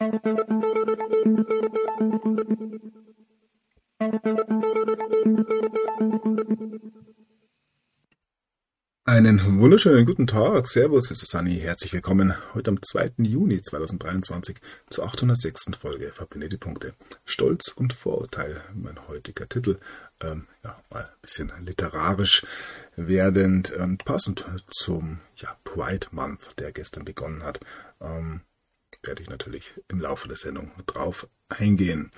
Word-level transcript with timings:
Einen 0.00 0.20
wunderschönen 9.58 10.06
guten 10.06 10.28
Tag, 10.28 10.68
Servus, 10.68 11.10
es 11.10 11.24
ist 11.24 11.32
Sani, 11.32 11.58
herzlich 11.58 11.92
willkommen 11.92 12.32
heute 12.54 12.70
am 12.70 12.80
2. 12.80 13.14
Juni 13.18 13.60
2023 13.60 14.58
zur 14.88 15.04
806. 15.04 15.72
Folge 15.80 16.12
Verbinde 16.12 16.58
Punkte. 16.58 16.94
Stolz 17.24 17.72
und 17.72 17.92
Vorurteil, 17.92 18.62
mein 18.74 19.08
heutiger 19.08 19.48
Titel, 19.48 19.80
ähm, 20.20 20.46
ja, 20.62 20.80
mal 20.90 21.06
ein 21.06 21.20
bisschen 21.22 21.50
literarisch 21.66 22.46
werdend, 22.94 23.72
ähm, 23.76 23.98
passend 23.98 24.46
zum 24.70 25.18
ja, 25.34 25.56
Pride 25.64 26.06
Month, 26.12 26.56
der 26.60 26.70
gestern 26.70 27.04
begonnen 27.04 27.42
hat, 27.42 27.58
ähm, 28.00 28.42
werde 29.02 29.22
ich 29.22 29.30
natürlich 29.30 29.72
im 29.88 30.00
Laufe 30.00 30.28
der 30.28 30.36
Sendung 30.36 30.72
drauf 30.86 31.28
eingehen. 31.48 32.12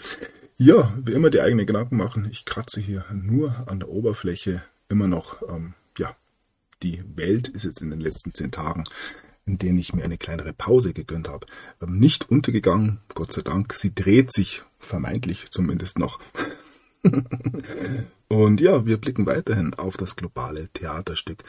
Ja, 0.57 0.93
wie 1.01 1.13
immer 1.13 1.31
die 1.31 1.41
eigenen 1.41 1.67
Gedanken 1.67 1.97
machen, 1.97 2.29
ich 2.31 2.45
kratze 2.45 2.81
hier 2.81 3.05
nur 3.13 3.69
an 3.69 3.81
der 3.81 3.89
Oberfläche 3.89 4.63
immer 4.89 5.09
noch, 5.09 5.41
ähm, 5.49 5.75
ja, 5.97 6.15
die 6.83 7.03
Welt 7.17 7.49
ist 7.49 7.65
jetzt 7.65 7.81
in 7.81 7.91
den 7.91 8.01
letzten 8.01 8.35
zehn 8.35 8.51
Tagen, 8.51 8.85
in 9.47 9.59
denen 9.59 9.79
ich 9.79 9.95
mir 9.95 10.05
eine 10.05 10.19
kleinere 10.19 10.53
Pause 10.53 10.93
gegönnt 10.93 11.29
habe, 11.29 11.47
ähm, 11.81 11.99
nicht 11.99 12.31
untergegangen. 12.31 13.01
Gott 13.15 13.33
sei 13.33 13.43
Dank. 13.43 13.73
Sie 13.75 13.95
dreht 13.95 14.33
sich 14.33 14.63
vermeintlich 14.79 15.51
zumindest 15.51 15.99
noch. 15.99 16.21
und 18.29 18.61
ja, 18.61 18.85
wir 18.85 18.99
blicken 18.99 19.27
weiterhin 19.27 19.75
auf 19.75 19.97
das 19.97 20.17
globale 20.17 20.69
Theaterstück, 20.69 21.43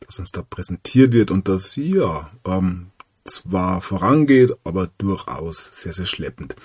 das 0.00 0.18
uns 0.18 0.30
da 0.30 0.42
präsentiert 0.42 1.12
wird 1.12 1.30
und 1.30 1.48
das 1.48 1.76
ja 1.76 2.30
ähm, 2.44 2.90
zwar 3.28 3.80
vorangeht, 3.80 4.52
aber 4.64 4.90
durchaus 4.98 5.68
sehr, 5.72 5.92
sehr 5.92 6.06
schleppend 6.06 6.56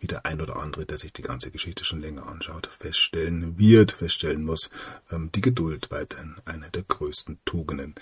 wie 0.00 0.06
der 0.06 0.24
ein 0.24 0.40
oder 0.40 0.56
andere, 0.56 0.86
der 0.86 0.98
sich 0.98 1.12
die 1.12 1.22
ganze 1.22 1.50
Geschichte 1.50 1.84
schon 1.84 2.00
länger 2.00 2.26
anschaut, 2.26 2.66
feststellen 2.66 3.58
wird, 3.58 3.92
feststellen 3.92 4.44
muss, 4.44 4.70
ähm, 5.12 5.30
die 5.34 5.42
Geduld 5.42 5.90
weiterhin 5.90 6.36
eine 6.46 6.70
der 6.70 6.82
größten 6.82 7.38
Tugenden, 7.44 7.94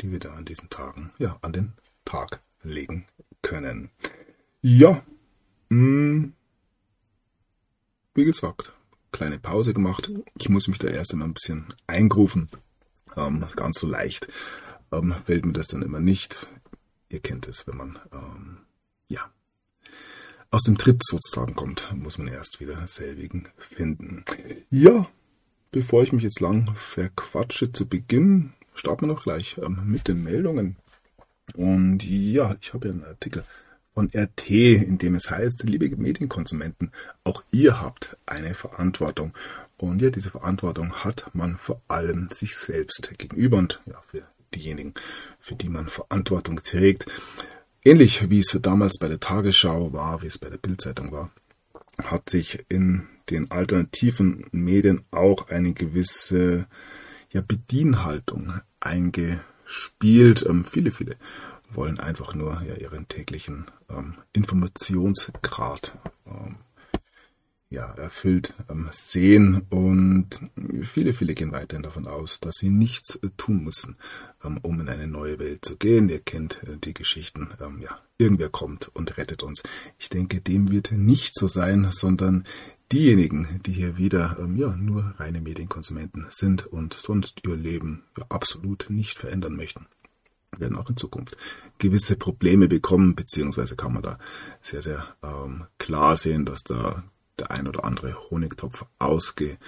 die 0.00 0.12
wir 0.12 0.18
da 0.18 0.34
an 0.34 0.44
diesen 0.44 0.68
Tagen, 0.68 1.10
ja, 1.18 1.38
an 1.40 1.52
den 1.52 1.72
Tag 2.04 2.40
legen 2.62 3.06
können. 3.40 3.90
Ja, 4.60 5.02
mh, 5.70 5.78
hm, 5.78 6.32
wie 8.14 8.24
gesagt, 8.24 8.72
kleine 9.12 9.38
Pause 9.38 9.72
gemacht. 9.72 10.10
Ich 10.38 10.50
muss 10.50 10.68
mich 10.68 10.78
da 10.78 10.88
erst 10.88 11.12
einmal 11.12 11.28
ein 11.28 11.34
bisschen 11.34 11.66
eingrufen. 11.86 12.50
Ähm, 13.16 13.46
ganz 13.56 13.80
so 13.80 13.86
leicht 13.86 14.28
ähm, 14.92 15.14
fällt 15.24 15.46
mir 15.46 15.52
das 15.52 15.68
dann 15.68 15.82
immer 15.82 16.00
nicht. 16.00 16.36
Ihr 17.08 17.20
kennt 17.20 17.48
es, 17.48 17.66
wenn 17.66 17.76
man 17.76 17.98
ähm, 18.12 18.58
ja 19.08 19.30
aus 20.50 20.62
dem 20.62 20.78
Tritt 20.78 21.02
sozusagen 21.04 21.54
kommt, 21.54 21.92
muss 21.94 22.18
man 22.18 22.28
erst 22.28 22.60
wieder 22.60 22.86
selbigen 22.86 23.48
finden. 23.58 24.24
Ja, 24.70 25.08
bevor 25.70 26.02
ich 26.02 26.12
mich 26.12 26.22
jetzt 26.22 26.40
lang 26.40 26.66
verquatsche 26.74 27.72
zu 27.72 27.86
Beginn, 27.86 28.52
starten 28.74 29.02
wir 29.02 29.14
noch 29.14 29.24
gleich 29.24 29.58
ähm, 29.58 29.82
mit 29.86 30.08
den 30.08 30.22
Meldungen. 30.22 30.76
Und 31.54 32.04
ja, 32.04 32.56
ich 32.60 32.74
habe 32.74 32.88
ja 32.88 32.94
einen 32.94 33.04
Artikel 33.04 33.44
von 33.94 34.10
RT, 34.14 34.50
in 34.50 34.98
dem 34.98 35.14
es 35.14 35.30
heißt, 35.30 35.62
liebe 35.64 35.88
Medienkonsumenten, 35.96 36.92
auch 37.24 37.42
ihr 37.50 37.80
habt 37.80 38.16
eine 38.26 38.54
Verantwortung. 38.54 39.32
Und 39.78 40.02
ja, 40.02 40.10
diese 40.10 40.30
Verantwortung 40.30 40.92
hat 41.04 41.30
man 41.34 41.56
vor 41.56 41.80
allem 41.88 42.28
sich 42.30 42.56
selbst 42.56 43.12
gegenüber 43.18 43.58
und 43.58 43.80
ja, 43.86 44.00
für 44.02 44.22
diejenigen, 44.54 44.94
für 45.38 45.54
die 45.54 45.68
man 45.68 45.86
Verantwortung 45.86 46.62
trägt. 46.62 47.06
Ähnlich 47.84 48.30
wie 48.30 48.40
es 48.40 48.58
damals 48.60 48.98
bei 48.98 49.08
der 49.08 49.20
Tagesschau 49.20 49.92
war, 49.92 50.22
wie 50.22 50.26
es 50.26 50.38
bei 50.38 50.50
der 50.50 50.58
Bildzeitung 50.58 51.12
war, 51.12 51.30
hat 52.04 52.28
sich 52.28 52.64
in 52.68 53.06
den 53.30 53.50
alternativen 53.50 54.46
Medien 54.52 55.04
auch 55.10 55.48
eine 55.48 55.72
gewisse 55.72 56.66
ja, 57.30 57.42
Bedienhaltung 57.46 58.60
eingespielt. 58.80 60.44
Ähm, 60.48 60.64
viele, 60.64 60.90
viele 60.90 61.16
wollen 61.70 62.00
einfach 62.00 62.34
nur 62.34 62.62
ja, 62.66 62.74
ihren 62.74 63.08
täglichen 63.08 63.66
ähm, 63.88 64.14
Informationsgrad 64.32 65.96
ähm, 66.26 66.56
ja, 67.68 67.92
erfüllt 67.94 68.54
ähm, 68.70 68.88
sehen. 68.92 69.62
Und 69.70 70.40
viele, 70.92 71.12
viele 71.12 71.34
gehen 71.34 71.52
weiterhin 71.52 71.82
davon 71.82 72.06
aus, 72.06 72.40
dass 72.40 72.56
sie 72.56 72.70
nichts 72.70 73.16
äh, 73.16 73.30
tun 73.36 73.64
müssen, 73.64 73.96
ähm, 74.44 74.58
um 74.62 74.80
in 74.80 74.88
eine 74.88 75.06
neue 75.06 75.38
Welt 75.38 75.64
zu 75.64 75.76
gehen. 75.76 76.08
Ihr 76.08 76.20
kennt 76.20 76.62
äh, 76.62 76.76
die 76.76 76.94
Geschichten, 76.94 77.50
ähm, 77.60 77.80
ja, 77.80 78.00
irgendwer 78.18 78.48
kommt 78.48 78.88
und 78.94 79.16
rettet 79.16 79.42
uns. 79.42 79.62
Ich 79.98 80.08
denke, 80.08 80.40
dem 80.40 80.70
wird 80.70 80.92
nicht 80.92 81.34
so 81.34 81.48
sein, 81.48 81.88
sondern 81.90 82.44
diejenigen, 82.92 83.60
die 83.66 83.72
hier 83.72 83.96
wieder 83.96 84.36
ähm, 84.38 84.56
ja, 84.56 84.68
nur 84.76 85.14
reine 85.18 85.40
Medienkonsumenten 85.40 86.26
sind 86.30 86.66
und 86.66 86.94
sonst 86.94 87.42
ihr 87.44 87.56
Leben 87.56 88.04
ja, 88.16 88.26
absolut 88.28 88.86
nicht 88.90 89.18
verändern 89.18 89.56
möchten 89.56 89.86
werden 90.58 90.78
auch 90.78 90.88
in 90.88 90.96
Zukunft 90.96 91.36
gewisse 91.76 92.16
Probleme 92.16 92.66
bekommen, 92.66 93.14
beziehungsweise 93.14 93.76
kann 93.76 93.92
man 93.92 94.02
da 94.02 94.18
sehr, 94.62 94.80
sehr 94.80 95.06
ähm, 95.22 95.66
klar 95.76 96.16
sehen, 96.16 96.46
dass 96.46 96.62
da 96.62 97.04
der 97.38 97.50
ein 97.50 97.68
oder 97.68 97.84
andere 97.84 98.30
Honigtopf 98.30 98.84
ausge 98.98 99.58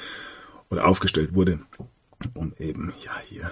oder 0.70 0.86
aufgestellt 0.86 1.34
wurde, 1.34 1.60
um 2.34 2.54
eben 2.58 2.92
ja 3.02 3.18
hier 3.24 3.50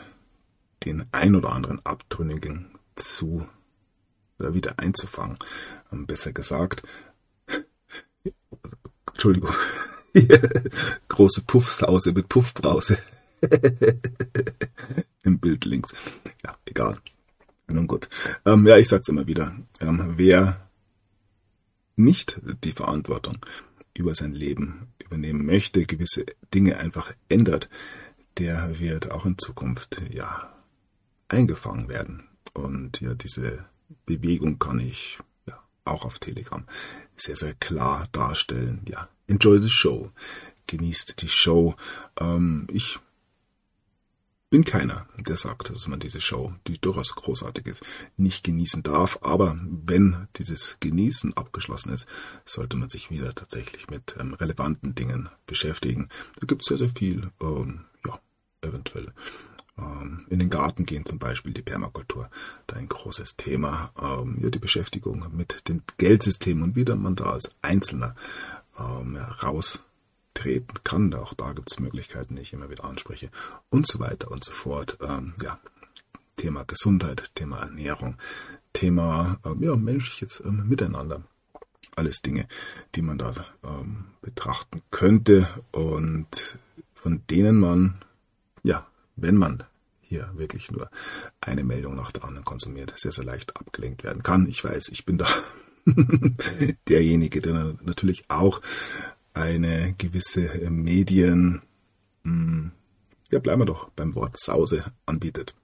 den 0.85 1.07
ein 1.13 1.35
oder 1.35 1.53
anderen 1.53 1.85
Abtrünnigen 1.85 2.71
zu 2.95 3.47
oder 4.39 4.55
wieder 4.55 4.79
einzufangen. 4.79 5.39
Ähm, 5.93 6.07
besser 6.07 6.33
gesagt, 6.33 6.83
Entschuldigung, 9.13 9.55
große 11.09 11.43
Puffsause 11.43 12.13
mit 12.13 12.29
Puffbrause 12.29 12.99
im 15.23 15.39
Bild 15.39 15.65
links. 15.65 15.95
Ja, 16.45 16.57
egal. 16.65 16.99
Nun 17.69 17.87
gut. 17.87 18.09
Ähm, 18.45 18.67
ja, 18.67 18.77
ich 18.77 18.89
sag's 18.89 19.09
immer 19.09 19.27
wieder. 19.27 19.57
Ähm, 19.81 20.15
wer 20.17 20.69
nicht 21.97 22.41
die 22.63 22.73
Verantwortung 22.73 23.39
über 23.97 24.15
sein 24.15 24.33
Leben 24.33 24.93
übernehmen 24.99 25.47
möchte, 25.47 25.87
gewisse 25.87 26.27
Dinge 26.55 26.79
einfach 26.79 27.13
ändert, 27.29 27.69
der 28.39 28.79
wird 28.79 29.11
auch 29.11 29.25
in 29.25 29.39
Zukunft 29.39 30.03
ja 30.13 30.53
eingefangen 31.29 31.89
werden. 31.89 32.29
Und 32.53 33.01
ja, 33.01 33.15
diese 33.15 33.65
Bewegung 34.05 34.59
kann 34.59 34.81
ich 34.81 35.19
ja 35.47 35.63
auch 35.85 36.05
auf 36.05 36.19
Telegram 36.19 36.65
sehr, 37.17 37.37
sehr 37.37 37.55
klar 37.55 38.09
darstellen. 38.13 38.83
Ja, 38.89 39.09
enjoy 39.27 39.59
the 39.59 39.71
show. 39.71 40.11
Genießt 40.67 41.23
die 41.23 41.29
Show. 41.29 41.77
Ähm, 42.19 42.67
ich 42.73 42.99
bin 44.49 44.65
keiner, 44.65 45.07
der 45.19 45.37
sagt, 45.37 45.71
dass 45.71 45.89
man 45.89 45.99
diese 45.99 46.21
Show, 46.21 46.53
die 46.67 46.79
durchaus 46.79 47.15
großartig 47.15 47.67
ist, 47.67 47.83
nicht 48.17 48.45
genießen 48.45 48.83
darf. 48.83 49.19
Aber 49.23 49.59
wenn 49.61 50.29
dieses 50.37 50.77
Genießen 50.81 51.37
abgeschlossen 51.37 51.93
ist, 51.93 52.07
sollte 52.45 52.77
man 52.77 52.89
sich 52.89 53.11
wieder 53.11 53.35
tatsächlich 53.35 53.89
mit 53.89 54.17
ähm, 54.21 54.35
relevanten 54.35 54.95
Dingen 54.95 55.29
beschäftigen. 55.47 56.09
Da 56.39 56.47
gibt 56.47 56.63
es 56.63 56.69
sehr, 56.69 56.79
sehr 56.79 56.91
viel, 56.91 57.31
ähm, 57.41 57.87
ja, 58.07 58.21
eventuell. 58.63 59.13
Ähm, 59.79 60.27
in 60.31 60.39
den 60.39 60.51
Garten 60.51 60.87
gehen 60.87 61.05
zum 61.05 61.19
Beispiel 61.19 61.53
die 61.53 61.63
Permakultur, 61.63 62.31
da 62.69 62.77
ein 62.77 62.89
großes 62.89 63.37
Thema. 63.37 63.93
Ähm, 64.01 64.39
ja, 64.41 64.51
die 64.51 64.61
Beschäftigung 64.61 65.27
mit 65.37 65.69
dem 65.69 65.83
Geldsystem 65.99 66.63
und 66.63 66.77
wie 66.77 66.85
man 66.85 67.17
da 67.17 67.33
als 67.33 67.55
Einzelner 67.63 68.15
ähm, 68.79 69.17
raus 69.17 69.81
treten 70.37 70.75
kann. 70.85 71.13
Auch 71.15 71.35
da 71.35 71.53
gibt 71.53 71.71
es 71.73 71.81
Möglichkeiten, 71.81 72.37
die 72.37 72.43
ich 72.43 72.53
immer 72.53 72.71
wieder 72.71 72.85
anspreche 72.85 73.31
und 73.71 73.87
so 73.87 73.99
weiter 73.99 74.31
und 74.31 74.45
so 74.45 74.53
fort. 74.53 74.99
Ähm, 75.01 75.35
ja, 75.43 75.59
Thema 76.37 76.65
Gesundheit, 76.65 77.35
Thema 77.35 77.61
Ernährung, 77.61 78.17
Thema 78.73 79.39
ähm, 79.45 79.63
ja, 79.63 79.75
menschliches 79.75 80.43
ähm, 80.45 80.69
Miteinander. 80.69 81.23
Alles 81.97 82.21
Dinge, 82.21 82.47
die 82.95 83.03
man 83.03 83.17
da 83.17 83.33
ähm, 83.65 84.05
betrachten 84.21 84.83
könnte 84.91 85.49
und 85.73 86.59
von 86.95 87.23
denen 87.31 87.59
man, 87.59 87.99
ja, 88.63 88.87
wenn 89.17 89.37
man 89.37 89.65
hier 90.03 90.31
wirklich 90.35 90.71
nur 90.71 90.91
eine 91.41 91.65
Meldung 91.65 91.97
nach 91.97 92.13
der 92.13 92.25
anderen 92.25 92.45
konsumiert, 92.45 92.93
sehr, 92.97 93.13
sehr 93.13 93.25
leicht 93.25 93.57
abgelenkt 93.57 94.05
werden 94.05 94.23
kann. 94.23 94.47
Ich 94.47 94.63
weiß, 94.63 94.89
ich 94.91 95.07
bin 95.07 95.17
da 95.17 95.27
derjenige, 96.89 97.41
der 97.41 97.75
natürlich 97.83 98.29
auch 98.29 98.61
eine 99.37 99.95
gewisse 99.99 100.47
äh, 100.49 100.71
Medien, 100.71 101.63
hm, 102.23 102.73
ja 103.31 103.39
bleiben 103.39 103.61
wir 103.61 103.67
doch 103.67 103.91
beim 103.91 104.15
Wort 104.15 104.39
Sause 104.39 104.85
anbietet. 105.05 105.55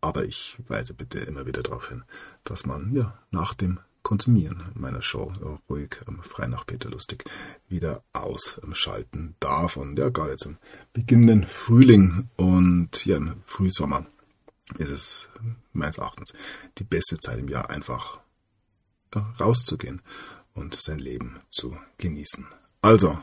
Aber 0.00 0.24
ich 0.24 0.56
weise 0.66 0.94
bitte 0.94 1.20
immer 1.20 1.46
wieder 1.46 1.62
darauf 1.62 1.88
hin, 1.88 2.04
dass 2.44 2.66
man 2.66 2.94
ja 2.94 3.18
nach 3.30 3.54
dem 3.54 3.80
Konsumieren 4.02 4.64
meiner 4.74 5.02
Show 5.02 5.30
ruhig 5.68 5.90
ähm, 6.08 6.22
frei 6.22 6.46
nach 6.46 6.66
Peter 6.66 6.88
Lustig 6.88 7.24
wieder 7.68 8.02
ausschalten 8.12 9.36
darf. 9.40 9.76
Und 9.76 9.98
ja, 9.98 10.08
gerade 10.08 10.30
jetzt 10.30 10.46
im 10.46 10.56
beginnenden 10.92 11.44
Frühling 11.44 12.30
und 12.36 13.04
ja, 13.04 13.18
im 13.18 13.42
Frühsommer 13.44 14.06
ist 14.78 14.90
es 14.90 15.28
meines 15.72 15.98
Erachtens 15.98 16.32
die 16.78 16.84
beste 16.84 17.18
Zeit 17.18 17.38
im 17.38 17.48
Jahr 17.48 17.68
einfach 17.68 18.20
rauszugehen 19.38 20.00
und 20.60 20.80
sein 20.80 20.98
Leben 20.98 21.40
zu 21.50 21.76
genießen. 21.98 22.46
Also, 22.82 23.18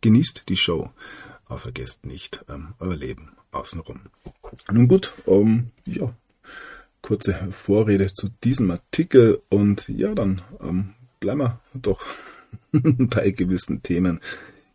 genießt 0.00 0.44
die 0.48 0.56
Show, 0.56 0.90
aber 1.46 1.58
vergesst 1.58 2.04
nicht 2.04 2.44
ähm, 2.48 2.74
euer 2.78 2.96
Leben 2.96 3.32
außenrum. 3.52 4.00
Nun 4.70 4.88
gut, 4.88 5.12
ähm, 5.26 5.70
ja, 5.86 6.14
kurze 7.00 7.34
Vorrede 7.52 8.12
zu 8.12 8.28
diesem 8.44 8.70
Artikel 8.70 9.42
und 9.48 9.88
ja, 9.88 10.14
dann 10.14 10.42
ähm, 10.60 10.94
bleiben 11.20 11.40
wir 11.40 11.60
doch 11.74 12.04
bei 12.72 13.30
gewissen 13.30 13.82
Themen. 13.82 14.20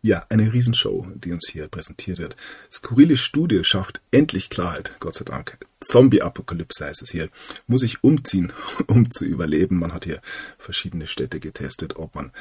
Ja, 0.02 0.26
eine 0.30 0.54
Riesenshow, 0.54 1.08
die 1.16 1.32
uns 1.32 1.50
hier 1.52 1.68
präsentiert 1.68 2.20
wird. 2.20 2.36
Skurrile 2.72 3.18
Studie 3.18 3.64
schafft 3.64 4.00
endlich 4.12 4.50
Klarheit, 4.50 4.94
Gott 5.00 5.16
sei 5.16 5.26
Dank. 5.26 5.58
Zombie-Apokalypse 5.82 6.86
heißt 6.86 7.02
es 7.02 7.12
hier. 7.12 7.30
Muss 7.66 7.84
ich 7.84 8.04
umziehen, 8.04 8.54
um 8.88 9.10
zu 9.12 9.26
überleben. 9.26 9.80
Man 9.80 9.94
hat 9.94 10.06
hier 10.06 10.22
verschiedene 10.58 11.08
Städte 11.08 11.40
getestet, 11.40 11.96
ob 11.98 12.16
man 12.16 12.32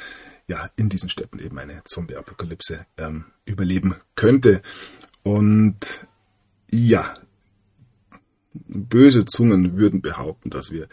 ja 0.47 0.69
in 0.75 0.89
diesen 0.89 1.09
Städten 1.09 1.39
eben 1.39 1.57
eine 1.57 1.81
Zombie-Apokalypse 1.85 2.85
ähm, 2.97 3.25
überleben 3.45 3.95
könnte. 4.15 4.61
Und 5.23 5.77
ja, 6.69 7.15
böse 8.53 9.25
Zungen 9.25 9.77
würden 9.77 10.01
behaupten, 10.01 10.49
dass 10.49 10.71
wir 10.71 10.87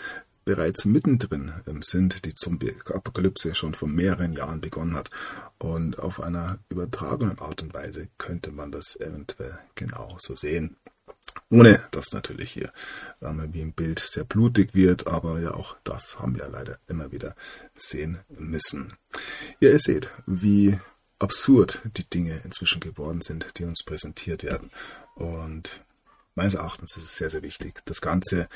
bereits 0.45 0.85
mittendrin 0.85 1.53
ähm, 1.67 1.83
sind, 1.83 2.25
die 2.25 2.35
Zombie-Apokalypse 2.35 3.55
schon 3.55 3.75
vor 3.75 3.89
mehreren 3.89 4.33
Jahren 4.33 4.61
begonnen 4.61 4.95
hat. 4.95 5.11
Und 5.59 5.99
auf 5.99 6.21
einer 6.21 6.59
übertragenen 6.69 7.39
Art 7.39 7.63
und 7.63 7.75
Weise 7.75 8.09
könnte 8.19 8.53
man 8.53 8.73
das 8.73 8.97
eventuell 8.97 9.59
genau 9.75 10.17
so 10.21 10.37
sehen. 10.37 10.77
Ohne 11.51 11.81
dass 11.91 12.13
natürlich 12.13 12.53
hier 12.53 12.73
ähm, 13.23 13.49
wie 13.53 13.61
im 13.61 13.73
Bild 13.73 13.99
sehr 13.99 14.25
blutig 14.25 14.75
wird, 14.75 15.07
aber 15.07 15.41
ja 15.41 15.55
auch 15.55 15.77
das 15.85 16.19
haben 16.19 16.37
wir 16.37 16.49
leider 16.49 16.79
immer 16.89 17.13
wieder 17.13 17.35
sehen 17.77 18.19
müssen. 18.29 18.95
Ja, 19.61 19.71
ihr 19.71 19.81
seht, 19.81 20.11
wie 20.27 20.79
absurd 21.19 21.81
die 21.97 22.09
Dinge 22.09 22.41
inzwischen 22.45 22.81
geworden 22.81 23.21
sind, 23.21 23.59
die 23.59 23.65
uns 23.65 23.83
präsentiert 23.85 24.43
werden. 24.43 24.71
Und 25.15 25.83
meines 26.35 26.55
Erachtens 26.55 26.97
ist 26.97 27.05
es 27.05 27.17
sehr, 27.17 27.31
sehr 27.31 27.43
wichtig, 27.43 27.81
das 27.85 28.01
Ganze 28.01 28.49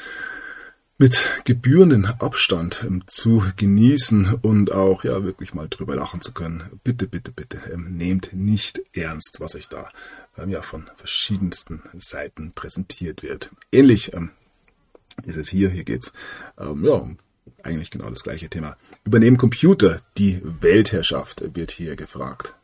mit 0.99 1.29
gebührenden 1.45 2.05
Abstand 2.05 2.85
ähm, 2.85 3.05
zu 3.06 3.45
genießen 3.56 4.35
und 4.43 4.73
auch 4.73 5.05
ja 5.05 5.23
wirklich 5.23 5.55
mal 5.55 5.69
drüber 5.69 5.95
lachen 5.95 6.21
zu 6.21 6.33
können. 6.33 6.65
Bitte, 6.83 7.06
bitte, 7.06 7.31
bitte 7.31 7.61
ähm, 7.73 7.97
nehmt 7.97 8.33
nicht 8.33 8.83
ernst, 8.93 9.37
was 9.39 9.55
euch 9.55 9.69
da 9.69 9.91
ähm, 10.37 10.50
ja 10.50 10.61
von 10.61 10.91
verschiedensten 10.97 11.83
Seiten 11.99 12.53
präsentiert 12.53 13.23
wird. 13.23 13.50
Ähnlich 13.71 14.12
ist 15.25 15.37
es 15.37 15.49
hier. 15.49 15.71
Hier 15.71 15.85
geht's 15.85 16.12
ja 16.56 17.09
eigentlich 17.62 17.91
genau 17.91 18.09
das 18.11 18.23
gleiche 18.23 18.49
Thema. 18.49 18.77
Übernehmen 19.05 19.37
Computer 19.37 20.00
die 20.17 20.41
Weltherrschaft, 20.61 21.43
wird 21.55 21.71
hier 21.71 21.97
gefragt. 21.97 22.55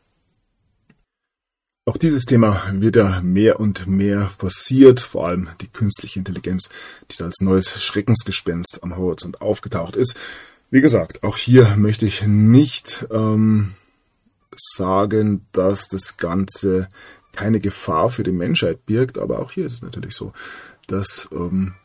Auch 1.87 1.97
dieses 1.97 2.25
Thema 2.25 2.63
wird 2.71 2.95
ja 2.95 3.21
mehr 3.21 3.59
und 3.59 3.85
mehr 3.85 4.31
forciert, 4.35 4.99
vor 4.99 5.27
allem 5.27 5.49
die 5.61 5.67
künstliche 5.67 6.17
Intelligenz, 6.17 6.69
die 7.11 7.17
da 7.17 7.25
als 7.25 7.41
neues 7.41 7.79
Schreckensgespenst 7.79 8.79
am 8.81 8.97
Horizont 8.97 9.39
aufgetaucht 9.39 9.95
ist. 9.95 10.17
Wie 10.71 10.81
gesagt, 10.81 11.21
auch 11.21 11.37
hier 11.37 11.75
möchte 11.77 12.07
ich 12.07 12.25
nicht 12.25 13.05
ähm, 13.11 13.75
sagen, 14.55 15.45
dass 15.51 15.87
das 15.87 16.17
Ganze 16.17 16.89
keine 17.33 17.59
Gefahr 17.59 18.09
für 18.09 18.23
die 18.23 18.31
Menschheit 18.31 18.87
birgt, 18.87 19.19
aber 19.19 19.37
auch 19.37 19.51
hier 19.51 19.67
ist 19.67 19.73
es 19.73 19.81
natürlich 19.83 20.15
so, 20.15 20.33
dass 20.87 21.29
ähm, 21.31 21.75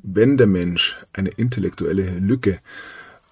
wenn 0.00 0.36
der 0.36 0.46
Mensch 0.46 0.96
eine 1.12 1.30
intellektuelle 1.30 2.08
Lücke 2.20 2.60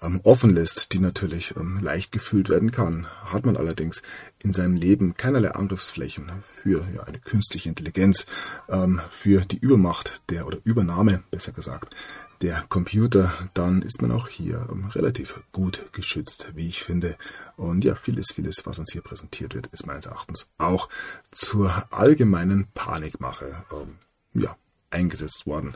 ähm, 0.01 0.19
offen 0.23 0.53
lässt, 0.53 0.93
die 0.93 0.99
natürlich 0.99 1.55
ähm, 1.55 1.79
leicht 1.81 2.11
gefüllt 2.11 2.49
werden 2.49 2.71
kann, 2.71 3.07
hat 3.25 3.45
man 3.45 3.57
allerdings 3.57 4.01
in 4.41 4.53
seinem 4.53 4.75
Leben 4.75 5.15
keinerlei 5.15 5.51
Angriffsflächen 5.51 6.31
für 6.41 6.87
ja, 6.95 7.03
eine 7.03 7.19
künstliche 7.19 7.69
Intelligenz, 7.69 8.25
ähm, 8.69 9.01
für 9.09 9.41
die 9.41 9.57
Übermacht 9.57 10.21
der 10.29 10.47
oder 10.47 10.57
Übernahme, 10.63 11.23
besser 11.29 11.51
gesagt, 11.51 11.95
der 12.41 12.63
Computer, 12.69 13.49
dann 13.53 13.81
ist 13.81 14.01
man 14.01 14.11
auch 14.11 14.29
hier 14.29 14.67
ähm, 14.71 14.85
relativ 14.85 15.41
gut 15.51 15.91
geschützt, 15.91 16.51
wie 16.55 16.67
ich 16.67 16.83
finde. 16.83 17.17
Und 17.57 17.83
ja, 17.83 17.95
vieles, 17.95 18.31
vieles, 18.33 18.65
was 18.65 18.79
uns 18.79 18.93
hier 18.93 19.01
präsentiert 19.01 19.55
wird, 19.55 19.67
ist 19.67 19.85
meines 19.85 20.05
Erachtens 20.05 20.49
auch 20.57 20.87
zur 21.31 21.87
allgemeinen 21.91 22.67
Panikmache 22.73 23.65
ähm, 23.71 23.97
ja, 24.41 24.55
eingesetzt 24.89 25.45
worden, 25.47 25.75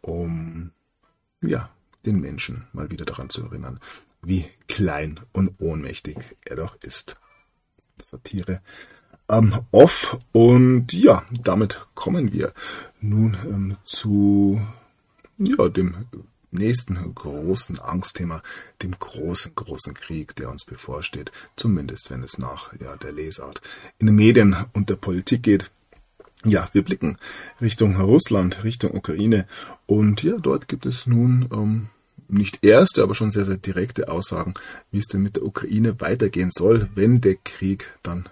um 0.00 0.72
ja, 1.42 1.70
den 2.04 2.20
Menschen 2.20 2.66
mal 2.72 2.90
wieder 2.90 3.04
daran 3.04 3.30
zu 3.30 3.44
erinnern, 3.44 3.78
wie 4.22 4.46
klein 4.68 5.20
und 5.32 5.60
ohnmächtig 5.60 6.16
er 6.44 6.56
doch 6.56 6.76
ist. 6.82 7.20
Satire 8.02 8.60
ähm, 9.28 9.54
off. 9.70 10.18
Und 10.32 10.92
ja, 10.92 11.22
damit 11.42 11.80
kommen 11.94 12.32
wir 12.32 12.52
nun 13.00 13.36
ähm, 13.46 13.76
zu 13.84 14.60
ja, 15.38 15.68
dem 15.68 15.94
nächsten 16.50 17.14
großen 17.14 17.78
Angstthema, 17.78 18.42
dem 18.82 18.98
großen, 18.98 19.54
großen 19.54 19.94
Krieg, 19.94 20.34
der 20.36 20.50
uns 20.50 20.64
bevorsteht, 20.64 21.30
zumindest 21.56 22.10
wenn 22.10 22.22
es 22.22 22.38
nach 22.38 22.72
ja, 22.80 22.96
der 22.96 23.12
Lesart 23.12 23.60
in 23.98 24.06
den 24.06 24.16
Medien 24.16 24.56
und 24.72 24.90
der 24.90 24.96
Politik 24.96 25.42
geht. 25.42 25.70
Ja, 26.44 26.68
wir 26.72 26.82
blicken 26.82 27.18
Richtung 27.60 28.00
Russland, 28.00 28.64
Richtung 28.64 28.96
Ukraine 28.96 29.46
und 29.86 30.22
ja, 30.22 30.38
dort 30.38 30.68
gibt 30.68 30.86
es 30.86 31.06
nun 31.06 31.48
ähm, 31.52 31.88
nicht 32.38 32.64
erste, 32.64 33.02
aber 33.02 33.14
schon 33.14 33.32
sehr, 33.32 33.44
sehr 33.44 33.56
direkte 33.56 34.08
Aussagen, 34.08 34.54
wie 34.90 34.98
es 34.98 35.06
denn 35.06 35.22
mit 35.22 35.36
der 35.36 35.44
Ukraine 35.44 36.00
weitergehen 36.00 36.50
soll, 36.52 36.88
wenn 36.94 37.20
der 37.20 37.36
Krieg 37.36 37.98
dann 38.02 38.28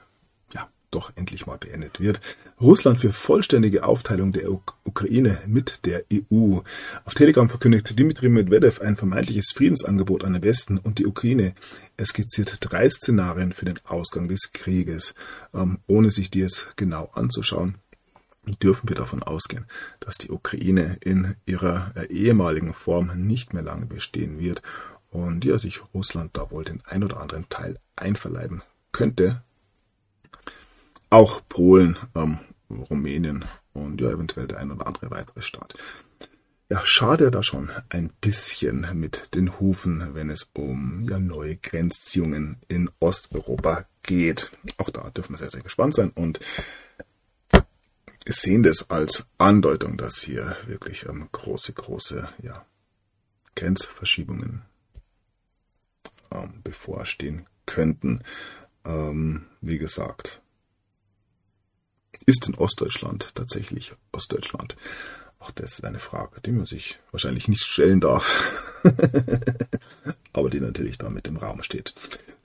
ja 0.55 0.69
doch 0.91 1.13
endlich 1.17 1.47
mal 1.47 1.59
beendet 1.59 2.01
wird. 2.01 2.21
Russland 2.61 2.99
für 2.99 3.13
vollständige 3.13 3.85
Aufteilung 3.85 4.33
der 4.33 4.51
Ukraine 4.85 5.39
mit 5.47 5.87
der 5.87 6.05
EU. 6.13 6.59
Auf 7.05 7.15
Telegram 7.15 7.49
verkündigt 7.49 7.99
Dmitri 7.99 8.29
Medvedev 8.29 8.81
ein 8.81 8.97
vermeintliches 8.97 9.53
Friedensangebot 9.55 10.25
an 10.25 10.33
den 10.33 10.43
Westen 10.43 10.79
und 10.79 10.99
die 10.99 11.07
Ukraine. 11.07 11.55
Er 11.97 12.07
skizziert 12.07 12.57
drei 12.61 12.91
Szenarien 12.91 13.53
für 13.53 13.65
den 13.65 13.79
Ausgang 13.85 14.29
des 14.29 14.53
Krieges, 14.53 15.15
ähm, 15.55 15.79
ohne 15.87 16.11
sich 16.11 16.31
die 16.31 16.41
jetzt 16.41 16.77
genau 16.77 17.11
anzuschauen 17.15 17.77
dürfen 18.47 18.89
wir 18.89 18.97
davon 18.97 19.23
ausgehen, 19.23 19.67
dass 20.01 20.19
die 20.19 20.31
Ukraine 20.31 20.97
in 21.01 21.37
ihrer 21.47 21.93
äh, 21.97 22.07
ehemaligen 22.07 22.75
Form 22.75 23.27
nicht 23.27 23.53
mehr 23.53 23.63
lange 23.63 23.87
bestehen 23.87 24.39
wird 24.39 24.63
und 25.11 25.45
ja, 25.45 25.59
sich 25.59 25.83
Russland 25.95 26.37
da 26.37 26.51
wohl 26.51 26.65
den 26.65 26.83
ein 26.85 27.05
oder 27.05 27.21
anderen 27.21 27.49
Teil 27.49 27.79
einverleiben 27.97 28.63
könnte. 28.93 29.43
Auch 31.11 31.41
Polen, 31.49 31.97
ähm, 32.15 32.39
Rumänien 32.71 33.45
und 33.73 34.01
ja, 34.01 34.11
eventuell 34.11 34.47
der 34.47 34.59
ein 34.59 34.71
oder 34.71 34.87
andere 34.87 35.11
weitere 35.11 35.43
Staat. 35.43 35.75
Ja, 36.71 36.85
schade 36.85 37.31
da 37.31 37.43
schon 37.43 37.71
ein 37.89 38.11
bisschen 38.21 38.87
mit 38.93 39.35
den 39.35 39.59
Hufen, 39.59 40.15
wenn 40.15 40.29
es 40.29 40.51
um 40.53 41.09
ja, 41.09 41.19
neue 41.19 41.57
Grenzziehungen 41.57 42.59
in 42.69 42.91
Osteuropa 43.01 43.87
geht. 44.03 44.51
Auch 44.77 44.91
da 44.91 45.09
dürfen 45.09 45.33
wir 45.33 45.39
sehr, 45.39 45.51
sehr 45.51 45.63
gespannt 45.63 45.95
sein 45.95 46.11
und 46.11 46.41
sehen 48.37 48.63
das 48.63 48.91
als 48.91 49.27
Andeutung, 49.39 49.97
dass 49.97 50.23
hier 50.23 50.57
wirklich 50.67 51.07
ähm, 51.07 51.29
große, 51.33 51.73
große 51.73 52.29
ja, 52.43 52.67
Grenzverschiebungen 53.55 54.63
ähm, 56.31 56.61
bevorstehen 56.63 57.47
könnten. 57.67 58.23
Ähm, 58.85 59.47
wie 59.61 59.79
gesagt, 59.79 60.41
ist 62.27 62.47
in 62.49 62.55
Ostdeutschland 62.55 63.35
tatsächlich 63.35 63.95
Ostdeutschland? 64.13 64.77
Auch 65.39 65.51
das 65.53 65.73
ist 65.79 65.85
eine 65.85 66.01
Frage, 66.01 66.41
die 66.41 66.53
man 66.53 66.67
sich 66.67 66.99
wahrscheinlich 67.13 67.49
nicht 67.49 67.63
stellen 67.63 68.01
darf, 68.01 68.53
aber 70.33 70.51
die 70.51 70.61
natürlich 70.61 70.99
da 70.99 71.11
mit 71.11 71.29
im 71.29 71.37
Raum 71.37 71.63
steht. 71.63 71.95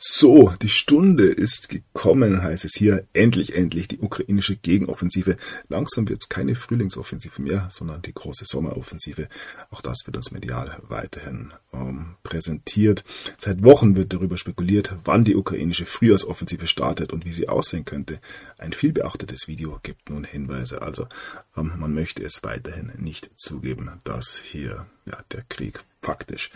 So, 0.05 0.53
die 0.61 0.67
Stunde 0.67 1.27
ist 1.27 1.69
gekommen, 1.69 2.43
heißt 2.43 2.65
es 2.65 2.75
hier. 2.75 3.07
Endlich, 3.13 3.55
endlich 3.55 3.87
die 3.87 3.99
ukrainische 3.99 4.57
Gegenoffensive. 4.57 5.37
Langsam 5.69 6.09
wird 6.09 6.19
es 6.21 6.27
keine 6.27 6.55
Frühlingsoffensive 6.55 7.41
mehr, 7.41 7.69
sondern 7.71 8.01
die 8.01 8.13
große 8.13 8.43
Sommeroffensive. 8.43 9.29
Auch 9.71 9.79
das 9.79 9.99
wird 10.05 10.17
uns 10.17 10.31
medial 10.31 10.77
weiterhin 10.89 11.53
ähm, 11.71 12.17
präsentiert. 12.21 13.05
Seit 13.37 13.63
Wochen 13.63 13.95
wird 13.95 14.11
darüber 14.11 14.35
spekuliert, 14.35 14.93
wann 15.05 15.23
die 15.23 15.37
ukrainische 15.37 15.85
Frühjahrsoffensive 15.85 16.67
startet 16.67 17.13
und 17.13 17.23
wie 17.23 17.31
sie 17.31 17.47
aussehen 17.47 17.85
könnte. 17.85 18.19
Ein 18.57 18.73
viel 18.73 18.91
beachtetes 18.91 19.47
Video 19.47 19.79
gibt 19.83 20.09
nun 20.09 20.25
Hinweise. 20.25 20.81
Also 20.81 21.07
ähm, 21.55 21.71
man 21.77 21.93
möchte 21.93 22.25
es 22.25 22.43
weiterhin 22.43 22.91
nicht 22.97 23.31
zugeben, 23.37 23.89
dass 24.03 24.35
hier 24.35 24.85
ja, 25.05 25.23
der 25.31 25.43
Krieg 25.43 25.79
faktisch 26.01 26.51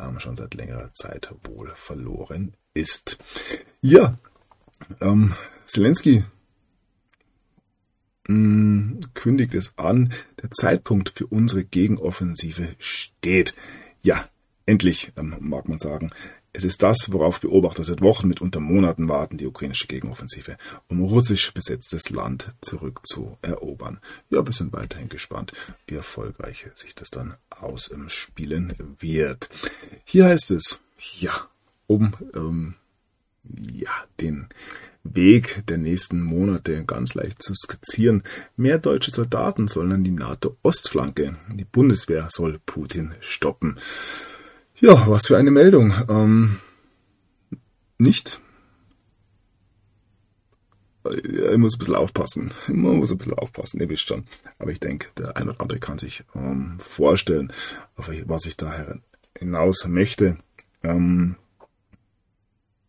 ähm, 0.00 0.18
schon 0.18 0.34
seit 0.34 0.54
längerer 0.54 0.92
Zeit 0.92 1.32
wohl 1.44 1.70
verloren 1.76 2.54
ist. 2.78 3.18
Ja, 3.80 4.16
ähm, 5.00 5.34
Zelensky 5.66 6.24
mm, 8.26 8.98
kündigt 9.14 9.54
es 9.54 9.76
an, 9.76 10.12
der 10.42 10.50
Zeitpunkt 10.50 11.12
für 11.16 11.26
unsere 11.26 11.64
Gegenoffensive 11.64 12.74
steht. 12.78 13.54
Ja, 14.02 14.28
Endlich, 14.68 15.12
ähm, 15.16 15.34
mag 15.40 15.66
man 15.66 15.78
sagen, 15.78 16.10
es 16.52 16.62
ist 16.62 16.82
das, 16.82 17.10
worauf 17.10 17.40
Beobachter 17.40 17.84
seit 17.84 18.02
Wochen, 18.02 18.28
mitunter 18.28 18.60
Monaten 18.60 19.08
warten, 19.08 19.38
die 19.38 19.46
ukrainische 19.46 19.86
Gegenoffensive, 19.86 20.58
um 20.88 21.02
russisch 21.02 21.54
besetztes 21.54 22.10
Land 22.10 22.52
zurückzuerobern. 22.60 23.98
Ja, 24.28 24.44
wir 24.44 24.52
sind 24.52 24.74
weiterhin 24.74 25.08
gespannt, 25.08 25.52
wie 25.86 25.94
erfolgreich 25.94 26.66
sich 26.74 26.94
das 26.94 27.08
dann 27.08 27.34
ausspielen 27.48 28.74
wird. 29.00 29.48
Hier 30.04 30.26
heißt 30.26 30.50
es, 30.50 30.80
ja, 31.18 31.48
um 31.88 32.14
ähm, 32.36 32.74
ja, 33.72 33.90
den 34.20 34.46
Weg 35.02 35.64
der 35.66 35.78
nächsten 35.78 36.22
Monate 36.22 36.84
ganz 36.84 37.14
leicht 37.14 37.42
zu 37.42 37.54
skizzieren. 37.54 38.22
Mehr 38.56 38.78
deutsche 38.78 39.10
Soldaten 39.10 39.66
sollen 39.68 39.92
an 39.92 40.04
die 40.04 40.10
NATO-Ostflanke. 40.10 41.36
Die 41.52 41.64
Bundeswehr 41.64 42.28
soll 42.30 42.60
Putin 42.64 43.14
stoppen. 43.20 43.78
Ja, 44.76 45.08
was 45.08 45.26
für 45.26 45.36
eine 45.36 45.50
Meldung. 45.50 45.92
Ähm, 46.08 46.60
nicht. 47.96 48.40
Ich 51.10 51.56
muss 51.56 51.74
ein 51.74 51.78
bisschen 51.78 51.94
aufpassen. 51.94 52.52
Man 52.68 52.98
muss 52.98 53.10
ein 53.10 53.18
bisschen 53.18 53.34
aufpassen, 53.34 53.80
ihr 53.80 53.88
wisst 53.88 54.08
schon. 54.08 54.24
Aber 54.58 54.70
ich 54.70 54.80
denke, 54.80 55.08
der 55.16 55.36
ein 55.36 55.48
oder 55.48 55.60
andere 55.60 55.78
kann 55.78 55.98
sich 55.98 56.24
ähm, 56.34 56.78
vorstellen, 56.80 57.52
was 57.96 58.44
ich 58.44 58.56
da 58.56 58.98
hinaus 59.36 59.86
möchte. 59.86 60.36
Ähm, 60.82 61.36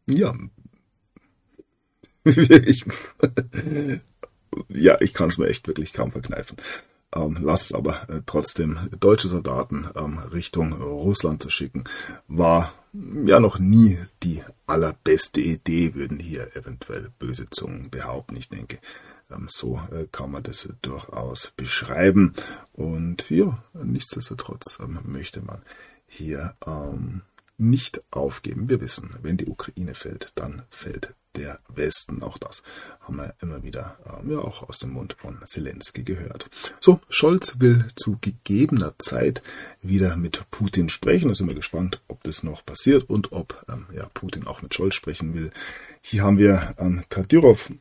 ja. 0.09 0.33
ich, 2.25 2.85
ja, 4.67 4.99
ich 4.99 5.13
kann 5.13 5.29
es 5.29 5.37
mir 5.37 5.47
echt 5.47 5.67
wirklich 5.67 5.93
kaum 5.93 6.11
verkneifen 6.11 6.57
ähm, 7.15 7.37
lass 7.41 7.65
es 7.65 7.73
aber 7.73 8.07
äh, 8.09 8.21
trotzdem 8.25 8.89
deutsche 8.99 9.27
Soldaten 9.27 9.87
ähm, 9.95 10.19
Richtung 10.19 10.73
Russland 10.73 11.41
zu 11.41 11.49
schicken, 11.49 11.83
war 12.27 12.73
ja 13.25 13.39
noch 13.39 13.59
nie 13.59 13.99
die 14.23 14.43
allerbeste 14.65 15.41
Idee, 15.41 15.95
würden 15.95 16.19
hier 16.19 16.55
eventuell 16.55 17.09
böse 17.19 17.49
Zungen 17.49 17.89
behaupten. 17.89 18.35
Ich 18.35 18.49
denke, 18.49 18.79
ähm, 19.31 19.47
so 19.49 19.81
äh, 19.91 20.05
kann 20.11 20.31
man 20.31 20.43
das 20.43 20.67
durchaus 20.81 21.51
beschreiben. 21.55 22.33
Und 22.73 23.29
ja, 23.29 23.63
nichtsdestotrotz 23.73 24.79
ähm, 24.79 24.99
möchte 25.05 25.41
man 25.41 25.61
hier 26.07 26.55
ähm, 26.65 27.21
nicht 27.59 28.01
aufgeben. 28.11 28.69
Wir 28.69 28.81
wissen, 28.81 29.15
wenn 29.21 29.37
die 29.37 29.47
Ukraine 29.47 29.95
fällt, 29.95 30.31
dann 30.35 30.63
fällt 30.69 31.13
der 31.35 31.59
Westen. 31.67 32.23
Auch 32.23 32.37
das 32.37 32.63
haben 33.01 33.17
wir 33.17 33.35
immer 33.41 33.63
wieder 33.63 33.97
ähm, 34.05 34.31
ja 34.31 34.39
auch 34.39 34.67
aus 34.67 34.79
dem 34.79 34.91
Mund 34.91 35.13
von 35.13 35.39
Zelensky 35.45 36.03
gehört. 36.03 36.49
So, 36.79 36.99
Scholz 37.09 37.59
will 37.59 37.85
zu 37.95 38.17
gegebener 38.19 38.93
Zeit 38.99 39.41
wieder 39.81 40.15
mit 40.15 40.43
Putin 40.51 40.89
sprechen. 40.89 41.29
Da 41.29 41.35
sind 41.35 41.47
wir 41.47 41.55
gespannt, 41.55 42.01
ob 42.07 42.23
das 42.23 42.43
noch 42.43 42.65
passiert 42.65 43.09
und 43.09 43.31
ob 43.31 43.63
ähm, 43.69 43.85
ja, 43.93 44.09
Putin 44.13 44.47
auch 44.47 44.61
mit 44.61 44.73
Scholz 44.73 44.95
sprechen 44.95 45.33
will. 45.33 45.51
Hier 46.01 46.23
haben 46.23 46.37
wir 46.37 46.75
ähm, 46.77 47.03
Kadyrov, 47.09 47.71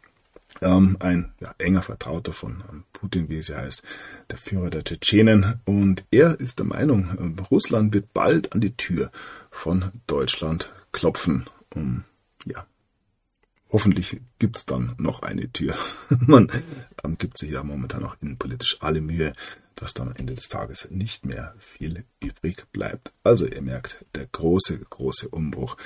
ähm, 0.63 0.97
ein 1.01 1.33
ja, 1.41 1.55
enger 1.59 1.83
Vertrauter 1.83 2.33
von 2.33 2.63
ähm, 2.71 2.85
Putin, 2.93 3.29
wie 3.29 3.39
es 3.39 3.49
ja 3.49 3.59
heißt, 3.59 3.83
der 4.31 4.39
Führer 4.39 4.71
der 4.71 4.85
Tschetschenen. 4.85 5.61
Und 5.65 6.05
er 6.11 6.39
ist 6.41 6.59
der 6.59 6.67
Meinung, 6.67 7.37
äh, 7.39 7.43
Russland 7.51 7.95
wird 7.95 8.13
bald 8.13 8.53
an 8.53 8.61
die 8.61 8.77
Tür 8.77 9.11
von 9.51 9.93
Deutschland 10.07 10.71
klopfen, 10.93 11.45
um 11.75 12.05
ja, 12.45 12.67
Hoffentlich 13.71 14.21
gibt's 14.39 14.65
dann 14.65 14.95
noch 14.99 15.21
eine 15.23 15.53
Tür. 15.53 15.77
Man 16.27 16.51
ähm, 17.05 17.19
gibt 17.19 17.37
sich 17.37 17.51
ja 17.51 17.63
momentan 17.63 18.05
auch 18.05 18.17
innenpolitisch 18.23 18.79
alle 18.81 19.03
Mühe, 19.03 19.35
dass 19.75 19.95
dann 19.95 20.09
am 20.09 20.17
Ende 20.17 20.35
des 20.35 20.49
Tages 20.49 20.89
nicht 20.91 21.27
mehr 21.27 21.55
viel 21.59 22.05
übrig 22.21 22.65
bleibt. 22.73 23.13
Also 23.23 23.47
ihr 23.47 23.61
merkt, 23.61 24.05
der 24.15 24.27
große, 24.27 24.79
große 24.79 25.29
Umbruch, 25.29 25.77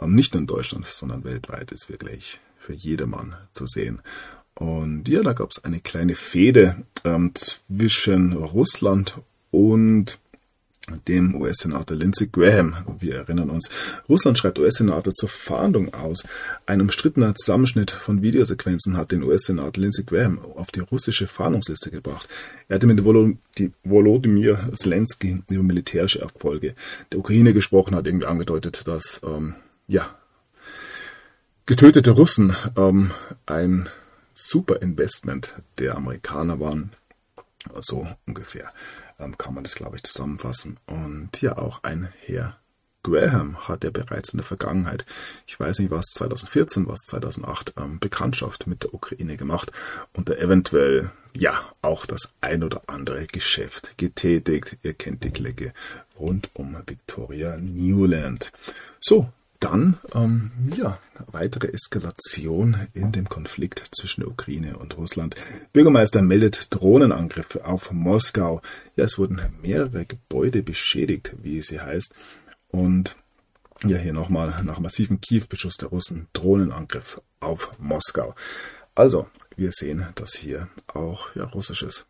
ähm, 0.00 0.14
nicht 0.14 0.34
nur 0.34 0.40
in 0.40 0.46
Deutschland, 0.46 0.86
sondern 0.86 1.24
weltweit, 1.24 1.72
ist 1.72 1.90
wirklich 1.90 2.38
für 2.62 2.72
jedermann 2.72 3.36
zu 3.52 3.66
sehen. 3.66 4.00
Und 4.54 5.08
ja, 5.08 5.22
da 5.22 5.32
gab's 5.32 5.64
eine 5.64 5.80
kleine 5.80 6.14
Fehde 6.14 6.76
ähm, 7.04 7.32
zwischen 7.34 8.32
Russland 8.32 9.16
und 9.50 10.18
dem 11.06 11.34
US-Senator 11.36 11.96
Lindsey 11.96 12.28
Graham. 12.30 12.74
Wir 12.98 13.16
erinnern 13.16 13.50
uns, 13.50 13.70
Russland 14.08 14.36
schreibt 14.36 14.58
US-Senator 14.58 15.12
zur 15.14 15.28
Fahndung 15.28 15.94
aus. 15.94 16.24
Ein 16.66 16.80
umstrittener 16.80 17.34
Zusammenschnitt 17.34 17.92
von 17.92 18.22
Videosequenzen 18.22 18.96
hat 18.96 19.12
den 19.12 19.22
US-Senator 19.22 19.80
Lindsey 19.80 20.04
Graham 20.04 20.40
auf 20.56 20.70
die 20.72 20.80
russische 20.80 21.26
Fahndungsliste 21.26 21.90
gebracht. 21.90 22.28
Er 22.68 22.76
hatte 22.76 22.86
mit 22.88 23.04
Volodymyr 23.04 24.70
Zelensky 24.74 25.42
über 25.50 25.62
militärische 25.62 26.20
Erfolge 26.20 26.74
der 27.12 27.20
Ukraine 27.20 27.52
gesprochen, 27.52 27.94
hat 27.94 28.06
irgendwie 28.06 28.26
angedeutet, 28.26 28.82
dass 28.86 29.20
ähm, 29.24 29.54
ja 29.86 30.14
getötete 31.66 32.12
Russen 32.12 32.56
ähm, 32.76 33.12
ein 33.46 33.88
super 34.34 34.82
Investment 34.82 35.54
der 35.78 35.96
Amerikaner 35.96 36.60
waren. 36.60 36.92
So 37.80 38.06
ungefähr 38.26 38.72
ähm, 39.18 39.38
kann 39.38 39.54
man 39.54 39.64
das, 39.64 39.74
glaube 39.74 39.96
ich, 39.96 40.02
zusammenfassen. 40.02 40.78
Und 40.86 41.36
hier 41.36 41.58
auch 41.58 41.82
ein 41.84 42.08
Herr 42.26 42.58
Graham 43.02 43.68
hat 43.68 43.84
ja 43.84 43.90
bereits 43.90 44.30
in 44.30 44.38
der 44.38 44.46
Vergangenheit, 44.46 45.04
ich 45.46 45.58
weiß 45.58 45.80
nicht, 45.80 45.90
was 45.90 46.06
2014, 46.06 46.86
was 46.86 47.00
2008, 47.06 47.74
ähm, 47.76 47.98
Bekanntschaft 47.98 48.66
mit 48.66 48.84
der 48.84 48.94
Ukraine 48.94 49.36
gemacht 49.36 49.72
und 50.12 50.28
da 50.28 50.34
eventuell, 50.34 51.10
ja, 51.36 51.64
auch 51.80 52.06
das 52.06 52.34
ein 52.40 52.62
oder 52.62 52.82
andere 52.86 53.26
Geschäft 53.26 53.96
getätigt. 53.96 54.76
Ihr 54.82 54.94
kennt 54.94 55.24
die 55.24 55.30
Klicke 55.30 55.72
rund 56.18 56.50
um 56.54 56.76
Victoria 56.86 57.56
Newland. 57.56 58.52
So, 59.00 59.28
dann, 59.62 59.98
ähm, 60.14 60.50
ja, 60.76 60.98
weitere 61.30 61.68
Eskalation 61.68 62.88
in 62.94 63.12
dem 63.12 63.28
Konflikt 63.28 63.82
zwischen 63.92 64.22
der 64.22 64.30
Ukraine 64.30 64.76
und 64.76 64.96
Russland. 64.96 65.36
Bürgermeister 65.72 66.20
meldet 66.20 66.74
Drohnenangriffe 66.74 67.64
auf 67.64 67.92
Moskau. 67.92 68.60
Ja, 68.96 69.04
es 69.04 69.18
wurden 69.18 69.40
mehrere 69.62 70.04
Gebäude 70.04 70.62
beschädigt, 70.62 71.36
wie 71.42 71.58
es 71.58 71.68
hier 71.68 71.84
heißt. 71.84 72.12
Und 72.68 73.16
ja, 73.84 73.98
hier 73.98 74.12
nochmal 74.12 74.62
nach 74.64 74.80
massivem 74.80 75.20
Kiew-Beschuss 75.20 75.76
der 75.76 75.90
Russen 75.90 76.28
Drohnenangriff 76.32 77.20
auf 77.40 77.72
Moskau. 77.78 78.34
Also, 78.94 79.28
wir 79.56 79.70
sehen, 79.72 80.06
dass 80.16 80.34
hier 80.34 80.68
auch 80.86 81.34
ja, 81.34 81.44
russisches 81.44 82.06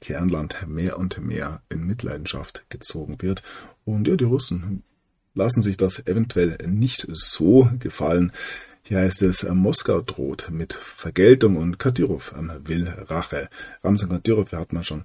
Kernland 0.00 0.56
mehr 0.66 0.98
und 0.98 1.18
mehr 1.18 1.62
in 1.68 1.86
Mitleidenschaft 1.86 2.64
gezogen 2.68 3.20
wird. 3.20 3.42
Und 3.84 4.06
ja, 4.06 4.16
die 4.16 4.24
Russen 4.24 4.84
lassen 5.38 5.62
sich 5.62 5.76
das 5.76 6.06
eventuell 6.06 6.58
nicht 6.66 7.06
so 7.12 7.70
gefallen. 7.78 8.32
Hier 8.82 8.98
heißt 8.98 9.22
es, 9.22 9.44
Moskau 9.44 10.00
droht 10.00 10.48
mit 10.50 10.72
Vergeltung 10.72 11.56
und 11.56 11.78
Kadyrov 11.78 12.34
ähm, 12.36 12.50
will 12.64 12.88
Rache. 12.88 13.48
Ramzan 13.84 14.08
Kadyrov, 14.08 14.50
hat 14.52 14.72
man 14.72 14.82
schon, 14.82 15.04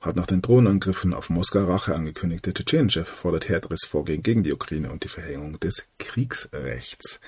hat 0.00 0.16
nach 0.16 0.26
den 0.26 0.40
Drohnenangriffen 0.40 1.12
auf 1.12 1.30
Moskau 1.30 1.64
Rache 1.64 1.94
angekündigt. 1.94 2.46
Der 2.46 2.54
Tschetschenchef 2.54 3.08
fordert 3.08 3.48
härteres 3.48 3.84
Vorgehen 3.84 4.22
gegen 4.22 4.42
die 4.42 4.52
Ukraine 4.52 4.90
und 4.90 5.04
die 5.04 5.08
Verhängung 5.08 5.60
des 5.60 5.86
Kriegsrechts. 5.98 7.20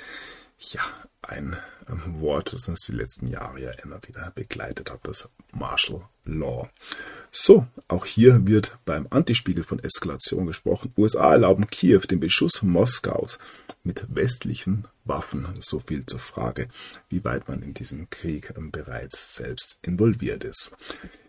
Ja, 0.59 0.81
ein 1.23 1.57
ähm, 1.89 2.21
Wort, 2.21 2.53
das 2.53 2.69
uns 2.69 2.81
die 2.87 2.93
letzten 2.93 3.27
Jahre 3.27 3.61
ja 3.61 3.71
immer 3.73 4.01
wieder 4.07 4.33
begleitet 4.35 4.91
hat, 4.91 5.01
das 5.03 5.29
Martial 5.53 6.03
Law. 6.25 6.69
So, 7.31 7.67
auch 7.89 8.07
hier 8.07 8.47
wird 8.47 8.79
beim 8.87 9.07
Antispiegel 9.11 9.65
von 9.65 9.79
Eskalation 9.79 10.47
gesprochen. 10.47 10.95
USA 10.97 11.33
erlauben 11.33 11.67
Kiew 11.67 12.01
den 12.01 12.21
Beschuss 12.21 12.63
Moskaus 12.63 13.39
mit 13.85 14.07
westlichen 14.09 14.87
Waffen. 15.05 15.47
So 15.61 15.81
viel 15.81 16.07
zur 16.07 16.21
Frage, 16.21 16.69
wie 17.11 17.23
weit 17.25 17.49
man 17.49 17.63
in 17.63 17.75
diesem 17.75 18.09
Krieg 18.09 18.55
ähm, 18.57 18.71
bereits 18.71 19.35
selbst 19.35 19.79
involviert 19.83 20.45
ist. 20.45 20.73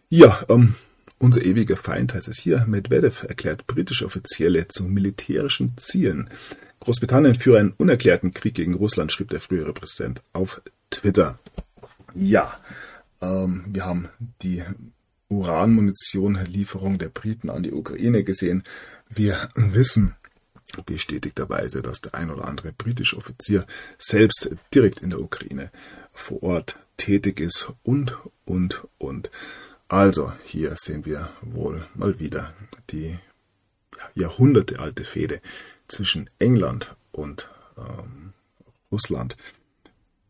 Ja, 0.09 0.45
ähm, 0.47 0.75
unser 1.19 1.43
ewiger 1.43 1.75
Feind 1.75 2.13
heißt 2.13 2.29
es 2.29 2.39
hier. 2.39 2.65
Medvedev 2.67 3.23
erklärt 3.23 3.67
britische 3.67 4.05
Offizielle 4.05 4.67
zu 4.69 4.85
militärischen 4.85 5.77
Zielen. 5.77 6.29
Großbritannien 6.79 7.35
führe 7.35 7.59
einen 7.59 7.73
unerklärten 7.77 8.31
Krieg 8.31 8.55
gegen 8.55 8.73
Russland, 8.75 9.11
schrieb 9.11 9.29
der 9.29 9.41
frühere 9.41 9.73
Präsident 9.73 10.21
auf 10.33 10.61
Twitter. 10.89 11.39
Ja, 12.15 12.59
ähm, 13.21 13.65
wir 13.67 13.85
haben 13.85 14.09
die 14.41 14.63
Uranmunition-Lieferung 15.29 16.97
der 16.97 17.09
Briten 17.09 17.49
an 17.49 17.63
die 17.63 17.73
Ukraine 17.73 18.23
gesehen. 18.23 18.63
Wir 19.09 19.49
wissen 19.55 20.15
bestätigterweise, 20.85 21.81
dass 21.81 22.01
der 22.01 22.15
ein 22.15 22.29
oder 22.29 22.47
andere 22.47 22.73
britische 22.73 23.17
Offizier 23.17 23.65
selbst 23.99 24.49
direkt 24.73 25.01
in 25.01 25.09
der 25.09 25.19
Ukraine 25.19 25.71
vor 26.13 26.43
Ort 26.43 26.77
tätig 26.97 27.39
ist 27.39 27.67
und, 27.83 28.17
und, 28.45 28.87
und. 28.97 29.29
Also 29.87 30.33
hier 30.43 30.75
sehen 30.75 31.05
wir 31.05 31.29
wohl 31.41 31.87
mal 31.95 32.19
wieder 32.19 32.53
die 32.89 33.17
Jahrhunderte 34.15 34.79
alte 34.79 35.03
Fehde 35.03 35.41
zwischen 35.87 36.29
England 36.39 36.95
und 37.11 37.49
ähm, 37.77 38.33
Russland, 38.91 39.37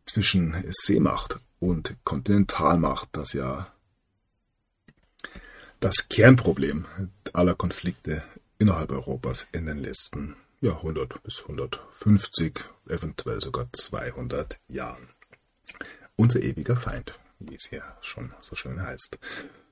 zwischen 0.06 0.56
Seemacht 0.70 1.40
und 1.60 1.96
Kontinentalmacht, 2.04 3.10
das 3.12 3.34
ja 3.34 3.72
das 5.80 6.10
Kernproblem 6.10 6.86
aller 7.34 7.56
Konflikte 7.56 8.24
innerhalb 8.58 8.92
Europas 8.92 9.48
in 9.52 9.66
den 9.66 9.78
letzten 9.78 10.36
ja, 10.62 10.72
100 10.72 11.22
bis 11.22 11.42
150, 11.44 12.60
eventuell 12.88 13.40
sogar 13.42 13.68
200 13.72 14.60
Jahren. 14.68 15.10
Unser 16.16 16.42
ewiger 16.42 16.78
Feind, 16.78 17.20
wie 17.40 17.56
es 17.56 17.66
hier 17.66 17.84
schon 18.02 18.34
so 18.42 18.56
schön 18.56 18.82
heißt. 18.82 19.20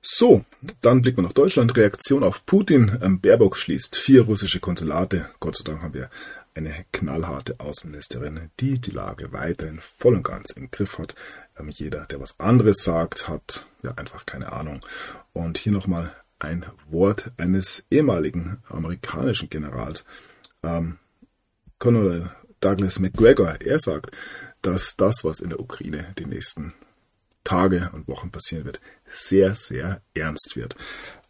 So, 0.07 0.45
dann 0.81 1.01
blicken 1.01 1.17
wir 1.17 1.23
nach 1.23 1.33
Deutschland. 1.33 1.75
Reaktion 1.75 2.23
auf 2.23 2.45
Putin. 2.45 2.99
Ähm, 3.01 3.19
Baerbock 3.19 3.57
schließt 3.57 3.95
vier 3.95 4.21
russische 4.21 4.59
Konsulate. 4.59 5.31
Gott 5.39 5.57
sei 5.57 5.63
Dank 5.63 5.81
haben 5.81 5.95
wir 5.95 6.11
eine 6.53 6.85
knallharte 6.91 7.59
Außenministerin, 7.59 8.51
die 8.59 8.79
die 8.79 8.91
Lage 8.91 9.33
weiterhin 9.33 9.79
voll 9.79 10.13
und 10.13 10.21
ganz 10.21 10.51
im 10.51 10.69
Griff 10.69 10.99
hat. 10.99 11.15
Ähm, 11.57 11.69
jeder, 11.69 12.05
der 12.05 12.19
was 12.19 12.39
anderes 12.39 12.83
sagt, 12.83 13.27
hat 13.27 13.65
ja 13.81 13.95
einfach 13.95 14.27
keine 14.27 14.53
Ahnung. 14.53 14.79
Und 15.33 15.57
hier 15.57 15.71
nochmal 15.71 16.15
ein 16.37 16.67
Wort 16.87 17.31
eines 17.37 17.83
ehemaligen 17.89 18.61
amerikanischen 18.69 19.49
Generals, 19.49 20.05
ähm, 20.61 20.99
Colonel 21.79 22.29
Douglas 22.59 22.99
McGregor. 22.99 23.59
Er 23.59 23.79
sagt, 23.79 24.15
dass 24.61 24.97
das, 24.97 25.23
was 25.23 25.39
in 25.39 25.49
der 25.49 25.59
Ukraine 25.59 26.13
die 26.19 26.27
nächsten 26.27 26.75
Tage 27.45 27.89
und 27.93 28.09
Wochen 28.09 28.31
passieren 28.31 28.65
wird, 28.65 28.81
sehr, 29.09 29.55
sehr 29.55 30.01
ernst 30.13 30.57
wird. 30.57 30.75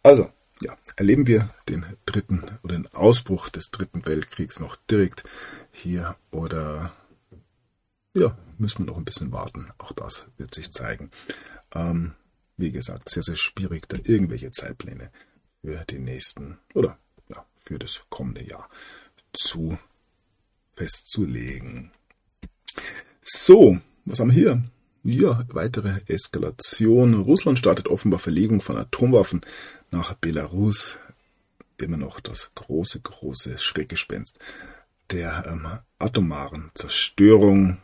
Also, 0.02 0.32
ja, 0.60 0.76
erleben 0.96 1.26
wir 1.26 1.50
den 1.68 1.84
dritten 2.06 2.42
oder 2.64 2.74
den 2.74 2.92
Ausbruch 2.94 3.48
des 3.50 3.70
dritten 3.70 4.06
Weltkriegs 4.06 4.58
noch 4.58 4.74
direkt 4.90 5.22
hier 5.70 6.16
oder 6.32 6.92
ja, 8.14 8.36
müssen 8.58 8.80
wir 8.80 8.86
noch 8.86 8.96
ein 8.96 9.04
bisschen 9.04 9.30
warten. 9.30 9.70
Auch 9.78 9.92
das 9.92 10.24
wird 10.38 10.54
sich 10.54 10.72
zeigen. 10.72 11.10
Ähm, 11.74 12.14
wie 12.56 12.70
gesagt, 12.70 13.10
sehr, 13.10 13.22
sehr 13.22 13.36
schwierig, 13.36 13.86
da 13.88 13.98
irgendwelche 14.02 14.50
Zeitpläne 14.50 15.10
für 15.60 15.84
die 15.84 15.98
nächsten 15.98 16.58
oder 16.74 16.98
ja, 17.28 17.44
für 17.58 17.78
das 17.78 18.00
kommende 18.08 18.42
Jahr 18.42 18.70
zu 19.34 19.78
festzulegen. 20.74 21.92
So, 23.22 23.78
was 24.06 24.20
haben 24.20 24.30
wir 24.30 24.34
hier? 24.34 24.64
Ja, 25.08 25.44
weitere 25.52 26.00
Eskalation. 26.08 27.14
Russland 27.14 27.60
startet 27.60 27.86
offenbar 27.86 28.18
Verlegung 28.18 28.60
von 28.60 28.76
Atomwaffen 28.76 29.40
nach 29.92 30.14
Belarus. 30.14 30.98
Immer 31.78 31.96
noch 31.96 32.18
das 32.18 32.50
große, 32.56 32.98
große 33.00 33.56
Schreckgespenst 33.56 34.36
der 35.12 35.46
ähm, 35.46 35.68
atomaren 36.00 36.72
Zerstörung. 36.74 37.76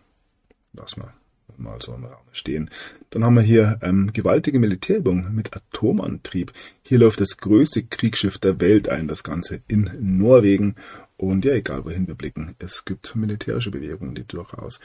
Lass 0.72 0.96
mal 0.96 1.14
mal 1.58 1.80
so 1.80 1.94
im 1.94 2.06
Raum 2.06 2.26
stehen. 2.32 2.70
Dann 3.10 3.22
haben 3.22 3.36
wir 3.36 3.42
hier 3.42 3.78
ähm, 3.82 4.12
gewaltige 4.12 4.58
Militärübung 4.58 5.32
mit 5.32 5.54
Atomantrieb. 5.54 6.52
Hier 6.82 6.98
läuft 6.98 7.20
das 7.20 7.36
größte 7.36 7.84
Kriegsschiff 7.84 8.38
der 8.38 8.60
Welt 8.60 8.88
ein, 8.88 9.06
das 9.06 9.22
Ganze 9.22 9.60
in 9.68 9.90
Norwegen. 10.00 10.74
Und 11.22 11.44
ja, 11.44 11.52
egal 11.52 11.84
wohin 11.84 12.08
wir 12.08 12.16
blicken, 12.16 12.56
es 12.58 12.84
gibt 12.84 13.14
militärische 13.14 13.70
Bewegungen, 13.70 14.16
die 14.16 14.24
durchaus 14.24 14.80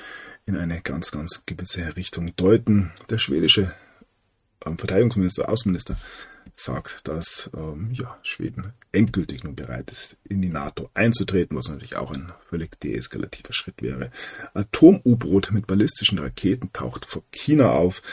in 0.45 0.55
eine 0.55 0.81
ganz, 0.81 1.09
ganz 1.09 1.41
gewisse 1.47 1.95
Richtung 1.95 2.35
deuten. 2.35 2.91
Der 3.09 3.17
schwedische 3.17 3.73
ähm, 4.63 4.77
Verteidigungsminister, 4.77 5.49
Außenminister 5.49 5.97
sagt, 6.53 7.07
dass 7.07 7.49
ähm, 7.57 7.89
ja, 7.91 8.19
Schweden 8.21 8.73
endgültig 8.91 9.45
nun 9.45 9.55
bereit 9.55 9.91
ist, 9.91 10.15
in 10.25 10.43
die 10.43 10.49
NATO 10.49 10.91
einzutreten, 10.93 11.57
was 11.57 11.69
natürlich 11.69 11.95
auch 11.95 12.11
ein 12.11 12.31
völlig 12.47 12.79
deeskalativer 12.81 13.53
Schritt 13.53 13.81
wäre. 13.81 14.11
Atom-U-Boot 14.53 15.49
mit 15.51 15.65
ballistischen 15.65 16.19
Raketen 16.19 16.71
taucht 16.71 17.07
vor 17.07 17.23
China 17.31 17.71
auf. 17.71 18.03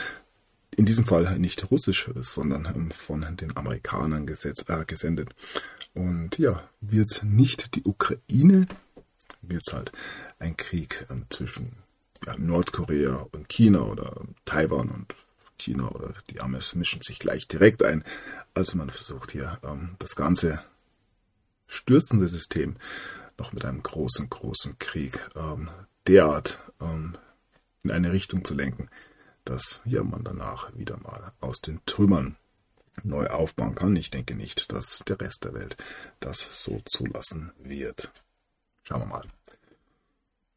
In 0.75 0.85
diesem 0.85 1.05
Fall 1.05 1.37
nicht 1.37 1.69
russisch, 1.69 2.09
sondern 2.15 2.65
ähm, 2.65 2.89
von 2.89 3.23
den 3.37 3.55
Amerikanern 3.55 4.25
gesetz, 4.25 4.65
äh, 4.67 4.83
gesendet. 4.83 5.29
Und 5.95 6.37
ja, 6.37 6.61
wird 6.81 7.07
es 7.09 7.23
nicht 7.23 7.75
die 7.75 7.83
Ukraine, 7.83 8.67
wird 9.41 9.63
es 9.65 9.73
halt 9.73 9.91
ein 10.39 10.57
Krieg 10.57 11.07
ähm, 11.09 11.25
zwischen 11.29 11.77
ja, 12.25 12.37
Nordkorea 12.37 13.27
und 13.31 13.49
China 13.49 13.79
oder 13.79 14.21
Taiwan 14.43 14.89
und 14.89 15.15
China 15.57 15.87
oder 15.89 16.13
die 16.29 16.41
Amis 16.41 16.75
mischen 16.75 17.01
sich 17.01 17.17
gleich 17.17 17.47
direkt 17.47 17.81
ein. 17.81 18.03
Also 18.53 18.77
man 18.77 18.89
versucht 18.89 19.31
hier 19.31 19.57
ähm, 19.63 19.95
das 19.99 20.15
ganze 20.15 20.61
stürzende 21.67 22.27
System 22.27 22.75
noch 23.37 23.53
mit 23.53 23.65
einem 23.65 23.81
großen, 23.81 24.29
großen 24.29 24.77
Krieg 24.79 25.19
ähm, 25.35 25.69
derart 26.07 26.59
ähm, 26.81 27.17
in 27.83 27.91
eine 27.91 28.11
Richtung 28.11 28.43
zu 28.43 28.53
lenken, 28.53 28.89
dass 29.45 29.81
ja, 29.85 30.03
man 30.03 30.23
danach 30.23 30.75
wieder 30.75 30.97
mal 30.97 31.31
aus 31.39 31.61
den 31.61 31.79
Trümmern 31.85 32.35
neu 33.03 33.27
aufbauen 33.27 33.75
kann. 33.75 33.95
Ich 33.95 34.11
denke 34.11 34.35
nicht, 34.35 34.71
dass 34.71 35.03
der 35.07 35.19
Rest 35.19 35.43
der 35.43 35.53
Welt 35.53 35.77
das 36.19 36.47
so 36.51 36.81
zulassen 36.85 37.51
wird. 37.63 38.11
Schauen 38.83 39.01
wir 39.01 39.07
mal. 39.07 39.23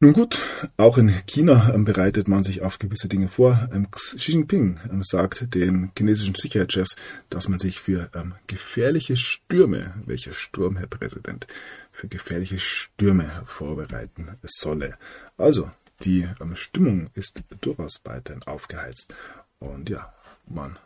Nun 0.01 0.13
gut, 0.13 0.39
auch 0.77 0.97
in 0.97 1.09
China 1.25 1.73
ähm, 1.73 1.83
bereitet 1.83 2.29
man 2.29 2.45
sich 2.45 2.61
auf 2.61 2.79
gewisse 2.79 3.09
Dinge 3.09 3.27
vor. 3.27 3.67
Ähm, 3.73 3.91
Xi 3.91 4.15
Jinping 4.17 4.79
ähm, 4.89 5.03
sagt 5.03 5.53
den 5.53 5.91
chinesischen 5.97 6.35
Sicherheitschefs, 6.35 6.95
dass 7.29 7.49
man 7.49 7.59
sich 7.59 7.81
für 7.81 8.09
gefährliche 8.47 9.17
Stürme, 9.17 9.93
welcher 10.05 10.31
Sturm, 10.31 10.77
Herr 10.77 10.87
Präsident, 10.87 11.47
für 11.91 12.07
gefährliche 12.07 12.59
Stürme 12.59 13.41
vorbereiten 13.43 14.37
solle. 14.43 14.97
Also, 15.35 15.69
die 16.03 16.29
Stimmung 16.53 17.09
ist 17.13 17.43
durchaus 17.59 17.99
weiterhin 18.05 18.43
aufgeheizt. 18.43 19.13
Und 19.59 19.89
ja, 19.89 20.13
man 20.47 20.79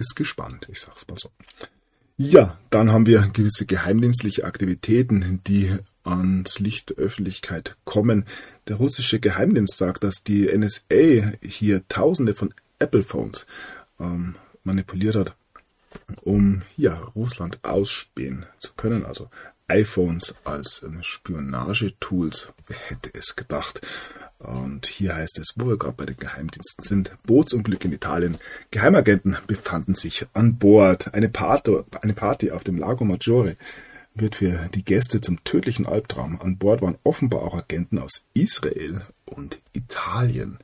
ist 0.00 0.16
gespannt, 0.16 0.68
ich 0.70 0.80
sag's 0.80 1.06
mal 1.08 1.16
so. 1.18 1.30
Ja, 2.16 2.58
dann 2.68 2.92
haben 2.92 3.06
wir 3.06 3.30
gewisse 3.32 3.64
geheimdienstliche 3.64 4.44
Aktivitäten, 4.44 5.40
die 5.46 5.74
ans 6.04 6.58
Licht 6.58 6.90
der 6.90 6.98
Öffentlichkeit 6.98 7.76
kommen. 7.84 8.26
Der 8.68 8.76
russische 8.76 9.20
Geheimdienst 9.20 9.76
sagt, 9.76 10.04
dass 10.04 10.22
die 10.22 10.46
NSA 10.46 11.32
hier 11.42 11.86
Tausende 11.88 12.34
von 12.34 12.52
Apple-Phones 12.78 13.46
ähm, 13.98 14.34
manipuliert 14.64 15.16
hat, 15.16 15.34
um 16.22 16.62
ja, 16.76 16.94
Russland 17.14 17.58
ausspähen 17.62 18.46
zu 18.58 18.72
können. 18.76 19.04
Also 19.04 19.30
iPhones 19.68 20.34
als 20.44 20.82
ähm, 20.82 21.02
Spionagetools. 21.02 22.52
Wer 22.66 22.76
hätte 22.76 23.10
es 23.14 23.36
gedacht? 23.36 23.80
Und 24.40 24.86
hier 24.86 25.16
heißt 25.16 25.38
es, 25.38 25.52
wo 25.56 25.68
wir 25.68 25.76
gerade 25.76 25.96
bei 25.96 26.06
den 26.06 26.16
Geheimdiensten 26.16 26.82
sind, 26.82 27.12
Bootsunglück 27.24 27.84
in 27.84 27.92
Italien. 27.92 28.38
Geheimagenten 28.70 29.36
befanden 29.46 29.94
sich 29.94 30.26
an 30.32 30.56
Bord. 30.58 31.12
Eine 31.12 31.28
Party, 31.28 31.76
eine 32.00 32.14
Party 32.14 32.50
auf 32.50 32.64
dem 32.64 32.78
Lago 32.78 33.04
Maggiore 33.04 33.56
wird 34.14 34.36
für 34.36 34.70
die 34.74 34.84
Gäste 34.84 35.20
zum 35.20 35.44
tödlichen 35.44 35.86
Albtraum. 35.86 36.40
An 36.40 36.56
Bord 36.56 36.80
waren 36.80 36.96
offenbar 37.04 37.42
auch 37.42 37.54
Agenten 37.54 37.98
aus 37.98 38.24
Israel 38.32 39.02
und 39.26 39.58
Italien. 39.74 40.58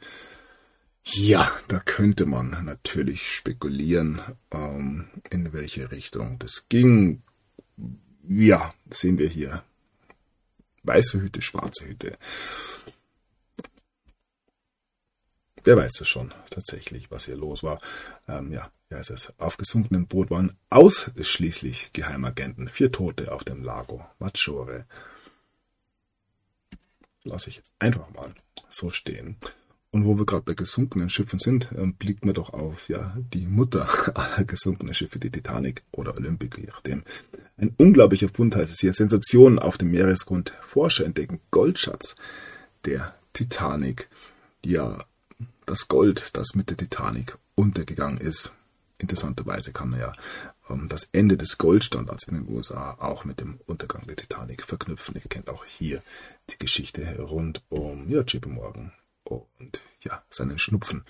Ja, 1.04 1.52
da 1.68 1.78
könnte 1.78 2.24
man 2.24 2.64
natürlich 2.64 3.30
spekulieren, 3.30 4.22
ähm, 4.50 5.08
in 5.28 5.52
welche 5.52 5.90
Richtung 5.90 6.38
das 6.38 6.68
ging. 6.70 7.22
Ja, 8.26 8.74
sehen 8.90 9.18
wir 9.18 9.28
hier. 9.28 9.62
Weiße 10.82 11.20
Hüte, 11.20 11.42
schwarze 11.42 11.86
Hüte. 11.86 12.16
Wer 15.66 15.76
weiß 15.76 16.00
es 16.00 16.06
schon 16.06 16.32
tatsächlich, 16.48 17.10
was 17.10 17.24
hier 17.26 17.34
los 17.34 17.64
war. 17.64 17.80
Ähm, 18.28 18.52
ja, 18.52 18.70
ja, 18.88 18.98
es 18.98 19.10
ist 19.10 19.32
auf 19.36 19.56
gesunkenem 19.56 20.06
Boot 20.06 20.30
waren 20.30 20.56
ausschließlich 20.70 21.92
Geheimagenten. 21.92 22.68
Vier 22.68 22.92
Tote 22.92 23.32
auf 23.32 23.42
dem 23.42 23.64
Lago 23.64 24.06
Maggiore. 24.20 24.84
Lasse 27.24 27.50
ich 27.50 27.62
einfach 27.80 28.08
mal 28.10 28.32
so 28.70 28.90
stehen. 28.90 29.38
Und 29.90 30.04
wo 30.04 30.16
wir 30.16 30.24
gerade 30.24 30.44
bei 30.44 30.54
gesunkenen 30.54 31.10
Schiffen 31.10 31.40
sind, 31.40 31.70
ähm, 31.76 31.94
blickt 31.94 32.24
man 32.24 32.34
doch 32.34 32.50
auf 32.50 32.88
ja, 32.88 33.16
die 33.34 33.48
Mutter 33.48 33.88
aller 34.16 34.44
gesunkenen 34.44 34.94
Schiffe, 34.94 35.18
die 35.18 35.32
Titanic 35.32 35.82
oder 35.90 36.14
Olympic, 36.14 36.60
je 36.60 36.68
nachdem. 36.68 37.02
Ein 37.56 37.74
unglaublicher 37.76 38.28
Fund 38.28 38.54
heißt 38.54 38.72
es 38.72 38.78
hier. 38.78 38.92
Sensationen 38.92 39.58
auf 39.58 39.78
dem 39.78 39.90
Meeresgrund. 39.90 40.50
Forscher 40.62 41.04
entdecken 41.04 41.40
Goldschatz 41.50 42.14
der 42.84 43.16
Titanic. 43.32 44.08
Ja, 44.64 45.04
das 45.66 45.88
Gold, 45.88 46.36
das 46.36 46.54
mit 46.54 46.70
der 46.70 46.76
Titanic 46.76 47.38
untergegangen 47.54 48.18
ist. 48.18 48.52
Interessanterweise 48.98 49.72
kann 49.72 49.90
man 49.90 50.00
ja 50.00 50.12
ähm, 50.70 50.88
das 50.88 51.08
Ende 51.12 51.36
des 51.36 51.58
Goldstandards 51.58 52.28
in 52.28 52.34
den 52.34 52.48
USA 52.48 52.96
auch 52.98 53.24
mit 53.24 53.40
dem 53.40 53.60
Untergang 53.66 54.06
der 54.06 54.16
Titanic 54.16 54.62
verknüpfen. 54.62 55.16
Ihr 55.16 55.28
kennt 55.28 55.50
auch 55.50 55.64
hier 55.64 56.02
die 56.50 56.58
Geschichte 56.58 57.18
rund 57.18 57.62
um 57.68 58.08
ja, 58.08 58.22
JP 58.22 58.48
Morgan 58.48 58.92
und 59.24 59.82
ja, 60.00 60.22
seinen 60.30 60.58
Schnupfen, 60.58 61.04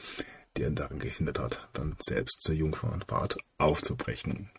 der 0.56 0.68
ihn 0.68 0.74
daran 0.74 0.98
gehindert 0.98 1.38
hat, 1.38 1.68
dann 1.74 1.96
selbst 1.98 2.42
zur 2.42 2.54
Jungfernfahrt 2.54 3.36
aufzubrechen. 3.58 4.50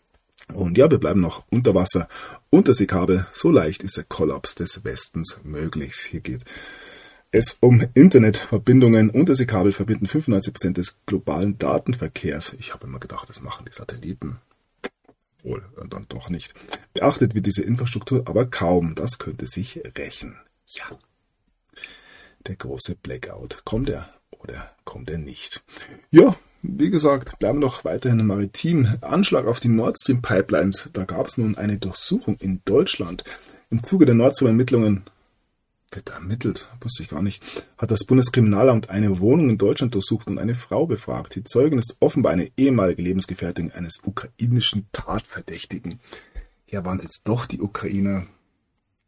Und 0.54 0.78
ja, 0.78 0.90
wir 0.90 0.98
bleiben 0.98 1.20
noch 1.20 1.44
unter 1.50 1.74
Wasser. 1.74 2.06
Unterseekabel, 2.48 3.26
so 3.34 3.50
leicht 3.50 3.82
ist 3.82 3.98
der 3.98 4.04
Kollaps 4.04 4.54
des 4.54 4.84
Westens 4.84 5.40
möglich. 5.42 5.94
Hier 6.10 6.20
geht 6.20 6.44
es 7.30 7.58
um 7.60 7.86
Internetverbindungen. 7.94 9.10
Unterseekabel 9.10 9.72
verbinden 9.72 10.06
95% 10.06 10.72
des 10.72 10.96
globalen 11.06 11.58
Datenverkehrs. 11.58 12.54
Ich 12.58 12.72
habe 12.72 12.86
immer 12.86 13.00
gedacht, 13.00 13.28
das 13.28 13.42
machen 13.42 13.66
die 13.68 13.74
Satelliten. 13.74 14.38
Wohl, 15.42 15.64
dann 15.88 16.06
doch 16.08 16.30
nicht. 16.30 16.54
Beachtet 16.94 17.34
wird 17.34 17.46
diese 17.46 17.62
Infrastruktur 17.62 18.22
aber 18.26 18.46
kaum. 18.46 18.94
Das 18.94 19.18
könnte 19.18 19.46
sich 19.46 19.80
rächen. 19.96 20.36
Ja. 20.66 20.84
Der 22.46 22.56
große 22.56 22.96
Blackout. 22.96 23.62
Kommt 23.64 23.88
er 23.90 24.12
oder 24.30 24.70
kommt 24.84 25.10
er 25.10 25.18
nicht? 25.18 25.62
Ja, 26.10 26.36
wie 26.62 26.90
gesagt, 26.90 27.38
bleiben 27.38 27.60
noch 27.60 27.84
weiterhin 27.84 28.20
im 28.20 28.26
Maritim. 28.26 28.98
Anschlag 29.00 29.46
auf 29.46 29.60
die 29.60 29.68
Nord 29.68 29.96
Stream 30.00 30.22
Pipelines. 30.22 30.88
Da 30.92 31.04
gab 31.04 31.28
es 31.28 31.38
nun 31.38 31.56
eine 31.56 31.76
Durchsuchung 31.76 32.36
in 32.40 32.60
Deutschland. 32.64 33.22
Im 33.70 33.82
Zuge 33.84 34.06
der 34.06 34.14
Nord 34.14 34.34
Stream 34.34 34.48
Ermittlungen 34.48 35.04
wird 35.90 36.10
ermittelt, 36.10 36.68
wusste 36.80 37.02
ich 37.02 37.08
gar 37.08 37.22
nicht, 37.22 37.64
hat 37.76 37.90
das 37.90 38.04
Bundeskriminalamt 38.04 38.90
eine 38.90 39.20
Wohnung 39.20 39.50
in 39.50 39.58
Deutschland 39.58 39.94
durchsucht 39.94 40.26
und 40.26 40.38
eine 40.38 40.54
Frau 40.54 40.86
befragt. 40.86 41.34
Die 41.34 41.44
Zeugin 41.44 41.78
ist 41.78 41.96
offenbar 42.00 42.32
eine 42.32 42.50
ehemalige 42.56 43.02
Lebensgefährtin 43.02 43.72
eines 43.72 44.00
ukrainischen 44.04 44.86
Tatverdächtigen. 44.92 46.00
Ja, 46.68 46.84
waren 46.84 46.98
es 46.98 47.04
jetzt 47.04 47.22
doch 47.24 47.46
die 47.46 47.60
Ukrainer? 47.60 48.26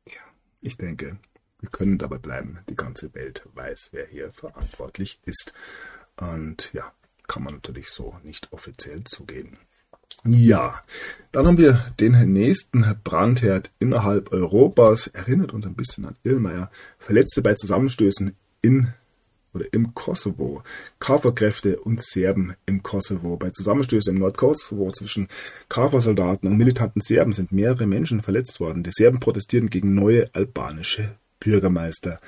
Ja, 0.06 0.20
ich 0.60 0.76
denke, 0.76 1.18
wir 1.60 1.68
können 1.68 1.98
dabei 1.98 2.18
bleiben. 2.18 2.60
Die 2.68 2.76
ganze 2.76 3.14
Welt 3.14 3.46
weiß, 3.54 3.90
wer 3.92 4.06
hier 4.06 4.32
verantwortlich 4.32 5.20
ist. 5.26 5.52
Und 6.16 6.72
ja, 6.72 6.92
kann 7.26 7.42
man 7.44 7.54
natürlich 7.54 7.90
so 7.90 8.16
nicht 8.22 8.52
offiziell 8.52 9.04
zugeben. 9.04 9.58
Ja, 10.24 10.82
dann 11.32 11.46
haben 11.46 11.58
wir 11.58 11.84
den 11.98 12.32
nächsten 12.32 12.84
Brandherd 13.04 13.70
innerhalb 13.78 14.32
Europas. 14.32 15.06
Erinnert 15.06 15.52
uns 15.52 15.66
ein 15.66 15.74
bisschen 15.74 16.04
an 16.04 16.16
Irlmeier. 16.24 16.70
Verletzte 16.98 17.40
bei 17.40 17.54
Zusammenstößen 17.54 18.34
in 18.60 18.92
oder 19.54 19.64
im 19.72 19.94
Kosovo. 19.94 20.62
KFOR-Kräfte 20.98 21.80
und 21.80 22.04
Serben 22.04 22.54
im 22.66 22.82
Kosovo. 22.82 23.36
Bei 23.36 23.50
Zusammenstößen 23.50 24.14
im 24.14 24.20
Nordkosovo 24.20 24.90
zwischen 24.92 25.28
KFOR-Soldaten 25.68 26.46
und 26.46 26.58
militanten 26.58 27.00
Serben 27.00 27.32
sind 27.32 27.50
mehrere 27.50 27.86
Menschen 27.86 28.22
verletzt 28.22 28.60
worden. 28.60 28.82
Die 28.82 28.92
Serben 28.92 29.20
protestierten 29.20 29.70
gegen 29.70 29.94
neue 29.94 30.32
albanische 30.34 31.16
Bürgermeister. 31.40 32.20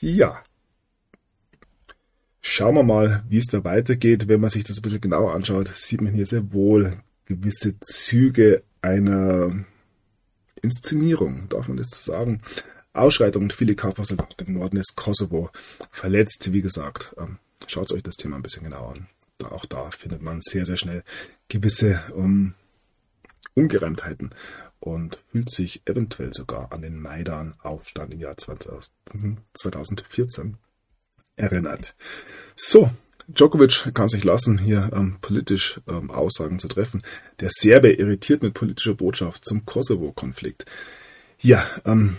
Ja, 0.00 0.42
Schauen 2.40 2.76
wir 2.76 2.82
mal, 2.82 3.24
wie 3.28 3.38
es 3.38 3.48
da 3.48 3.62
weitergeht. 3.64 4.26
Wenn 4.28 4.40
man 4.40 4.48
sich 4.48 4.64
das 4.64 4.78
ein 4.78 4.82
bisschen 4.82 5.02
genauer 5.02 5.34
anschaut, 5.34 5.70
sieht 5.74 6.00
man 6.00 6.14
hier 6.14 6.24
sehr 6.24 6.52
wohl 6.52 6.96
gewisse 7.28 7.78
Züge 7.80 8.62
einer 8.80 9.64
Inszenierung, 10.62 11.48
darf 11.48 11.66
man 11.68 11.76
das 11.76 11.90
so 11.90 12.12
sagen. 12.12 12.40
Ausschreitungen, 12.94 13.50
viele 13.50 13.74
Kampfsoldaten 13.76 14.46
im 14.46 14.54
Norden 14.54 14.76
des 14.76 14.96
Kosovo 14.96 15.50
verletzt, 15.90 16.50
wie 16.52 16.62
gesagt. 16.62 17.14
Ähm, 17.18 17.36
schaut 17.66 17.92
euch 17.92 18.02
das 18.02 18.16
Thema 18.16 18.36
ein 18.36 18.42
bisschen 18.42 18.64
genauer 18.64 18.94
an. 18.94 19.08
Da, 19.36 19.48
auch 19.48 19.66
da 19.66 19.90
findet 19.90 20.22
man 20.22 20.40
sehr, 20.40 20.64
sehr 20.64 20.78
schnell 20.78 21.04
gewisse 21.48 22.02
um, 22.14 22.54
Ungereimtheiten 23.54 24.30
und 24.80 25.22
fühlt 25.30 25.50
sich 25.50 25.82
eventuell 25.86 26.32
sogar 26.32 26.72
an 26.72 26.80
den 26.82 26.98
Maidan-Aufstand 26.98 28.14
im 28.14 28.20
Jahr 28.20 28.36
2014 28.36 30.56
erinnert. 31.36 31.94
So, 32.56 32.90
Djokovic 33.28 33.92
kann 33.94 34.08
sich 34.08 34.24
lassen, 34.24 34.56
hier 34.58 34.90
ähm, 34.94 35.18
politisch 35.20 35.80
ähm, 35.86 36.10
Aussagen 36.10 36.58
zu 36.58 36.66
treffen. 36.66 37.02
Der 37.40 37.50
Serbe 37.50 37.92
irritiert 37.92 38.42
mit 38.42 38.54
politischer 38.54 38.94
Botschaft 38.94 39.44
zum 39.44 39.66
Kosovo-Konflikt. 39.66 40.64
Ja, 41.38 41.64
ähm, 41.84 42.16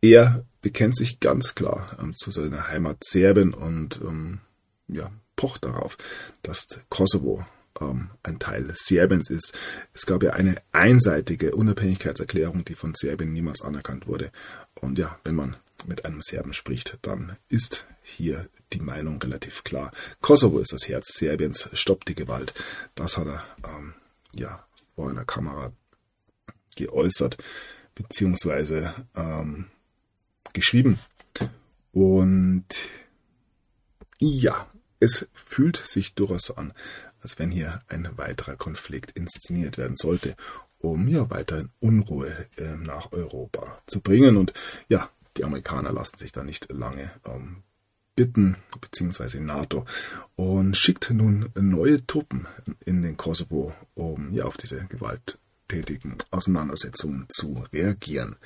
er 0.00 0.44
bekennt 0.60 0.96
sich 0.96 1.20
ganz 1.20 1.54
klar 1.54 1.96
ähm, 2.00 2.14
zu 2.16 2.32
seiner 2.32 2.68
Heimat 2.68 2.98
Serbien 3.04 3.54
und 3.54 4.00
ähm, 4.02 4.40
ja, 4.88 5.10
pocht 5.36 5.64
darauf, 5.64 5.96
dass 6.42 6.66
Kosovo 6.88 7.46
ähm, 7.80 8.10
ein 8.24 8.40
Teil 8.40 8.70
Serbiens 8.74 9.30
ist. 9.30 9.56
Es 9.94 10.04
gab 10.04 10.22
ja 10.24 10.30
eine 10.30 10.56
einseitige 10.72 11.54
Unabhängigkeitserklärung, 11.54 12.64
die 12.64 12.74
von 12.74 12.94
Serbien 12.94 13.32
niemals 13.32 13.62
anerkannt 13.62 14.08
wurde. 14.08 14.32
Und 14.74 14.98
ja, 14.98 15.18
wenn 15.24 15.36
man 15.36 15.56
mit 15.86 16.04
einem 16.04 16.22
Serben 16.22 16.52
spricht, 16.52 16.98
dann 17.02 17.36
ist 17.48 17.86
hier 18.02 18.48
die 18.72 18.80
Meinung 18.80 19.20
relativ 19.20 19.64
klar. 19.64 19.92
Kosovo 20.20 20.58
ist 20.58 20.72
das 20.72 20.88
Herz 20.88 21.14
Serbiens, 21.14 21.68
stoppt 21.72 22.08
die 22.08 22.14
Gewalt. 22.14 22.54
Das 22.94 23.16
hat 23.16 23.26
er 23.26 23.44
ähm, 23.64 23.94
ja 24.34 24.66
vor 24.94 25.10
einer 25.10 25.24
Kamera 25.24 25.72
geäußert, 26.76 27.38
beziehungsweise 27.94 28.94
ähm, 29.14 29.66
geschrieben. 30.52 30.98
Und 31.92 32.66
ja, 34.18 34.70
es 35.00 35.26
fühlt 35.32 35.76
sich 35.76 36.14
durchaus 36.14 36.50
an, 36.50 36.72
als 37.20 37.38
wenn 37.38 37.50
hier 37.50 37.82
ein 37.88 38.08
weiterer 38.16 38.56
Konflikt 38.56 39.12
inszeniert 39.12 39.78
werden 39.78 39.96
sollte, 39.96 40.36
um 40.78 41.08
ja 41.08 41.30
weiterhin 41.30 41.70
Unruhe 41.80 42.46
äh, 42.56 42.76
nach 42.76 43.12
Europa 43.12 43.80
zu 43.86 44.00
bringen. 44.00 44.36
Und 44.36 44.52
ja, 44.88 45.10
die 45.38 45.44
Amerikaner 45.44 45.92
lassen 45.92 46.18
sich 46.18 46.32
da 46.32 46.44
nicht 46.44 46.70
lange 46.72 47.10
ähm, 47.24 47.62
bitten, 48.16 48.56
beziehungsweise 48.80 49.40
NATO, 49.40 49.84
und 50.34 50.76
schickt 50.76 51.10
nun 51.10 51.50
neue 51.54 52.04
Truppen 52.06 52.48
in 52.84 53.02
den 53.02 53.16
Kosovo, 53.16 53.72
um 53.94 54.32
ja 54.32 54.44
auf 54.44 54.56
diese 54.56 54.84
gewalttätigen 54.86 56.16
Auseinandersetzungen 56.32 57.26
zu 57.28 57.64
reagieren. 57.72 58.36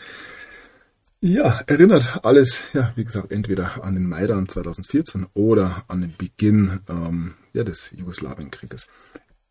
Ja, 1.23 1.61
erinnert 1.67 2.25
alles, 2.25 2.63
ja, 2.75 2.93
wie 2.97 3.05
gesagt, 3.05 3.31
entweder 3.31 3.83
an 3.83 3.95
den 3.95 4.07
Maidan 4.07 4.49
2014 4.49 5.27
oder 5.35 5.85
an 5.89 6.01
den 6.03 6.15
Beginn 6.17 6.81
ähm, 6.89 7.35
ja, 7.53 7.63
des 7.63 7.93
Jugoslawienkrieges 7.93 8.89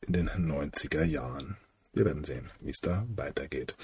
in 0.01 0.13
den 0.13 0.29
90er 0.29 1.03
Jahren. 1.03 1.55
Wir 1.93 2.05
werden 2.05 2.25
sehen, 2.25 2.51
wie 2.59 2.71
es 2.71 2.81
da 2.81 3.05
weitergeht. 3.15 3.75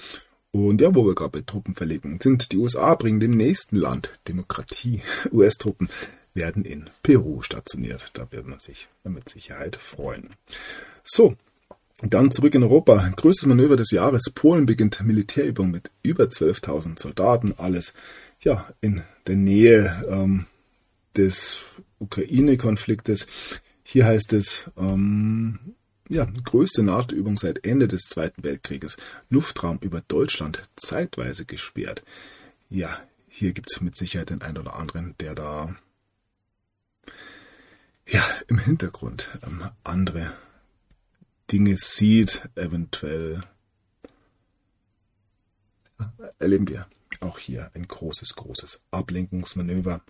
Und 0.66 0.80
ja, 0.80 0.94
wo 0.94 1.06
wir 1.06 1.14
gerade 1.14 1.38
bei 1.38 1.42
Truppenverlegungen 1.42 2.20
sind, 2.20 2.52
die 2.52 2.56
USA 2.56 2.94
bringen 2.94 3.20
dem 3.20 3.36
nächsten 3.36 3.76
Land 3.76 4.10
Demokratie. 4.26 5.02
US-Truppen 5.32 5.88
werden 6.34 6.64
in 6.64 6.90
Peru 7.02 7.42
stationiert. 7.42 8.10
Da 8.14 8.30
wird 8.30 8.46
man 8.46 8.58
sich 8.58 8.88
mit 9.04 9.28
Sicherheit 9.28 9.76
freuen. 9.76 10.30
So, 11.04 11.36
dann 12.02 12.30
zurück 12.30 12.54
in 12.54 12.62
Europa. 12.62 13.12
Größtes 13.16 13.46
Manöver 13.46 13.76
des 13.76 13.90
Jahres. 13.90 14.30
Polen 14.34 14.66
beginnt 14.66 15.02
Militärübung 15.02 15.70
mit 15.70 15.90
über 16.02 16.24
12.000 16.24 17.00
Soldaten. 17.00 17.54
Alles 17.58 17.94
ja 18.40 18.68
in 18.80 19.02
der 19.26 19.36
Nähe 19.36 20.04
ähm, 20.08 20.46
des 21.16 21.60
Ukraine-Konfliktes. 21.98 23.26
Hier 23.82 24.06
heißt 24.06 24.32
es, 24.34 24.70
ähm, 24.76 25.74
ja, 26.08 26.26
größte 26.44 26.82
NATO-Übung 26.82 27.36
seit 27.36 27.64
Ende 27.64 27.88
des 27.88 28.02
Zweiten 28.02 28.42
Weltkrieges. 28.42 28.96
Luftraum 29.28 29.78
über 29.80 30.00
Deutschland 30.00 30.68
zeitweise 30.76 31.44
gesperrt. 31.44 32.02
Ja, 32.68 33.02
hier 33.28 33.52
gibt 33.52 33.70
es 33.70 33.80
mit 33.80 33.96
Sicherheit 33.96 34.30
den 34.30 34.42
einen 34.42 34.58
oder 34.58 34.76
anderen, 34.76 35.14
der 35.20 35.34
da 35.34 35.76
ja 38.06 38.24
im 38.48 38.58
Hintergrund 38.58 39.30
ähm, 39.46 39.68
andere 39.84 40.32
Dinge 41.50 41.76
sieht, 41.76 42.48
eventuell 42.56 43.40
erleben 46.38 46.68
wir 46.68 46.86
auch 47.20 47.38
hier 47.38 47.70
ein 47.74 47.86
großes, 47.86 48.36
großes 48.36 48.82
Ablenkungsmanöver. 48.90 50.02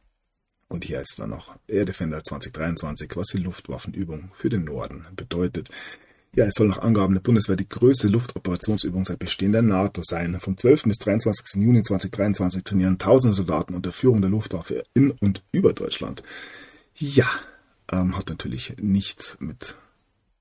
Und 0.68 0.84
hier 0.84 1.00
ist 1.00 1.18
dann 1.18 1.30
noch 1.30 1.56
Air 1.66 1.86
Defender 1.86 2.22
2023, 2.22 3.10
was 3.16 3.28
die 3.28 3.38
Luftwaffenübung 3.38 4.30
für 4.34 4.50
den 4.50 4.64
Norden 4.64 5.06
bedeutet. 5.16 5.70
Ja, 6.34 6.44
es 6.44 6.54
soll 6.54 6.68
nach 6.68 6.78
Angaben 6.78 7.14
der 7.14 7.22
Bundeswehr 7.22 7.56
die 7.56 7.68
größte 7.68 8.06
Luftoperationsübung 8.08 9.04
seit 9.04 9.18
Bestehen 9.18 9.52
der 9.52 9.62
NATO 9.62 10.02
sein. 10.04 10.38
Vom 10.40 10.56
12. 10.56 10.84
bis 10.84 10.98
23. 10.98 11.62
Juni 11.62 11.82
2023 11.82 12.62
trainieren 12.64 12.98
tausende 12.98 13.34
Soldaten 13.34 13.74
unter 13.74 13.92
Führung 13.92 14.20
der 14.20 14.30
Luftwaffe 14.30 14.84
in 14.92 15.10
und 15.10 15.42
über 15.52 15.72
Deutschland. 15.72 16.22
Ja, 16.94 17.28
ähm, 17.90 18.16
hat 18.16 18.28
natürlich 18.28 18.76
nichts 18.78 19.38
mit 19.40 19.76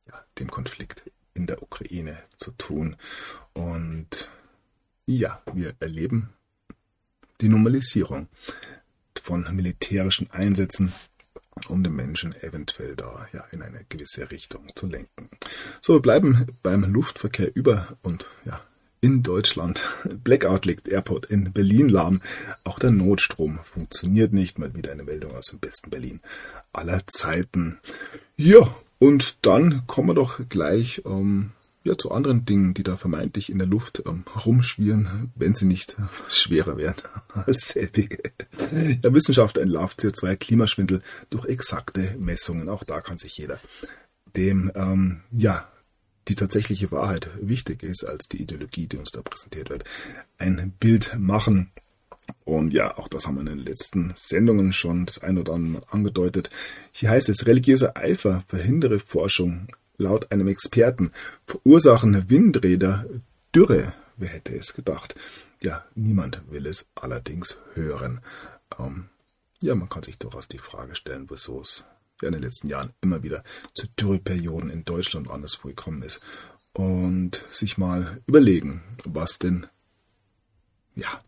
ja, 0.07 0.21
dem 0.39 0.51
Konflikt 0.51 1.03
in 1.33 1.47
der 1.47 1.63
Ukraine 1.63 2.17
zu 2.35 2.51
tun. 2.51 2.97
Und 3.53 4.29
ja, 5.05 5.41
wir 5.53 5.73
erleben 5.79 6.33
die 7.39 7.47
Normalisierung 7.47 8.27
von 9.27 9.45
militärischen 9.53 10.31
Einsätzen, 10.31 10.93
um 11.67 11.83
den 11.83 11.93
Menschen 11.93 12.33
eventuell 12.41 12.95
da 12.95 13.27
ja 13.33 13.43
in 13.51 13.61
eine 13.61 13.81
gewisse 13.89 14.31
Richtung 14.31 14.69
zu 14.73 14.87
lenken. 14.87 15.29
So, 15.81 15.95
wir 15.95 15.99
bleiben 15.99 16.45
beim 16.63 16.85
Luftverkehr 16.93 17.53
über 17.53 17.97
und 18.03 18.31
ja, 18.45 18.61
in 19.01 19.23
Deutschland. 19.23 19.83
Blackout 20.23 20.65
liegt 20.65 20.87
Airport 20.87 21.25
in 21.25 21.51
Berlin 21.51 21.89
lahm. 21.89 22.21
Auch 22.63 22.79
der 22.79 22.91
Notstrom 22.91 23.59
funktioniert 23.63 24.31
nicht. 24.31 24.59
Mal 24.59 24.73
wieder 24.75 24.93
eine 24.93 25.03
Meldung 25.03 25.35
aus 25.35 25.47
dem 25.47 25.59
besten 25.59 25.89
Berlin 25.89 26.21
aller 26.71 27.05
Zeiten. 27.07 27.79
Ja, 28.37 28.73
und 28.97 29.45
dann 29.45 29.85
kommen 29.87 30.07
wir 30.07 30.13
doch 30.13 30.39
gleich 30.47 31.01
ähm, 31.05 31.51
ja, 31.87 31.97
zu 31.97 32.11
anderen 32.11 32.45
Dingen, 32.45 32.73
die 32.73 32.83
da 32.83 32.97
vermeintlich 32.97 33.49
in 33.49 33.57
der 33.57 33.67
Luft 33.67 34.03
ähm, 34.05 34.23
rumschwirren, 34.45 35.31
wenn 35.35 35.55
sie 35.55 35.65
nicht 35.65 35.97
schwerer 36.27 36.77
wären 36.77 36.95
als 37.33 37.69
selbige. 37.69 38.19
Ja, 39.03 39.13
Wissenschaftler 39.13 39.63
entlarvt 39.63 40.01
CO2-Klimaschwindel 40.01 41.01
durch 41.29 41.45
exakte 41.45 42.15
Messungen. 42.19 42.69
Auch 42.69 42.83
da 42.83 43.01
kann 43.01 43.17
sich 43.17 43.37
jeder 43.37 43.59
dem, 44.35 44.71
ähm, 44.75 45.21
ja, 45.31 45.67
die 46.27 46.35
tatsächliche 46.35 46.91
Wahrheit 46.91 47.29
wichtig 47.41 47.83
ist 47.83 48.03
als 48.03 48.27
die 48.27 48.41
Ideologie, 48.41 48.87
die 48.87 48.97
uns 48.97 49.11
da 49.11 49.21
präsentiert 49.21 49.69
wird. 49.69 49.83
Ein 50.37 50.73
Bild 50.79 51.15
machen. 51.17 51.71
Und 52.43 52.73
ja, 52.73 52.97
auch 52.97 53.07
das 53.07 53.25
haben 53.25 53.35
wir 53.35 53.41
in 53.41 53.57
den 53.57 53.65
letzten 53.65 54.13
Sendungen 54.15 54.73
schon 54.73 55.05
das 55.05 55.19
ein 55.19 55.37
oder 55.37 55.53
andere 55.53 55.83
angedeutet. 55.89 56.49
Hier 56.91 57.09
heißt 57.09 57.29
es, 57.29 57.45
religiöser 57.45 57.95
Eifer 57.95 58.43
verhindere 58.47 58.99
Forschung. 58.99 59.67
Laut 59.97 60.31
einem 60.31 60.47
Experten 60.47 61.11
verursachen 61.45 62.29
Windräder 62.29 63.05
Dürre. 63.55 63.93
Wer 64.15 64.29
hätte 64.29 64.55
es 64.55 64.73
gedacht? 64.73 65.15
Ja, 65.61 65.85
niemand 65.95 66.41
will 66.49 66.67
es 66.67 66.85
allerdings 66.95 67.57
hören. 67.73 68.21
Ähm, 68.77 69.09
ja, 69.61 69.73
man 69.73 69.89
kann 69.89 70.03
sich 70.03 70.17
durchaus 70.17 70.47
die 70.47 70.59
Frage 70.59 70.95
stellen, 70.95 71.27
wieso 71.29 71.61
es 71.61 71.83
in 72.21 72.31
den 72.31 72.41
letzten 72.41 72.67
Jahren 72.67 72.93
immer 73.01 73.23
wieder 73.23 73.43
zu 73.73 73.87
Dürreperioden 73.99 74.69
in 74.69 74.83
Deutschland 74.83 75.27
und 75.27 75.33
anderswo 75.33 75.67
gekommen 75.67 76.03
ist. 76.03 76.19
Und 76.73 77.43
sich 77.49 77.79
mal 77.79 78.21
überlegen, 78.27 78.83
was 79.03 79.39
denn 79.39 79.65
ja 80.95 81.21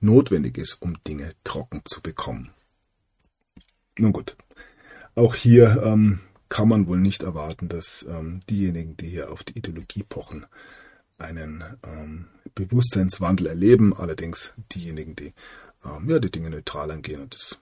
notwendig 0.00 0.58
ist, 0.58 0.82
um 0.82 1.02
Dinge 1.04 1.30
trocken 1.44 1.82
zu 1.84 2.02
bekommen. 2.02 2.50
Nun 3.96 4.12
gut, 4.12 4.36
auch 5.14 5.34
hier 5.34 5.82
ähm, 5.82 6.20
kann 6.50 6.68
man 6.68 6.86
wohl 6.86 6.98
nicht 6.98 7.22
erwarten, 7.22 7.68
dass 7.68 8.04
ähm, 8.08 8.40
diejenigen, 8.50 8.96
die 8.98 9.08
hier 9.08 9.32
auf 9.32 9.42
die 9.44 9.56
Ideologie 9.56 10.02
pochen, 10.02 10.44
einen 11.16 11.64
ähm, 11.82 12.26
Bewusstseinswandel 12.54 13.46
erleben. 13.46 13.96
Allerdings 13.96 14.52
diejenigen, 14.74 15.16
die 15.16 15.32
ähm, 15.84 16.10
ja, 16.10 16.18
die 16.18 16.30
Dinge 16.30 16.50
neutral 16.50 16.90
angehen. 16.90 17.22
Und 17.22 17.34
es 17.34 17.58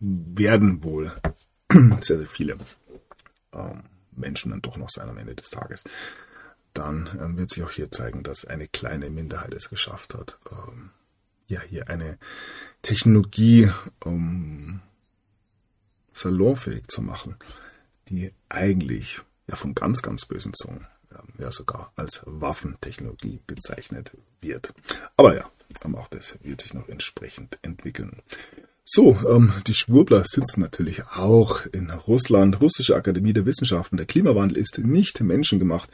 werden 0.00 0.82
wohl 0.82 1.12
sehr, 2.00 2.18
sehr 2.18 2.26
viele 2.26 2.56
ähm, 3.52 3.84
Menschen 4.10 4.50
dann 4.50 4.60
doch 4.60 4.76
noch 4.76 4.90
sein 4.90 5.08
am 5.08 5.18
Ende 5.18 5.36
des 5.36 5.50
Tages. 5.50 5.84
Dann 6.74 7.10
ähm, 7.20 7.36
wird 7.36 7.50
sich 7.50 7.62
auch 7.62 7.70
hier 7.70 7.90
zeigen, 7.90 8.24
dass 8.24 8.44
eine 8.44 8.66
kleine 8.66 9.08
Minderheit 9.08 9.54
es 9.54 9.70
geschafft 9.70 10.14
hat, 10.14 10.38
ähm, 10.50 10.90
ja, 11.46 11.60
hier 11.60 11.88
eine 11.88 12.18
Technologie 12.80 13.70
um 14.04 14.80
salonfähig 16.12 16.88
zu 16.88 17.02
machen, 17.02 17.36
die 18.08 18.32
eigentlich 18.48 19.20
ja 19.46 19.56
von 19.56 19.74
ganz, 19.74 20.02
ganz 20.02 20.26
bösen 20.26 20.54
Zungen 20.54 20.86
ja 21.38 21.50
sogar 21.52 21.92
als 21.96 22.22
Waffentechnologie 22.24 23.40
bezeichnet 23.46 24.12
wird. 24.40 24.72
Aber 25.16 25.36
ja, 25.36 25.50
auch 25.94 26.08
das 26.08 26.38
wird 26.42 26.60
sich 26.60 26.74
noch 26.74 26.88
entsprechend 26.88 27.58
entwickeln. 27.62 28.22
So, 28.84 29.16
ähm, 29.28 29.52
die 29.66 29.74
Schwurbler 29.74 30.24
sitzen 30.26 30.60
natürlich 30.60 31.04
auch 31.06 31.66
in 31.66 31.90
Russland. 31.90 32.60
Russische 32.60 32.96
Akademie 32.96 33.32
der 33.32 33.46
Wissenschaften. 33.46 33.96
Der 33.96 34.06
Klimawandel 34.06 34.58
ist 34.58 34.78
nicht 34.78 35.20
menschengemacht. 35.20 35.90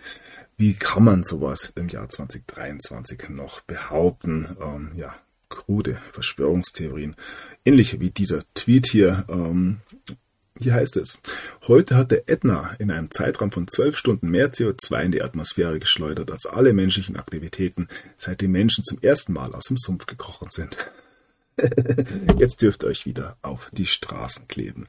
Wie 0.56 0.74
kann 0.74 1.04
man 1.04 1.22
sowas 1.22 1.72
im 1.76 1.88
Jahr 1.88 2.08
2023 2.08 3.28
noch 3.28 3.60
behaupten? 3.60 4.56
Ähm, 4.60 4.92
ja, 4.96 5.14
krude 5.50 6.00
Verschwörungstheorien. 6.12 7.14
Ähnlich 7.64 8.00
wie 8.00 8.10
dieser 8.10 8.42
Tweet 8.54 8.88
hier. 8.90 9.26
Ähm, 9.28 9.80
hier 10.60 10.74
heißt 10.74 10.96
es, 10.96 11.20
heute 11.68 11.96
hat 11.96 12.10
der 12.10 12.28
Ätna 12.28 12.74
in 12.78 12.90
einem 12.90 13.10
Zeitraum 13.10 13.52
von 13.52 13.68
zwölf 13.68 13.96
Stunden 13.96 14.30
mehr 14.30 14.52
CO2 14.52 15.02
in 15.02 15.12
die 15.12 15.22
Atmosphäre 15.22 15.78
geschleudert 15.78 16.30
als 16.30 16.46
alle 16.46 16.72
menschlichen 16.72 17.16
Aktivitäten, 17.16 17.88
seit 18.16 18.40
die 18.40 18.48
Menschen 18.48 18.84
zum 18.84 18.98
ersten 19.00 19.32
Mal 19.32 19.54
aus 19.54 19.64
dem 19.64 19.76
Sumpf 19.76 20.06
gekrochen 20.06 20.50
sind. 20.50 20.76
Jetzt 22.38 22.62
dürft 22.62 22.82
ihr 22.82 22.88
euch 22.88 23.06
wieder 23.06 23.36
auf 23.42 23.70
die 23.72 23.86
Straßen 23.86 24.48
kleben. 24.48 24.88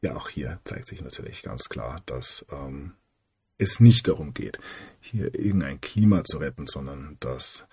Ja, 0.00 0.16
auch 0.16 0.28
hier 0.28 0.60
zeigt 0.64 0.88
sich 0.88 1.00
natürlich 1.00 1.42
ganz 1.42 1.68
klar, 1.68 2.02
dass 2.06 2.44
ähm, 2.52 2.92
es 3.58 3.80
nicht 3.80 4.08
darum 4.08 4.34
geht, 4.34 4.58
hier 5.00 5.34
irgendein 5.34 5.80
Klima 5.80 6.24
zu 6.24 6.38
retten, 6.38 6.66
sondern 6.66 7.16
dass, 7.20 7.66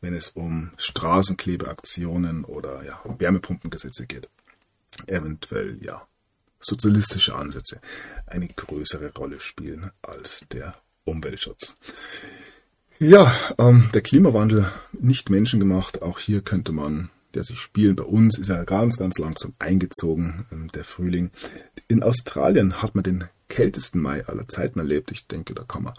wenn 0.00 0.14
es 0.14 0.30
um 0.30 0.72
Straßenklebeaktionen 0.78 2.44
oder 2.44 2.82
ja, 2.84 3.00
Wärmepumpengesetze 3.04 4.06
geht, 4.06 4.28
eventuell 5.06 5.82
ja 5.82 6.06
sozialistische 6.60 7.34
Ansätze 7.34 7.80
eine 8.26 8.48
größere 8.48 9.12
Rolle 9.14 9.40
spielen 9.40 9.90
als 10.02 10.46
der 10.50 10.74
Umweltschutz. 11.04 11.76
Ja, 12.98 13.34
ähm, 13.58 13.90
der 13.92 14.00
Klimawandel 14.00 14.70
nicht 14.92 15.28
menschengemacht. 15.28 16.02
Auch 16.02 16.18
hier 16.18 16.40
könnte 16.40 16.72
man, 16.72 17.10
der 17.34 17.44
sich 17.44 17.60
spielen 17.60 17.94
bei 17.94 18.04
uns, 18.04 18.38
ist 18.38 18.48
ja 18.48 18.64
ganz, 18.64 18.96
ganz 18.96 19.18
langsam 19.18 19.54
eingezogen, 19.58 20.46
ähm, 20.50 20.68
der 20.68 20.84
Frühling. 20.84 21.30
In 21.88 22.02
Australien 22.02 22.80
hat 22.80 22.94
man 22.94 23.04
den 23.04 23.24
kältesten 23.48 24.00
Mai 24.00 24.26
aller 24.26 24.48
Zeiten 24.48 24.78
erlebt. 24.78 25.12
Ich 25.12 25.26
denke, 25.26 25.54
da 25.54 25.62
kann 25.62 25.82
man 25.84 25.94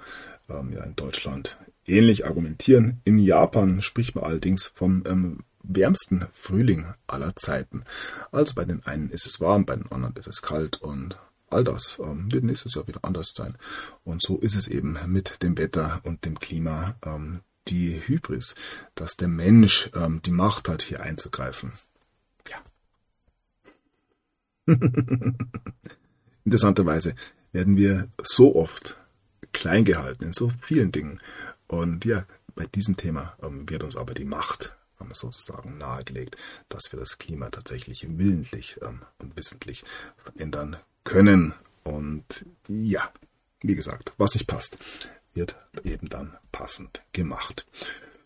ähm, 0.49 0.73
ja 0.73 0.83
in 0.83 0.95
Deutschland 0.95 1.57
ähnlich 1.87 2.25
argumentieren. 2.25 3.01
In 3.03 3.19
Japan 3.19 3.81
spricht 3.81 4.15
man 4.15 4.23
allerdings 4.25 4.67
vom 4.67 5.03
ähm, 5.07 5.39
wärmsten 5.63 6.25
Frühling 6.31 6.85
aller 7.07 7.35
Zeiten. 7.35 7.83
Also 8.31 8.53
bei 8.55 8.65
den 8.65 8.85
einen 8.85 9.09
ist 9.09 9.25
es 9.25 9.39
warm, 9.39 9.65
bei 9.65 9.75
den 9.75 9.91
anderen 9.91 10.15
ist 10.15 10.27
es 10.27 10.41
kalt 10.41 10.77
und 10.77 11.17
all 11.49 11.63
das 11.63 11.99
ähm, 12.03 12.31
wird 12.31 12.43
nächstes 12.43 12.75
Jahr 12.75 12.87
wieder 12.87 13.03
anders 13.03 13.33
sein. 13.35 13.57
Und 14.03 14.21
so 14.21 14.37
ist 14.37 14.55
es 14.55 14.67
eben 14.67 14.97
mit 15.07 15.41
dem 15.43 15.57
Wetter 15.57 16.01
und 16.03 16.25
dem 16.25 16.39
Klima. 16.39 16.95
Ähm, 17.03 17.41
die 17.67 18.01
Hybris, 18.05 18.55
dass 18.95 19.17
der 19.17 19.27
Mensch 19.27 19.89
ähm, 19.93 20.21
die 20.23 20.31
Macht 20.31 20.69
hat, 20.69 20.81
hier 20.81 21.01
einzugreifen. 21.01 21.73
Ja. 22.49 22.63
Interessanterweise 26.45 27.13
werden 27.51 27.75
wir 27.77 28.07
so 28.23 28.55
oft 28.55 28.97
klein 29.51 29.85
gehalten 29.85 30.23
in 30.25 30.33
so 30.33 30.51
vielen 30.61 30.91
Dingen. 30.91 31.19
Und 31.67 32.05
ja, 32.05 32.25
bei 32.55 32.65
diesem 32.65 32.97
Thema 32.97 33.35
ähm, 33.41 33.69
wird 33.69 33.83
uns 33.83 33.95
aber 33.95 34.13
die 34.13 34.25
Macht 34.25 34.73
haben 34.99 35.13
sozusagen 35.13 35.77
nahegelegt, 35.77 36.37
dass 36.69 36.91
wir 36.91 36.99
das 36.99 37.17
Klima 37.17 37.49
tatsächlich 37.49 38.05
willentlich 38.17 38.79
ähm, 38.81 39.01
und 39.19 39.35
wissentlich 39.37 39.83
verändern 40.17 40.77
können. 41.03 41.53
Und 41.83 42.45
ja, 42.67 43.11
wie 43.61 43.75
gesagt, 43.75 44.13
was 44.17 44.33
nicht 44.33 44.47
passt, 44.47 44.77
wird 45.33 45.55
eben 45.83 46.09
dann 46.09 46.35
passend 46.51 47.03
gemacht. 47.13 47.65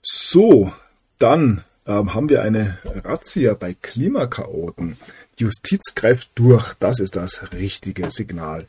So, 0.01 0.73
dann 1.19 1.63
ähm, 1.85 2.13
haben 2.13 2.29
wir 2.29 2.41
eine 2.41 2.79
Razzia 2.83 3.53
bei 3.53 3.73
Klimakaoten. 3.73 4.97
Justiz 5.37 5.95
greift 5.95 6.31
durch, 6.35 6.73
das 6.75 6.99
ist 6.99 7.15
das 7.15 7.51
richtige 7.51 8.11
Signal. 8.11 8.65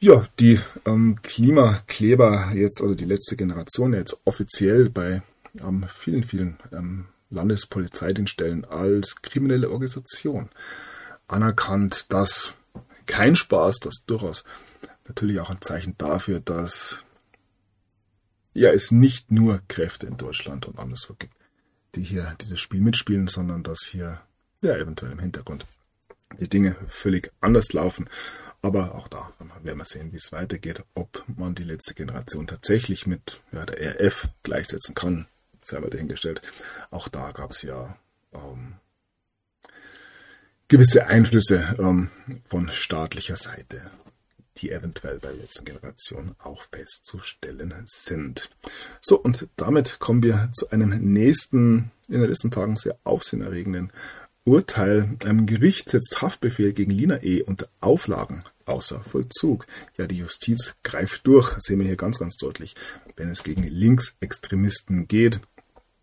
Ja, 0.00 0.24
die 0.38 0.60
ähm, 0.86 1.20
Klimakleber 1.22 2.52
jetzt 2.54 2.80
oder 2.80 2.94
die 2.94 3.04
letzte 3.04 3.36
Generation 3.36 3.94
jetzt 3.94 4.16
offiziell 4.24 4.90
bei 4.90 5.22
ähm, 5.60 5.86
vielen, 5.88 6.22
vielen 6.22 6.56
ähm, 6.70 7.06
Landespolizeidienststellen 7.30 8.64
als 8.64 9.22
kriminelle 9.22 9.70
Organisation 9.70 10.50
anerkannt. 11.26 12.12
Das 12.12 12.54
kein 13.06 13.34
Spaß, 13.34 13.80
das 13.80 14.04
durchaus 14.06 14.44
natürlich 15.08 15.40
auch 15.40 15.50
ein 15.50 15.62
Zeichen 15.62 15.96
dafür, 15.98 16.38
dass 16.38 16.98
ja 18.54 18.70
es 18.70 18.92
nicht 18.92 19.32
nur 19.32 19.62
Kräfte 19.66 20.06
in 20.06 20.16
Deutschland 20.16 20.66
und 20.66 20.78
anderswo 20.78 21.14
gibt, 21.14 21.34
die 21.96 22.04
hier 22.04 22.36
dieses 22.40 22.60
Spiel 22.60 22.80
mitspielen, 22.80 23.26
sondern 23.26 23.64
dass 23.64 23.88
hier 23.90 24.20
ja 24.62 24.76
eventuell 24.76 25.10
im 25.10 25.18
Hintergrund 25.18 25.66
die 26.38 26.48
Dinge 26.48 26.76
völlig 26.86 27.32
anders 27.40 27.72
laufen. 27.72 28.08
Aber 28.60 28.96
auch 28.96 29.08
da 29.08 29.32
werden 29.62 29.78
wir 29.78 29.84
sehen, 29.84 30.12
wie 30.12 30.16
es 30.16 30.32
weitergeht, 30.32 30.82
ob 30.94 31.24
man 31.28 31.54
die 31.54 31.64
letzte 31.64 31.94
Generation 31.94 32.46
tatsächlich 32.46 33.06
mit 33.06 33.40
ja, 33.52 33.64
der 33.64 34.00
RF 34.00 34.28
gleichsetzen 34.42 34.94
kann 34.94 35.26
selber 35.68 35.90
dahingestellt. 35.90 36.42
Auch 36.90 37.08
da 37.08 37.30
gab 37.32 37.52
es 37.52 37.62
ja 37.62 37.96
ähm, 38.32 38.74
gewisse 40.68 41.06
Einflüsse 41.06 41.76
ähm, 41.78 42.10
von 42.48 42.70
staatlicher 42.70 43.36
Seite, 43.36 43.90
die 44.58 44.70
eventuell 44.70 45.18
bei 45.18 45.28
der 45.28 45.38
letzten 45.38 45.64
Generation 45.64 46.34
auch 46.38 46.62
festzustellen 46.62 47.74
sind. 47.86 48.50
So, 49.00 49.20
und 49.20 49.46
damit 49.56 49.98
kommen 50.00 50.22
wir 50.22 50.50
zu 50.52 50.70
einem 50.70 50.90
nächsten, 50.90 51.90
in 52.08 52.20
den 52.20 52.28
letzten 52.28 52.50
Tagen 52.50 52.76
sehr 52.76 52.98
aufsehenerregenden 53.04 53.92
Urteil. 54.48 55.16
Ein 55.24 55.44
Gericht 55.46 55.90
setzt 55.90 56.22
Haftbefehl 56.22 56.72
gegen 56.72 56.90
Lina 56.90 57.22
E. 57.22 57.42
unter 57.42 57.68
Auflagen 57.80 58.42
außer 58.64 59.00
Vollzug. 59.00 59.66
Ja, 59.96 60.06
die 60.06 60.18
Justiz 60.18 60.74
greift 60.82 61.26
durch, 61.26 61.54
sehen 61.58 61.78
wir 61.78 61.86
hier 61.86 61.96
ganz, 61.96 62.18
ganz 62.18 62.36
deutlich, 62.36 62.74
wenn 63.16 63.28
es 63.28 63.42
gegen 63.42 63.62
Linksextremisten 63.62 65.06
geht. 65.08 65.40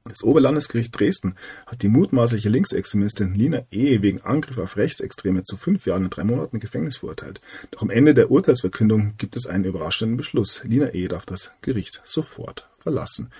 Das 0.03 0.23
Oberlandesgericht 0.23 0.97
Dresden 0.97 1.33
hat 1.65 1.81
die 1.81 1.87
mutmaßliche 1.87 2.49
Linksextremistin 2.49 3.33
Lina 3.33 3.65
E. 3.71 4.03
wegen 4.03 4.21
Angriff 4.21 4.59
auf 4.59 4.77
Rechtsextreme 4.77 5.43
zu 5.43 5.57
fünf 5.57 5.87
Jahren 5.87 6.03
und 6.03 6.11
drei 6.11 6.23
Monaten 6.23 6.59
Gefängnis 6.59 6.97
verurteilt. 6.97 7.41
Doch 7.71 7.81
am 7.81 7.89
Ende 7.89 8.13
der 8.13 8.29
Urteilsverkündung 8.29 9.15
gibt 9.17 9.35
es 9.35 9.47
einen 9.47 9.63
überraschenden 9.63 10.17
Beschluss. 10.17 10.63
Lina 10.63 10.93
E. 10.93 11.07
darf 11.07 11.25
das 11.25 11.51
Gericht 11.61 12.03
sofort 12.05 12.69
verlassen. 12.77 13.31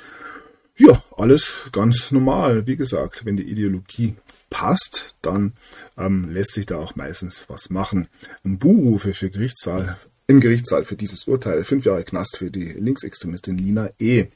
Ja, 0.78 1.04
alles 1.16 1.54
ganz 1.72 2.12
normal. 2.12 2.68
Wie 2.68 2.76
gesagt, 2.76 3.26
wenn 3.26 3.38
die 3.38 3.50
Ideologie 3.50 4.16
passt, 4.50 5.16
dann 5.22 5.54
ähm, 5.98 6.30
lässt 6.30 6.54
sich 6.54 6.66
da 6.66 6.78
auch 6.78 6.96
meistens 6.96 7.46
was 7.48 7.70
machen. 7.70 8.08
Buhrufe 8.44 9.14
für 9.14 9.30
Gerichtssaal 9.30 9.98
im 10.28 10.40
Gerichtssaal 10.40 10.84
für 10.84 10.96
dieses 10.96 11.28
Urteil. 11.28 11.64
Fünf 11.64 11.86
Jahre 11.86 12.04
Knast 12.04 12.38
für 12.38 12.52
die 12.52 12.74
Linksextremistin 12.74 13.58
Lina 13.58 13.90
E. 14.00 14.28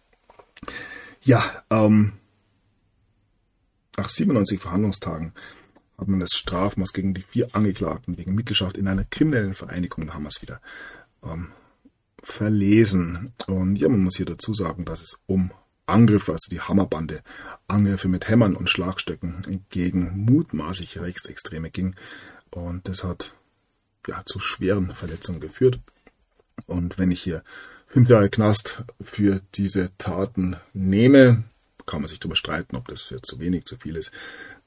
Ja, 1.21 1.63
ähm, 1.69 2.13
nach 3.97 4.07
97 4.07 4.59
Verhandlungstagen 4.59 5.33
hat 5.97 6.07
man 6.07 6.21
das 6.21 6.31
Strafmaß 6.33 6.93
gegen 6.93 7.13
die 7.13 7.21
vier 7.21 7.53
Angeklagten 7.53 8.17
wegen 8.17 8.35
Mitgliedschaft 8.35 8.77
in 8.77 8.87
einer 8.87 9.03
kriminellen 9.03 9.53
Vereinigung, 9.53 10.07
wir 10.07 10.27
es 10.27 10.41
wieder, 10.41 10.61
ähm, 11.23 11.49
verlesen. 12.23 13.33
Und 13.47 13.75
ja, 13.77 13.89
man 13.89 14.03
muss 14.03 14.15
hier 14.15 14.25
dazu 14.25 14.53
sagen, 14.53 14.85
dass 14.85 15.01
es 15.01 15.19
um 15.25 15.51
Angriffe, 15.89 16.33
also 16.33 16.49
die 16.49 16.61
Hammerbande, 16.61 17.21
Angriffe 17.67 18.07
mit 18.07 18.27
Hämmern 18.27 18.55
und 18.55 18.69
Schlagstöcken 18.69 19.65
gegen 19.69 20.25
mutmaßlich 20.25 20.99
Rechtsextreme 20.99 21.69
ging. 21.69 21.95
Und 22.51 22.87
das 22.87 23.03
hat 23.03 23.33
ja, 24.07 24.23
zu 24.25 24.39
schweren 24.39 24.93
Verletzungen 24.93 25.39
geführt. 25.39 25.79
Und 26.65 26.97
wenn 26.97 27.11
ich 27.11 27.21
hier 27.21 27.43
fünf 27.87 28.09
Jahre 28.09 28.29
Knast 28.29 28.83
für 29.01 29.41
diese 29.55 29.95
Taten 29.97 30.57
nehme, 30.73 31.43
kann 31.85 32.01
man 32.01 32.07
sich 32.07 32.19
darüber 32.19 32.35
streiten, 32.35 32.75
ob 32.75 32.87
das 32.87 33.09
jetzt 33.09 33.27
zu 33.27 33.39
wenig, 33.39 33.65
zu 33.65 33.77
viel 33.77 33.95
ist, 33.95 34.11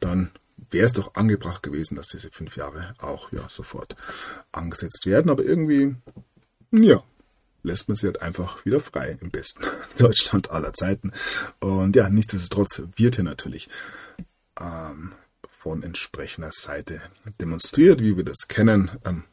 dann 0.01 0.31
wäre 0.71 0.87
es 0.87 0.93
doch 0.93 1.15
angebracht 1.15 1.63
gewesen, 1.63 1.97
dass 1.97 2.09
diese 2.09 2.31
fünf 2.31 2.57
Jahre 2.57 2.95
auch 2.99 3.33
ja 3.33 3.49
sofort 3.49 3.97
angesetzt 4.51 5.07
werden. 5.07 5.31
Aber 5.31 5.45
irgendwie, 5.45 5.95
ja, 6.73 7.03
lässt 7.63 7.89
man 7.89 7.97
sie 7.97 8.07
halt 8.07 8.23
einfach 8.23 8.65
wieder 8.65 8.81
frei 8.81 9.19
im 9.21 9.31
besten 9.31 9.65
Deutschland 9.99 10.51
aller 10.51 10.73
Zeiten. 10.73 11.13
Und 11.61 11.97
ja, 11.97 12.09
nichtsdestotrotz 12.09 12.83
wird 12.97 13.17
hier 13.17 13.25
natürlich 13.25 13.69
ähm, 14.61 15.13
von 15.59 15.83
entsprechender 15.83 16.51
Seite 16.53 17.01
demonstriert, 17.41 18.01
wie 18.01 18.17
wir 18.17 18.25
das 18.25 18.49
kennen. 18.49 18.91
Ähm, 19.05 19.25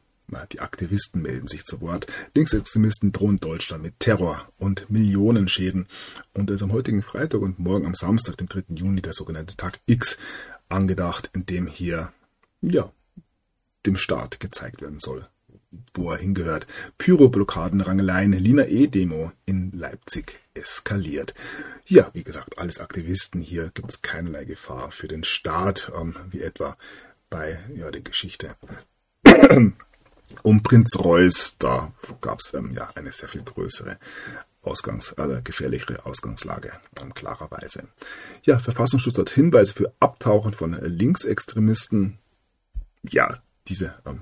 die 0.52 0.60
Aktivisten 0.60 1.22
melden 1.22 1.48
sich 1.48 1.64
zu 1.64 1.82
Wort. 1.82 2.06
Linksextremisten 2.36 3.12
drohen 3.12 3.38
Deutschland 3.38 3.82
mit 3.82 4.00
Terror 4.00 4.48
und 4.58 4.90
Millionenschäden. 4.90 5.88
Und 6.34 6.50
es 6.50 6.58
ist 6.58 6.64
am 6.64 6.72
heutigen 6.72 7.02
Freitag 7.02 7.42
und 7.42 7.58
morgen 7.58 7.86
am 7.86 7.96
Samstag, 7.96 8.38
dem 8.38 8.48
3. 8.48 8.76
Juni, 8.76 9.02
der 9.02 9.14
sogenannte 9.14 9.56
Tag 9.58 9.80
X 9.88 10.18
angedacht, 10.68 11.32
in 11.34 11.46
dem 11.46 11.66
hier, 11.66 12.14
ja, 12.62 12.92
dem 13.86 13.96
Staat 13.96 14.40
gezeigt 14.40 14.82
werden 14.82 15.00
soll, 15.00 15.28
wo 15.94 16.12
er 16.12 16.18
hingehört. 16.18 16.68
Pyroblockaden, 16.98 17.82
Rangeleien, 17.82 18.34
Lina 18.34 18.66
E-Demo 18.66 19.32
in 19.46 19.72
Leipzig 19.72 20.40
eskaliert. 20.54 21.34
Ja, 21.86 22.10
wie 22.14 22.24
gesagt, 22.24 22.58
alles 22.58 22.80
Aktivisten. 22.80 23.42
Hier 23.42 23.72
gibt 23.74 23.92
es 23.92 24.02
keinerlei 24.02 24.46
Gefahr 24.46 24.92
für 24.92 25.08
den 25.08 25.24
Staat, 25.24 25.92
ähm, 26.00 26.16
wie 26.30 26.42
etwa 26.42 26.78
bei 27.30 27.60
ja, 27.76 27.92
der 27.92 28.02
Geschichte 28.02 28.56
um 30.44 30.64
Prinz 30.64 30.98
Reuß. 30.98 31.58
Da 31.60 31.92
gab 32.22 32.40
es 32.40 32.54
ähm, 32.54 32.72
ja 32.72 32.90
eine 32.96 33.12
sehr 33.12 33.30
viel 33.30 33.44
größere 33.44 33.98
Ausgangs-, 34.62 35.14
äh, 35.18 35.42
gefährlichere 35.44 36.06
Ausgangslage, 36.06 36.74
ähm, 37.02 37.14
klarerweise. 37.14 37.88
Ja, 38.44 38.60
Verfassungsschutz 38.60 39.18
hat 39.18 39.30
Hinweise 39.30 39.74
für 39.74 39.94
Abtauchen 40.00 40.54
von 40.54 40.74
Linksextremisten. 40.74 42.18
Ja, 43.04 43.40
diese 43.68 43.96
ähm, 44.06 44.22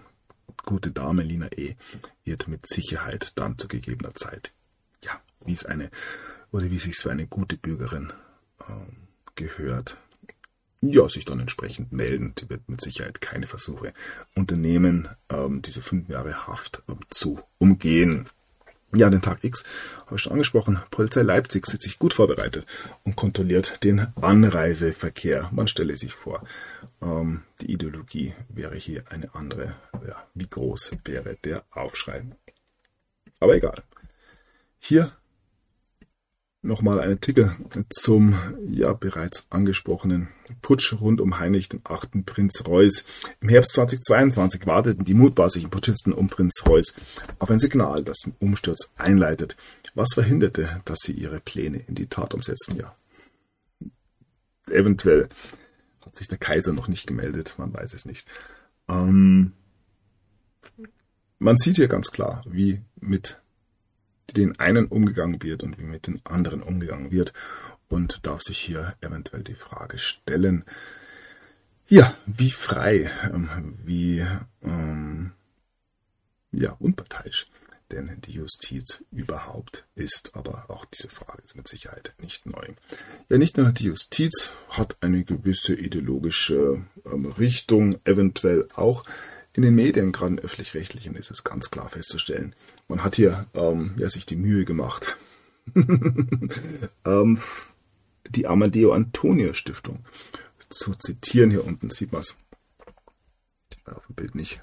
gute 0.68 0.92
Dame 0.92 1.24
Lina 1.24 1.48
E. 1.54 1.76
wird 2.24 2.48
mit 2.48 2.68
Sicherheit 2.68 3.32
dann 3.36 3.58
zu 3.58 3.68
gegebener 3.68 4.14
Zeit, 4.14 4.54
ja, 5.04 5.20
wie 5.44 5.54
es 5.54 5.66
eine, 5.66 5.90
oder 6.52 6.70
wie 6.70 6.78
sich 6.78 6.96
für 6.96 7.10
eine 7.10 7.26
gute 7.26 7.58
Bürgerin 7.58 8.14
ähm, 8.70 9.08
gehört, 9.34 9.98
ja, 10.82 11.10
sich 11.10 11.26
dann 11.26 11.40
entsprechend 11.40 11.92
melden. 11.92 12.36
Die 12.38 12.50
wird 12.50 12.70
mit 12.70 12.82
Sicherheit 12.82 13.22
keine 13.22 13.48
Versuche 13.48 13.94
unternehmen, 14.36 15.08
ähm, 15.30 15.62
diese 15.64 15.82
fünf 15.82 16.10
Jahre 16.10 16.46
Haft 16.48 16.84
ähm, 16.88 17.00
zu 17.10 17.40
umgehen. 17.58 18.30
Ja, 18.96 19.10
den 19.10 19.22
Tag 19.22 19.44
X 19.44 19.66
habe 20.06 20.16
ich 20.16 20.22
schon 20.22 20.32
angesprochen. 20.32 20.80
Polizei 20.92 21.22
Leipzig 21.22 21.66
sitzt 21.66 21.84
sich 21.84 22.00
gut 22.00 22.14
vorbereitet 22.14 22.66
und 23.04 23.18
kontrolliert 23.18 23.84
den 23.84 24.08
Anreiseverkehr. 24.22 25.50
Man 25.52 25.68
stelle 25.68 25.98
sich 25.98 26.14
vor, 26.14 26.42
ähm, 27.02 27.44
die 27.60 27.72
Ideologie 27.72 28.34
wäre 28.48 28.76
hier 28.76 29.04
eine 29.10 29.36
andere. 29.36 29.76
Ja, 30.08 30.26
wie 30.34 30.48
groß 30.48 30.92
wäre 31.04 31.36
der 31.44 31.66
Aufschrei? 31.72 32.24
Aber 33.42 33.56
egal. 33.56 33.84
Hier 34.80 35.12
nochmal 36.62 37.00
ein 37.00 37.12
Artikel 37.12 37.56
zum 37.90 38.36
ja 38.68 38.94
bereits 38.94 39.48
angesprochenen 39.50 40.30
Putsch 40.62 40.94
rund 40.94 41.22
um 41.22 41.40
Heinrich 41.40 41.70
VIII. 41.72 42.24
Prinz 42.24 42.64
Reuß. 42.66 43.04
Im 43.42 43.50
Herbst 43.50 43.74
2022 43.74 44.66
warteten 44.66 45.06
die 45.06 45.14
mutmaßlichen 45.14 45.70
Putschisten 45.70 46.14
um 46.14 46.30
Prinz 46.30 46.64
Reuß 46.66 46.94
auf 47.40 47.50
ein 47.50 47.60
Signal, 47.60 48.04
das 48.04 48.20
den 48.20 48.36
Umsturz 48.40 48.92
einleitet. 48.98 49.56
Was 49.94 50.14
verhinderte, 50.14 50.82
dass 50.86 51.00
sie 51.00 51.14
ihre 51.14 51.40
Pläne 51.40 51.82
in 51.88 51.96
die 51.96 52.08
Tat 52.08 52.34
umsetzen? 52.34 52.76
Ja, 52.76 52.96
eventuell 54.70 55.30
hat 56.06 56.16
sich 56.16 56.28
der 56.28 56.38
Kaiser 56.38 56.74
noch 56.74 56.88
nicht 56.88 57.08
gemeldet, 57.08 57.56
man 57.58 57.74
weiß 57.74 57.94
es 57.94 58.06
nicht. 58.06 58.28
Ähm, 58.88 59.54
man 61.40 61.58
sieht 61.58 61.76
hier 61.76 61.88
ganz 61.88 62.12
klar, 62.12 62.44
wie 62.48 62.82
mit 63.00 63.40
den 64.36 64.60
einen 64.60 64.86
umgegangen 64.88 65.42
wird 65.42 65.64
und 65.64 65.78
wie 65.78 65.84
mit 65.84 66.08
den 66.08 66.22
anderen 66.26 66.62
umgegangen 66.62 67.12
wird 67.12 67.34
und 67.90 68.26
darf 68.26 68.42
sich 68.42 68.60
hier 68.60 68.96
eventuell 69.02 69.44
die 69.44 69.56
Frage 69.56 69.98
stellen, 69.98 70.66
ja, 71.90 72.14
wie 72.26 72.52
frei, 72.52 73.10
ähm, 73.34 73.78
wie 73.86 74.26
ähm, 74.62 75.32
ja, 76.52 76.76
unparteiisch 76.80 77.48
denn 77.92 78.20
die 78.26 78.34
Justiz 78.34 79.04
überhaupt 79.12 79.86
ist. 79.96 80.32
Aber 80.34 80.70
auch 80.70 80.86
diese 80.86 81.10
Frage 81.10 81.42
ist 81.44 81.56
mit 81.56 81.68
Sicherheit 81.68 82.14
nicht 82.20 82.46
neu. 82.46 82.68
Ja, 83.30 83.38
nicht 83.38 83.58
nur 83.58 83.72
die 83.72 83.86
Justiz 83.86 84.52
hat 84.70 84.98
eine 85.02 85.24
gewisse 85.24 85.74
ideologische 85.74 86.86
ähm, 87.06 87.26
Richtung, 87.38 87.96
eventuell 88.04 88.68
auch 88.76 89.06
in 89.54 89.64
den 89.64 89.76
Medien, 89.76 90.12
gerade 90.12 90.36
öffentlich-rechtlichen, 90.36 91.16
ist 91.16 91.32
es 91.32 91.44
ganz 91.44 91.72
klar 91.72 91.90
festzustellen. 91.90 92.54
Man 92.88 93.04
hat 93.04 93.16
hier 93.16 93.48
ähm, 93.54 93.96
ja, 93.98 94.08
sich 94.08 94.26
die 94.26 94.38
Mühe 94.38 94.64
gemacht, 94.64 95.18
ähm, 97.06 97.40
die 98.30 98.48
Amadeo 98.48 98.94
Antonio 98.94 99.54
Stiftung 99.54 100.06
zu 100.70 100.96
zitieren. 100.96 101.52
Hier 101.52 101.66
unten 101.66 101.90
sieht 101.90 102.12
man 102.12 102.22
es. 102.22 102.38
Auf 103.86 104.06
dem 104.08 104.16
Bild 104.16 104.36
nicht. 104.36 104.62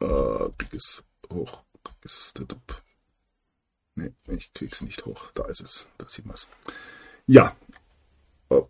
Äh, 0.00 0.48
es 0.72 1.04
hoch. 1.30 1.62
Krieg 3.94 4.12
ich 4.28 4.52
krieg's 4.54 4.80
nicht 4.80 5.04
hoch. 5.04 5.30
Da 5.32 5.44
ist 5.46 5.60
es. 5.60 5.86
Da 5.98 6.08
sieht 6.08 6.26
man 6.26 6.34
es. 6.34 6.48
Ja. 7.26 7.56
Oh. 8.48 8.68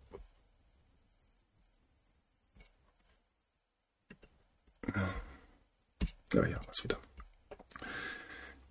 Ja, 6.33 6.47
ja, 6.47 6.61
was 6.67 6.83
wieder. 6.85 6.99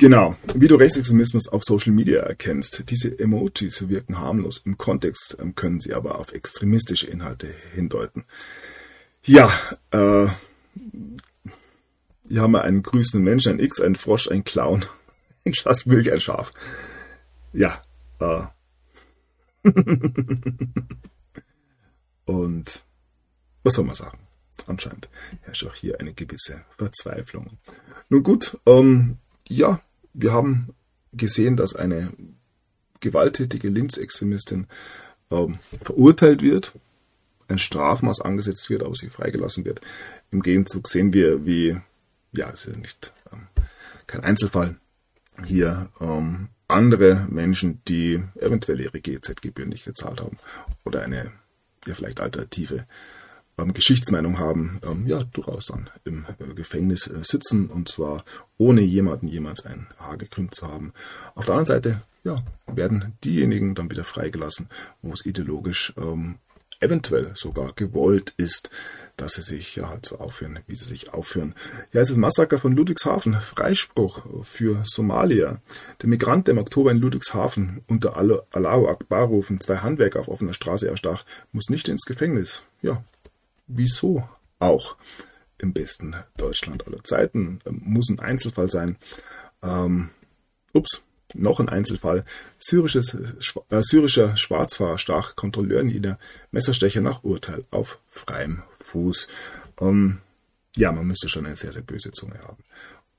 Genau, 0.01 0.35
wie 0.55 0.67
du 0.67 0.77
Rechtsextremismus 0.77 1.47
auf 1.47 1.63
Social 1.63 1.91
Media 1.91 2.21
erkennst. 2.21 2.89
Diese 2.89 3.19
Emojis 3.19 3.87
wirken 3.87 4.17
harmlos. 4.17 4.63
Im 4.65 4.79
Kontext 4.79 5.37
ähm, 5.39 5.53
können 5.53 5.79
sie 5.79 5.93
aber 5.93 6.17
auf 6.17 6.33
extremistische 6.33 7.05
Inhalte 7.05 7.53
hindeuten. 7.75 8.25
Ja, 9.23 9.53
äh, 9.91 10.25
hier 12.27 12.41
haben 12.41 12.53
wir 12.53 12.63
einen 12.63 12.81
grüßenden 12.81 13.23
Menschen, 13.23 13.51
ein 13.51 13.59
X, 13.59 13.79
ein 13.79 13.95
Frosch, 13.95 14.27
ein 14.27 14.43
Clown, 14.43 14.87
ein 15.45 15.53
Schass 15.53 15.85
Milch, 15.85 16.11
ein 16.11 16.19
Schaf. 16.19 16.51
Ja, 17.53 17.83
äh. 18.19 18.41
Und 22.25 22.83
was 23.61 23.73
soll 23.75 23.85
man 23.85 23.93
sagen? 23.93 24.17
Anscheinend 24.65 25.09
herrscht 25.41 25.67
auch 25.67 25.75
hier 25.75 25.99
eine 25.99 26.15
gewisse 26.15 26.65
Verzweiflung. 26.75 27.59
Nun 28.09 28.23
gut, 28.23 28.57
ähm, 28.65 29.19
ja, 29.47 29.79
wir 30.13 30.33
haben 30.33 30.73
gesehen, 31.13 31.57
dass 31.57 31.75
eine 31.75 32.11
gewalttätige 32.99 33.69
Linksextremistin 33.69 34.67
ähm, 35.31 35.59
verurteilt 35.83 36.41
wird, 36.41 36.73
ein 37.47 37.59
Strafmaß 37.59 38.21
angesetzt 38.21 38.69
wird, 38.69 38.83
aber 38.83 38.95
sie 38.95 39.09
freigelassen 39.09 39.65
wird. 39.65 39.81
Im 40.31 40.41
Gegenzug 40.41 40.87
sehen 40.87 41.13
wir, 41.13 41.45
wie, 41.45 41.77
ja, 42.31 42.49
es 42.49 42.65
ist 42.65 42.77
nicht 42.77 43.13
ähm, 43.31 43.47
kein 44.07 44.23
Einzelfall, 44.23 44.75
hier 45.45 45.89
ähm, 45.99 46.49
andere 46.67 47.27
Menschen, 47.29 47.81
die 47.87 48.23
eventuell 48.39 48.79
ihre 48.79 49.01
GZ-Gebühren 49.01 49.69
nicht 49.69 49.85
gezahlt 49.85 50.21
haben 50.21 50.37
oder 50.85 51.03
eine 51.03 51.31
ja, 51.85 51.93
vielleicht 51.93 52.21
alternative 52.21 52.85
ähm, 53.57 53.73
Geschichtsmeinung 53.73 54.39
haben, 54.39 54.79
ähm, 54.83 55.07
ja, 55.07 55.23
durchaus 55.23 55.65
dann 55.65 55.89
im 56.03 56.25
äh, 56.39 56.53
Gefängnis 56.53 57.07
äh, 57.07 57.23
sitzen 57.23 57.67
und 57.67 57.89
zwar 57.89 58.23
ohne 58.57 58.81
jemanden 58.81 59.27
jemals 59.27 59.65
ein 59.65 59.87
Haar 59.99 60.17
gekrümmt 60.17 60.55
zu 60.55 60.67
haben. 60.67 60.93
Auf 61.35 61.45
der 61.45 61.55
anderen 61.55 61.65
Seite, 61.65 62.01
ja, 62.23 62.43
werden 62.67 63.13
diejenigen 63.23 63.75
dann 63.75 63.89
wieder 63.89 64.03
freigelassen, 64.03 64.69
wo 65.01 65.13
es 65.13 65.25
ideologisch 65.25 65.93
ähm, 65.97 66.35
eventuell 66.79 67.31
sogar 67.35 67.73
gewollt 67.73 68.33
ist, 68.37 68.69
dass 69.17 69.33
sie 69.33 69.41
sich 69.41 69.75
ja 69.75 69.89
halt 69.89 70.05
so 70.05 70.17
aufführen, 70.19 70.59
wie 70.67 70.75
sie 70.75 70.85
sich 70.85 71.13
aufführen. 71.13 71.53
Ja, 71.93 72.01
es 72.01 72.09
ist 72.09 72.17
Massaker 72.17 72.57
von 72.57 72.75
Ludwigshafen, 72.75 73.35
Freispruch 73.35 74.25
für 74.43 74.81
Somalia. 74.83 75.61
Der 76.01 76.09
Migrant, 76.09 76.47
der 76.47 76.53
im 76.53 76.57
Oktober 76.59 76.91
in 76.91 76.97
Ludwigshafen 76.97 77.83
unter 77.87 78.17
Allahu 78.17 78.87
Akbar 78.87 79.25
rufen, 79.25 79.61
zwei 79.61 79.77
Handwerker 79.77 80.19
auf 80.19 80.27
offener 80.27 80.53
Straße 80.53 80.87
erstach, 80.87 81.23
muss 81.51 81.69
nicht 81.69 81.87
ins 81.87 82.05
Gefängnis. 82.05 82.63
Ja, 82.81 83.03
wieso 83.73 84.27
auch? 84.59 84.97
Im 85.57 85.73
besten 85.73 86.15
Deutschland 86.37 86.87
aller 86.87 87.03
Zeiten. 87.03 87.59
Muss 87.69 88.09
ein 88.09 88.19
Einzelfall 88.19 88.69
sein. 88.69 88.97
Ähm, 89.61 90.09
ups, 90.73 91.03
noch 91.35 91.59
ein 91.59 91.69
Einzelfall. 91.69 92.25
Syrisches, 92.57 93.13
äh, 93.13 93.83
syrischer 93.83 94.35
Schwarzfahrer 94.37 94.97
stach 94.97 95.35
Kontrolleur 95.35 95.83
nieder, 95.83 96.17
Messerstecher 96.51 97.01
nach 97.01 97.23
Urteil 97.23 97.65
auf 97.71 97.99
freiem 98.07 98.63
Fuß. 98.83 99.27
Ähm, 99.79 100.21
ja, 100.75 100.91
man 100.91 101.07
müsste 101.07 101.29
schon 101.29 101.45
eine 101.45 101.55
sehr, 101.55 101.71
sehr 101.73 101.83
böse 101.83 102.11
Zunge 102.11 102.39
haben, 102.39 102.63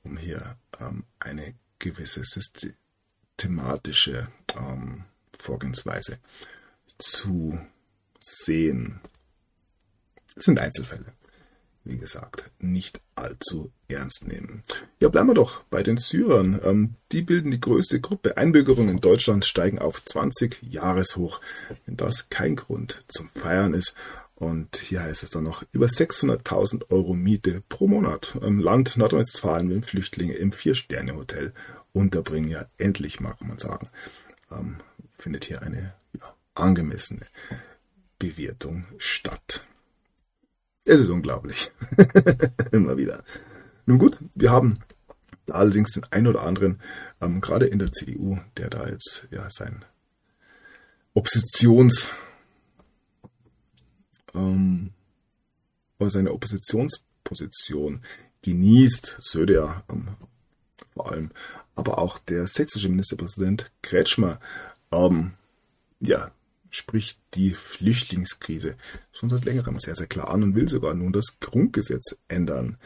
um 0.03 0.17
hier 0.17 0.57
ähm, 0.81 1.05
eine 1.19 1.55
gewisse 1.79 2.25
systematische 2.25 4.29
ähm, 4.57 5.05
Vorgehensweise 5.39 6.19
zu 6.99 7.61
sehen. 8.21 9.01
Sind 10.37 10.59
Einzelfälle 10.59 11.13
wie 11.85 11.99
gesagt, 11.99 12.51
nicht 12.61 13.01
allzu 13.17 13.73
ernst 13.89 14.27
nehmen. 14.27 14.63
Ja, 15.01 15.09
bleiben 15.09 15.29
wir 15.29 15.35
doch 15.35 15.65
bei 15.65 15.83
den 15.83 15.97
Syrern. 15.97 16.61
Ähm, 16.63 16.95
die 17.11 17.23
bilden 17.23 17.51
die 17.51 17.61
größte 17.61 18.01
Gruppe. 18.01 18.37
Einbürgerungen 18.37 18.91
in 18.91 19.01
Deutschland 19.01 19.45
steigen 19.45 19.79
auf 19.79 20.05
20 20.05 20.63
Jahreshoch. 20.63 21.41
Wenn 21.87 21.97
das 21.97 22.29
kein 22.29 22.57
Grund 22.57 23.05
zum 23.09 23.29
Feiern 23.31 23.75
ist. 23.75 23.95
Und 24.37 24.77
hier 24.77 25.03
heißt 25.03 25.23
es 25.23 25.31
dann 25.31 25.45
noch 25.45 25.65
über 25.73 25.87
600.000 25.87 26.91
Euro 26.91 27.15
Miete 27.15 27.63
pro 27.69 27.89
Monat. 27.89 28.37
Im 28.41 28.59
Land 28.59 28.97
Nordrhein-Westfalen 28.97 29.69
will 29.69 29.83
Flüchtlinge 29.83 30.35
im 30.35 30.53
Vier-Sterne-Hotel 30.53 31.53
unterbringen. 31.93 32.49
Ja, 32.49 32.67
endlich 32.79 33.21
mag 33.21 33.41
man 33.41 33.59
sagen. 33.59 33.89
Ähm, 34.51 34.77
findet 35.19 35.45
hier 35.45 35.63
eine 35.63 35.95
ja, 36.15 36.35
angemessene 36.55 37.27
Bewertung 38.19 38.87
statt. 38.99 39.65
Es 40.85 41.01
ist 41.01 41.11
unglaublich. 41.11 41.71
Immer 42.73 42.97
wieder. 42.97 43.23
Nun 43.87 43.99
gut, 43.99 44.19
wir 44.35 44.51
haben 44.51 44.81
da 45.47 45.55
allerdings 45.55 45.93
den 45.93 46.05
einen 46.11 46.27
oder 46.27 46.43
anderen, 46.43 46.81
ähm, 47.21 47.41
gerade 47.41 47.67
in 47.67 47.79
der 47.79 47.93
CDU, 47.93 48.39
der 48.57 48.71
da 48.71 48.89
jetzt 48.89 49.27
ja 49.31 49.49
sein 49.51 49.85
Oppositions 51.15 52.11
ähm, 54.35 54.93
oder 55.99 56.11
seine 56.11 56.33
Oppositionsposition 56.33 58.03
genießt, 58.43 59.19
Söder 59.21 59.85
ähm, 59.91 60.17
vor 60.95 61.11
allem, 61.11 61.31
aber 61.75 61.99
auch 61.99 62.19
der 62.19 62.47
sächsische 62.47 62.89
Ministerpräsident 62.89 63.71
Kretschmer 63.83 64.41
ähm, 64.91 65.35
ja, 66.01 66.33
spricht 66.73 67.21
die 67.35 67.51
Flüchtlingskrise 67.51 68.75
schon 69.13 69.31
seit 69.31 69.45
längerem 69.45 69.79
sehr, 69.79 69.95
sehr 69.95 70.09
klar 70.09 70.31
an 70.31 70.43
und 70.43 70.55
will 70.57 70.69
sogar 70.69 70.95
nun 70.95 71.13
das 71.13 71.39
Grundgesetz 71.39 72.17
ändern. 72.27 72.79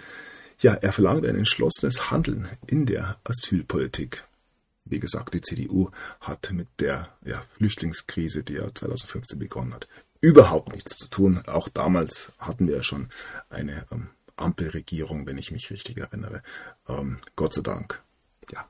Ja, 0.58 0.74
er 0.74 0.92
verlangt 0.92 1.24
ein 1.24 1.36
entschlossenes 1.36 2.10
Handeln 2.10 2.48
in 2.66 2.84
der 2.84 3.18
Asylpolitik. 3.24 4.24
Wie 4.84 5.00
gesagt, 5.00 5.34
die 5.34 5.40
CDU 5.40 5.90
hat 6.20 6.50
mit 6.52 6.68
der 6.80 7.08
ja, 7.24 7.42
Flüchtlingskrise, 7.54 8.42
die 8.42 8.54
ja 8.54 8.72
2015 8.72 9.38
begonnen 9.38 9.74
hat, 9.74 9.88
überhaupt 10.20 10.72
nichts 10.72 10.96
zu 10.96 11.08
tun. 11.08 11.42
Auch 11.46 11.68
damals 11.68 12.32
hatten 12.38 12.66
wir 12.66 12.76
ja 12.76 12.82
schon 12.82 13.08
eine 13.48 13.86
ähm, 13.92 14.08
Ampelregierung, 14.36 15.26
wenn 15.26 15.38
ich 15.38 15.50
mich 15.50 15.70
richtig 15.70 15.98
erinnere. 15.98 16.42
Ähm, 16.88 17.18
Gott 17.36 17.54
sei 17.54 17.62
Dank. 17.62 18.02
Ja, 18.50 18.68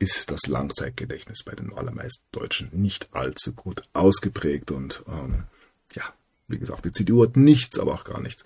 ist 0.00 0.30
das 0.30 0.46
Langzeitgedächtnis 0.48 1.44
bei 1.44 1.54
den 1.54 1.72
allermeisten 1.72 2.24
Deutschen 2.32 2.70
nicht 2.72 3.10
allzu 3.12 3.52
gut 3.52 3.82
ausgeprägt. 3.92 4.70
Und 4.70 5.04
ähm, 5.06 5.44
ja, 5.92 6.02
wie 6.48 6.58
gesagt, 6.58 6.86
die 6.86 6.92
CDU 6.92 7.22
hat 7.22 7.36
nichts, 7.36 7.78
aber 7.78 7.94
auch 7.94 8.04
gar 8.04 8.20
nichts 8.20 8.44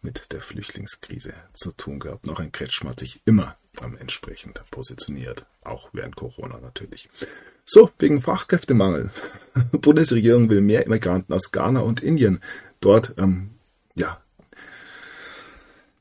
mit 0.00 0.32
der 0.32 0.40
Flüchtlingskrise 0.40 1.34
zu 1.52 1.72
tun 1.72 2.00
gehabt. 2.00 2.26
Noch 2.26 2.40
ein 2.40 2.52
Kretschmer 2.52 2.90
hat 2.90 3.00
sich 3.00 3.20
immer 3.26 3.56
ähm, 3.82 3.96
entsprechend 3.98 4.62
positioniert, 4.70 5.46
auch 5.62 5.90
während 5.92 6.16
Corona 6.16 6.58
natürlich. 6.60 7.08
So, 7.66 7.90
wegen 7.98 8.20
Fachkräftemangel. 8.20 9.10
Die 9.72 9.78
Bundesregierung 9.78 10.48
will 10.48 10.62
mehr 10.62 10.84
Immigranten 10.84 11.32
aus 11.32 11.52
Ghana 11.52 11.80
und 11.80 12.02
Indien. 12.02 12.40
Dort, 12.80 13.14
ähm, 13.18 13.50
ja, 13.94 14.20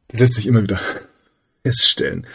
das 0.07 0.21
lässt 0.21 0.35
sich 0.35 0.47
immer 0.47 0.63
wieder 0.63 0.79
feststellen. 1.63 2.25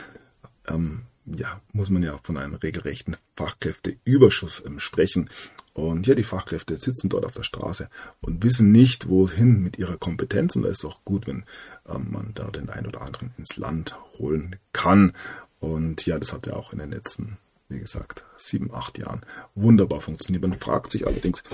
Ähm, 0.67 1.08
ja, 1.37 1.61
muss 1.73 1.91
man 1.91 2.03
ja 2.03 2.19
von 2.23 2.37
einem 2.37 2.55
regelrechten 2.55 3.17
Fachkräfteüberschuss 3.37 4.63
ähm, 4.67 4.81
sprechen. 4.81 5.31
Und 5.75 6.07
ja, 6.07 6.15
die 6.15 6.25
Fachkräfte 6.25 6.77
sitzen 6.77 7.09
dort 7.09 7.25
auf 7.25 7.35
der 7.35 7.45
Straße 7.45 7.89
und 8.21 8.43
wissen 8.43 8.73
nicht, 8.73 9.09
wohin 9.09 9.63
mit 9.63 9.79
ihrer 9.79 9.97
Kompetenz. 9.97 10.57
Und 10.57 10.63
da 10.63 10.69
ist 10.69 10.79
es 10.79 10.85
auch 10.85 11.05
gut, 11.05 11.27
wenn 11.27 11.45
ähm, 11.89 12.09
man 12.11 12.33
da 12.35 12.51
den 12.51 12.69
einen 12.69 12.87
oder 12.87 13.03
anderen 13.03 13.33
ins 13.39 13.57
Land 13.57 13.97
holen 14.19 14.57
kann. 14.73 15.13
Und 15.61 16.05
ja, 16.07 16.19
das 16.19 16.33
hat 16.33 16.47
ja 16.47 16.55
auch 16.55 16.73
in 16.73 16.79
den 16.79 16.91
letzten, 16.91 17.39
wie 17.69 17.79
gesagt, 17.79 18.25
sieben, 18.37 18.75
acht 18.75 18.99
Jahren 18.99 19.21
wunderbar 19.55 20.01
funktioniert. 20.01 20.43
Man 20.43 20.59
fragt 20.59 20.91
sich 20.91 21.07
allerdings, 21.07 21.45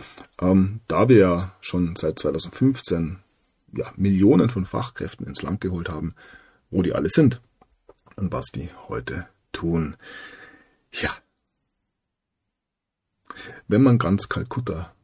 ähm, 0.40 0.80
da 0.88 1.08
wir 1.08 1.16
ja 1.16 1.52
schon 1.60 1.96
seit 1.96 2.18
2015 2.18 3.18
ja, 3.76 3.92
Millionen 3.96 4.48
von 4.48 4.64
Fachkräften 4.64 5.26
ins 5.26 5.42
Land 5.42 5.60
geholt 5.60 5.88
haben, 5.88 6.14
wo 6.70 6.82
die 6.82 6.94
alle 6.94 7.08
sind 7.08 7.40
und 8.16 8.32
was 8.32 8.46
die 8.46 8.70
heute 8.88 9.26
tun. 9.54 9.96
Ja. 10.92 11.10
Wenn 13.66 13.82
man 13.82 13.98
ganz 13.98 14.28
Kalkutta 14.28 14.94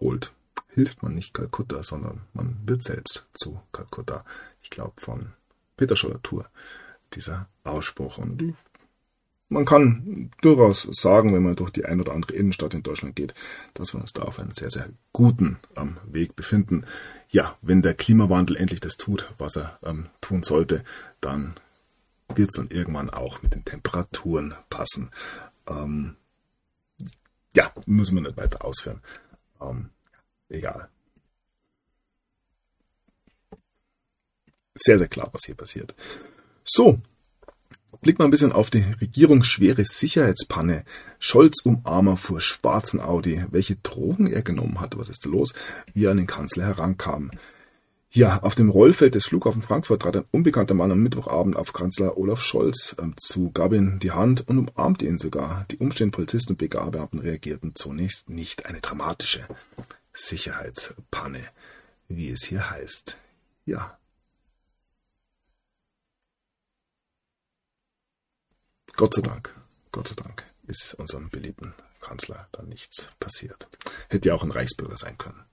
holt, 0.00 0.32
hilft 0.68 1.02
man 1.02 1.14
nicht 1.14 1.34
Kalkutta, 1.34 1.82
sondern 1.82 2.22
man 2.32 2.58
wird 2.64 2.82
selbst 2.82 3.28
zu 3.34 3.60
Kalkutta. 3.72 4.24
Ich 4.62 4.70
glaube 4.70 4.94
von 4.96 5.32
Peter 5.76 5.96
Scholler-Tour, 5.96 6.48
dieser 7.14 7.48
Ausspruch. 7.64 8.18
Und 8.18 8.54
man 9.48 9.64
kann 9.64 10.30
durchaus 10.42 10.82
sagen, 10.92 11.34
wenn 11.34 11.42
man 11.42 11.56
durch 11.56 11.70
die 11.70 11.84
ein 11.84 12.00
oder 12.00 12.12
andere 12.12 12.34
Innenstadt 12.34 12.74
in 12.74 12.82
Deutschland 12.82 13.16
geht, 13.16 13.34
dass 13.74 13.92
wir 13.92 14.00
uns 14.00 14.12
da 14.12 14.22
auf 14.22 14.38
einem 14.38 14.54
sehr, 14.54 14.70
sehr 14.70 14.88
guten 15.12 15.58
ähm, 15.76 15.96
Weg 16.04 16.36
befinden. 16.36 16.84
Ja, 17.28 17.56
wenn 17.60 17.82
der 17.82 17.94
Klimawandel 17.94 18.56
endlich 18.56 18.80
das 18.80 18.96
tut, 18.96 19.32
was 19.38 19.56
er 19.56 19.78
ähm, 19.82 20.06
tun 20.20 20.42
sollte, 20.42 20.84
dann 21.20 21.54
wird 22.36 22.50
es 22.50 22.56
dann 22.56 22.70
irgendwann 22.70 23.10
auch 23.10 23.42
mit 23.42 23.54
den 23.54 23.64
Temperaturen 23.64 24.54
passen. 24.68 25.10
Ähm, 25.66 26.16
ja, 27.54 27.72
müssen 27.86 28.16
wir 28.16 28.22
nicht 28.22 28.36
weiter 28.36 28.64
ausführen. 28.64 29.00
Ähm, 29.60 29.90
egal. 30.48 30.88
Sehr, 34.74 34.98
sehr 34.98 35.08
klar, 35.08 35.28
was 35.32 35.44
hier 35.44 35.56
passiert. 35.56 35.94
So, 36.64 37.00
Blick 38.00 38.18
mal 38.18 38.24
ein 38.24 38.30
bisschen 38.30 38.52
auf 38.52 38.70
die 38.70 38.84
regierungsschwere 39.00 39.84
Sicherheitspanne. 39.84 40.84
Scholz 41.18 41.66
Umarmer 41.66 42.16
fuhr 42.16 42.40
schwarzen 42.40 43.00
Audi. 43.00 43.44
Welche 43.50 43.76
Drogen 43.76 44.26
er 44.26 44.42
genommen 44.42 44.80
hat, 44.80 44.96
was 44.96 45.10
ist 45.10 45.26
da 45.26 45.30
los? 45.30 45.52
Wie 45.92 46.06
er 46.06 46.12
an 46.12 46.16
den 46.16 46.26
Kanzler 46.26 46.64
herankam. 46.64 47.30
Ja, 48.12 48.42
auf 48.42 48.56
dem 48.56 48.70
Rollfeld 48.70 49.14
des 49.14 49.26
Flughafens 49.26 49.64
Frankfurt 49.64 50.02
trat 50.02 50.16
ein 50.16 50.24
unbekannter 50.32 50.74
Mann 50.74 50.90
am 50.90 51.00
Mittwochabend 51.00 51.54
auf 51.54 51.72
Kanzler 51.72 52.16
Olaf 52.18 52.42
Scholz 52.42 52.96
ähm, 52.98 53.14
zu, 53.16 53.52
gab 53.52 53.72
ihm 53.72 54.00
die 54.00 54.10
Hand 54.10 54.48
und 54.48 54.58
umarmte 54.58 55.06
ihn 55.06 55.16
sogar. 55.16 55.64
Die 55.70 55.78
umstehenden 55.78 56.10
Polizisten 56.10 56.54
und 56.54 56.58
BGA-Beamten 56.58 57.20
reagierten 57.20 57.76
zunächst 57.76 58.28
nicht. 58.28 58.66
Eine 58.66 58.80
dramatische 58.80 59.46
Sicherheitspanne, 60.12 61.40
wie 62.08 62.30
es 62.30 62.42
hier 62.42 62.68
heißt. 62.68 63.16
Ja. 63.64 63.96
Gott 68.96 69.14
sei 69.14 69.22
Dank, 69.22 69.54
Gott 69.92 70.08
sei 70.08 70.16
Dank 70.16 70.44
ist 70.66 70.94
unserem 70.94 71.30
beliebten 71.30 71.74
Kanzler 72.00 72.48
da 72.50 72.62
nichts 72.64 73.08
passiert. 73.20 73.68
Hätte 74.08 74.30
ja 74.30 74.34
auch 74.34 74.42
ein 74.42 74.50
Reichsbürger 74.50 74.96
sein 74.96 75.16
können. 75.16 75.44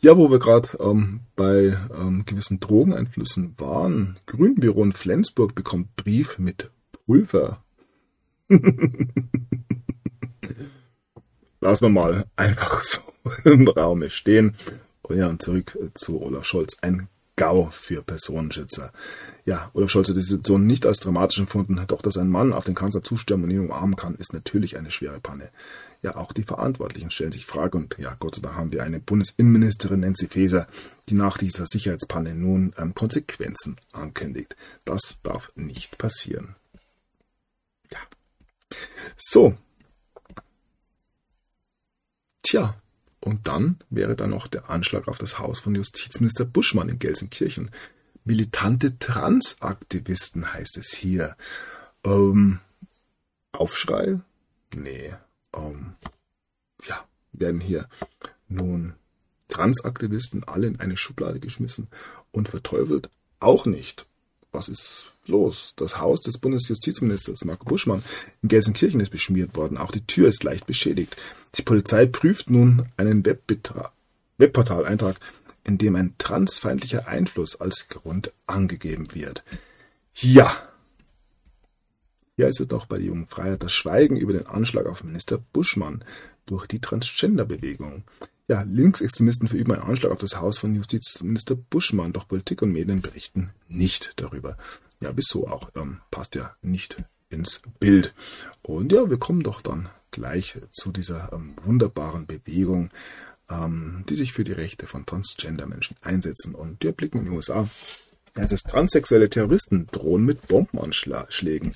Ja, 0.00 0.16
wo 0.16 0.30
wir 0.30 0.38
gerade 0.38 0.68
ähm, 0.80 1.20
bei 1.36 1.76
ähm, 1.96 2.24
gewissen 2.26 2.60
Drogeneinflüssen 2.60 3.54
waren. 3.58 4.18
Grünbüro 4.26 4.82
in 4.82 4.92
Flensburg 4.92 5.54
bekommt 5.54 5.94
Brief 5.96 6.38
mit 6.38 6.70
Pulver. 7.06 7.62
Lassen 11.60 11.84
wir 11.84 11.90
mal 11.90 12.26
einfach 12.34 12.82
so 12.82 13.00
im 13.44 13.68
Raum 13.68 14.08
stehen. 14.08 14.56
Und 15.02 15.16
ja, 15.16 15.28
und 15.28 15.40
zurück 15.42 15.78
zu 15.94 16.20
Olaf 16.20 16.44
Scholz. 16.44 16.78
Ein 16.82 17.08
GAU 17.36 17.70
für 17.70 18.02
Personenschützer. 18.02 18.92
Ja, 19.44 19.70
Olaf 19.74 19.90
Scholz 19.90 20.08
hat 20.08 20.16
die 20.16 20.20
Situation 20.20 20.66
nicht 20.66 20.86
als 20.86 20.98
dramatisch 20.98 21.38
empfunden, 21.38 21.80
doch 21.86 22.02
dass 22.02 22.16
ein 22.16 22.28
Mann 22.28 22.52
auf 22.52 22.64
den 22.64 22.74
Kanzler 22.74 23.02
zustürmen 23.02 23.44
und 23.44 23.50
ihn 23.50 23.60
umarmen 23.60 23.96
kann, 23.96 24.14
ist 24.16 24.32
natürlich 24.32 24.76
eine 24.76 24.90
schwere 24.90 25.20
Panne. 25.20 25.50
Ja, 26.02 26.16
auch 26.16 26.32
die 26.32 26.42
Verantwortlichen 26.42 27.10
stellen 27.10 27.30
sich 27.30 27.46
Frage 27.46 27.78
und 27.78 27.96
ja, 27.96 28.16
Gott 28.18 28.34
sei 28.34 28.42
Dank 28.42 28.56
haben 28.56 28.72
wir 28.72 28.82
eine 28.82 28.98
Bundesinnenministerin 28.98 30.00
Nancy 30.00 30.28
Faeser, 30.28 30.66
die 31.08 31.14
nach 31.14 31.38
dieser 31.38 31.64
Sicherheitspanne 31.64 32.34
nun 32.34 32.74
ähm, 32.76 32.92
Konsequenzen 32.94 33.76
ankündigt. 33.92 34.56
Das 34.84 35.18
darf 35.22 35.52
nicht 35.54 35.98
passieren. 35.98 36.56
Ja. 37.92 38.00
So. 39.16 39.56
Tja, 42.42 42.74
und 43.20 43.46
dann 43.46 43.78
wäre 43.88 44.16
da 44.16 44.26
noch 44.26 44.48
der 44.48 44.68
Anschlag 44.68 45.06
auf 45.06 45.18
das 45.18 45.38
Haus 45.38 45.60
von 45.60 45.76
Justizminister 45.76 46.44
Buschmann 46.44 46.88
in 46.88 46.98
Gelsenkirchen. 46.98 47.70
Militante 48.24 48.98
Transaktivisten 48.98 50.52
heißt 50.52 50.78
es 50.78 50.92
hier. 50.92 51.36
Ähm, 52.02 52.58
Aufschrei? 53.52 54.20
Nee. 54.74 55.14
Ähm, 55.54 55.94
ja, 56.84 57.04
werden 57.32 57.60
hier 57.60 57.88
nun 58.48 58.94
Transaktivisten 59.48 60.44
alle 60.44 60.66
in 60.66 60.80
eine 60.80 60.96
Schublade 60.96 61.40
geschmissen 61.40 61.88
und 62.30 62.48
verteufelt? 62.48 63.10
Auch 63.38 63.66
nicht. 63.66 64.06
Was 64.50 64.68
ist 64.68 65.12
los? 65.26 65.74
Das 65.76 65.98
Haus 65.98 66.20
des 66.20 66.38
Bundesjustizministers 66.38 67.44
Marco 67.44 67.64
Buschmann 67.64 68.02
in 68.42 68.48
Gelsenkirchen 68.48 69.00
ist 69.00 69.10
beschmiert 69.10 69.56
worden. 69.56 69.78
Auch 69.78 69.92
die 69.92 70.06
Tür 70.06 70.28
ist 70.28 70.44
leicht 70.44 70.66
beschädigt. 70.66 71.16
Die 71.56 71.62
Polizei 71.62 72.06
prüft 72.06 72.50
nun 72.50 72.86
einen 72.96 73.24
Webportaleintrag, 74.38 75.16
in 75.64 75.78
dem 75.78 75.96
ein 75.96 76.14
transfeindlicher 76.18 77.06
Einfluss 77.06 77.60
als 77.60 77.88
Grund 77.88 78.32
angegeben 78.46 79.14
wird. 79.14 79.42
Ja. 80.14 80.54
Hier 82.36 82.48
es 82.48 82.56
doch 82.56 82.86
bei 82.86 82.96
der 82.96 83.06
Jungen 83.06 83.26
Freiheit 83.26 83.62
das 83.62 83.72
Schweigen 83.72 84.16
über 84.16 84.32
den 84.32 84.46
Anschlag 84.46 84.86
auf 84.86 85.04
Minister 85.04 85.38
Buschmann 85.38 86.02
durch 86.46 86.66
die 86.66 86.80
Transgender-Bewegung. 86.80 88.04
Ja, 88.48 88.62
Linksextremisten 88.62 89.48
verüben 89.48 89.72
einen 89.72 89.82
Anschlag 89.82 90.12
auf 90.12 90.18
das 90.18 90.40
Haus 90.40 90.58
von 90.58 90.74
Justizminister 90.74 91.54
Buschmann, 91.54 92.12
doch 92.12 92.26
Politik 92.26 92.62
und 92.62 92.72
Medien 92.72 93.02
berichten 93.02 93.50
nicht 93.68 94.14
darüber. 94.16 94.56
Ja, 95.00 95.12
wieso 95.14 95.46
auch? 95.46 95.70
Ähm, 95.74 96.00
passt 96.10 96.34
ja 96.34 96.56
nicht 96.62 96.96
ins 97.28 97.60
Bild. 97.80 98.14
Und 98.62 98.92
ja, 98.92 99.10
wir 99.10 99.18
kommen 99.18 99.42
doch 99.42 99.60
dann 99.60 99.88
gleich 100.10 100.58
zu 100.70 100.90
dieser 100.90 101.32
ähm, 101.32 101.54
wunderbaren 101.64 102.26
Bewegung, 102.26 102.90
ähm, 103.50 104.04
die 104.08 104.14
sich 104.14 104.32
für 104.32 104.44
die 104.44 104.52
Rechte 104.52 104.86
von 104.86 105.06
Transgender-Menschen 105.06 105.96
einsetzen. 106.00 106.54
Und 106.54 106.82
wir 106.82 106.92
blicken 106.92 107.18
in 107.18 107.24
die 107.26 107.30
USA. 107.30 107.68
Es 108.34 108.50
ist 108.50 108.66
transsexuelle 108.68 109.28
Terroristen 109.28 109.88
drohen 109.92 110.24
mit 110.24 110.48
Bombenanschlägen, 110.48 111.74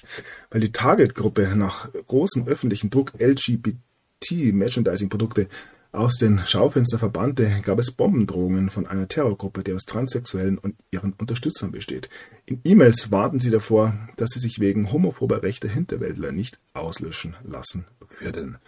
weil 0.51 0.61
die 0.61 0.73
Target-Gruppe 0.73 1.55
nach 1.55 1.93
großem 1.93 2.49
öffentlichen 2.49 2.89
Druck 2.89 3.13
LGBT-Merchandising-Produkte 3.19 5.49
aus 5.93 6.17
den 6.17 6.39
Schaufenstern 6.39 6.99
verbannte, 6.99 7.61
gab 7.63 7.79
es 7.79 7.91
Bombendrohungen 7.91 8.71
von 8.71 8.87
einer 8.87 9.09
Terrorgruppe, 9.09 9.65
die 9.65 9.73
aus 9.73 9.85
Transsexuellen 9.85 10.59
und 10.59 10.77
ihren 10.91 11.15
Unterstützern 11.15 11.73
besteht. 11.73 12.09
In 12.45 12.61
E-Mails 12.65 13.11
warten 13.11 13.41
sie 13.41 13.51
davor, 13.51 13.95
dass 14.17 14.31
sie 14.31 14.41
sich 14.41 14.61
wegen 14.61 14.93
homophober 14.93 15.43
rechter 15.43 15.69
Hinterwäldler 15.69 16.33
nicht 16.33 16.59
auslöschen 16.75 17.35
lassen 17.45 17.87
würden. 18.21 18.59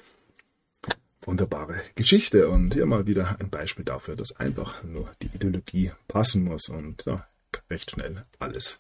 Wunderbare 1.23 1.83
Geschichte. 1.95 2.49
Und 2.49 2.75
hier 2.75 2.87
mal 2.87 3.07
wieder 3.07 3.37
ein 3.39 3.51
Beispiel 3.51 3.85
dafür, 3.85 4.17
dass 4.17 4.37
einfach 4.37 4.83
nur 4.83 5.11
die 5.21 5.29
Ideologie 5.35 5.93
passen 6.07 6.45
muss. 6.45 6.71
Und 6.71 7.05
ja, 7.05 7.27
recht 7.71 7.91
schnell 7.91 8.25
alles 8.39 8.79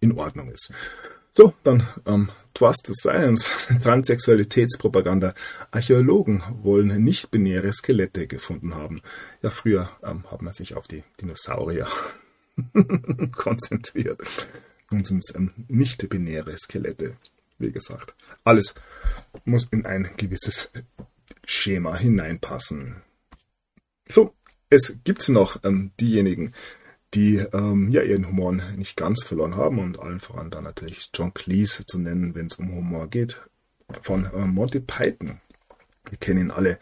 in 0.00 0.12
Ordnung 0.12 0.50
ist. 0.50 0.72
So, 1.32 1.52
dann 1.64 1.86
ähm, 2.06 2.30
Trust 2.54 2.90
Science, 2.94 3.50
Transsexualitätspropaganda. 3.82 5.34
Archäologen 5.70 6.42
wollen 6.62 7.04
nicht-binäre 7.04 7.72
Skelette 7.72 8.26
gefunden 8.26 8.74
haben. 8.74 9.02
Ja, 9.42 9.50
früher 9.50 9.90
ähm, 10.02 10.30
hat 10.30 10.40
man 10.40 10.54
sich 10.54 10.74
auf 10.74 10.88
die 10.88 11.04
Dinosaurier 11.20 11.86
konzentriert. 13.36 14.22
Nun 14.90 15.04
sind 15.04 15.18
es 15.18 15.34
ähm, 15.34 15.52
nicht-binäre 15.68 16.56
Skelette. 16.56 17.16
Wie 17.58 17.72
gesagt, 17.72 18.14
alles 18.44 18.74
muss 19.44 19.64
in 19.70 19.84
ein 19.84 20.08
gewisses 20.16 20.70
Schema 21.44 21.96
hineinpassen. 21.96 23.02
So, 24.08 24.34
es 24.70 24.96
gibt 25.04 25.28
noch 25.28 25.62
ähm, 25.64 25.92
diejenigen, 26.00 26.52
die 27.14 27.36
ähm, 27.36 27.88
ja 27.90 28.02
ihren 28.02 28.26
Humor 28.26 28.52
nicht 28.52 28.96
ganz 28.96 29.24
verloren 29.24 29.56
haben 29.56 29.78
und 29.78 29.98
allen 29.98 30.20
voran 30.20 30.50
dann 30.50 30.64
natürlich 30.64 31.10
John 31.14 31.32
Cleese 31.32 31.86
zu 31.86 31.98
nennen, 31.98 32.34
wenn 32.34 32.46
es 32.46 32.56
um 32.56 32.74
Humor 32.74 33.08
geht, 33.08 33.40
von 34.02 34.26
äh, 34.26 34.46
Monty 34.46 34.80
Python. 34.80 35.40
Wir 36.08 36.18
kennen 36.18 36.40
ihn 36.40 36.50
alle. 36.50 36.78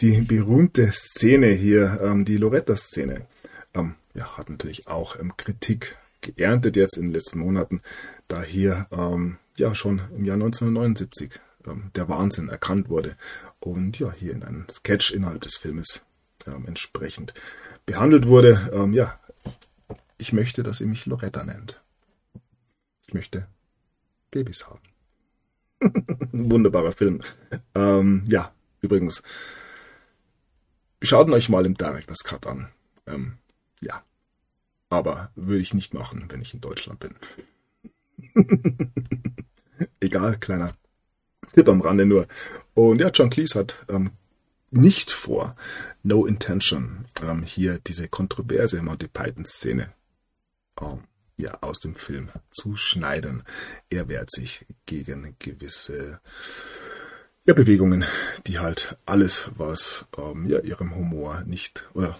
Die 0.00 0.20
berühmte 0.20 0.90
Szene 0.92 1.48
hier, 1.48 2.00
ähm, 2.02 2.24
die 2.24 2.36
Loretta-Szene, 2.36 3.26
ähm, 3.74 3.94
ja, 4.14 4.36
hat 4.36 4.50
natürlich 4.50 4.88
auch 4.88 5.18
ähm, 5.18 5.36
Kritik 5.36 5.96
geerntet 6.20 6.76
jetzt 6.76 6.96
in 6.96 7.04
den 7.04 7.12
letzten 7.12 7.40
Monaten, 7.40 7.80
da 8.28 8.42
hier 8.42 8.86
ähm, 8.90 9.38
ja 9.56 9.74
schon 9.74 10.00
im 10.16 10.24
Jahr 10.24 10.34
1979 10.34 11.32
ähm, 11.66 11.90
der 11.94 12.08
Wahnsinn 12.08 12.48
erkannt 12.48 12.88
wurde 12.88 13.16
und 13.58 13.98
ja, 13.98 14.12
hier 14.12 14.32
in 14.32 14.42
einem 14.42 14.66
Sketch 14.70 15.12
innerhalb 15.12 15.42
des 15.42 15.56
Filmes 15.56 16.02
entsprechend 16.66 17.34
behandelt 17.84 18.26
wurde. 18.26 18.88
Ja, 18.92 19.19
ich 20.20 20.32
möchte, 20.32 20.62
dass 20.62 20.80
ihr 20.80 20.86
mich 20.86 21.06
Loretta 21.06 21.44
nennt. 21.44 21.80
Ich 23.06 23.14
möchte 23.14 23.48
Babys 24.30 24.66
haben. 24.68 24.80
Wunderbarer 26.32 26.92
Film. 26.92 27.22
Ähm, 27.74 28.24
ja, 28.28 28.52
übrigens, 28.82 29.22
schaut 31.00 31.30
euch 31.30 31.48
mal 31.48 31.64
im 31.64 31.74
Director's 31.74 32.22
Cut 32.22 32.46
an. 32.46 32.68
Ähm, 33.06 33.38
ja, 33.80 34.04
aber 34.90 35.32
würde 35.34 35.62
ich 35.62 35.72
nicht 35.72 35.94
machen, 35.94 36.26
wenn 36.28 36.42
ich 36.42 36.52
in 36.52 36.60
Deutschland 36.60 37.00
bin. 37.00 37.14
Egal, 40.00 40.38
kleiner 40.38 40.74
Tipp 41.54 41.68
am 41.68 41.80
Rande 41.80 42.04
nur. 42.04 42.28
Und 42.74 43.00
ja, 43.00 43.08
John 43.08 43.30
Cleese 43.30 43.58
hat 43.58 43.84
ähm, 43.88 44.10
nicht 44.70 45.10
vor, 45.10 45.56
No 46.02 46.26
Intention, 46.26 47.06
ähm, 47.22 47.42
hier 47.42 47.78
diese 47.78 48.06
kontroverse 48.08 48.82
Monty 48.82 49.08
Python-Szene 49.08 49.92
ähm, 50.80 51.04
ja, 51.36 51.58
aus 51.62 51.80
dem 51.80 51.94
Film 51.94 52.30
zu 52.50 52.76
schneiden. 52.76 53.42
Er 53.88 54.08
wehrt 54.08 54.30
sich 54.30 54.66
gegen 54.86 55.36
gewisse 55.38 56.20
ja, 57.44 57.54
Bewegungen, 57.54 58.04
die 58.46 58.58
halt 58.58 58.98
alles, 59.06 59.50
was 59.56 60.04
ähm, 60.16 60.46
ja, 60.46 60.60
ihrem 60.60 60.94
Humor 60.94 61.42
nicht 61.46 61.88
oder 61.94 62.18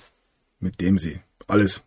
mit 0.58 0.80
dem 0.80 0.98
sie 0.98 1.20
alles, 1.46 1.82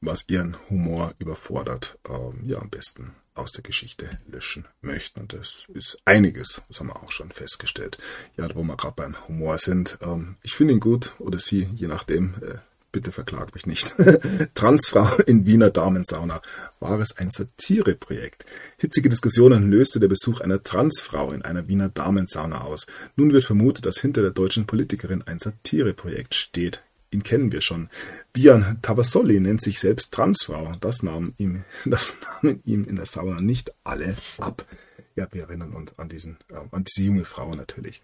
was 0.00 0.24
ihren 0.28 0.56
Humor 0.68 1.14
überfordert, 1.18 1.98
ähm, 2.08 2.42
ja, 2.44 2.58
am 2.58 2.70
besten 2.70 3.14
aus 3.34 3.52
der 3.52 3.62
Geschichte 3.62 4.18
löschen 4.26 4.66
möchten. 4.80 5.20
Und 5.20 5.32
das 5.32 5.64
ist 5.74 5.98
einiges, 6.04 6.62
das 6.68 6.80
haben 6.80 6.88
wir 6.88 7.02
auch 7.02 7.10
schon 7.10 7.30
festgestellt. 7.30 7.98
Ja, 8.36 8.54
wo 8.54 8.62
wir 8.62 8.76
gerade 8.76 8.94
beim 8.96 9.28
Humor 9.28 9.58
sind. 9.58 9.98
Ähm, 10.00 10.36
ich 10.42 10.54
finde 10.54 10.74
ihn 10.74 10.80
gut 10.80 11.14
oder 11.18 11.38
sie, 11.38 11.68
je 11.74 11.86
nachdem. 11.86 12.34
Äh, 12.42 12.58
bitte 12.96 13.12
verklagt 13.12 13.54
mich 13.54 13.66
nicht. 13.66 13.94
Transfrau 14.54 15.18
in 15.26 15.44
Wiener 15.44 15.68
Damensauna. 15.68 16.40
War 16.80 16.98
es 16.98 17.18
ein 17.18 17.30
Satireprojekt? 17.30 18.46
Hitzige 18.78 19.10
Diskussionen 19.10 19.70
löste 19.70 20.00
der 20.00 20.08
Besuch 20.08 20.40
einer 20.40 20.62
Transfrau 20.62 21.30
in 21.32 21.42
einer 21.42 21.68
Wiener 21.68 21.90
Damensauna 21.90 22.62
aus. 22.62 22.86
Nun 23.14 23.34
wird 23.34 23.44
vermutet, 23.44 23.84
dass 23.84 24.00
hinter 24.00 24.22
der 24.22 24.30
deutschen 24.30 24.66
Politikerin 24.66 25.22
ein 25.26 25.38
Satireprojekt 25.38 26.34
steht 26.34 26.82
ihn 27.12 27.22
kennen 27.22 27.52
wir 27.52 27.60
schon. 27.60 27.88
Bian 28.32 28.78
Tavassoli 28.82 29.38
nennt 29.38 29.62
sich 29.62 29.78
selbst 29.78 30.12
Transfrau. 30.12 30.74
Das 30.80 31.04
nahmen 31.04 31.34
ihm, 31.38 31.64
das 31.84 32.16
nahmen 32.20 32.60
ihm 32.64 32.84
in 32.84 32.96
der 32.96 33.06
Sauna 33.06 33.40
nicht 33.40 33.72
alle 33.84 34.16
ab. 34.38 34.66
Ja, 35.14 35.28
wir 35.30 35.44
erinnern 35.44 35.72
uns 35.72 35.98
an 35.98 36.08
diesen, 36.08 36.36
äh, 36.50 36.60
an 36.72 36.84
diese 36.84 37.06
junge 37.06 37.24
Frau 37.24 37.54
natürlich. 37.54 38.02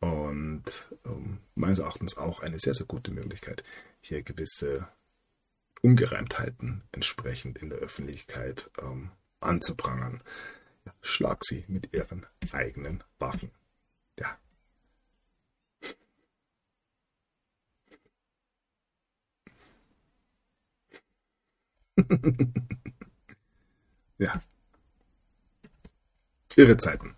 Und 0.00 0.62
ähm, 1.06 1.38
meines 1.54 1.78
Erachtens 1.78 2.18
auch 2.18 2.40
eine 2.40 2.58
sehr, 2.58 2.74
sehr 2.74 2.86
gute 2.86 3.10
Möglichkeit, 3.10 3.64
hier 4.06 4.22
gewisse 4.22 4.88
Ungereimtheiten 5.82 6.82
entsprechend 6.92 7.58
in 7.58 7.70
der 7.70 7.78
Öffentlichkeit 7.78 8.70
ähm, 8.80 9.10
anzuprangern. 9.40 10.22
Schlag 11.02 11.44
sie 11.44 11.64
mit 11.68 11.92
ihren 11.92 12.26
eigenen 12.52 13.02
Waffen. 13.18 13.50
Ja, 14.18 14.38
ja. 24.18 24.42
Irre 26.56 26.76
Zeiten. 26.76 27.14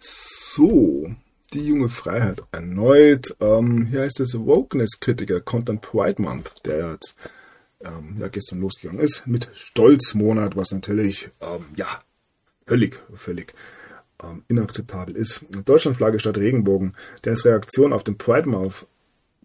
So, 0.00 1.14
die 1.54 1.66
junge 1.66 1.88
Freiheit 1.88 2.42
erneut. 2.52 3.36
Ähm, 3.40 3.86
hier 3.86 4.02
heißt 4.02 4.20
es 4.20 4.38
Wokeness-Kritiker 4.38 5.40
Content 5.40 5.80
Pride 5.80 6.20
Month, 6.20 6.52
der 6.64 6.92
jetzt 6.92 7.16
ähm, 7.80 8.16
ja, 8.18 8.28
gestern 8.28 8.60
losgegangen 8.60 9.00
ist, 9.00 9.26
mit 9.26 9.48
Stolzmonat, 9.54 10.56
was 10.56 10.72
natürlich, 10.72 11.30
ähm, 11.40 11.66
ja, 11.76 12.02
völlig, 12.66 13.00
völlig 13.14 13.54
ähm, 14.22 14.44
inakzeptabel 14.48 15.16
ist. 15.16 15.44
Deutschlandflagge 15.64 16.18
statt 16.18 16.38
Regenbogen, 16.38 16.94
der 17.24 17.32
als 17.32 17.44
Reaktion 17.44 17.92
auf 17.92 18.04
den 18.04 18.18
Pride 18.18 18.48
Month, 18.48 18.86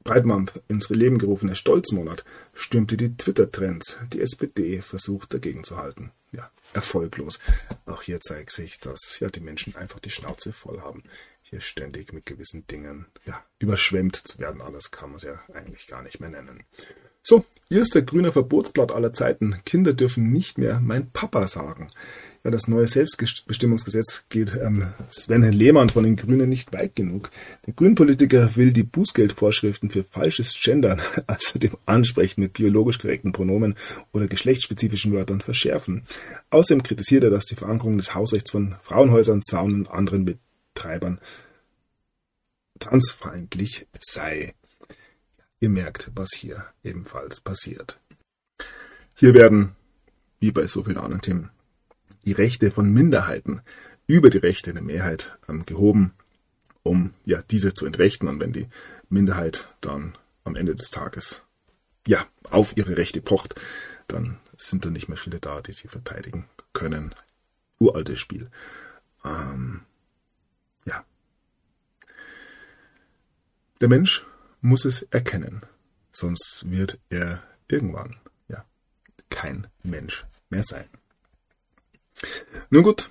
Pride 0.04 0.26
Month 0.26 0.62
ins 0.68 0.90
Leben 0.90 1.20
gerufene 1.20 1.56
Stolzmonat, 1.56 2.24
stürmte 2.54 2.98
die 2.98 3.16
Twitter-Trends. 3.16 3.98
Die 4.14 4.22
SPD 4.22 4.82
versucht 4.82 5.34
dagegen 5.34 5.64
zu 5.64 5.78
halten. 5.78 6.12
Ja, 6.32 6.50
erfolglos. 6.74 7.40
Auch 7.86 8.04
hier 8.04 8.22
zeigt 8.22 8.52
sich, 8.52 8.80
dass 8.80 9.20
ja 9.20 9.30
die 9.30 9.40
Menschen 9.40 9.76
einfach 9.76 10.00
die 10.00 10.12
Schnauze 10.12 10.54
voll 10.54 10.82
haben, 10.82 11.04
hier 11.50 11.62
ständig 11.62 12.14
mit 12.14 12.26
gewissen 12.26 12.68
Dingen 12.68 13.06
ja, 13.26 13.44
überschwemmt 13.60 14.16
zu 14.16 14.40
werden. 14.40 14.62
Alles 14.62 14.92
kann 14.92 15.10
man 15.10 15.18
es 15.18 15.24
ja 15.24 15.40
eigentlich 15.54 15.88
gar 15.88 16.04
nicht 16.04 16.20
mehr 16.20 16.30
nennen. 16.30 16.64
So, 17.22 17.46
hier 17.68 17.82
ist 17.82 17.94
der 17.94 18.02
grüne 18.02 18.32
Verbotsblatt 18.32 18.92
aller 18.92 19.14
Zeiten. 19.14 19.58
Kinder 19.66 19.94
dürfen 19.94 20.32
nicht 20.32 20.58
mehr 20.58 20.80
mein 20.80 21.12
Papa 21.12 21.48
sagen. 21.48 21.88
Ja, 22.44 22.52
das 22.52 22.70
neue 22.70 22.88
Selbstbestimmungsgesetz 22.88 24.24
geht 24.30 24.56
ähm, 24.56 24.88
Sven 25.10 25.44
Lehmann 25.52 25.90
von 25.90 26.06
den 26.06 26.16
Grünen 26.16 26.48
nicht 26.48 26.72
weit 26.72 26.96
genug. 26.96 27.32
Der 27.68 27.74
Grünpolitiker 27.74 28.56
will 28.56 28.72
die 28.72 28.84
Bußgeldvorschriften 28.84 29.90
für 29.90 30.06
falsches 30.06 30.58
Gendern, 30.60 31.02
also 31.28 31.60
dem 31.60 31.76
Ansprechen 31.86 32.42
mit 32.42 32.54
biologisch 32.54 33.00
korrekten 33.00 33.34
Pronomen 33.34 33.76
oder 34.14 34.28
geschlechtsspezifischen 34.28 35.12
Wörtern, 35.12 35.42
verschärfen. 35.42 36.04
Außerdem 36.50 36.82
kritisiert 36.82 37.26
er, 37.26 37.30
dass 37.30 37.46
die 37.46 37.56
Verankerung 37.56 37.98
des 37.98 38.16
Hausrechts 38.16 38.52
von 38.52 38.76
Frauenhäusern, 38.84 39.42
Saunen 39.42 39.82
und 39.82 39.92
anderen 39.92 40.26
Betreibern 40.80 41.20
transfeindlich 42.80 43.86
sei. 44.00 44.56
Ihr 45.60 45.70
merkt, 45.70 46.10
was 46.16 46.30
hier 46.34 46.66
ebenfalls 46.84 47.42
passiert. 47.42 48.00
Hier 49.14 49.34
werden, 49.34 49.76
wie 50.40 50.52
bei 50.52 50.68
so 50.68 50.84
vielen 50.84 50.98
anderen 50.98 51.22
Themen, 51.22 51.50
die 52.24 52.32
Rechte 52.32 52.72
von 52.72 52.94
Minderheiten 52.94 53.62
über 54.08 54.30
die 54.30 54.38
Rechte 54.38 54.74
der 54.74 54.82
Mehrheit 54.82 55.38
ähm, 55.50 55.66
gehoben, 55.66 56.14
um 56.84 57.14
ja 57.26 57.42
diese 57.42 57.74
zu 57.74 57.86
entrechten. 57.86 58.30
Und 58.30 58.40
wenn 58.40 58.54
die 58.54 58.70
Minderheit 59.10 59.68
dann 59.82 60.18
am 60.46 60.56
Ende 60.56 60.76
des 60.76 60.92
Tages 60.92 61.42
ja 62.08 62.26
auf 62.44 62.78
ihre 62.78 62.96
Rechte 62.96 63.22
pocht, 63.22 63.56
dann 64.08 64.40
sind 64.56 64.86
da 64.86 64.90
nicht 64.90 65.10
mehr 65.10 65.18
viele 65.18 65.40
da, 65.40 65.60
die 65.60 65.74
sie 65.74 65.90
verteidigen 65.90 66.48
können. 66.72 67.14
Uraltes 67.80 68.20
Spiel. 68.20 68.50
Ähm, 69.26 69.82
ja. 70.86 71.06
Der 73.82 73.88
Mensch 73.88 74.26
muss 74.62 74.84
es 74.86 75.04
erkennen, 75.04 75.62
sonst 76.12 76.66
wird 76.70 77.00
er 77.10 77.42
irgendwann 77.68 78.18
ja 78.50 78.66
kein 79.30 79.68
Mensch 79.84 80.26
mehr 80.50 80.64
sein. 80.64 80.86
Nun 82.70 82.84
gut, 82.84 83.10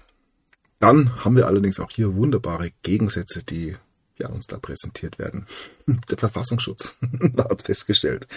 dann 0.79 1.25
haben 1.25 1.37
wir 1.37 1.47
allerdings 1.47 1.81
auch 1.81 1.91
hier 1.91 2.15
wunderbare 2.15 2.71
Gegensätze, 2.83 3.43
die 3.43 3.77
ja, 4.19 4.29
uns 4.29 4.47
da 4.47 4.59
präsentiert 4.59 5.19
werden. 5.19 5.47
Der 5.87 6.19
Verfassungsschutz 6.19 6.97
hat 7.39 7.63
festgestellt, 7.63 8.29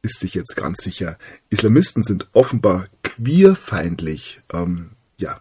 ist 0.00 0.20
sich 0.20 0.34
jetzt 0.34 0.56
ganz 0.56 0.78
sicher, 0.82 1.18
Islamisten 1.50 2.02
sind 2.02 2.28
offenbar 2.32 2.88
queerfeindlich. 3.02 4.40
Ähm, 4.52 4.92
ja, 5.18 5.40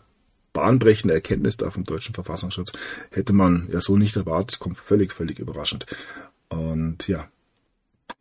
bahnbrechende 0.53 1.13
Erkenntnis 1.13 1.57
da 1.57 1.69
vom 1.69 1.83
deutschen 1.83 2.15
Verfassungsschutz 2.15 2.71
hätte 3.11 3.33
man 3.33 3.67
ja 3.71 3.81
so 3.81 3.97
nicht 3.97 4.15
erwartet, 4.15 4.59
kommt 4.59 4.77
völlig, 4.77 5.13
völlig 5.13 5.39
überraschend. 5.39 5.85
Und 6.49 7.07
ja, 7.07 7.29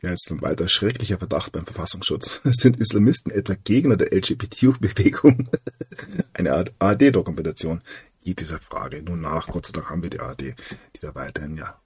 ja, 0.03 0.11
jetzt 0.11 0.31
ein 0.31 0.43
weiter 0.43 0.68
schrecklicher 0.68 1.18
Verdacht 1.18 1.53
beim 1.53 1.64
Verfassungsschutz. 1.64 2.41
Sind 2.45 2.79
Islamisten 2.79 3.33
etwa 3.33 3.55
Gegner 3.55 3.97
der 3.97 4.12
LGBT-Bewegung? 4.12 5.49
Eine 6.35 6.53
Art 6.53 6.75
ARD-Dokumentation 6.79 7.81
geht 8.22 8.41
dieser 8.41 8.59
Frage 8.59 9.03
nun 9.03 9.20
nach. 9.20 9.49
Gott 9.49 9.66
sei 9.66 9.72
Dank 9.72 9.89
haben 9.89 10.03
wir 10.03 10.11
die 10.11 10.20
ARD, 10.20 10.41
die 10.43 11.01
da 11.01 11.14
weiterhin 11.14 11.57
ja 11.57 11.81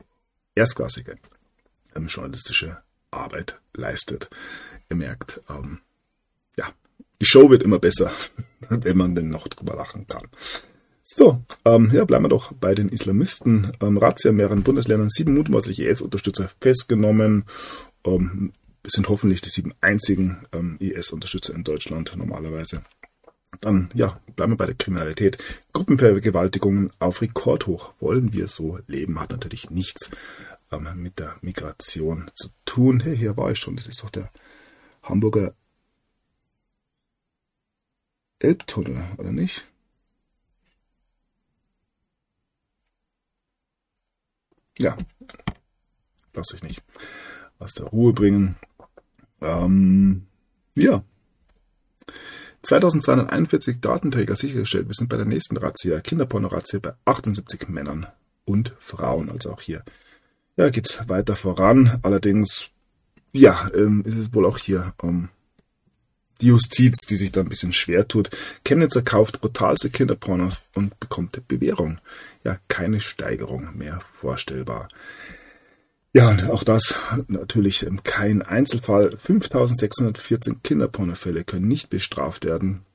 erstklassige 0.54 1.16
ähm, 1.94 2.08
journalistische 2.08 2.78
Arbeit 3.10 3.60
leistet. 3.74 4.30
Ihr 4.90 4.96
merkt, 4.96 5.40
ähm, 5.48 5.80
ja, 6.56 6.66
die 7.20 7.26
Show 7.26 7.50
wird 7.50 7.62
immer 7.62 7.78
besser, 7.78 8.12
wenn 8.68 8.96
man 8.96 9.14
denn 9.14 9.28
noch 9.28 9.48
drüber 9.48 9.74
lachen 9.74 10.06
kann. 10.06 10.28
So, 11.10 11.42
ähm, 11.64 11.90
ja, 11.94 12.04
bleiben 12.04 12.26
wir 12.26 12.28
doch 12.28 12.52
bei 12.52 12.74
den 12.74 12.90
Islamisten. 12.90 13.72
Ähm, 13.80 13.96
Razzia 13.96 14.30
in 14.30 14.36
mehreren 14.36 14.62
Bundesländern, 14.62 15.08
sieben 15.08 15.32
mutmaßliche 15.32 15.88
IS-Unterstützer 15.88 16.50
festgenommen. 16.60 17.46
Ähm, 18.04 18.52
es 18.82 18.92
sind 18.92 19.08
hoffentlich 19.08 19.40
die 19.40 19.48
sieben 19.48 19.72
einzigen 19.80 20.44
ähm, 20.52 20.76
IS-Unterstützer 20.80 21.54
in 21.54 21.64
Deutschland 21.64 22.14
normalerweise. 22.14 22.82
Dann, 23.62 23.88
ja, 23.94 24.20
bleiben 24.36 24.52
wir 24.52 24.58
bei 24.58 24.66
der 24.66 24.74
Kriminalität. 24.74 25.38
Gruppenvergewaltigungen 25.72 26.92
auf 26.98 27.22
Rekordhoch. 27.22 27.94
Wollen 28.00 28.34
wir 28.34 28.46
so 28.46 28.78
leben? 28.86 29.18
Hat 29.18 29.30
natürlich 29.30 29.70
nichts 29.70 30.10
ähm, 30.70 30.88
mit 30.96 31.18
der 31.18 31.36
Migration 31.40 32.30
zu 32.34 32.50
tun. 32.66 33.00
Hey, 33.00 33.16
hier 33.16 33.38
war 33.38 33.50
ich 33.50 33.58
schon. 33.58 33.76
Das 33.76 33.86
ist 33.86 34.02
doch 34.02 34.10
der 34.10 34.30
Hamburger 35.02 35.54
Elbtunnel, 38.40 39.04
oder 39.16 39.32
nicht? 39.32 39.67
Ja, 44.78 44.96
lass 46.34 46.52
ich 46.54 46.62
nicht 46.62 46.82
aus 47.58 47.74
der 47.74 47.86
Ruhe 47.86 48.12
bringen. 48.12 48.56
Ähm, 49.40 50.26
ja. 50.74 51.02
2241 52.62 53.80
Datenträger 53.80 54.34
sichergestellt. 54.34 54.88
Wir 54.88 54.94
sind 54.94 55.08
bei 55.08 55.16
der 55.16 55.26
nächsten 55.26 55.56
Razzia, 55.56 56.00
Kinderporno-Razzia 56.00 56.80
bei 56.80 56.92
78 57.04 57.68
Männern 57.68 58.06
und 58.44 58.74
Frauen. 58.80 59.30
Also 59.30 59.52
auch 59.52 59.60
hier 59.60 59.84
ja, 60.58 60.68
geht's 60.70 61.08
weiter 61.08 61.36
voran. 61.36 62.00
Allerdings, 62.02 62.70
ja, 63.32 63.70
ähm, 63.74 64.02
ist 64.04 64.16
es 64.16 64.34
wohl 64.34 64.44
auch 64.44 64.58
hier 64.58 64.92
um 65.00 65.28
die 66.40 66.48
Justiz, 66.48 67.06
die 67.06 67.16
sich 67.16 67.32
da 67.32 67.40
ein 67.40 67.48
bisschen 67.48 67.72
schwer 67.72 68.06
tut. 68.08 68.30
Chemnitzer 68.64 69.02
kauft 69.02 69.40
brutalste 69.40 69.88
Kinderpornos 69.88 70.62
und 70.74 70.98
bekommt 71.00 71.46
Bewährung. 71.46 71.98
Ja, 72.48 72.56
keine 72.68 72.98
Steigerung 72.98 73.76
mehr 73.76 74.00
vorstellbar. 74.14 74.88
Ja, 76.14 76.30
und 76.30 76.48
auch 76.48 76.64
das 76.64 76.94
natürlich 77.26 77.86
kein 78.04 78.40
Einzelfall. 78.40 79.10
5614 79.10 80.62
Kinderpornofälle 80.62 81.44
können 81.44 81.68
nicht 81.68 81.90
bestraft 81.90 82.46
werden. 82.46 82.86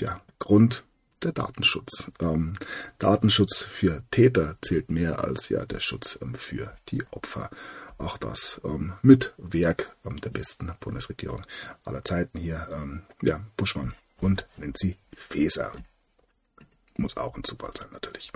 Ja, 0.00 0.22
Grund 0.38 0.84
der 1.22 1.32
Datenschutz. 1.32 2.10
Ähm, 2.18 2.54
Datenschutz 2.98 3.60
für 3.60 4.02
Täter 4.10 4.56
zählt 4.62 4.90
mehr 4.90 5.22
als 5.22 5.50
ja 5.50 5.66
der 5.66 5.80
Schutz 5.80 6.18
ähm, 6.22 6.34
für 6.34 6.74
die 6.88 7.02
Opfer. 7.10 7.50
Auch 7.98 8.16
das 8.16 8.58
ähm, 8.64 8.94
mit 9.02 9.34
Werk 9.36 9.94
ähm, 10.06 10.18
der 10.22 10.30
besten 10.30 10.72
Bundesregierung 10.80 11.42
aller 11.84 12.06
Zeiten 12.06 12.38
hier. 12.38 12.68
Ähm, 12.72 13.02
ja, 13.20 13.44
Buschmann 13.58 13.92
und 14.22 14.46
Nancy 14.56 14.96
Faeser. 15.14 15.72
Muss 16.96 17.16
auch 17.16 17.34
ein 17.36 17.44
Zufall 17.44 17.72
sein, 17.76 17.88
natürlich. 17.92 18.30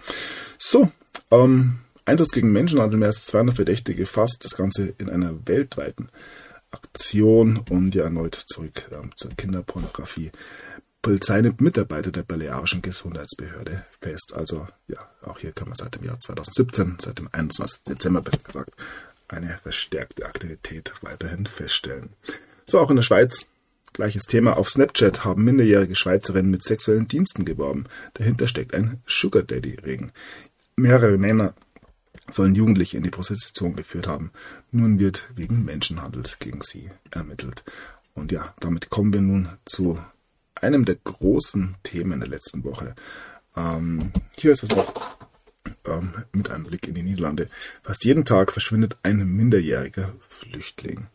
So, 0.71 0.93
ähm, 1.31 1.79
Einsatz 2.05 2.31
gegen 2.31 2.53
Menschenhandel, 2.53 2.99
mehr 2.99 3.09
als 3.09 3.25
200 3.25 3.57
Verdächtige 3.57 4.03
gefasst. 4.03 4.45
Das 4.45 4.55
Ganze 4.55 4.93
in 4.99 5.09
einer 5.09 5.35
weltweiten 5.47 6.11
Aktion 6.71 7.65
und 7.71 7.95
ja 7.95 8.05
erneut 8.05 8.35
zurück 8.35 8.87
ähm, 8.93 9.11
zur 9.17 9.31
Kinderpornografie. 9.31 10.31
Polizei 11.01 11.41
nimmt 11.41 11.63
Mitarbeiter 11.63 12.13
der 12.13 12.23
Balearischen 12.23 12.83
Gesundheitsbehörde 12.83 13.87
fest. 14.03 14.35
Also 14.37 14.69
ja, 14.89 14.99
auch 15.23 15.39
hier 15.39 15.53
können 15.53 15.71
wir 15.71 15.75
seit 15.75 15.95
dem 15.95 16.05
Jahr 16.05 16.21
2017, 16.21 16.99
seit 17.01 17.19
dem 17.19 17.31
21. 17.33 17.85
Dezember 17.85 18.21
besser 18.21 18.43
gesagt, 18.45 18.75
eine 19.27 19.59
verstärkte 19.63 20.27
Aktivität 20.27 20.93
weiterhin 21.01 21.47
feststellen. 21.47 22.11
So, 22.67 22.79
auch 22.79 22.91
in 22.91 22.97
der 22.97 23.03
Schweiz. 23.03 23.47
Gleiches 23.95 24.25
Thema. 24.25 24.57
Auf 24.57 24.71
Snapchat 24.71 25.25
haben 25.25 25.43
minderjährige 25.45 25.97
Schweizerinnen 25.97 26.51
mit 26.51 26.63
sexuellen 26.63 27.09
Diensten 27.09 27.45
geworben. 27.45 27.87
Dahinter 28.15 28.47
steckt 28.47 28.75
ein 28.75 29.03
Sugar 29.07 29.43
Daddy-Ring. 29.43 30.13
Mehrere 30.79 31.19
Männer 31.19 31.55
sollen 32.31 32.55
Jugendliche 32.55 32.97
in 32.97 33.03
die 33.03 33.11
Prostitution 33.11 33.75
geführt 33.75 34.07
haben. 34.07 34.31
Nun 34.71 35.01
wird 35.01 35.25
wegen 35.35 35.65
Menschenhandels 35.65 36.39
gegen 36.39 36.61
sie 36.63 36.91
ermittelt. 37.11 37.65
Und 38.15 38.31
ja, 38.31 38.55
damit 38.61 38.89
kommen 38.89 39.13
wir 39.13 39.21
nun 39.21 39.49
zu 39.65 39.99
einem 40.55 40.85
der 40.85 40.95
großen 40.95 41.75
Themen 41.83 42.21
der 42.21 42.29
letzten 42.29 42.63
Woche. 42.63 42.95
Ähm, 43.57 44.13
hier 44.37 44.53
ist 44.53 44.63
es 44.63 44.71
noch 44.71 45.17
ähm, 45.85 46.13
mit 46.33 46.49
einem 46.51 46.65
Blick 46.65 46.87
in 46.87 46.95
die 46.95 47.03
Niederlande. 47.03 47.49
Fast 47.83 48.05
jeden 48.05 48.25
Tag 48.25 48.53
verschwindet 48.53 48.99
ein 49.03 49.19
minderjähriger 49.27 50.15
Flüchtling. 50.21 51.09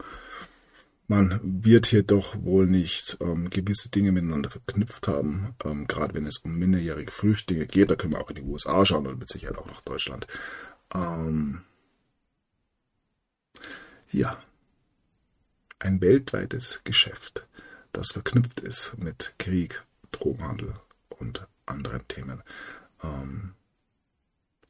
Man 1.14 1.40
wird 1.44 1.86
hier 1.86 2.02
doch 2.02 2.36
wohl 2.42 2.66
nicht 2.66 3.18
ähm, 3.22 3.52
gewisse 3.52 3.90
Dinge 3.90 4.12
miteinander 4.12 4.50
verknüpft 4.50 5.08
haben, 5.08 5.54
ähm, 5.64 5.86
gerade 5.86 6.16
wenn 6.16 6.26
es 6.26 6.40
um 6.40 6.58
minderjährige 6.58 7.12
Flüchtlinge 7.12 7.68
geht. 7.68 7.92
Da 7.92 7.96
können 7.96 8.14
wir 8.14 8.20
auch 8.20 8.32
in 8.32 8.38
die 8.38 8.42
USA 8.42 8.84
schauen 8.84 9.06
und 9.06 9.20
mit 9.20 9.30
Sicherheit 9.30 9.60
auch 9.60 9.68
nach 9.68 9.82
Deutschland. 9.82 10.26
Ähm, 10.92 11.62
ja, 14.12 14.42
ein 15.78 16.02
weltweites 16.02 16.80
Geschäft, 16.84 17.46
das 17.92 18.14
verknüpft 18.14 18.62
ist 18.62 18.98
mit 18.98 19.36
Krieg, 19.38 19.84
Drogenhandel 20.12 20.74
und 21.10 21.46
anderen 21.68 22.08
Themen. 22.08 22.42
Ähm, 23.04 23.54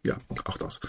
ja, 0.04 0.18
auch 0.28 0.58
das 0.58 0.82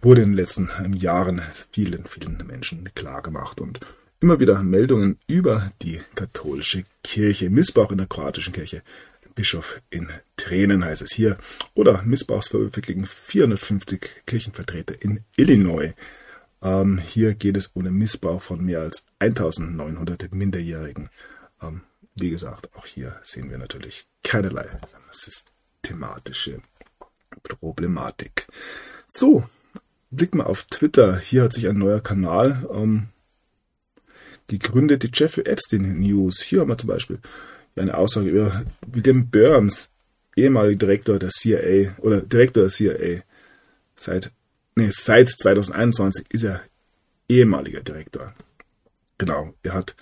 wurde 0.00 0.22
in 0.22 0.30
den 0.30 0.36
letzten 0.36 0.68
Jahren 0.94 1.42
vielen, 1.70 2.06
vielen 2.06 2.44
Menschen 2.44 2.92
klar 2.96 3.22
gemacht 3.22 3.60
und 3.60 3.78
immer 4.20 4.40
wieder 4.40 4.62
Meldungen 4.62 5.18
über 5.26 5.72
die 5.82 6.00
katholische 6.14 6.84
Kirche, 7.02 7.50
Missbrauch 7.50 7.92
in 7.92 7.98
der 7.98 8.06
kroatischen 8.06 8.52
Kirche. 8.52 8.82
Bischof 9.34 9.82
in 9.90 10.08
Tränen 10.36 10.84
heißt 10.84 11.02
es 11.02 11.12
hier. 11.12 11.36
Oder 11.74 12.02
Missbrauchsvorwürfe 12.02 12.80
gegen 12.80 13.06
450 13.06 14.24
Kirchenvertreter 14.26 14.94
in 15.00 15.20
Illinois. 15.36 15.92
Ähm, 16.62 16.98
hier 16.98 17.34
geht 17.34 17.56
es 17.56 17.66
um 17.68 17.84
Missbrauch 17.84 18.42
von 18.42 18.64
mehr 18.64 18.80
als 18.80 19.06
1900 19.18 20.34
Minderjährigen. 20.34 21.10
Ähm, 21.62 21.82
wie 22.14 22.30
gesagt, 22.30 22.74
auch 22.74 22.86
hier 22.86 23.20
sehen 23.22 23.50
wir 23.50 23.58
natürlich 23.58 24.06
keinerlei 24.24 24.66
systematische 25.10 26.60
Problematik. 27.42 28.46
So, 29.06 29.44
blicken 30.10 30.38
wir 30.38 30.46
auf 30.46 30.64
Twitter. 30.64 31.18
Hier 31.18 31.44
hat 31.44 31.52
sich 31.52 31.68
ein 31.68 31.78
neuer 31.78 32.00
Kanal 32.00 32.66
ähm, 32.72 33.08
gegründet, 34.48 35.02
die 35.02 35.10
Jeffrey 35.12 35.44
Epstein 35.44 35.98
News. 36.00 36.40
Hier 36.42 36.60
haben 36.60 36.68
wir 36.68 36.78
zum 36.78 36.88
Beispiel 36.88 37.18
eine 37.76 37.96
Aussage 37.96 38.30
über 38.30 38.64
William 38.86 39.28
Burns, 39.28 39.90
ehemaliger 40.36 40.78
Direktor 40.78 41.18
der 41.18 41.30
CIA 41.30 41.94
oder 41.98 42.20
Direktor 42.20 42.64
der 42.64 42.70
CIA. 42.70 43.22
Seit, 43.96 44.30
nee, 44.74 44.90
seit 44.90 45.28
2021 45.28 46.26
ist 46.30 46.44
er 46.44 46.62
ehemaliger 47.28 47.80
Direktor. 47.80 48.34
Genau, 49.18 49.54
er 49.62 49.74
hat, 49.74 49.96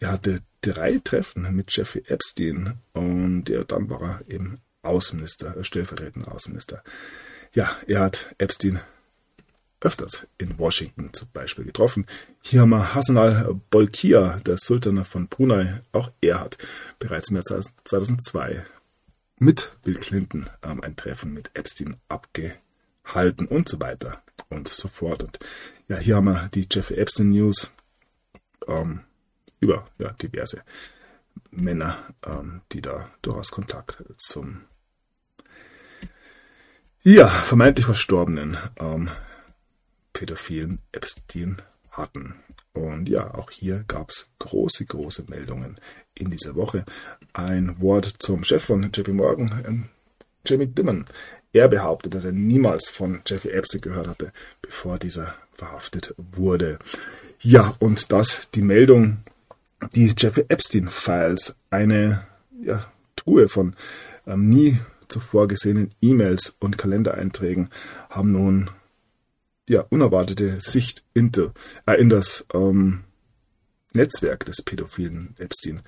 er 0.00 0.12
hatte 0.12 0.40
drei 0.62 0.98
Treffen 1.02 1.54
mit 1.54 1.74
Jeffrey 1.74 2.02
Epstein 2.06 2.74
und 2.92 3.48
ja, 3.48 3.64
dann 3.64 3.88
war 3.88 4.02
er 4.02 4.34
eben 4.34 4.60
Außenminister, 4.82 5.62
stellvertretender 5.62 6.32
Außenminister. 6.32 6.82
Ja, 7.52 7.76
er 7.86 8.00
hat 8.00 8.34
Epstein 8.38 8.80
öfters 9.80 10.26
in 10.38 10.58
Washington 10.58 11.12
zum 11.12 11.28
Beispiel 11.32 11.64
getroffen. 11.64 12.06
Hier 12.42 12.62
haben 12.62 12.70
wir 12.70 12.94
Hassan 12.94 13.16
al-Bolkiah, 13.16 14.40
der 14.40 14.58
Sultan 14.58 15.04
von 15.04 15.28
Brunei. 15.28 15.80
Auch 15.92 16.12
er 16.20 16.40
hat 16.40 16.58
bereits 16.98 17.30
im 17.30 17.36
Jahr 17.36 17.44
2002 17.44 18.64
mit 19.38 19.70
Bill 19.82 19.96
Clinton 19.96 20.48
ähm, 20.62 20.82
ein 20.82 20.96
Treffen 20.96 21.32
mit 21.32 21.50
Epstein 21.54 21.96
abgehalten 22.08 23.46
und 23.46 23.68
so 23.68 23.80
weiter 23.80 24.22
und 24.48 24.68
so 24.68 24.88
fort. 24.88 25.22
Und 25.22 25.38
ja, 25.88 25.96
hier 25.96 26.16
haben 26.16 26.26
wir 26.26 26.48
die 26.54 26.68
Jeffrey 26.70 26.98
Epstein 26.98 27.30
News 27.30 27.72
ähm, 28.68 29.00
über 29.60 29.88
ja, 29.98 30.12
diverse 30.12 30.62
Männer, 31.50 31.98
ähm, 32.24 32.60
die 32.72 32.82
da 32.82 33.10
durchaus 33.22 33.50
Kontakt 33.50 34.04
zum 34.18 34.62
ja, 37.02 37.28
vermeintlich 37.28 37.86
Verstorbenen 37.86 38.58
ähm, 38.78 39.08
pädophilen 40.20 40.80
Epstein 40.92 41.62
hatten. 41.92 42.34
Und 42.74 43.08
ja, 43.08 43.32
auch 43.34 43.50
hier 43.50 43.84
gab 43.88 44.10
es 44.10 44.28
große, 44.38 44.84
große 44.84 45.24
Meldungen 45.28 45.76
in 46.14 46.28
dieser 46.30 46.56
Woche. 46.56 46.84
Ein 47.32 47.80
Wort 47.80 48.04
zum 48.18 48.44
Chef 48.44 48.62
von 48.62 48.82
JP 48.82 49.14
Morgan, 49.14 49.64
ähm, 49.66 49.84
Jamie 50.44 50.66
Dimon. 50.66 51.06
Er 51.54 51.68
behauptet, 51.68 52.14
dass 52.14 52.24
er 52.24 52.32
niemals 52.32 52.90
von 52.90 53.22
Jeffrey 53.26 53.52
Epstein 53.52 53.80
gehört 53.80 54.08
hatte, 54.08 54.30
bevor 54.60 54.98
dieser 54.98 55.34
verhaftet 55.52 56.14
wurde. 56.18 56.78
Ja, 57.40 57.74
und 57.78 58.12
dass 58.12 58.50
die 58.50 58.62
Meldung, 58.62 59.24
die 59.94 60.12
Jeffrey 60.16 60.44
Epstein 60.48 60.90
Files, 60.90 61.56
eine 61.70 62.26
ja, 62.62 62.84
Truhe 63.16 63.48
von 63.48 63.74
ähm, 64.26 64.50
nie 64.50 64.78
zuvor 65.08 65.48
gesehenen 65.48 65.90
E-Mails 66.02 66.54
und 66.58 66.76
Kalendereinträgen, 66.76 67.70
haben 68.10 68.32
nun 68.32 68.70
ja, 69.70 69.86
unerwartete 69.88 70.60
Sicht 70.60 71.04
in, 71.14 71.30
de, 71.30 71.50
äh, 71.86 71.94
in 71.94 72.08
das 72.08 72.44
ähm, 72.52 73.04
Netzwerk 73.92 74.44
des 74.44 74.62
pädophilen 74.62 75.36
Epstein 75.38 75.82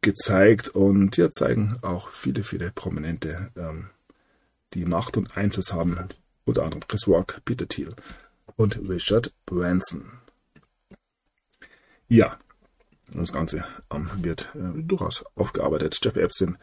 gezeigt 0.00 0.70
und 0.70 1.14
ja, 1.18 1.30
zeigen 1.30 1.78
auch 1.82 2.08
viele, 2.08 2.42
viele 2.42 2.70
Prominente, 2.70 3.50
ähm, 3.54 3.90
die 4.72 4.86
Macht 4.86 5.18
und 5.18 5.36
Einfluss 5.36 5.74
haben, 5.74 6.08
unter 6.46 6.62
anderem 6.62 6.88
Chris 6.88 7.06
Rock, 7.06 7.42
Peter 7.44 7.68
Thiel 7.68 7.94
und 8.56 8.78
Richard 8.88 9.34
Branson. 9.44 10.12
Ja, 12.08 12.38
das 13.08 13.30
Ganze 13.30 13.66
ähm, 13.92 14.08
wird 14.22 14.50
äh, 14.54 14.82
durchaus 14.82 15.22
aufgearbeitet. 15.34 15.98
Jeff 16.02 16.16
Epstein, 16.16 16.56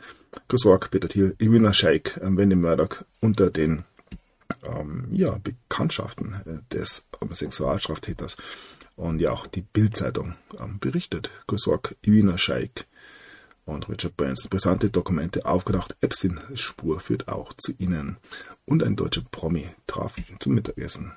Chris 0.48 0.66
Rock, 0.66 0.90
Peter 0.90 1.08
Thiel, 1.08 1.36
Irina 1.38 1.74
Shayk, 1.74 2.18
äh, 2.18 2.36
Wendy 2.36 2.56
Murdoch 2.56 3.04
unter 3.20 3.52
den 3.52 3.86
ähm, 4.64 5.08
ja, 5.12 5.40
Bekanntschaften 5.44 6.36
äh, 6.46 6.74
des 6.74 7.06
ähm, 7.22 7.34
Sexualstraftäters. 7.34 8.38
Und 8.96 9.22
ja, 9.22 9.32
auch 9.32 9.48
die 9.48 9.62
Bildzeitung 9.62 10.36
ähm, 10.60 10.80
berichtet. 10.80 11.32
Rock, 11.68 11.96
Irina 12.02 12.38
Scheik 12.38 12.86
und 13.66 13.90
Richard 13.90 14.16
Branson. 14.18 14.50
Brisante 14.50 14.90
Dokumente 14.90 15.46
aufgedacht. 15.46 15.96
Epstein 16.02 16.40
Spur 16.54 17.00
führt 17.00 17.28
auch 17.28 17.54
zu 17.54 17.74
ihnen. 17.78 18.18
Und 18.66 18.84
ein 18.84 18.96
deutscher 18.96 19.24
Promi 19.30 19.68
traf 19.88 20.18
ihn 20.18 20.38
zum 20.40 20.54
Mittagessen. 20.54 21.14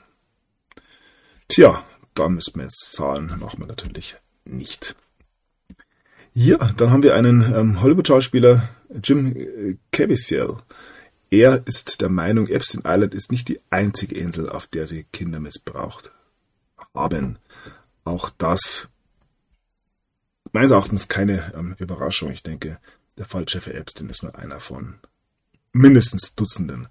Tja, 1.48 1.84
da 2.14 2.28
müssen 2.28 2.56
wir 2.56 2.64
jetzt 2.64 2.92
zahlen. 2.92 3.32
Machen 3.38 3.60
wir 3.60 3.66
natürlich 3.66 4.16
nicht. 4.44 4.96
Ja, 6.32 6.58
dann 6.76 6.90
haben 6.90 7.02
wir 7.02 7.14
einen 7.14 7.40
ähm, 7.54 7.80
Hollywood-Schauspieler, 7.82 8.68
Jim 9.02 9.34
äh. 9.36 9.76
Er 11.36 11.66
ist 11.66 12.00
der 12.00 12.08
Meinung, 12.08 12.46
Epstein 12.46 12.80
Island 12.86 13.12
ist 13.12 13.30
nicht 13.30 13.48
die 13.48 13.60
einzige 13.68 14.14
Insel, 14.14 14.48
auf 14.48 14.66
der 14.66 14.86
sie 14.86 15.04
Kinder 15.12 15.38
missbraucht 15.38 16.10
haben. 16.94 17.38
Auch 18.04 18.30
das 18.30 18.88
meines 20.52 20.70
Erachtens 20.70 21.08
keine 21.08 21.52
ähm, 21.54 21.76
Überraschung. 21.78 22.30
Ich 22.30 22.42
denke, 22.42 22.78
der 23.18 23.26
Fall 23.26 23.44
Jeffrey 23.46 23.74
Epstein 23.74 24.08
ist 24.08 24.22
nur 24.22 24.34
einer 24.34 24.60
von 24.60 24.94
mindestens 25.74 26.34
Dutzenden, 26.34 26.88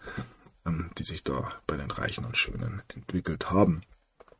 ähm, 0.63 0.91
die 0.99 1.05
sich 1.05 1.23
da 1.23 1.51
bei 1.65 1.75
den 1.75 1.89
Reichen 1.89 2.23
und 2.23 2.37
Schönen 2.37 2.83
entwickelt 2.89 3.49
haben. 3.49 3.81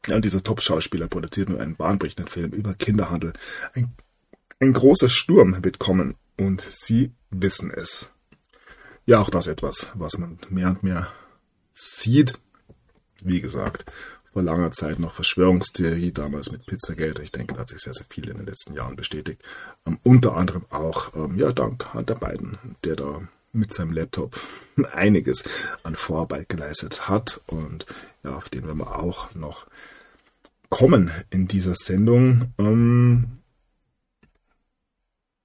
Ja, 0.06 0.18
und 0.18 0.24
dieser 0.24 0.43
Top-Schauspieler 0.43 1.08
produziert 1.08 1.49
nur 1.49 1.60
einen 1.60 1.78
bahnbrechenden 1.78 2.28
Film 2.28 2.51
über 2.51 2.76
Kinderhandel. 2.76 3.34
Ein, 3.74 3.95
ein 4.60 4.72
großer 4.72 5.10
Sturm 5.10 5.64
wird 5.64 5.80
kommen 5.80 6.14
und 6.38 6.64
sie 6.70 7.12
wissen 7.32 7.72
es. 7.72 8.12
Ja, 9.06 9.20
auch 9.20 9.30
das 9.30 9.47
etwas, 9.47 9.88
was 9.93 10.18
man 10.18 10.39
mehr 10.49 10.70
und 10.70 10.84
mehr 10.84 11.12
sieht. 11.74 12.34
Wie 13.24 13.39
gesagt, 13.39 13.86
vor 14.34 14.43
langer 14.43 14.72
Zeit 14.72 14.99
noch 14.99 15.14
Verschwörungstheorie, 15.14 16.12
damals 16.12 16.51
mit 16.51 16.66
Pizzagate. 16.66 17.22
Ich 17.22 17.32
denke, 17.32 17.53
da 17.53 17.62
hat 17.62 17.70
sich 17.70 17.82
sehr, 17.82 17.93
sehr 17.93 18.08
viel 18.10 18.30
in 18.30 18.38
den 18.38 18.45
letzten 18.45 18.74
Jahren 18.74 18.95
bestätigt. 18.95 19.41
Ähm, 19.86 19.99
unter 20.03 20.36
anderem 20.36 20.66
auch, 20.72 21.16
ähm, 21.16 21.38
ja, 21.38 21.51
dank 21.51 21.93
Hunter 21.93 22.16
Biden, 22.16 22.58
der 22.84 22.95
da 22.95 23.22
mit 23.53 23.74
seinem 23.74 23.93
Laptop 23.93 24.38
einiges 24.93 25.43
an 25.84 25.95
Vorarbeit 25.95 26.49
geleistet 26.49 27.08
hat 27.08 27.39
und 27.47 27.86
ja, 28.24 28.36
auf 28.36 28.49
den 28.49 28.66
werden 28.66 28.80
wir 28.80 28.99
auch 28.99 29.34
noch 29.36 29.68
kommen 30.70 31.12
in 31.30 31.47
dieser 31.47 31.76
Sendung. 31.76 32.53
Ähm, 32.58 33.38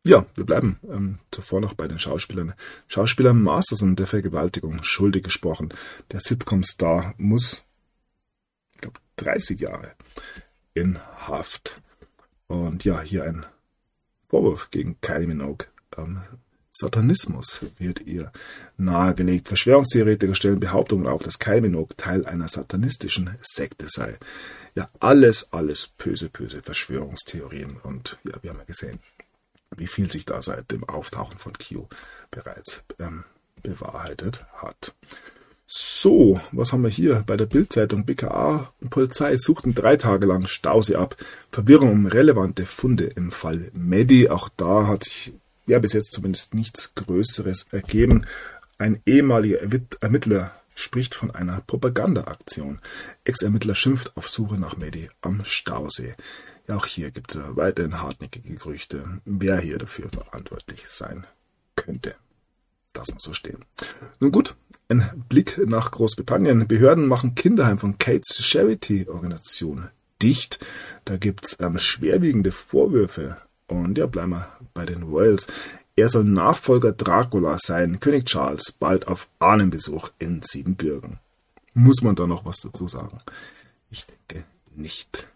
ja, 0.03 0.25
wir 0.35 0.45
bleiben 0.45 0.79
ähm, 0.89 1.19
zuvor 1.31 1.61
noch 1.61 1.75
bei 1.75 1.87
den 1.87 1.99
Schauspielern. 1.99 2.55
Schauspieler 2.89 3.35
Masterson 3.35 3.97
der 3.97 4.07
Vergewaltigung 4.07 4.83
schuldig 4.83 5.25
gesprochen. 5.25 5.75
Der 6.11 6.21
Sitcom-Star 6.21 7.15
muss, 7.19 7.63
ich 8.75 8.81
glaube, 8.81 8.99
30 9.17 9.61
Jahre 9.61 9.93
in 10.73 10.99
Haft. 11.19 11.81
Und 12.47 12.85
ja, 12.85 13.01
hier 13.01 13.25
ein 13.25 13.45
Vorwurf 14.29 14.71
gegen 14.71 15.01
Kylie 15.03 15.27
Minogue. 15.27 15.67
Ähm, 15.99 16.23
Satanismus 16.73 17.61
wird 17.79 18.01
ihr 18.01 18.33
nahegelegt. 18.79 19.49
Verschwörungstheoretiker 19.49 20.35
stellen 20.35 20.61
Behauptungen 20.61 21.07
auf, 21.07 21.23
dass 21.23 21.39
Kylie 21.39 21.63
Minogue 21.63 21.97
Teil 21.97 22.25
einer 22.25 22.49
satanistischen 22.49 23.37
Sekte 23.43 23.87
sei. 23.89 24.17
Ja, 24.75 24.89
alles, 24.99 25.53
alles 25.53 25.89
böse, 25.89 26.31
böse 26.31 26.63
Verschwörungstheorien. 26.63 27.77
Und 27.83 28.19
ja, 28.25 28.35
wir 28.43 28.51
haben 28.51 28.59
ja 28.61 28.65
gesehen, 28.65 29.01
wie 29.77 29.87
viel 29.87 30.11
sich 30.11 30.25
da 30.25 30.43
seit 30.43 30.71
dem 30.71 30.85
Auftauchen 30.85 31.39
von 31.39 31.53
Q 31.55 31.87
bereits 32.31 32.83
ähm, 32.99 33.25
bewahrheitet 33.63 34.45
hat. 34.55 34.95
So, 35.73 36.41
was 36.51 36.73
haben 36.73 36.83
wir 36.83 36.91
hier 36.91 37.23
bei 37.25 37.37
der 37.37 37.47
Bildzeitung? 37.47 38.05
BKA 38.05 38.73
und 38.81 38.91
Polizei 38.91 39.37
suchten 39.37 39.73
drei 39.73 39.97
Tage 39.97 40.27
lang 40.27 40.49
Stausee 40.49 40.97
ab. 40.97 41.17
Verwirrung 41.53 41.93
um 41.93 42.07
relevante 42.07 42.67
Funde 42.67 43.05
im 43.05 43.31
Fall 43.31 43.71
Medi. 43.73 44.29
Auch 44.29 44.49
da 44.57 44.89
hat 44.89 45.05
sich 45.05 45.33
ja 45.67 45.79
bis 45.79 45.93
jetzt 45.93 46.13
zumindest 46.13 46.55
nichts 46.55 46.97
Größeres 46.97 47.69
ergeben. 47.71 48.27
Ein 48.79 49.01
ehemaliger 49.07 49.61
Ermittler 50.01 50.51
spricht 50.75 51.15
von 51.15 51.31
einer 51.31 51.61
Propagandaaktion. 51.65 52.81
Ex-Ermittler 53.23 53.77
schimpft 53.77 54.17
auf 54.17 54.29
Suche 54.29 54.57
nach 54.57 54.77
Medi 54.77 55.09
am 55.21 55.45
Stausee. 55.45 56.17
Auch 56.69 56.87
hier 56.87 57.11
gibt 57.11 57.35
es 57.35 57.41
weiterhin 57.57 58.01
hartnäckige 58.01 58.55
Gerüchte, 58.55 59.21
wer 59.25 59.59
hier 59.59 59.79
dafür 59.79 60.09
verantwortlich 60.09 60.85
sein 60.89 61.27
könnte. 61.77 62.15
Das 62.93 63.13
muss 63.13 63.23
so 63.23 63.33
stehen. 63.33 63.65
Nun 64.19 64.33
gut, 64.33 64.57
ein 64.89 65.25
Blick 65.29 65.59
nach 65.67 65.91
Großbritannien. 65.93 66.67
Behörden 66.67 67.07
machen 67.07 67.35
Kinderheim 67.35 67.79
von 67.79 67.99
Kate's 67.99 68.45
Charity 68.45 69.09
Organisation 69.09 69.89
dicht. 70.21 70.65
Da 71.05 71.17
gibt's 71.17 71.57
ähm, 71.61 71.79
schwerwiegende 71.79 72.53
Vorwürfe. 72.53 73.37
Und 73.69 73.97
ja, 73.99 74.07
bleiben 74.07 74.33
wir 74.33 74.49
bei 74.75 74.85
den 74.85 75.05
Royals. 75.05 75.47
Er 75.97 76.09
soll 76.09 76.25
Nachfolger 76.25 76.93
Dracula 76.93 77.59
sein, 77.61 78.01
König 78.01 78.27
Charles, 78.27 78.73
bald 78.73 79.07
auf 79.07 79.29
Ahnenbesuch 79.39 80.11
in 80.19 80.41
Siebenbürgen. 80.43 81.19
Muss 81.75 82.03
man 82.03 82.17
da 82.17 82.27
noch 82.27 82.45
was 82.45 82.61
dazu 82.61 82.89
sagen? 82.89 83.21
Ich 83.91 84.07
denke 84.07 84.45
nicht. 84.75 85.29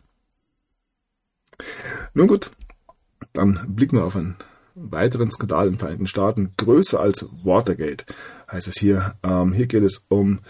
Nun 2.14 2.28
gut, 2.28 2.50
dann 3.32 3.74
blicken 3.74 3.96
wir 3.96 4.04
auf 4.04 4.16
einen 4.16 4.36
weiteren 4.74 5.30
Skandal 5.30 5.66
in 5.66 5.74
den 5.74 5.78
Vereinigten 5.78 6.06
Staaten. 6.06 6.52
Größer 6.56 7.00
als 7.00 7.26
Watergate 7.42 8.06
heißt 8.50 8.68
es 8.68 8.78
hier. 8.78 9.14
Ähm, 9.22 9.52
hier 9.52 9.66
geht 9.66 9.82
es 9.82 10.04
um 10.08 10.40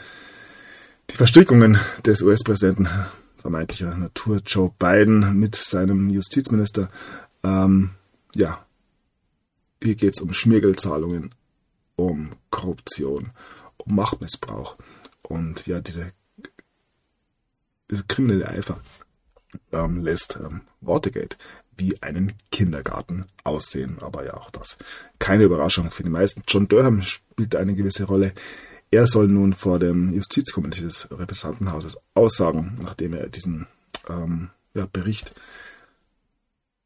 die 1.10 1.16
Verstrickungen 1.16 1.78
des 2.04 2.22
US-Präsidenten 2.22 2.88
vermeintlicher 3.36 3.94
Natur 3.94 4.40
Joe 4.46 4.72
Biden 4.78 5.38
mit 5.38 5.54
seinem 5.54 6.08
Justizminister. 6.08 6.88
Ähm, 7.42 7.90
ja, 8.34 8.64
hier 9.82 9.96
geht 9.96 10.14
es 10.14 10.22
um 10.22 10.32
Schmiergeldzahlungen, 10.32 11.34
um 11.96 12.32
Korruption, 12.48 13.32
um 13.76 13.94
Machtmissbrauch 13.94 14.76
und 15.20 15.66
ja, 15.66 15.80
diese, 15.80 16.12
diese 17.90 18.04
kriminelle 18.04 18.48
Eifer 18.48 18.80
ähm, 19.72 20.02
lässt 20.02 20.38
ähm, 20.42 20.62
Watergate 20.86 21.36
wie 21.76 22.00
einen 22.02 22.32
Kindergarten 22.50 23.26
aussehen. 23.42 23.98
Aber 24.00 24.24
ja, 24.24 24.34
auch 24.34 24.50
das. 24.50 24.76
Keine 25.18 25.44
Überraschung 25.44 25.90
für 25.90 26.02
die 26.02 26.10
meisten. 26.10 26.42
John 26.46 26.68
Durham 26.68 27.02
spielt 27.02 27.56
eine 27.56 27.74
gewisse 27.74 28.04
Rolle. 28.04 28.32
Er 28.90 29.06
soll 29.06 29.28
nun 29.28 29.54
vor 29.54 29.78
dem 29.78 30.12
Justizkomitee 30.12 30.82
des 30.82 31.08
Repräsentantenhauses 31.10 31.98
aussagen, 32.14 32.78
nachdem 32.80 33.14
er 33.14 33.28
diesen 33.28 33.66
ähm, 34.08 34.50
ja, 34.74 34.86
Bericht 34.92 35.34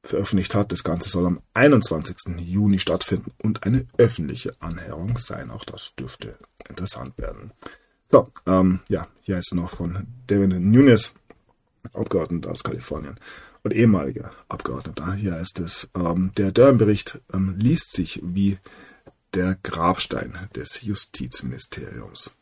veröffentlicht 0.05 0.55
hat. 0.55 0.73
Das 0.73 0.85
Ganze 0.85 1.11
soll 1.11 1.27
am 1.27 1.41
21. 1.55 2.17
Juni 2.39 2.79
stattfinden 2.79 3.33
und 3.39 3.65
eine 3.65 3.87
öffentliche 3.99 4.53
Anhörung 4.61 5.19
sein. 5.19 5.51
Auch 5.51 5.65
das 5.65 5.95
dürfte 5.97 6.37
interessant 6.69 7.19
werden. 7.19 7.53
So, 8.11 8.33
ähm, 8.47 8.81
ja, 8.89 9.07
hier 9.21 9.37
ist 9.37 9.55
noch 9.55 9.77
von 9.77 10.07
David 10.27 10.59
Nunes, 10.61 11.13
Abgeordneter 11.93 12.51
aus 12.51 12.63
Kalifornien 12.63 13.17
und 13.63 13.75
ehemaliger 13.75 14.33
Abgeordneter. 14.49 15.15
Hier 15.15 15.35
heißt 15.35 15.61
es, 15.61 15.89
ähm, 15.95 16.33
der 16.37 16.53
Durham-Bericht 16.53 17.21
ähm, 17.33 17.55
liest 17.57 17.93
sich 17.93 18.21
wie 18.23 18.59
der 19.35 19.59
Grabstein 19.63 20.35
des 20.55 20.83
Justizministeriums. 20.83 22.33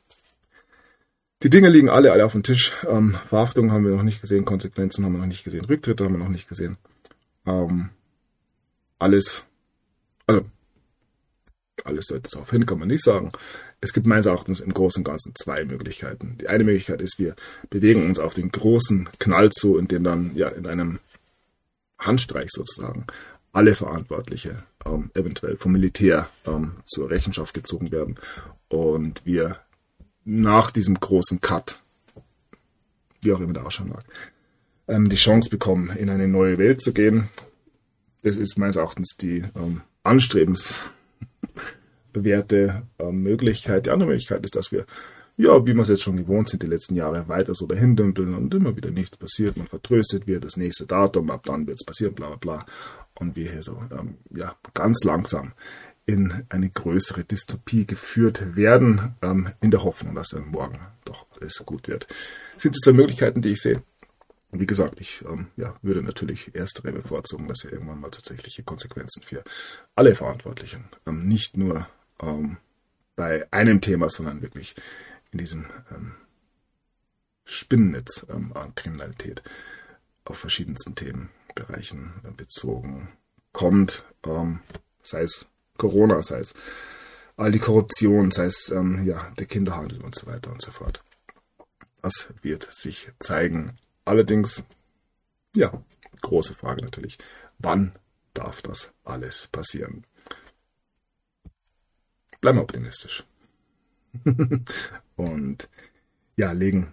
Die 1.42 1.50
Dinge 1.50 1.68
liegen 1.68 1.90
alle, 1.90 2.12
alle 2.12 2.24
auf 2.24 2.32
dem 2.32 2.42
Tisch. 2.42 2.72
Ähm, 2.88 3.16
Verhaftungen 3.28 3.70
haben 3.72 3.84
wir 3.84 3.94
noch 3.94 4.02
nicht 4.02 4.20
gesehen, 4.20 4.44
Konsequenzen 4.44 5.04
haben 5.04 5.12
wir 5.12 5.18
noch 5.18 5.26
nicht 5.26 5.44
gesehen, 5.44 5.64
Rücktritte 5.64 6.04
haben 6.04 6.12
wir 6.12 6.18
noch 6.18 6.28
nicht 6.28 6.48
gesehen. 6.48 6.78
Ähm, 7.44 7.90
alles, 8.98 9.44
also 10.26 10.46
alles 11.84 12.06
deutet 12.06 12.34
darauf 12.34 12.50
hin, 12.50 12.64
kann 12.64 12.78
man 12.78 12.88
nicht 12.88 13.04
sagen. 13.04 13.32
Es 13.80 13.92
gibt 13.92 14.06
meines 14.06 14.26
Erachtens 14.26 14.60
im 14.60 14.72
Großen 14.72 15.00
und 15.00 15.04
Ganzen 15.04 15.34
zwei 15.36 15.64
Möglichkeiten. 15.64 16.38
Die 16.40 16.48
eine 16.48 16.64
Möglichkeit 16.64 17.02
ist, 17.02 17.18
wir 17.18 17.36
bewegen 17.70 18.04
uns 18.06 18.18
auf 18.18 18.34
den 18.34 18.50
großen 18.50 19.08
Knall 19.18 19.50
zu, 19.50 19.76
in 19.78 19.88
dem 19.88 20.02
dann 20.02 20.32
ja 20.34 20.48
in 20.48 20.66
einem 20.66 20.98
Handstreich 21.98 22.48
sozusagen 22.50 23.06
alle 23.52 23.74
Verantwortliche 23.74 24.62
ähm, 24.84 25.10
eventuell 25.14 25.56
vom 25.56 25.72
Militär 25.72 26.28
ähm, 26.46 26.72
zur 26.86 27.10
Rechenschaft 27.10 27.54
gezogen 27.54 27.90
werden 27.90 28.16
und 28.68 29.24
wir 29.24 29.58
nach 30.24 30.70
diesem 30.70 30.98
großen 30.98 31.40
Cut, 31.40 31.80
wie 33.22 33.32
auch 33.32 33.40
immer 33.40 33.54
der 33.54 33.66
ausschauen 33.66 33.90
mag, 33.90 34.04
ähm, 34.88 35.08
die 35.08 35.16
Chance 35.16 35.48
bekommen, 35.48 35.90
in 35.96 36.10
eine 36.10 36.28
neue 36.28 36.58
Welt 36.58 36.82
zu 36.82 36.92
gehen. 36.92 37.28
Das 38.22 38.36
ist 38.36 38.58
meines 38.58 38.76
Erachtens 38.76 39.16
die 39.16 39.44
ähm, 39.54 39.82
anstrebenswerte 42.16 42.82
ähm, 42.98 43.22
Möglichkeit. 43.22 43.86
Die 43.86 43.90
andere 43.90 44.08
Möglichkeit 44.08 44.44
ist, 44.44 44.56
dass 44.56 44.72
wir 44.72 44.86
ja, 45.38 45.66
wie 45.66 45.74
wir 45.74 45.82
es 45.82 45.90
jetzt 45.90 46.02
schon 46.02 46.16
gewohnt 46.16 46.48
sind, 46.48 46.62
die 46.62 46.66
letzten 46.66 46.94
Jahre 46.94 47.28
weiter 47.28 47.54
so 47.54 47.66
dahin 47.66 47.94
dümpeln 47.94 48.34
und 48.34 48.54
immer 48.54 48.74
wieder 48.74 48.90
nichts 48.90 49.18
passiert, 49.18 49.58
man 49.58 49.66
vertröstet 49.66 50.26
wird, 50.26 50.46
das 50.46 50.56
nächste 50.56 50.86
Datum, 50.86 51.30
ab 51.30 51.42
dann 51.44 51.66
wird 51.66 51.78
es 51.78 51.84
passieren, 51.84 52.14
bla 52.14 52.28
bla 52.28 52.36
bla. 52.36 52.66
Und 53.18 53.36
wir 53.36 53.50
hier 53.52 53.62
so, 53.62 53.82
ähm, 53.92 54.16
ja, 54.30 54.56
ganz 54.72 55.04
langsam 55.04 55.52
in 56.06 56.44
eine 56.48 56.70
größere 56.70 57.24
Dystopie 57.24 57.84
geführt 57.84 58.56
werden, 58.56 59.14
ähm, 59.20 59.50
in 59.60 59.70
der 59.70 59.84
Hoffnung, 59.84 60.14
dass 60.14 60.28
dann 60.28 60.48
morgen 60.48 60.78
doch 61.04 61.26
alles 61.38 61.62
gut 61.66 61.86
wird. 61.86 62.06
Das 62.54 62.62
sind 62.62 62.74
die 62.74 62.80
zwei 62.80 62.92
Möglichkeiten, 62.92 63.42
die 63.42 63.50
ich 63.50 63.60
sehe. 63.60 63.82
Wie 64.52 64.66
gesagt, 64.66 65.00
ich 65.00 65.22
ähm, 65.30 65.48
ja, 65.58 65.76
würde 65.82 66.02
natürlich 66.02 66.54
erstere 66.54 66.92
bevorzugen, 66.92 67.46
dass 67.46 67.60
hier 67.60 67.74
irgendwann 67.74 68.00
mal 68.00 68.10
tatsächliche 68.10 68.62
Konsequenzen 68.62 69.22
für 69.22 69.44
alle 69.94 70.14
Verantwortlichen, 70.14 70.84
ähm, 71.06 71.28
nicht 71.28 71.58
nur 71.58 71.86
ähm, 72.20 72.58
bei 73.14 73.50
einem 73.52 73.80
Thema, 73.80 74.08
sondern 74.08 74.42
wirklich 74.42 74.74
in 75.32 75.38
diesem 75.38 75.66
ähm, 75.90 76.14
Spinnennetz 77.44 78.26
ähm, 78.28 78.52
an 78.54 78.74
Kriminalität 78.74 79.42
auf 80.24 80.38
verschiedensten 80.38 80.94
Themenbereichen 80.94 82.12
äh, 82.24 82.30
bezogen 82.30 83.08
kommt, 83.52 84.04
ähm, 84.24 84.60
sei 85.02 85.22
es 85.22 85.48
Corona, 85.78 86.22
sei 86.22 86.40
es 86.40 86.54
all 87.36 87.52
die 87.52 87.58
Korruption, 87.58 88.30
sei 88.30 88.46
es 88.46 88.70
ähm, 88.70 89.04
ja, 89.06 89.30
der 89.38 89.46
Kinderhandel 89.46 90.02
und 90.02 90.14
so 90.14 90.26
weiter 90.26 90.50
und 90.50 90.60
so 90.60 90.72
fort. 90.72 91.02
Das 92.02 92.28
wird 92.42 92.68
sich 92.72 93.10
zeigen. 93.18 93.74
Allerdings, 94.04 94.64
ja, 95.54 95.72
große 96.20 96.54
Frage 96.54 96.82
natürlich, 96.82 97.18
wann 97.58 97.92
darf 98.34 98.62
das 98.62 98.92
alles 99.04 99.48
passieren? 99.48 100.04
Bleiben 102.40 102.58
wir 102.58 102.62
optimistisch. 102.62 103.24
und 105.16 105.68
ja, 106.36 106.52
legen, 106.52 106.92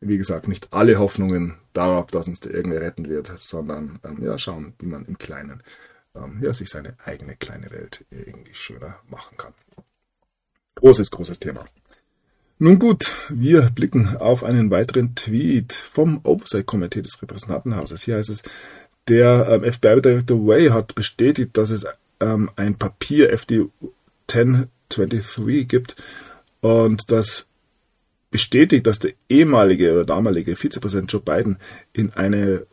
wie 0.00 0.18
gesagt, 0.18 0.48
nicht 0.48 0.72
alle 0.72 0.98
Hoffnungen 0.98 1.56
darauf, 1.72 2.06
dass 2.06 2.28
uns 2.28 2.40
der 2.40 2.54
irgendwer 2.54 2.80
retten 2.80 3.08
wird, 3.08 3.32
sondern 3.38 3.98
ähm, 4.04 4.22
ja, 4.22 4.38
schauen, 4.38 4.74
wie 4.78 4.86
man 4.86 5.04
im 5.06 5.18
Kleinen 5.18 5.62
ähm, 6.14 6.38
ja, 6.42 6.52
sich 6.52 6.68
seine 6.68 6.96
eigene 7.04 7.36
kleine 7.36 7.70
Welt 7.70 8.04
irgendwie 8.10 8.54
schöner 8.54 8.98
machen 9.08 9.36
kann. 9.36 9.54
Großes, 10.76 11.10
großes 11.10 11.38
Thema. 11.38 11.64
Nun 12.58 12.78
gut, 12.78 13.12
wir 13.28 13.70
blicken 13.70 14.16
auf 14.16 14.42
einen 14.42 14.70
weiteren 14.70 15.14
Tweet 15.14 15.74
vom 15.74 16.20
Oversight-Komitee 16.22 17.02
des 17.02 17.20
Repräsentantenhauses. 17.20 18.02
Hier 18.02 18.16
heißt 18.16 18.30
es, 18.30 18.42
der 19.08 19.46
ähm, 19.48 19.72
FBI-Director 19.72 20.46
Way 20.46 20.68
hat 20.68 20.94
bestätigt, 20.94 21.56
dass 21.56 21.70
es 21.70 21.86
ähm, 22.20 22.50
ein 22.56 22.76
Papier 22.76 23.30
FD 23.32 23.66
1023 24.90 25.68
gibt, 25.68 25.96
und 26.60 27.10
das 27.12 27.46
bestätigt, 28.30 28.86
dass 28.86 28.98
der 28.98 29.12
ehemalige 29.28 29.92
oder 29.92 30.04
damalige 30.04 30.56
Vizepräsident 30.56 31.12
Joe 31.12 31.22
Biden 31.22 31.58
in 31.92 32.12
eine, 32.12 32.66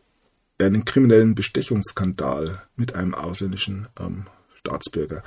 einen 0.57 0.83
kriminellen 0.83 1.35
Bestechungsskandal 1.35 2.61
mit 2.75 2.95
einem 2.95 3.13
ausländischen 3.13 3.87
ähm, 3.99 4.27
Staatsbürger 4.55 5.23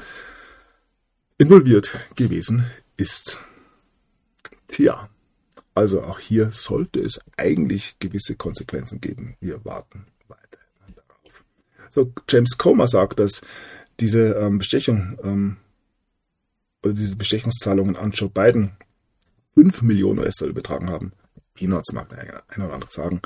involviert 1.38 1.98
gewesen 2.16 2.70
ist. 2.96 3.38
Tja, 4.68 5.08
also 5.74 6.02
auch 6.02 6.18
hier 6.18 6.50
sollte 6.52 7.00
es 7.00 7.20
eigentlich 7.36 7.98
gewisse 7.98 8.34
Konsequenzen 8.34 9.00
geben. 9.00 9.36
Wir 9.40 9.64
warten 9.64 10.06
weiter 10.26 10.58
darauf. 10.96 11.44
So, 11.90 12.12
James 12.28 12.58
Comer 12.58 12.88
sagt, 12.88 13.20
dass 13.20 13.42
diese 14.00 14.34
ähm, 14.34 14.58
Bestechung 14.58 15.18
ähm, 15.22 15.56
oder 16.82 16.92
diese 16.92 17.16
Bestechungszahlungen 17.16 17.96
an 17.96 18.12
Joe 18.12 18.30
Biden 18.30 18.72
5 19.54 19.82
Millionen 19.82 20.20
US-Dollar 20.20 20.52
betragen 20.52 20.90
haben. 20.90 21.12
Peanuts 21.54 21.92
mag 21.92 22.08
der 22.10 22.42
eine 22.48 22.66
oder 22.66 22.74
andere 22.74 22.92
sagen. 22.92 23.22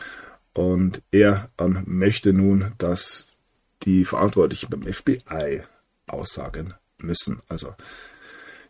Und 0.52 1.02
er 1.10 1.50
ähm, 1.58 1.82
möchte 1.86 2.32
nun, 2.32 2.72
dass 2.78 3.38
die 3.82 4.04
Verantwortlichen 4.04 4.70
beim 4.70 4.92
FBI 4.92 5.62
aussagen 6.06 6.74
müssen. 6.98 7.40
Also 7.48 7.74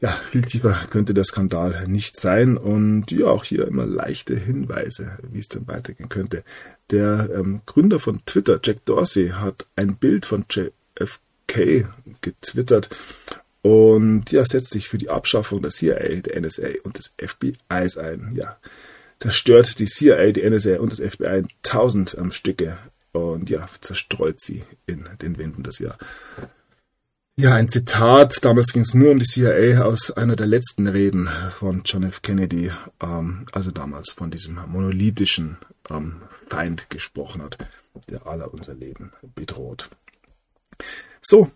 ja, 0.00 0.08
viel 0.08 0.42
tiefer 0.42 0.86
könnte 0.90 1.12
der 1.12 1.24
Skandal 1.24 1.86
nicht 1.86 2.18
sein. 2.18 2.56
Und 2.56 3.10
ja, 3.10 3.26
auch 3.26 3.44
hier 3.44 3.66
immer 3.66 3.86
leichte 3.86 4.34
Hinweise, 4.34 5.18
wie 5.30 5.40
es 5.40 5.48
denn 5.48 5.68
weitergehen 5.68 6.08
könnte. 6.08 6.42
Der 6.90 7.28
ähm, 7.34 7.60
Gründer 7.66 7.98
von 7.98 8.24
Twitter, 8.24 8.60
Jack 8.62 8.84
Dorsey, 8.86 9.28
hat 9.30 9.66
ein 9.76 9.96
Bild 9.96 10.24
von 10.26 10.46
JFK 10.48 11.86
getwittert 12.22 12.88
und 13.62 14.30
ja, 14.32 14.44
setzt 14.44 14.70
sich 14.70 14.88
für 14.88 14.98
die 14.98 15.10
Abschaffung 15.10 15.62
der 15.62 15.70
CIA, 15.70 16.20
der 16.20 16.40
NSA 16.40 16.68
und 16.82 16.98
des 16.98 17.14
FBIs 17.18 17.98
ein. 17.98 18.32
Ja, 18.34 18.56
zerstört 19.18 19.78
die 19.78 19.86
CIA, 19.86 20.32
die 20.32 20.48
NSA 20.48 20.78
und 20.78 20.92
das 20.92 21.00
FBI 21.00 21.38
in 21.38 21.48
tausend 21.62 22.16
ähm, 22.18 22.32
Stücke 22.32 22.78
und 23.12 23.50
ja, 23.50 23.68
zerstreut 23.80 24.40
sie 24.40 24.64
in 24.86 25.08
den 25.20 25.38
Winden 25.38 25.62
des 25.62 25.78
Jahr. 25.78 25.98
Ja, 27.36 27.54
ein 27.54 27.68
Zitat, 27.68 28.44
damals 28.44 28.72
ging 28.72 28.82
es 28.82 28.94
nur 28.94 29.12
um 29.12 29.18
die 29.18 29.24
CIA 29.24 29.82
aus 29.82 30.10
einer 30.10 30.36
der 30.36 30.46
letzten 30.46 30.86
Reden 30.86 31.28
von 31.58 31.82
John 31.84 32.02
F. 32.02 32.22
Kennedy, 32.22 32.70
ähm, 33.00 33.46
also 33.52 33.70
damals 33.70 34.12
von 34.12 34.30
diesem 34.30 34.56
monolithischen 34.66 35.56
ähm, 35.88 36.22
Feind 36.48 36.90
gesprochen 36.90 37.42
hat, 37.42 37.56
der 38.08 38.26
aller 38.26 38.52
unser 38.52 38.74
Leben 38.74 39.12
bedroht. 39.34 39.90
So, 41.22 41.50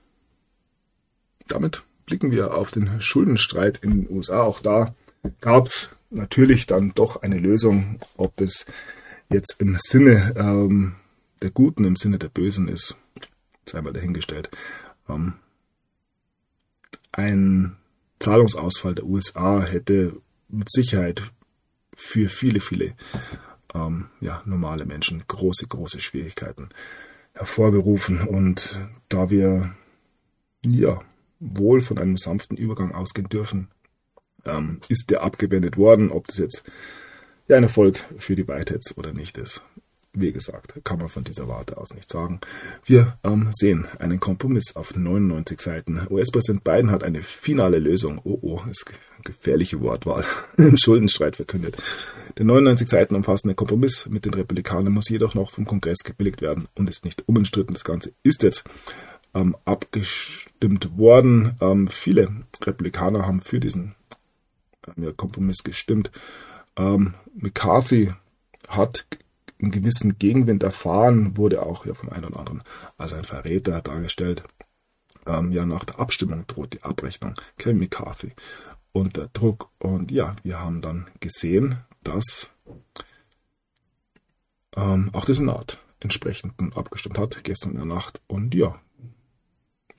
damit 1.49 1.83
blicken 2.07 2.31
wir 2.31 2.55
auf 2.55 2.71
den 2.71 3.01
Schuldenstreit 3.01 3.79
in 3.79 3.91
den 3.91 4.11
USA. 4.11 4.43
Auch 4.43 4.61
da 4.61 4.95
gab 5.41 5.67
es 5.67 5.91
natürlich 6.11 6.67
dann 6.67 6.93
doch 6.95 7.23
eine 7.23 7.39
Lösung, 7.39 7.99
ob 8.17 8.41
es 8.41 8.67
jetzt 9.29 9.61
im 9.61 9.77
Sinne 9.79 10.35
ähm, 10.37 10.97
der 11.43 11.51
Guten, 11.51 11.85
im 11.85 11.97
Sinne 11.97 12.19
der 12.19 12.29
Bösen 12.29 12.69
ist, 12.69 12.97
sei 13.67 13.81
mal 13.81 13.93
dahingestellt. 13.93 14.51
Ähm, 15.09 15.35
ein 17.13 17.77
Zahlungsausfall 18.19 18.95
der 18.95 19.07
USA 19.07 19.63
hätte 19.63 20.17
mit 20.49 20.71
Sicherheit 20.71 21.23
für 21.95 22.29
viele, 22.29 22.61
viele 22.61 22.95
ähm, 23.75 24.07
ja, 24.21 24.43
normale 24.45 24.85
Menschen 24.85 25.23
große, 25.27 25.67
große 25.67 26.01
Schwierigkeiten 26.01 26.69
hervorgerufen. 27.35 28.23
Und 28.23 28.79
da 29.09 29.31
wir 29.31 29.75
ja 30.65 31.01
wohl 31.41 31.81
von 31.81 31.99
einem 31.99 32.17
sanften 32.17 32.57
Übergang 32.57 32.93
ausgehen 32.93 33.29
dürfen, 33.29 33.69
ähm, 34.45 34.81
ist 34.89 35.11
der 35.11 35.23
abgewendet 35.23 35.77
worden. 35.77 36.11
Ob 36.11 36.29
das 36.29 36.39
jetzt 36.39 36.65
ja 37.49 37.57
ein 37.57 37.63
Erfolg 37.63 38.05
für 38.19 38.37
die 38.37 38.49
Whiteheads 38.49 38.97
oder 38.97 39.13
nicht 39.13 39.37
ist, 39.37 39.63
wie 40.15 40.33
gesagt, 40.33 40.81
kann 40.85 40.99
man 40.99 41.09
von 41.09 41.25
dieser 41.25 41.49
Warte 41.49 41.77
aus 41.77 41.93
nicht 41.93 42.11
sagen. 42.11 42.41
Wir 42.85 43.19
ähm, 43.25 43.49
sehen 43.53 43.87
einen 43.99 44.21
Kompromiss 44.21 44.77
auf 44.77 44.95
99 44.95 45.61
Seiten. 45.61 46.01
US-Präsident 46.09 46.63
Biden 46.63 46.91
hat 46.91 47.03
eine 47.03 47.23
finale 47.23 47.81
Lösung, 47.81 48.21
oh 48.23 48.39
oh, 48.41 48.61
ist 48.71 48.87
gefährliche 49.25 49.81
Wortwahl, 49.81 50.25
im 50.57 50.77
Schuldenstreit 50.77 51.37
verkündet. 51.37 51.83
Der 52.39 52.45
99 52.45 52.89
Seiten 52.89 53.15
umfassende 53.15 53.55
Kompromiss 53.55 54.07
mit 54.09 54.25
den 54.25 54.35
Republikanern 54.35 54.93
muss 54.93 55.09
jedoch 55.09 55.35
noch 55.35 55.51
vom 55.51 55.67
Kongress 55.67 55.99
gebilligt 56.05 56.43
werden 56.43 56.69
und 56.75 56.89
ist 56.89 57.05
nicht 57.05 57.29
unumstritten. 57.29 57.75
Das 57.75 57.85
Ganze 57.85 58.13
ist 58.23 58.43
jetzt 58.43 58.65
ähm, 59.35 59.57
abgestimmt 59.65 60.97
worden. 60.97 61.57
Ähm, 61.61 61.89
viele 61.89 62.29
Republikaner 62.63 63.27
haben 63.27 63.41
für 63.41 63.61
diesen 63.61 63.95
äh, 64.97 65.13
Kompromiss 65.17 65.63
gestimmt. 65.63 66.11
Ähm, 66.77 67.15
McCarthy 67.35 68.13
hat 68.69 69.07
einen 69.61 69.71
gewissen 69.71 70.19
Gegenwind 70.19 70.63
erfahren, 70.63 71.37
wurde 71.37 71.63
auch 71.63 71.87
ja 71.87 71.95
vom 71.95 72.11
einen 72.11 72.27
oder 72.27 72.39
anderen 72.39 72.63
als 72.99 73.13
ein 73.13 73.25
Verräter 73.25 73.81
dargestellt. 73.81 74.43
Ähm, 75.27 75.53
ja, 75.53 75.65
nach 75.65 75.85
der 75.85 75.99
Abstimmung 75.99 76.47
droht 76.47 76.75
die 76.75 76.83
Abrechnung. 76.83 77.35
Kevin 77.57 77.79
McCarthy 77.79 78.33
unter 78.93 79.29
Druck. 79.29 79.71
Und 79.79 80.11
ja, 80.11 80.37
wir 80.43 80.61
haben 80.61 80.81
dann 80.81 81.07
gesehen, 81.21 81.79
dass 82.03 82.51
ähm, 84.77 85.11
auch 85.13 85.25
der 85.25 85.35
Senat 85.35 85.79
entsprechend 86.01 86.55
abgestimmt 86.77 87.19
hat, 87.19 87.43
gestern 87.45 87.73
in 87.73 87.77
der 87.77 87.87
Nacht. 87.87 88.21
Und 88.27 88.55
ja, 88.55 88.81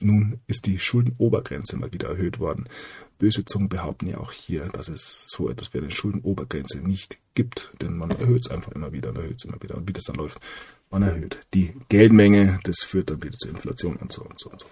nun 0.00 0.40
ist 0.46 0.66
die 0.66 0.78
Schuldenobergrenze 0.78 1.78
mal 1.78 1.92
wieder 1.92 2.08
erhöht 2.08 2.38
worden. 2.38 2.68
Böse 3.18 3.44
Zungen 3.44 3.68
behaupten 3.68 4.08
ja 4.08 4.18
auch 4.18 4.32
hier, 4.32 4.64
dass 4.66 4.88
es 4.88 5.24
so 5.26 5.48
etwas 5.48 5.72
wie 5.72 5.78
eine 5.78 5.90
Schuldenobergrenze 5.90 6.80
nicht 6.80 7.18
gibt, 7.34 7.72
denn 7.80 7.96
man 7.96 8.10
erhöht 8.10 8.44
es 8.44 8.50
einfach 8.50 8.72
immer 8.72 8.92
wieder 8.92 9.10
und 9.10 9.16
erhöht 9.16 9.36
es 9.38 9.44
immer 9.46 9.62
wieder. 9.62 9.76
Und 9.76 9.88
wie 9.88 9.94
das 9.94 10.04
dann 10.04 10.16
läuft, 10.16 10.40
man 10.90 11.02
erhöht 11.02 11.40
die 11.54 11.74
Geldmenge, 11.88 12.60
das 12.64 12.82
führt 12.82 13.10
dann 13.10 13.22
wieder 13.22 13.38
zur 13.38 13.50
Inflation 13.52 13.96
und 13.96 14.12
so 14.12 14.22
und 14.22 14.38
so 14.38 14.50
und 14.50 14.60
so. 14.60 14.66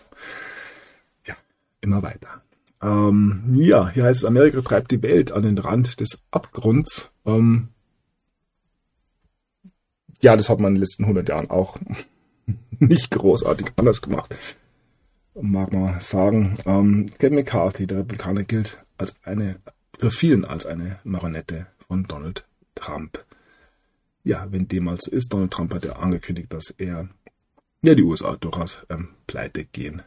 Ja, 1.27 1.37
immer 1.81 2.03
weiter. 2.03 2.43
Ähm, 2.83 3.55
ja, 3.55 3.89
hier 3.89 4.05
heißt 4.05 4.21
es, 4.21 4.25
Amerika 4.27 4.61
treibt 4.61 4.91
die 4.91 5.03
Welt 5.03 5.33
an 5.33 5.43
den 5.43 5.57
Rand 5.57 6.01
des 6.01 6.21
Abgrunds. 6.31 7.11
Ähm, 7.25 7.69
ja, 10.21 10.37
das 10.37 10.51
hat 10.51 10.61
man 10.61 10.73
in 10.73 10.75
den 10.77 10.83
letzten 10.83 11.05
100 11.05 11.31
Jahren 11.31 11.49
auch 11.49 11.79
nicht 12.79 13.11
großartig 13.11 13.69
anders 13.77 14.03
gemacht 14.03 14.35
mag 15.41 15.73
man 15.73 16.01
sagen. 16.01 16.57
Ähm, 16.67 17.11
Kevin 17.19 17.37
McCarthy, 17.37 17.87
der 17.87 17.99
Republikaner, 17.99 18.45
gilt 18.45 18.79
als 18.99 19.17
eine, 19.25 19.57
für 19.99 20.11
vielen 20.11 20.45
als 20.45 20.67
eine 20.67 20.99
Marionette 21.05 21.67
von 21.87 22.05
Donald 22.05 22.45
Trump. 22.75 23.25
Ja, 24.23 24.47
wenn 24.51 24.69
dem 24.69 24.85
mal 24.85 24.99
so 25.01 25.11
ist, 25.11 25.33
Donald 25.33 25.53
Trump 25.53 25.75
hat 25.75 25.85
ja 25.85 25.97
angekündigt, 25.97 26.53
dass 26.53 26.71
er 26.71 27.09
ja 27.83 27.95
die 27.95 28.03
USA 28.03 28.37
durchaus 28.37 28.79
ähm, 28.89 29.11
pleite 29.27 29.65
gehen 29.65 30.03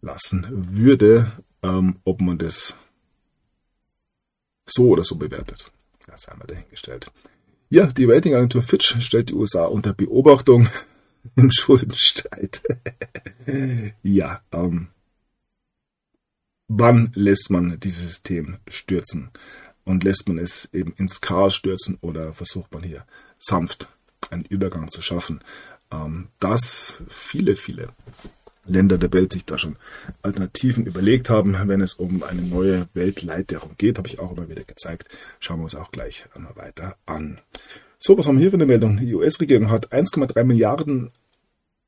lassen 0.00 0.46
würde. 0.74 1.30
Ähm, 1.62 1.96
ob 2.04 2.20
man 2.20 2.38
das 2.38 2.76
so 4.66 4.88
oder 4.90 5.04
so 5.04 5.16
bewertet, 5.16 5.72
das 6.06 6.22
sei 6.22 6.34
mal 6.34 6.46
dahingestellt. 6.46 7.10
Ja, 7.70 7.86
die 7.86 8.04
Ratingagentur 8.04 8.62
Fitch 8.62 8.96
stellt 9.00 9.30
die 9.30 9.34
USA 9.34 9.64
unter 9.66 9.92
Beobachtung 9.92 10.68
im 11.36 11.50
Schuldenstreit. 11.50 12.62
ja, 14.02 14.40
ähm, 14.52 14.88
wann 16.68 17.12
lässt 17.14 17.50
man 17.50 17.78
dieses 17.80 18.00
System 18.02 18.58
stürzen? 18.68 19.30
Und 19.84 20.04
lässt 20.04 20.28
man 20.28 20.38
es 20.38 20.68
eben 20.74 20.92
ins 20.92 21.22
Chaos 21.22 21.54
stürzen 21.54 21.96
oder 22.02 22.34
versucht 22.34 22.72
man 22.72 22.82
hier 22.82 23.06
sanft 23.38 23.88
einen 24.30 24.44
Übergang 24.44 24.90
zu 24.90 25.00
schaffen? 25.00 25.40
Ähm, 25.90 26.28
dass 26.40 26.98
viele, 27.08 27.56
viele 27.56 27.88
Länder 28.68 28.98
der 28.98 29.12
Welt 29.12 29.32
sich 29.32 29.46
da 29.46 29.56
schon 29.56 29.76
Alternativen 30.22 30.84
überlegt 30.84 31.30
haben, 31.30 31.56
wenn 31.68 31.80
es 31.80 31.94
um 31.94 32.22
eine 32.22 32.42
neue 32.42 32.88
Weltleitwährung 32.92 33.74
geht, 33.78 33.98
habe 33.98 34.08
ich 34.08 34.18
auch 34.18 34.36
immer 34.36 34.48
wieder 34.48 34.64
gezeigt. 34.64 35.08
Schauen 35.40 35.60
wir 35.60 35.64
uns 35.64 35.74
auch 35.74 35.90
gleich 35.90 36.26
einmal 36.34 36.56
weiter 36.56 36.96
an. 37.06 37.40
So, 38.00 38.16
was 38.16 38.26
haben 38.26 38.36
wir 38.36 38.42
hier 38.42 38.50
für 38.50 38.56
eine 38.56 38.66
Meldung? 38.66 38.96
Die 38.96 39.12
US-Regierung 39.14 39.70
hat 39.70 39.92
1,3 39.92 40.44
Milliarden 40.44 41.10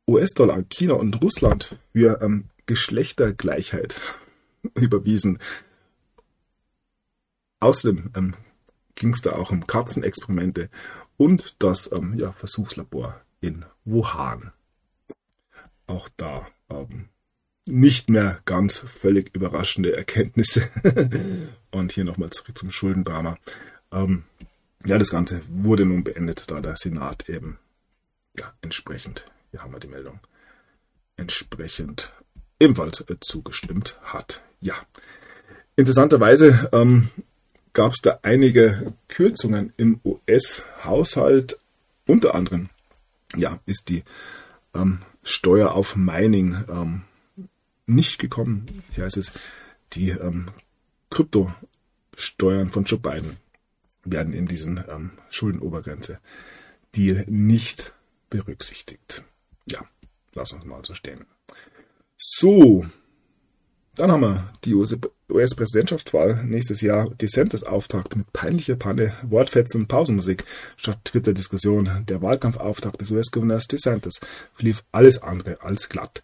US-Dollar 0.09 0.55
an 0.55 0.69
China 0.69 0.95
und 0.95 1.23
Russland 1.23 1.77
für 1.93 2.21
ähm, 2.21 2.47
Geschlechtergleichheit 2.67 4.01
überwiesen. 4.75 5.39
Außerdem 7.61 8.11
ähm, 8.17 8.35
ging 8.97 9.13
es 9.13 9.23
da 9.23 9.33
auch 9.33 9.53
um 9.53 9.67
Katzenexperimente 9.67 10.69
und 11.17 11.63
das 11.63 11.91
ähm, 11.93 12.19
ja, 12.19 12.33
Versuchslabor 12.33 13.21
in 13.41 13.65
Wuhan. 13.85 14.53
Auch 15.87 16.09
da 16.17 16.49
ähm, 16.71 17.09
nicht 17.67 18.11
mehr 18.11 18.41
ganz 18.47 18.79
völlig 18.79 19.33
überraschende 19.35 19.97
Erkenntnisse. 19.97 20.69
und 21.71 21.93
hier 21.93 22.05
nochmal 22.05 22.31
zurück 22.31 22.59
zum 22.59 22.73
Schuldendrama. 22.73 23.39
Ja, 24.85 24.99
das 24.99 25.11
Ganze 25.11 25.43
wurde 25.49 25.85
nun 25.85 26.05
beendet, 26.05 26.51
da 26.51 26.61
der 26.61 26.77
Senat 26.77 27.29
eben 27.29 27.59
ja, 28.39 28.53
entsprechend 28.63 29.27
hier 29.51 29.63
haben 29.63 29.73
wir 29.73 29.81
die 29.81 29.89
Meldung, 29.89 30.21
entsprechend 31.17 32.13
ebenfalls 32.61 33.01
äh, 33.01 33.17
zugestimmt 33.21 33.97
hat. 34.03 34.43
Ja, 34.61 34.75
interessanterweise 35.77 36.69
ähm, 36.73 37.11
gab 37.73 37.93
es 37.93 38.01
da 38.01 38.21
einige 38.23 38.95
Kürzungen 39.09 39.73
im 39.77 40.01
US-Haushalt. 40.05 41.59
Unter 42.07 42.35
anderem 42.35 42.71
ja, 43.37 43.59
ist 43.67 43.89
die 43.89 44.05
ähm, 44.75 45.01
Steuer 45.23 45.73
auf 45.73 45.97
Mining 45.97 46.65
ähm, 46.69 47.03
nicht 47.87 48.19
gekommen. 48.19 48.67
Hier 48.95 49.05
heißt 49.05 49.17
es, 49.17 49.33
die 49.93 50.11
ähm, 50.11 50.49
Kryptosteuern 51.11 52.69
von 52.69 52.85
Joe 52.85 53.01
Biden 53.01 53.37
werden 54.05 54.33
in 54.33 54.47
diesen 54.47 54.83
ähm, 54.89 55.13
Schuldenobergrenze 55.31 56.19
die 56.97 57.23
nicht 57.29 57.95
berücksichtigt 58.31 59.23
ja, 59.71 59.81
lass 60.35 60.53
uns 60.53 60.65
mal 60.65 60.85
so 60.85 60.95
stehen. 60.95 61.27
So, 62.17 62.85
dann 63.95 64.13
haben 64.13 64.21
wir 64.23 64.53
die 64.65 64.75
US-Präsidentschaftswahl 64.75 66.45
nächstes 66.45 66.81
Jahr. 66.81 67.11
DeSantis 67.11 67.65
Auftakt 67.65 68.17
mit 68.17 68.33
peinlicher 68.33 68.77
Panne, 68.77 69.15
Wortfetzen 69.23 69.83
und 69.83 69.89
Pausenmusik 69.89 70.45
statt 70.77 71.05
Twitter-Diskussion. 71.05 72.05
Der 72.09 72.23
Wahlkampfauftakt 72.23 73.01
des 73.01 73.11
US-Gouverneurs 73.11 73.67
DeSantis 73.67 74.21
verlief 74.55 74.85
alles 74.93 75.23
andere 75.23 75.63
als 75.63 75.89
glatt. 75.89 76.23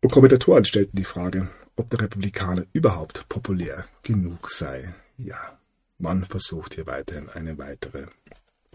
Und 0.00 0.12
Kommentatoren 0.12 0.64
stellten 0.64 0.96
die 0.96 1.04
Frage, 1.04 1.48
ob 1.76 1.90
der 1.90 2.02
Republikaner 2.02 2.64
überhaupt 2.72 3.28
populär 3.28 3.86
genug 4.02 4.50
sei. 4.50 4.94
Ja, 5.16 5.58
man 6.02 6.24
versucht 6.24 6.74
hier 6.74 6.86
weiterhin 6.86 7.28
eine 7.30 7.56
weitere 7.58 8.06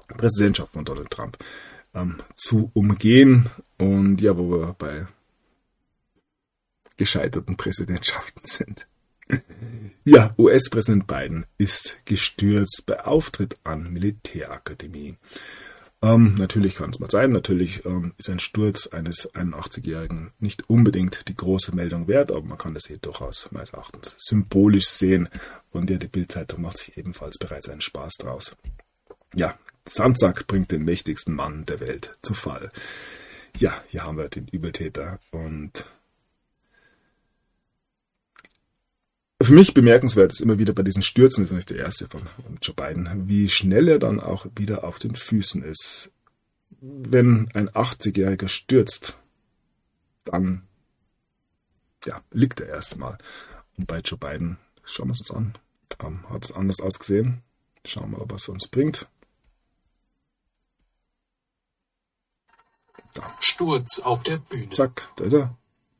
Präsidentschaft 0.08 0.74
von 0.74 0.86
Donald 0.86 1.12
Trump 1.12 1.38
ähm, 1.94 2.22
zu 2.36 2.72
umgehen. 2.74 3.50
Und 3.78 4.22
ja, 4.22 4.38
wo 4.38 4.50
wir 4.50 4.76
bei 4.78 5.08
gescheiterten 6.98 7.58
Präsidentschaften 7.58 8.44
sind. 8.46 8.88
Ja, 10.04 10.34
US-Präsident 10.38 11.06
Biden 11.06 11.46
ist 11.58 11.98
gestürzt 12.06 12.84
bei 12.86 13.04
Auftritt 13.04 13.58
an 13.66 13.92
Militärakademie. 13.92 15.18
Ähm, 16.04 16.36
natürlich 16.38 16.76
kann 16.76 16.92
es 16.92 17.00
mal 17.00 17.10
sein, 17.10 17.32
natürlich 17.32 17.84
ähm, 17.86 18.14
ist 18.18 18.30
ein 18.30 18.40
Sturz 18.40 18.86
eines 18.88 19.34
81-Jährigen 19.34 20.32
nicht 20.38 20.70
unbedingt 20.70 21.28
die 21.28 21.36
große 21.36 21.76
Meldung 21.76 22.08
wert, 22.08 22.32
aber 22.32 22.44
man 22.44 22.58
kann 22.60 22.76
das 22.76 22.86
hier 22.86 23.00
durchaus 23.00 23.50
meines 23.52 23.72
Erachtens 23.72 24.14
symbolisch 24.18 24.88
sehen. 24.88 25.28
Und 25.72 25.90
ja, 25.90 25.98
die 25.98 26.08
Bildzeitung 26.08 26.62
macht 26.62 26.78
sich 26.78 26.98
ebenfalls 26.98 27.40
bereits 27.40 27.70
einen 27.70 27.82
Spaß 27.82 28.14
draus. 28.20 28.56
Ja, 29.34 29.58
Sandsack 29.90 30.46
bringt 30.48 30.72
den 30.72 30.84
mächtigsten 30.84 31.34
Mann 31.34 31.66
der 31.66 31.80
Welt 31.80 32.18
zu 32.22 32.36
Fall. 32.36 32.72
Ja, 33.58 33.84
hier 33.88 34.04
haben 34.04 34.18
wir 34.18 34.30
den 34.30 34.48
Übeltäter 34.48 35.20
und 35.32 35.88
für 39.42 39.54
mich 39.54 39.74
bemerkenswert 39.74 40.34
ist 40.34 40.42
immer 40.42 40.58
wieder 40.58 40.74
bei 40.74 40.84
diesen 40.84 41.04
Stürzen, 41.04 41.44
das 41.44 41.52
ist 41.52 41.56
nicht 41.56 41.70
der 41.70 41.78
erste 41.78 42.08
von 42.08 42.28
Joe 42.62 42.76
Biden, 42.76 43.28
wie 43.28 43.50
schnell 43.50 43.88
er 43.88 44.00
dann 44.00 44.20
auch 44.20 44.48
wieder 44.56 44.84
auf 44.84 44.98
den 45.00 45.16
Füßen 45.16 45.64
ist. 45.64 46.12
Wenn 46.82 47.50
ein 47.54 47.70
80-Jähriger 47.70 48.48
stürzt, 48.48 49.18
dann 50.26 50.64
ja, 52.06 52.22
liegt 52.32 52.62
er 52.62 52.68
erstmal. 52.68 53.18
Und 53.78 53.88
bei 53.88 54.00
Joe 54.00 54.18
Biden, 54.18 54.58
schauen 54.84 55.10
wir 55.10 55.14
es 55.14 55.20
uns 55.20 55.32
an, 55.32 55.58
ähm, 56.04 56.30
hat 56.30 56.46
es 56.46 56.52
anders 56.52 56.82
ausgesehen. 56.82 57.44
Schauen 57.86 58.12
wir 58.12 58.20
mal, 58.20 58.26
was 58.30 58.44
es 58.44 58.50
uns 58.50 58.68
bringt. 58.68 59.08
Da. 63.14 63.36
Sturz 63.40 64.00
auf 64.00 64.24
der 64.24 64.38
Bühne. 64.38 64.70
Zack, 64.72 65.10
da 65.16 65.26
ist 65.26 65.34
er. 65.34 65.58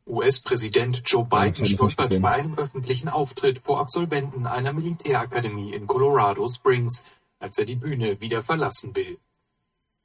US-Präsident 0.08 1.04
Joe 1.06 1.26
Biden 1.26 1.66
stolpert 1.66 2.22
bei 2.22 2.32
einem 2.32 2.58
öffentlichen 2.58 3.10
Auftritt 3.10 3.60
vor 3.60 3.80
Absolventen 3.80 4.48
einer 4.48 4.74
Militärakademie 4.74 5.74
in 5.74 5.88
Colorado 5.88 6.50
Springs, 6.52 7.06
als 7.40 7.58
er 7.58 7.66
die 7.66 7.76
Bühne 7.76 8.22
wieder 8.22 8.44
verlassen 8.44 8.96
will. 8.96 9.18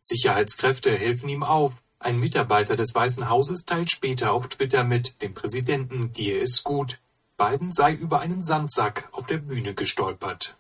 Sicherheitskräfte 0.01 0.97
helfen 0.97 1.29
ihm 1.29 1.43
auf. 1.43 1.83
Ein 1.99 2.19
Mitarbeiter 2.19 2.75
des 2.75 2.95
Weißen 2.95 3.29
Hauses 3.29 3.65
teilt 3.65 3.91
später 3.91 4.33
auf 4.33 4.49
Twitter 4.49 4.83
mit, 4.83 5.23
dem 5.23 5.35
Präsidenten 5.35 6.13
gehe 6.13 6.43
es 6.43 6.65
gut. 6.65 6.99
Biden 7.37 7.71
sei 7.71 7.93
über 7.93 8.21
einen 8.21 8.43
Sandsack 8.43 9.09
auf 9.13 9.27
der 9.27 9.39
Bühne 9.39 9.75
gestolpert. 9.75 10.57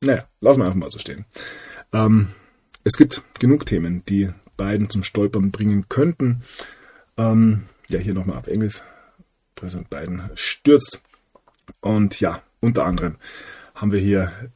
Naja, 0.00 0.28
lassen 0.40 0.60
wir 0.60 0.66
einfach 0.66 0.78
mal 0.78 0.90
so 0.90 1.00
stehen. 1.00 1.24
Ähm, 1.92 2.32
es 2.84 2.96
gibt 2.96 3.22
genug 3.40 3.66
Themen, 3.66 4.04
die 4.06 4.32
beiden 4.58 4.90
zum 4.90 5.02
Stolpern 5.02 5.50
bringen 5.50 5.88
könnten. 5.88 6.42
Ähm, 7.16 7.64
ja, 7.88 7.98
hier 7.98 8.12
nochmal 8.12 8.36
ab 8.36 8.48
Englisch. 8.48 8.82
Präsident 9.54 9.88
Biden 9.88 10.22
stürzt. 10.34 11.02
Und 11.80 12.20
ja, 12.20 12.42
unter 12.60 12.84
anderem 12.84 13.16
haben 13.74 13.92
wir 13.92 14.00
hier 14.00 14.50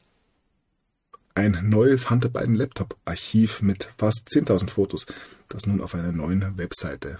ein 1.35 1.57
neues 1.69 2.09
Hunter 2.09 2.29
Biden 2.29 2.55
Laptop 2.55 2.95
Archiv 3.05 3.61
mit 3.61 3.89
fast 3.97 4.29
10.000 4.29 4.69
Fotos, 4.69 5.07
das 5.49 5.65
nun 5.65 5.81
auf 5.81 5.95
einer 5.95 6.11
neuen 6.11 6.57
Webseite 6.57 7.19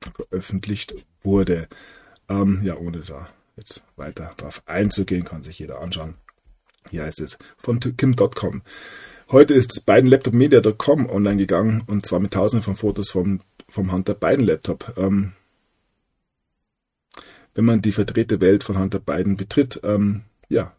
veröffentlicht 0.00 0.94
wurde. 1.22 1.68
Ähm, 2.28 2.62
ja, 2.62 2.76
ohne 2.76 3.00
da 3.00 3.28
jetzt 3.56 3.82
weiter 3.96 4.32
darauf 4.36 4.62
einzugehen, 4.66 5.24
kann 5.24 5.42
sich 5.42 5.58
jeder 5.58 5.80
anschauen. 5.80 6.14
Hier 6.90 7.04
heißt 7.04 7.20
es 7.20 7.38
von 7.58 7.80
kim.com. 7.80 8.62
Heute 9.32 9.54
ist 9.54 9.86
BidenLaptopMedia.com 9.86 11.08
online 11.08 11.36
gegangen 11.36 11.84
und 11.86 12.04
zwar 12.04 12.18
mit 12.18 12.32
tausenden 12.32 12.64
von 12.64 12.74
Fotos 12.74 13.12
vom, 13.12 13.38
vom 13.68 13.92
Hunter 13.92 14.14
Biden 14.14 14.44
Laptop. 14.44 14.94
Ähm, 14.96 15.34
wenn 17.54 17.64
man 17.64 17.80
die 17.80 17.92
verdrehte 17.92 18.40
Welt 18.40 18.64
von 18.64 18.76
Hunter 18.76 18.98
Biden 18.98 19.36
betritt, 19.36 19.78
ähm, 19.84 20.22
ja, 20.48 20.74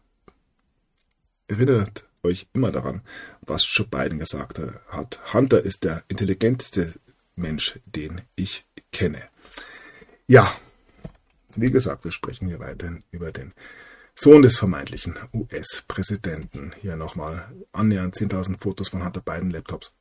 erinnert 1.48 2.06
euch 2.22 2.46
immer 2.52 2.70
daran, 2.70 3.00
was 3.40 3.66
Joe 3.66 3.86
Biden 3.86 4.18
gesagt 4.18 4.60
hat. 4.88 5.32
Hunter 5.32 5.62
ist 5.62 5.84
der 5.84 6.02
intelligenteste 6.08 6.92
Mensch, 7.34 7.80
den 7.86 8.20
ich 8.36 8.66
kenne. 8.92 9.22
Ja, 10.26 10.54
wie 11.56 11.70
gesagt, 11.70 12.04
wir 12.04 12.12
sprechen 12.12 12.48
hier 12.48 12.60
weiterhin 12.60 13.02
über 13.12 13.32
den 13.32 13.54
Sohn 14.14 14.42
des 14.42 14.58
vermeintlichen 14.58 15.18
US-Präsidenten. 15.32 16.72
Hier 16.80 16.96
nochmal 16.96 17.50
annähernd 17.72 18.14
10.000 18.14 18.60
Fotos 18.60 18.88
von 18.88 19.04
Hunter 19.04 19.20
Biden 19.20 19.50
Laptops 19.50 19.94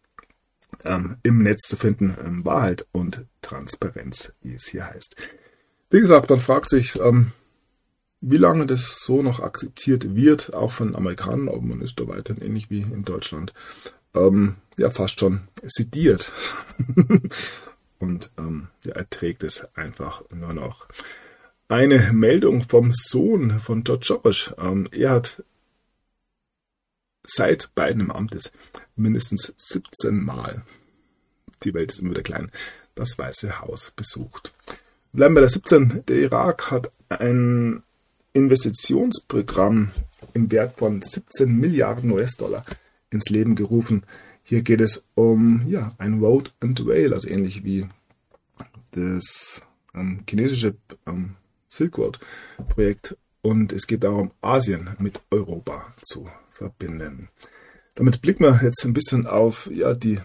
ähm, 0.84 1.18
im 1.24 1.44
Netz 1.44 1.68
zu 1.68 1.78
finden. 1.78 2.16
Ähm, 2.24 2.46
Wahrheit 2.46 2.86
und 2.92 3.26
Transparenz, 3.42 4.34
wie 4.42 4.56
es 4.56 4.68
hier 4.68 4.86
heißt. 4.86 5.16
Wie 5.90 6.02
gesagt, 6.02 6.30
man 6.30 6.40
fragt 6.40 6.70
sich, 6.70 7.00
ähm, 7.00 7.32
wie 8.22 8.38
lange 8.38 8.66
das 8.66 9.00
so 9.04 9.24
noch 9.24 9.40
akzeptiert 9.40 10.16
wird, 10.16 10.54
auch 10.54 10.72
von 10.72 10.96
Amerikanern, 10.96 11.50
aber 11.50 11.62
man 11.62 11.82
ist 11.82 12.00
da 12.00 12.08
weiterhin 12.08 12.44
ähnlich 12.44 12.70
wie 12.70 12.82
in 12.82 13.04
Deutschland, 13.04 13.54
ähm, 14.14 14.56
ja, 14.78 14.92
fast 14.92 15.20
schon 15.20 15.42
sediert. 15.64 16.32
und 18.00 18.30
ähm, 18.38 18.68
ja, 18.86 18.94
erträgt 18.94 19.44
es 19.44 19.66
einfach 19.76 20.24
nur 20.30 20.54
noch 20.54 20.88
eine 21.72 22.12
Meldung 22.12 22.64
vom 22.68 22.92
Sohn 22.92 23.60
von 23.62 23.86
George 23.86 24.08
George. 24.08 24.54
Ähm, 24.58 24.90
er 24.92 25.12
hat 25.12 25.44
seit 27.24 27.74
Biden 27.76 28.02
im 28.02 28.12
Amt 28.12 28.36
ist 28.36 28.52
mindestens 28.98 29.54
17 29.56 30.22
Mal, 30.22 30.64
die 31.64 31.74
Welt 31.74 31.94
ist 31.94 32.00
immer 32.00 32.12
wieder 32.12 32.24
klein, 32.24 32.52
das 32.96 33.18
Weiße 33.18 33.62
Haus 33.62 33.94
besucht. 33.96 34.54
Bleiben 35.14 35.34
bei 35.34 35.42
der 35.42 35.50
17. 35.50 36.04
Der 36.08 36.18
Irak 36.18 36.72
hat 36.72 36.92
ein 37.08 37.84
Investitionsprogramm 38.34 39.92
im 40.34 40.52
Wert 40.52 40.78
von 40.78 41.02
17 41.02 41.58
Milliarden 41.58 42.12
US-Dollar 42.12 42.66
ins 43.12 43.30
Leben 43.30 43.56
gerufen. 43.56 44.04
Hier 44.44 44.62
geht 44.62 44.82
es 44.82 45.06
um 45.16 45.66
ja, 45.68 45.96
ein 45.98 46.20
Road 46.20 46.54
and 46.60 46.86
Rail, 46.86 47.14
also 47.14 47.30
ähnlich 47.30 47.64
wie 47.64 47.88
das 48.92 49.62
ähm, 49.94 50.24
chinesische 50.28 50.76
ähm, 51.08 51.36
Silk 51.72 51.98
Road 51.98 52.20
Projekt 52.70 53.18
und 53.42 53.74
es 53.74 53.88
geht 53.88 54.04
darum, 54.04 54.32
Asien 54.42 54.92
mit 55.00 55.22
Europa 55.32 55.96
zu 56.04 56.30
verbinden. 56.50 57.30
Damit 57.96 58.22
blicken 58.22 58.44
wir 58.44 58.60
jetzt 58.64 58.86
ein 58.86 58.94
bisschen 58.94 59.26
auf 59.26 59.70
ja, 59.72 59.94
die 59.94 60.20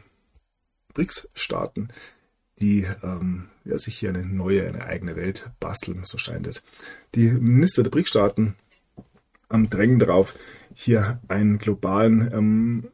BRICS-Staaten, 0.93 1.89
die 2.59 2.87
ähm, 3.03 3.49
ja, 3.65 3.79
sich 3.79 3.97
hier 3.99 4.11
eine 4.11 4.27
neue, 4.27 4.67
eine 4.67 4.85
eigene 4.85 5.17
Welt 5.17 5.49
basteln, 5.61 6.03
so 6.05 6.19
scheint 6.19 6.47
es. 6.47 6.63
Die 7.15 7.31
Minister 7.31 7.83
der 7.83 7.91
BRICS-Staaten 7.91 8.57
ähm, 9.51 9.71
drängen 9.71 9.99
darauf, 9.99 10.35
hier 10.75 11.21
einen 11.29 11.57
globalen 11.59 12.31
ähm, 12.33 12.91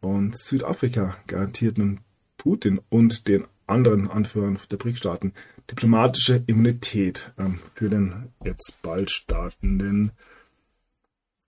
Und 0.01 0.39
Südafrika 0.39 1.17
garantiert 1.27 1.79
nun 1.79 2.01
Putin 2.37 2.81
und 2.89 3.29
den 3.29 3.47
anderen 3.67 4.11
Anführern 4.11 4.59
der 4.71 4.77
BRIC-Staaten 4.77 5.33
diplomatische 5.71 6.43
Immunität 6.47 7.33
ähm, 7.39 7.61
für 7.75 7.89
den 7.89 8.33
jetzt 8.45 8.81
bald 8.83 9.11
startenden 9.11 10.13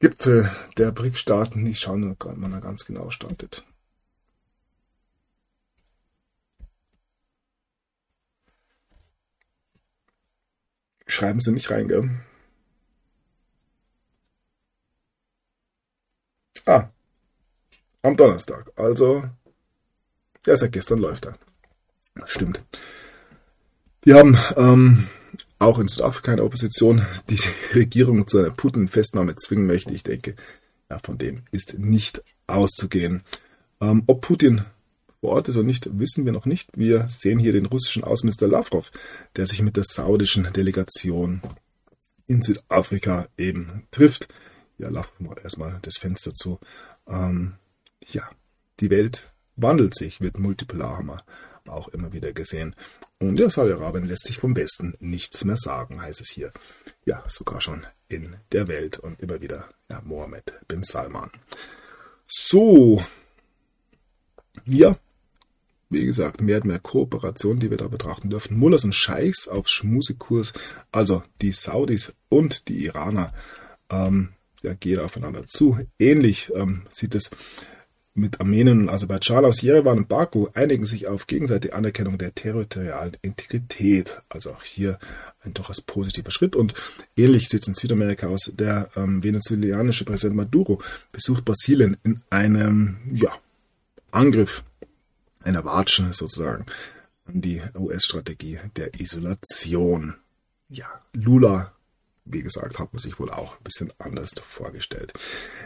Gipfel 0.01 0.51
der 0.77 0.93
BRIC-Staaten. 0.93 1.67
Ich 1.67 1.81
schaue 1.81 1.99
nur 1.99 2.17
wann 2.19 2.53
er 2.53 2.61
ganz 2.61 2.85
genau 2.85 3.11
startet. 3.11 3.65
Schreiben 11.07 11.41
Sie 11.41 11.53
nicht 11.53 11.71
rein, 11.71 11.89
gell? 11.89 12.11
Ah, 16.67 16.89
am 18.03 18.17
Donnerstag. 18.17 18.73
Also, 18.77 19.25
ja, 20.47 20.57
seit 20.57 20.73
gestern 20.73 20.99
läuft 20.99 21.27
er. 21.27 21.39
Stimmt. 22.27 22.63
Wir 24.03 24.17
haben 24.17 24.39
ähm, 24.57 25.09
auch 25.59 25.79
in 25.79 25.89
Südafrika 25.89 26.33
eine 26.33 26.45
Opposition, 26.45 27.07
die 27.29 27.37
die 27.37 27.49
Regierung 27.75 28.29
zu 28.29 28.39
einer 28.39 28.51
Putin-Festnahme 28.51 29.37
zwingen 29.37 29.67
möchte. 29.67 29.93
Ich 29.95 30.03
denke, 30.03 30.35
ja, 30.91 30.99
von 30.99 31.19
dem 31.19 31.43
ist 31.51 31.79
nicht 31.79 32.23
auszugehen. 32.47 33.23
Ähm, 33.81 34.05
ob 34.07 34.21
Putin 34.21 34.63
vor 35.21 35.33
Ort 35.33 35.49
ist 35.49 35.57
oder 35.57 35.65
nicht, 35.65 35.99
wissen 35.99 36.25
wir 36.25 36.33
noch 36.33 36.45
nicht. 36.45 36.71
Wir 36.77 37.09
sehen 37.09 37.39
hier 37.39 37.53
den 37.53 37.67
russischen 37.67 38.05
Außenminister 38.05 38.47
Lavrov, 38.47 38.93
der 39.37 39.47
sich 39.47 39.63
mit 39.63 39.77
der 39.77 39.85
saudischen 39.85 40.47
Delegation 40.53 41.41
in 42.27 42.43
Südafrika 42.43 43.29
eben 43.39 43.87
trifft. 43.91 44.29
Ja, 44.79 44.89
Lavrov 44.91 45.19
macht 45.21 45.39
erstmal 45.43 45.79
das 45.83 45.97
Fenster 45.97 46.33
zu. 46.33 46.59
Ähm, 47.09 47.55
ja, 48.07 48.29
die 48.81 48.91
Welt 48.91 49.33
wandelt 49.57 49.95
sich, 49.95 50.21
wird 50.21 50.39
multipolar, 50.39 50.99
haben 50.99 51.07
wir 51.07 51.25
auch 51.69 51.89
immer 51.89 52.13
wieder 52.13 52.33
gesehen. 52.33 52.75
Und 53.19 53.39
ja, 53.39 53.49
Saudi-Arabien 53.49 54.07
lässt 54.07 54.27
sich 54.27 54.39
vom 54.39 54.57
Westen 54.57 54.95
nichts 55.01 55.45
mehr 55.45 55.57
sagen, 55.57 56.03
heißt 56.03 56.21
es 56.21 56.31
hier. 56.31 56.53
Ja, 57.05 57.25
sogar 57.29 57.61
schon 57.61 57.87
in 58.09 58.37
der 58.53 58.69
Welt 58.69 58.99
und 58.99 59.21
immer 59.21 59.41
wieder 59.41 59.69
ja, 59.91 60.01
Mohammed 60.05 60.55
bin 60.69 60.83
Salman. 60.83 61.31
So, 62.27 63.05
ja, 64.65 64.97
wie 65.91 66.07
gesagt, 66.07 66.41
mehr 66.41 66.59
und 66.59 66.67
mehr 66.67 66.79
Kooperation, 66.79 67.59
die 67.59 67.71
wir 67.71 67.77
da 67.77 67.89
betrachten 67.89 68.31
dürfen. 68.31 68.59
Mullers 68.59 68.85
und 68.85 68.95
Scheichs 68.95 69.49
auf 69.49 69.69
Schmusekurs, 69.69 70.53
also 70.93 71.23
die 71.41 71.53
Saudis 71.53 72.15
und 72.29 72.69
die 72.69 72.85
Iraner, 72.85 73.33
ähm, 73.91 74.31
ja, 74.63 74.75
gehen 74.75 75.01
aufeinander 75.01 75.47
zu. 75.47 75.79
Ähnlich 75.99 76.51
ähm, 76.55 76.87
sieht 76.91 77.15
es 77.15 77.31
mit 78.15 78.41
Armenien 78.41 78.83
und 78.83 78.89
Aserbaidschan 78.89 79.45
aus 79.45 79.61
Jerewan 79.61 79.99
und 79.99 80.09
Baku 80.09 80.49
einigen 80.55 80.87
sich 80.87 81.09
auf 81.09 81.27
gegenseitige 81.27 81.75
Anerkennung 81.75 82.17
der 82.17 82.35
territorialen 82.35 83.17
Integrität. 83.23 84.23
Also 84.29 84.53
auch 84.53 84.63
hier 84.63 84.99
ein 85.43 85.53
durchaus 85.53 85.81
positiver 85.81 86.31
Schritt. 86.31 86.55
Und 86.57 86.75
ähnlich 87.17 87.49
sieht 87.49 87.63
es 87.63 87.69
in 87.69 87.75
Südamerika 87.75 88.29
aus. 88.29 88.53
Der 88.55 88.89
ähm, 88.97 89.23
venezuelanische 89.23 90.05
Präsident 90.05 90.37
Maduro 90.37 90.81
besucht 91.11 91.45
Brasilien 91.45 91.97
in 92.05 92.21
einem 92.31 92.99
ja, 93.13 93.33
Angriff, 94.13 94.63
einer 95.43 95.65
Watsche 95.65 96.13
sozusagen, 96.13 96.67
an 97.27 97.41
die 97.41 97.61
US-Strategie 97.75 98.61
der 98.77 98.99
Isolation. 99.01 100.15
Ja, 100.69 100.87
Lula 101.13 101.74
wie 102.25 102.43
gesagt, 102.43 102.79
hat 102.79 102.93
man 102.93 103.01
sich 103.01 103.19
wohl 103.19 103.31
auch 103.31 103.57
ein 103.57 103.65
bisschen 103.65 103.93
anders 103.99 104.31
vorgestellt. 104.43 105.13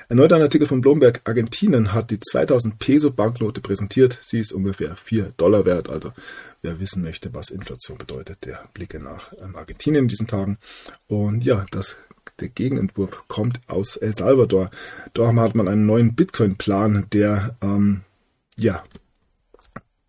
Erneut 0.08 0.32
ein 0.32 0.42
Artikel 0.42 0.66
von 0.66 0.80
Bloomberg. 0.80 1.20
Argentinien 1.24 1.92
hat 1.92 2.10
die 2.10 2.18
2000 2.18 2.78
Peso 2.78 3.12
Banknote 3.12 3.60
präsentiert. 3.60 4.18
Sie 4.22 4.40
ist 4.40 4.52
ungefähr 4.52 4.96
4 4.96 5.30
Dollar 5.36 5.64
wert. 5.64 5.88
Also 5.88 6.12
wer 6.62 6.80
wissen 6.80 7.02
möchte, 7.02 7.32
was 7.32 7.50
Inflation 7.50 7.98
bedeutet, 7.98 8.44
der 8.44 8.68
blicke 8.74 8.98
nach 8.98 9.32
ähm, 9.40 9.54
Argentinien 9.54 10.04
in 10.04 10.08
diesen 10.08 10.26
Tagen. 10.26 10.58
Und 11.06 11.44
ja, 11.44 11.64
das 11.70 11.96
der 12.40 12.48
Gegenentwurf 12.48 13.24
kommt 13.28 13.60
aus 13.66 13.96
El 13.96 14.14
Salvador. 14.14 14.70
Dort 15.14 15.34
hat 15.36 15.54
man 15.54 15.66
einen 15.66 15.86
neuen 15.86 16.14
Bitcoin-Plan, 16.14 17.06
der 17.12 17.56
ähm, 17.62 18.02
ja, 18.58 18.84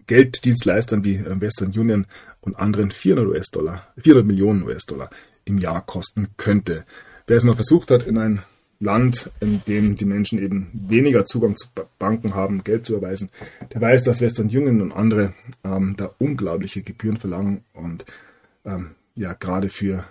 Gelddienstleistern 0.08 1.04
wie 1.04 1.16
äh, 1.16 1.42
Western 1.42 1.72
Union 1.72 2.08
und 2.42 2.56
anderen 2.56 2.92
400 2.92 3.28
US-Dollar, 3.28 3.88
400 3.98 4.26
Millionen 4.26 4.64
US-Dollar 4.64 5.10
im 5.46 5.58
Jahr 5.58 5.86
kosten 5.86 6.30
könnte. 6.38 6.86
Wer 7.28 7.38
es 7.38 7.44
mal 7.44 7.56
versucht 7.56 7.92
hat, 7.92 8.08
in 8.08 8.18
ein 8.18 8.44
Land, 8.80 9.30
in 9.42 9.62
dem 9.68 9.96
die 9.98 10.06
Menschen 10.06 10.40
eben 10.40 10.70
weniger 10.74 11.26
Zugang 11.26 11.56
zu 11.58 11.68
Banken 11.98 12.34
haben, 12.34 12.64
Geld 12.64 12.86
zu 12.86 12.96
überweisen, 12.96 13.30
der 13.74 13.82
weiß, 13.82 14.04
dass 14.04 14.22
Western 14.22 14.48
Union 14.48 14.82
und 14.82 14.94
andere 14.94 15.34
ähm, 15.64 15.96
da 15.98 16.14
unglaubliche 16.18 16.82
Gebühren 16.82 17.18
verlangen 17.18 17.64
und 17.74 18.06
ähm, 18.66 18.92
ja, 19.16 19.34
gerade 19.34 19.68
für 19.68 20.06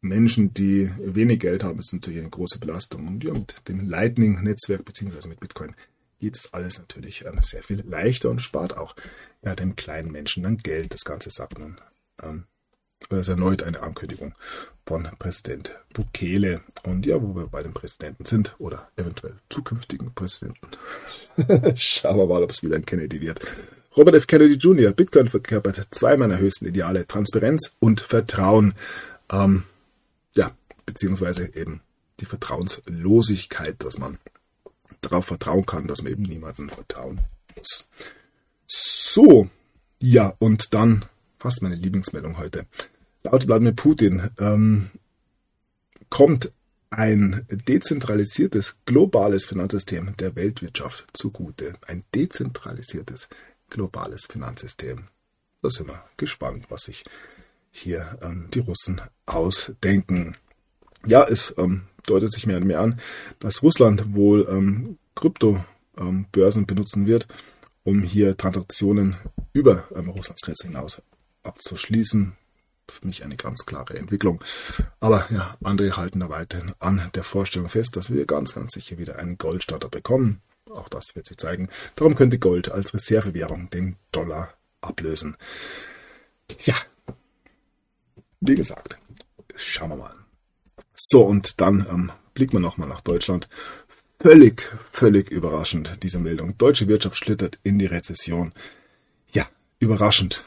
Menschen, 0.00 0.54
die 0.54 0.92
wenig 0.98 1.40
Geld 1.40 1.64
haben, 1.64 1.78
ist 1.78 1.92
natürlich 1.92 2.20
eine 2.20 2.30
große 2.30 2.60
Belastung. 2.60 3.08
Und 3.08 3.24
ja, 3.24 3.32
mit 3.32 3.68
dem 3.68 3.88
Lightning-Netzwerk 3.88 4.84
bzw. 4.84 5.28
mit 5.28 5.40
Bitcoin 5.40 5.74
geht 6.20 6.36
es 6.36 6.52
alles 6.52 6.78
natürlich 6.78 7.24
ähm, 7.24 7.38
sehr 7.40 7.62
viel 7.62 7.82
leichter 7.86 8.30
und 8.30 8.40
spart 8.40 8.76
auch 8.76 8.94
ja, 9.42 9.54
den 9.56 9.74
kleinen 9.76 10.12
Menschen 10.12 10.44
dann 10.44 10.58
Geld. 10.58 10.94
Das 10.94 11.04
Ganze 11.04 11.30
sagt 11.30 11.58
nun 11.58 11.76
das 13.08 13.20
ist 13.20 13.28
erneut 13.28 13.62
eine 13.62 13.82
Ankündigung 13.82 14.34
von 14.86 15.08
Präsident 15.18 15.74
Bukele. 15.92 16.60
Und 16.82 17.06
ja, 17.06 17.20
wo 17.22 17.34
wir 17.34 17.46
bei 17.46 17.62
dem 17.62 17.72
Präsidenten 17.72 18.24
sind 18.24 18.54
oder 18.58 18.88
eventuell 18.96 19.34
zukünftigen 19.48 20.12
Präsidenten. 20.14 20.68
Schauen 21.76 22.18
wir 22.18 22.26
mal, 22.26 22.42
ob 22.42 22.50
es 22.50 22.62
wieder 22.62 22.76
ein 22.76 22.86
Kennedy 22.86 23.20
wird. 23.20 23.40
Robert 23.96 24.16
F. 24.16 24.26
Kennedy 24.26 24.54
Jr., 24.54 24.92
Bitcoin 24.92 25.28
verkörpert 25.28 25.80
zwei 25.90 26.16
meiner 26.16 26.38
höchsten 26.38 26.66
Ideale, 26.66 27.06
Transparenz 27.06 27.76
und 27.78 28.00
Vertrauen. 28.00 28.74
Ähm, 29.30 29.62
ja, 30.34 30.50
beziehungsweise 30.84 31.54
eben 31.54 31.80
die 32.20 32.26
Vertrauenslosigkeit, 32.26 33.84
dass 33.84 33.98
man 33.98 34.18
darauf 35.00 35.26
vertrauen 35.26 35.66
kann, 35.66 35.86
dass 35.86 36.02
man 36.02 36.12
eben 36.12 36.22
niemandem 36.22 36.68
vertrauen 36.70 37.20
muss. 37.56 37.88
So, 38.66 39.48
ja, 40.00 40.34
und 40.38 40.74
dann 40.74 41.04
fast 41.38 41.62
meine 41.62 41.76
Lieblingsmeldung 41.76 42.38
heute. 42.38 42.66
Laut 43.24 43.46
Wladimir 43.46 43.72
Putin 43.72 44.30
ähm, 44.38 44.90
kommt 46.10 46.52
ein 46.90 47.46
dezentralisiertes 47.50 48.76
globales 48.84 49.46
Finanzsystem 49.46 50.14
der 50.18 50.36
Weltwirtschaft 50.36 51.06
zugute. 51.14 51.74
Ein 51.86 52.04
dezentralisiertes 52.14 53.30
globales 53.70 54.26
Finanzsystem. 54.26 55.08
Da 55.62 55.70
sind 55.70 55.88
wir 55.88 56.04
gespannt, 56.18 56.66
was 56.68 56.82
sich 56.82 57.04
hier 57.70 58.18
ähm, 58.20 58.48
die 58.52 58.60
Russen 58.60 59.00
ausdenken. 59.24 60.36
Ja, 61.06 61.24
es 61.24 61.54
ähm, 61.56 61.84
deutet 62.04 62.30
sich 62.30 62.46
mehr 62.46 62.58
und 62.58 62.66
mehr 62.66 62.80
an, 62.80 63.00
dass 63.38 63.62
Russland 63.62 64.14
wohl 64.14 64.46
ähm, 64.50 64.98
Kryptobörsen 65.14 66.62
ähm, 66.62 66.66
benutzen 66.66 67.06
wird, 67.06 67.26
um 67.84 68.02
hier 68.02 68.36
Transaktionen 68.36 69.16
über 69.54 69.88
ähm, 69.96 70.10
Russlands 70.10 70.42
Grenze 70.42 70.68
hinaus 70.68 71.00
abzuschließen 71.42 72.36
für 72.90 73.06
mich 73.06 73.24
eine 73.24 73.36
ganz 73.36 73.66
klare 73.66 73.98
Entwicklung. 73.98 74.42
Aber 75.00 75.26
ja, 75.30 75.56
andere 75.62 75.96
halten 75.96 76.20
da 76.20 76.28
weiterhin 76.28 76.74
an 76.78 77.10
der 77.14 77.24
Vorstellung 77.24 77.68
fest, 77.68 77.96
dass 77.96 78.12
wir 78.12 78.26
ganz, 78.26 78.54
ganz 78.54 78.72
sicher 78.72 78.98
wieder 78.98 79.16
einen 79.18 79.38
Goldstandard 79.38 79.90
bekommen. 79.90 80.40
Auch 80.70 80.88
das 80.88 81.14
wird 81.14 81.26
sich 81.26 81.36
zeigen. 81.36 81.68
Darum 81.96 82.14
könnte 82.14 82.38
Gold 82.38 82.70
als 82.70 82.94
Reservewährung 82.94 83.70
den 83.70 83.96
Dollar 84.12 84.54
ablösen. 84.80 85.36
Ja, 86.64 86.74
wie 88.40 88.54
gesagt, 88.54 88.98
schauen 89.56 89.90
wir 89.90 89.96
mal. 89.96 90.14
So, 90.94 91.22
und 91.22 91.60
dann 91.60 91.86
ähm, 91.88 92.12
blicken 92.34 92.54
wir 92.54 92.60
nochmal 92.60 92.88
nach 92.88 93.00
Deutschland. 93.00 93.48
Völlig, 94.20 94.70
völlig 94.92 95.30
überraschend, 95.30 95.98
diese 96.02 96.18
Meldung. 96.18 96.56
Deutsche 96.58 96.88
Wirtschaft 96.88 97.16
schlittert 97.16 97.58
in 97.62 97.78
die 97.78 97.86
Rezession. 97.86 98.52
Ja, 99.32 99.46
überraschend 99.78 100.46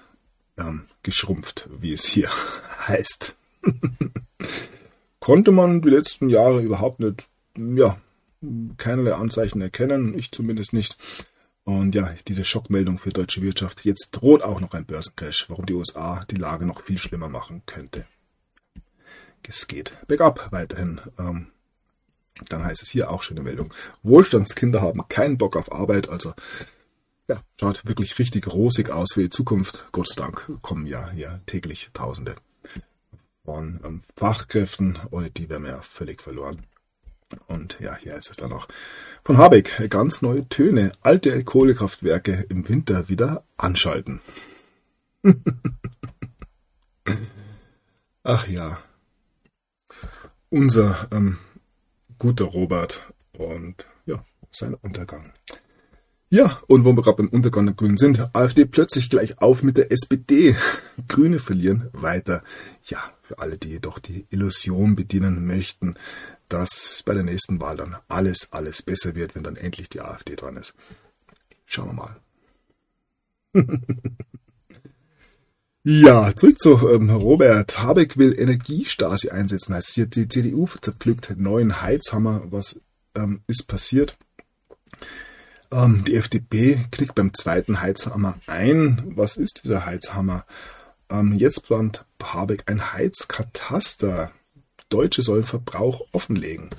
ähm, 0.57 0.85
geschrumpft, 1.03 1.67
wie 1.79 1.93
es 1.93 2.05
hier 2.05 2.29
heißt. 2.87 3.35
Konnte 5.19 5.51
man 5.51 5.81
die 5.81 5.89
letzten 5.89 6.29
Jahre 6.29 6.61
überhaupt 6.61 6.99
nicht, 6.99 7.27
ja, 7.55 7.99
keinerlei 8.77 9.13
Anzeichen 9.13 9.61
erkennen, 9.61 10.17
ich 10.17 10.31
zumindest 10.31 10.73
nicht. 10.73 10.97
Und 11.63 11.95
ja, 11.95 12.13
diese 12.27 12.45
Schockmeldung 12.45 12.97
für 12.97 13.09
deutsche 13.09 13.41
Wirtschaft. 13.41 13.83
Jetzt 13.83 14.11
droht 14.11 14.41
auch 14.41 14.61
noch 14.61 14.73
ein 14.73 14.85
Börsencrash, 14.85 15.49
warum 15.49 15.65
die 15.65 15.73
USA 15.73 16.23
die 16.31 16.35
Lage 16.35 16.65
noch 16.65 16.83
viel 16.83 16.97
schlimmer 16.97 17.27
machen 17.27 17.61
könnte. 17.65 18.05
Es 19.45 19.67
geht 19.67 19.97
bergab 20.07 20.51
weiterhin. 20.51 21.01
Ähm, 21.19 21.47
dann 22.49 22.63
heißt 22.63 22.81
es 22.83 22.89
hier 22.89 23.09
auch 23.09 23.23
schöne 23.23 23.41
Meldung. 23.41 23.73
Wohlstandskinder 24.03 24.81
haben 24.81 25.07
keinen 25.09 25.37
Bock 25.37 25.55
auf 25.55 25.71
Arbeit, 25.71 26.09
also 26.09 26.33
ja, 27.27 27.43
schaut 27.59 27.85
wirklich 27.85 28.17
richtig 28.19 28.47
rosig 28.47 28.89
aus 28.89 29.13
für 29.13 29.21
die 29.21 29.29
Zukunft. 29.29 29.85
Gott 29.91 30.07
sei 30.07 30.21
Dank 30.21 30.49
kommen 30.61 30.85
ja 30.85 31.09
hier 31.11 31.41
täglich 31.45 31.89
Tausende 31.93 32.35
von 33.43 33.79
ähm, 33.85 34.01
Fachkräften, 34.17 34.99
ohne 35.11 35.31
die 35.31 35.49
wären 35.49 35.63
wir 35.63 35.71
ja 35.71 35.81
völlig 35.81 36.21
verloren. 36.21 36.65
Und 37.47 37.79
ja, 37.79 37.95
hier 37.95 38.15
ist 38.15 38.29
es 38.29 38.37
dann 38.37 38.49
noch 38.49 38.67
von 39.23 39.37
Habeck. 39.37 39.89
Ganz 39.89 40.21
neue 40.21 40.47
Töne. 40.47 40.91
Alte 41.01 41.43
Kohlekraftwerke 41.43 42.45
im 42.49 42.67
Winter 42.67 43.09
wieder 43.09 43.43
anschalten. 43.57 44.21
Ach 48.23 48.47
ja. 48.47 48.79
Unser 50.49 51.07
ähm, 51.11 51.37
guter 52.19 52.45
Robert 52.45 53.03
und 53.33 53.87
ja, 54.05 54.23
sein 54.51 54.73
Untergang. 54.73 55.33
Ja, 56.29 56.61
und 56.67 56.83
wo 56.83 56.91
wir 56.91 57.03
gerade 57.03 57.17
beim 57.17 57.29
Untergang 57.29 57.67
der 57.67 57.75
Grünen 57.75 57.95
sind, 57.95 58.35
AfD 58.35 58.65
plötzlich 58.65 59.09
gleich 59.09 59.39
auf 59.41 59.63
mit 59.63 59.77
der 59.77 59.93
SPD. 59.93 60.57
Grüne 61.07 61.39
verlieren 61.39 61.89
weiter. 61.93 62.43
Ja, 62.83 63.01
für 63.21 63.39
alle, 63.39 63.57
die 63.57 63.69
jedoch 63.69 63.97
die 63.99 64.25
Illusion 64.29 64.97
bedienen 64.97 65.47
möchten, 65.47 65.95
dass 66.49 67.01
bei 67.05 67.13
der 67.13 67.23
nächsten 67.23 67.61
Wahl 67.61 67.77
dann 67.77 67.95
alles, 68.09 68.49
alles 68.51 68.81
besser 68.81 69.15
wird, 69.15 69.35
wenn 69.35 69.43
dann 69.43 69.55
endlich 69.55 69.87
die 69.87 70.01
AfD 70.01 70.35
dran 70.35 70.57
ist. 70.57 70.73
Schauen 71.65 71.87
wir 71.87 71.93
mal. 71.93 72.17
ja, 75.83 76.35
zurück 76.35 76.59
zu 76.59 76.89
ähm, 76.89 77.09
Robert. 77.09 77.81
Habeck 77.81 78.17
will 78.17 78.37
Energiestasi 78.37 79.29
einsetzen. 79.29 79.75
Heißt 79.75 79.91
hier, 79.91 80.07
die 80.07 80.27
CDU 80.27 80.67
zerpflückt 80.81 81.33
neuen 81.37 81.81
Heizhammer. 81.81 82.43
Was 82.49 82.81
ähm, 83.15 83.43
ist 83.47 83.67
passiert? 83.67 84.17
Ähm, 85.71 86.03
die 86.05 86.15
FDP 86.15 86.79
klickt 86.91 87.15
beim 87.15 87.33
zweiten 87.33 87.81
Heizhammer 87.81 88.35
ein. 88.47 89.11
Was 89.15 89.37
ist 89.37 89.63
dieser 89.63 89.85
Heizhammer? 89.85 90.45
Ähm, 91.09 91.33
jetzt 91.37 91.65
plant 91.65 92.05
Habeck 92.21 92.63
ein 92.67 92.93
Heizkataster. 92.93 94.31
Deutsche 94.89 95.21
sollen 95.23 95.43
Verbrauch 95.43 96.01
offenlegen. 96.11 96.69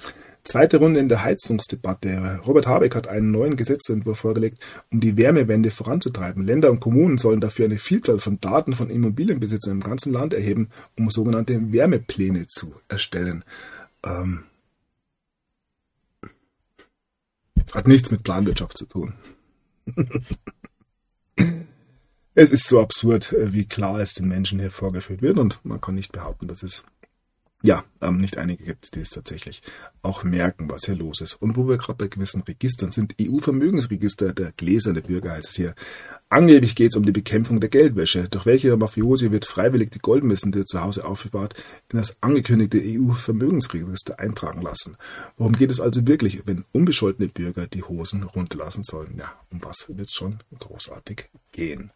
Zweite 0.44 0.78
Runde 0.78 0.98
in 0.98 1.10
der 1.10 1.24
Heizungsdebatte. 1.24 2.40
Robert 2.46 2.66
Habeck 2.66 2.94
hat 2.94 3.06
einen 3.06 3.30
neuen 3.30 3.56
Gesetzentwurf 3.56 4.20
vorgelegt, 4.20 4.64
um 4.90 5.00
die 5.00 5.18
Wärmewende 5.18 5.70
voranzutreiben. 5.70 6.42
Länder 6.42 6.70
und 6.70 6.80
Kommunen 6.80 7.18
sollen 7.18 7.42
dafür 7.42 7.66
eine 7.66 7.76
Vielzahl 7.76 8.18
von 8.18 8.40
Daten 8.40 8.72
von 8.72 8.88
Immobilienbesitzern 8.88 9.72
im 9.74 9.82
ganzen 9.82 10.14
Land 10.14 10.32
erheben, 10.32 10.70
um 10.96 11.10
sogenannte 11.10 11.72
Wärmepläne 11.72 12.46
zu 12.46 12.72
erstellen. 12.88 13.44
Ähm, 14.02 14.44
hat 17.74 17.88
nichts 17.88 18.10
mit 18.10 18.22
Planwirtschaft 18.22 18.78
zu 18.78 18.86
tun. 18.86 19.14
es 22.34 22.50
ist 22.50 22.66
so 22.66 22.80
absurd, 22.80 23.32
äh, 23.32 23.52
wie 23.52 23.66
klar 23.66 24.00
es 24.00 24.14
den 24.14 24.28
Menschen 24.28 24.58
hier 24.58 24.70
vorgeführt 24.70 25.22
wird 25.22 25.38
und 25.38 25.64
man 25.64 25.80
kann 25.80 25.94
nicht 25.94 26.12
behaupten, 26.12 26.48
dass 26.48 26.62
es 26.62 26.84
ja, 27.62 27.84
ähm, 28.00 28.20
nicht 28.20 28.38
einige 28.38 28.64
gibt, 28.64 28.94
die 28.94 29.00
es 29.00 29.10
tatsächlich 29.10 29.62
auch 30.02 30.22
merken, 30.22 30.70
was 30.70 30.84
hier 30.84 30.94
los 30.94 31.20
ist. 31.20 31.34
Und 31.34 31.56
wo 31.56 31.66
wir 31.66 31.76
gerade 31.76 31.96
bei 31.96 32.06
gewissen 32.06 32.42
Registern 32.42 32.92
sind, 32.92 33.16
EU-Vermögensregister, 33.20 34.32
der 34.32 34.52
gläserne 34.52 35.02
Bürger 35.02 35.32
heißt 35.32 35.50
es 35.50 35.56
hier, 35.56 35.74
Angeblich 36.30 36.76
geht 36.76 36.90
es 36.90 36.96
um 36.96 37.06
die 37.06 37.12
Bekämpfung 37.12 37.58
der 37.58 37.70
Geldwäsche. 37.70 38.28
Durch 38.28 38.44
welche 38.44 38.76
Mafiosi 38.76 39.32
wird 39.32 39.46
freiwillig 39.46 39.90
die 39.90 39.98
Goldmissen, 39.98 40.52
die 40.52 40.64
zu 40.66 40.82
Hause 40.82 41.06
aufbewahrt, 41.06 41.54
in 41.90 41.98
das 41.98 42.18
angekündigte 42.20 42.82
EU-Vermögensregister 42.84 44.20
eintragen 44.20 44.60
lassen? 44.60 44.98
Worum 45.38 45.54
geht 45.54 45.70
es 45.70 45.80
also 45.80 46.06
wirklich, 46.06 46.42
wenn 46.44 46.66
unbescholtene 46.72 47.28
Bürger 47.28 47.66
die 47.66 47.82
Hosen 47.82 48.24
runterlassen 48.24 48.82
sollen? 48.82 49.14
Ja, 49.16 49.32
um 49.50 49.64
was 49.64 49.88
wird 49.88 50.08
es 50.08 50.12
schon 50.12 50.40
großartig 50.58 51.30
gehen? 51.52 51.92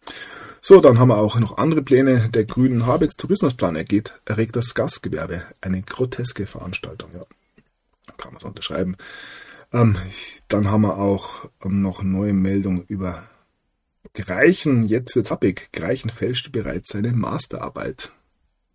So, 0.63 0.81
dann 0.81 0.99
haben 0.99 1.09
wir 1.09 1.19
auch 1.19 1.39
noch 1.39 1.59
andere 1.59 1.83
Pläne. 1.83 2.31
Der 2.31 2.47
Grünen 2.47 2.87
Habecks 2.87 3.17
Tourismusplan 3.17 3.77
ergeht, 3.77 4.15
erregt 4.25 4.57
das 4.57 4.75
Gastgewerbe. 4.75 5.43
Eine 5.61 5.83
groteske 5.83 6.47
Veranstaltung, 6.47 7.11
ja. 7.15 7.27
Kann 8.17 8.33
man 8.33 8.41
so 8.41 8.49
unterschreiben. 8.49 8.97
Ähm, 9.73 9.97
dann 10.49 10.71
haben 10.71 10.83
wir 10.83 10.97
auch 10.97 11.51
ähm, 11.65 11.83
noch 11.83 12.03
neue 12.03 12.33
Meldungen 12.33 12.85
über 12.89 13.25
Greichen, 14.15 14.87
jetzt 14.87 15.17
wird's 15.17 15.31
happig. 15.31 15.71
Greichen 15.73 16.11
fälschte 16.11 16.51
bereits 16.51 16.91
seine 16.91 17.13
Masterarbeit. 17.13 18.13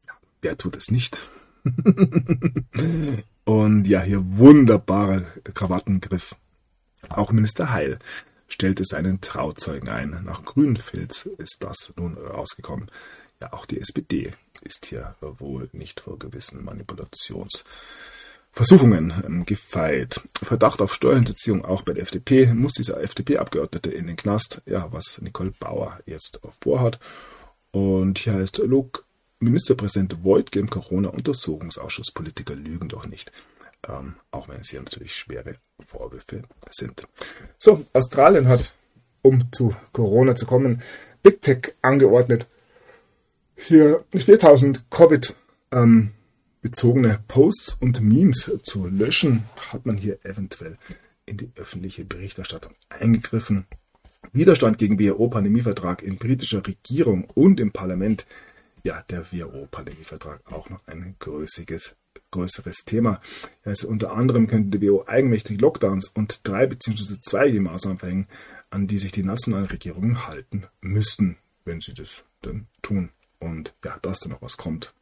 Ja, 0.07 0.13
wer 0.41 0.57
tut 0.57 0.75
es 0.77 0.89
nicht? 0.89 1.19
Und 3.45 3.85
ja, 3.87 4.01
hier 4.01 4.23
wunderbarer 4.37 5.21
Krawattengriff. 5.53 6.35
Auch 7.09 7.31
Minister 7.31 7.71
Heil 7.71 7.99
stellte 8.47 8.83
seinen 8.85 9.21
Trauzeugen 9.21 9.89
ein. 9.89 10.21
Nach 10.23 10.43
Grünfilz 10.43 11.29
ist 11.37 11.57
das 11.61 11.93
nun 11.97 12.17
rausgekommen. 12.17 12.89
Ja, 13.39 13.53
auch 13.53 13.65
die 13.65 13.79
SPD 13.79 14.33
ist 14.61 14.87
hier 14.87 15.15
wohl 15.21 15.69
nicht 15.73 15.99
vor 16.01 16.17
gewissen 16.17 16.67
Manipulations- 16.67 17.63
Versuchungen 18.57 19.13
ähm, 19.23 19.45
gefeit. 19.45 20.19
Verdacht 20.41 20.81
auf 20.81 20.91
Steuerhinterziehung 20.91 21.63
auch 21.63 21.83
bei 21.83 21.93
der 21.93 22.01
FDP. 22.01 22.47
Muss 22.55 22.73
dieser 22.73 22.99
FDP-Abgeordnete 22.99 23.91
in 23.91 24.07
den 24.07 24.15
Knast? 24.15 24.63
Ja, 24.65 24.87
was 24.91 25.21
Nicole 25.21 25.53
Bauer 25.59 25.99
jetzt 26.07 26.39
vorhat. 26.59 26.99
Und 27.69 28.17
hier 28.17 28.33
heißt 28.33 28.57
Log 28.57 29.05
Ministerpräsident 29.39 30.23
Voigtke 30.23 30.59
im 30.59 30.71
Corona-Untersuchungsausschuss. 30.71 32.11
Politiker 32.11 32.55
lügen 32.55 32.89
doch 32.89 33.05
nicht. 33.05 33.31
Ähm, 33.87 34.15
auch 34.31 34.49
wenn 34.49 34.61
es 34.61 34.69
hier 34.69 34.81
natürlich 34.81 35.13
schwere 35.13 35.57
Vorwürfe 35.85 36.41
sind. 36.71 37.07
So, 37.59 37.85
Australien 37.93 38.47
hat, 38.47 38.73
um 39.21 39.51
zu 39.51 39.75
Corona 39.93 40.35
zu 40.35 40.47
kommen, 40.47 40.81
Big 41.21 41.43
Tech 41.43 41.75
angeordnet. 41.83 42.47
Hier 43.55 44.03
4000 44.15 44.89
Covid 44.89 45.35
ähm, 45.71 46.13
bezogene 46.67 47.23
Posts 47.29 47.77
und 47.79 48.01
Memes 48.01 48.51
zu 48.63 48.87
löschen, 48.87 49.45
hat 49.71 49.85
man 49.85 49.95
hier 49.95 50.19
eventuell 50.25 50.77
in 51.25 51.37
die 51.37 51.49
öffentliche 51.55 52.03
Berichterstattung 52.03 52.73
eingegriffen. 52.89 53.65
Widerstand 54.33 54.77
gegen 54.77 54.99
WHO-Pandemievertrag 54.99 56.03
in 56.03 56.17
britischer 56.17 56.67
Regierung 56.67 57.23
und 57.35 57.61
im 57.61 57.71
Parlament. 57.71 58.25
Ja, 58.83 59.01
der 59.09 59.31
WHO-Pandemievertrag 59.31 60.41
auch 60.51 60.69
noch 60.69 60.85
ein 60.87 61.15
größiges, 61.19 61.95
größeres 62.31 62.79
Thema. 62.85 63.21
Also 63.63 63.87
unter 63.87 64.11
anderem 64.11 64.47
könnte 64.47 64.77
die 64.77 64.85
WHO 64.85 65.05
eigenmächtig 65.07 65.61
Lockdowns 65.61 66.09
und 66.09 66.45
drei 66.45 66.67
bzw. 66.67 67.15
zwei 67.21 67.49
Maßnahmen 67.49 67.99
verhängen, 67.99 68.27
an 68.71 68.87
die 68.87 68.99
sich 68.99 69.13
die 69.13 69.23
nationalen 69.23 69.67
Regierungen 69.67 70.27
halten 70.27 70.65
müssten, 70.81 71.37
wenn 71.63 71.79
sie 71.79 71.93
das 71.93 72.25
dann 72.41 72.67
tun. 72.81 73.11
Und 73.39 73.73
ja, 73.85 73.97
dass 74.01 74.19
da 74.19 74.27
noch 74.27 74.41
was 74.41 74.57
kommt, 74.57 74.93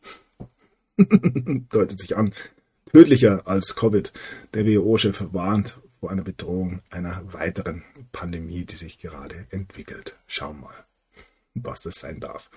deutet 1.69 1.99
sich 1.99 2.17
an. 2.17 2.34
Tödlicher 2.91 3.47
als 3.47 3.76
Covid. 3.76 4.13
Der 4.53 4.65
WHO-Chef 4.65 5.26
warnt 5.31 5.77
vor 5.99 6.11
einer 6.11 6.23
Bedrohung 6.23 6.81
einer 6.89 7.22
weiteren 7.34 7.84
Pandemie, 8.11 8.65
die 8.65 8.76
sich 8.76 8.99
gerade 8.99 9.47
entwickelt. 9.49 10.17
Schauen 10.27 10.57
wir 10.57 10.67
mal, 10.67 10.85
was 11.55 11.81
das 11.81 11.95
sein 11.99 12.19
darf. 12.19 12.49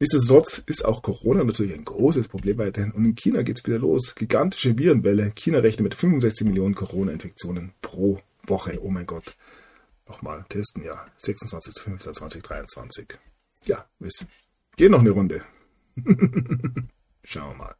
Nichtsdestotrotz 0.00 0.62
ist 0.66 0.84
auch 0.84 1.02
Corona 1.02 1.44
natürlich 1.44 1.74
ein 1.74 1.84
großes 1.84 2.28
Problem 2.28 2.58
weiterhin. 2.58 2.92
Und 2.92 3.04
in 3.04 3.14
China 3.14 3.42
geht 3.42 3.58
es 3.58 3.66
wieder 3.66 3.78
los. 3.78 4.14
Gigantische 4.14 4.76
Virenwelle. 4.76 5.32
China 5.36 5.58
rechnet 5.58 5.84
mit 5.84 5.94
65 5.94 6.46
Millionen 6.46 6.74
Corona-Infektionen 6.74 7.72
pro 7.80 8.20
Woche. 8.46 8.78
Oh 8.82 8.90
mein 8.90 9.06
Gott. 9.06 9.36
Nochmal 10.08 10.44
testen, 10.48 10.84
ja. 10.84 11.06
26. 11.18 11.82
15. 11.82 12.14
2023. 12.14 13.18
Ja, 13.66 13.88
wir 13.98 14.10
gehen 14.76 14.90
noch 14.90 15.00
eine 15.00 15.10
Runde. 15.10 15.42
Schauen 17.24 17.50
wir 17.52 17.56
mal. 17.56 17.74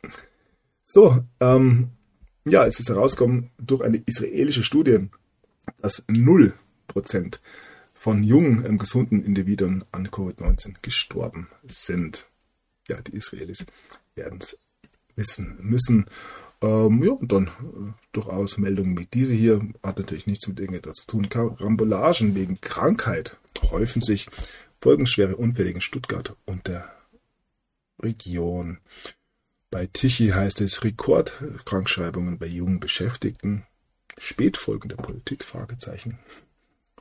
So, 0.84 1.22
ähm, 1.40 1.90
ja, 2.44 2.66
es 2.66 2.80
ist 2.80 2.88
herausgekommen 2.88 3.50
durch 3.58 3.82
eine 3.82 3.98
israelische 3.98 4.64
Studie, 4.64 5.08
dass 5.78 6.06
0% 6.08 7.38
von 7.92 8.22
jungen, 8.22 8.64
ähm, 8.66 8.78
gesunden 8.78 9.24
Individuen 9.24 9.84
an 9.92 10.08
Covid-19 10.08 10.76
gestorben 10.82 11.48
sind. 11.66 12.26
Ja, 12.88 13.00
die 13.00 13.16
Israelis 13.16 13.64
werden 14.14 14.40
es 14.40 14.58
wissen 15.16 15.56
müssen. 15.60 16.06
Ähm, 16.60 17.02
ja, 17.02 17.12
und 17.12 17.32
dann 17.32 17.46
äh, 17.46 17.92
durchaus 18.12 18.58
Meldungen 18.58 18.98
wie 18.98 19.06
diese 19.06 19.34
hier, 19.34 19.66
hat 19.82 19.98
natürlich 19.98 20.26
nichts 20.26 20.48
mit 20.48 20.60
irgendetwas 20.60 20.96
zu 20.96 21.06
tun. 21.06 21.28
Rambolagen 21.32 22.34
wegen 22.34 22.60
Krankheit 22.60 23.36
häufen 23.70 24.02
sich, 24.02 24.28
folgenschwere 24.80 25.36
Unfälle 25.36 25.70
in 25.70 25.80
Stuttgart 25.80 26.36
und 26.44 26.68
der 26.68 26.90
Region. 28.00 28.78
Bei 29.74 29.86
Tichy 29.86 30.28
heißt 30.28 30.60
es 30.60 30.84
Rekordkrankschreibungen 30.84 32.38
bei 32.38 32.46
jungen 32.46 32.78
Beschäftigten. 32.78 33.66
Spätfolgen 34.16 34.88
der 34.88 34.94
Politik? 34.94 35.42
Fragezeichen. 35.42 36.20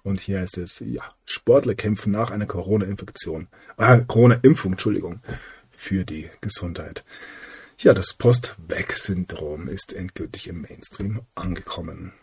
Und 0.01 0.19
hier 0.19 0.39
heißt 0.39 0.57
es, 0.57 0.79
ja, 0.79 1.03
Sportler 1.23 1.75
kämpfen 1.75 2.11
nach 2.11 2.31
einer 2.31 2.47
Corona-Infektion, 2.47 3.47
äh, 3.77 4.01
Corona-Impfung, 4.07 4.71
Entschuldigung, 4.71 5.21
für 5.69 6.03
die 6.03 6.31
Gesundheit. 6.41 7.05
Ja, 7.77 7.93
das 7.93 8.15
Post-Weg-Syndrom 8.15 9.67
ist 9.67 9.93
endgültig 9.93 10.47
im 10.47 10.61
Mainstream 10.61 11.21
angekommen. 11.35 12.13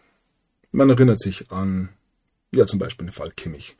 Man 0.72 0.90
erinnert 0.90 1.20
sich 1.20 1.52
an, 1.52 1.90
ja, 2.50 2.66
zum 2.66 2.80
Beispiel 2.80 3.06
den 3.06 3.12
Fall 3.12 3.30
Kimmich 3.30 3.76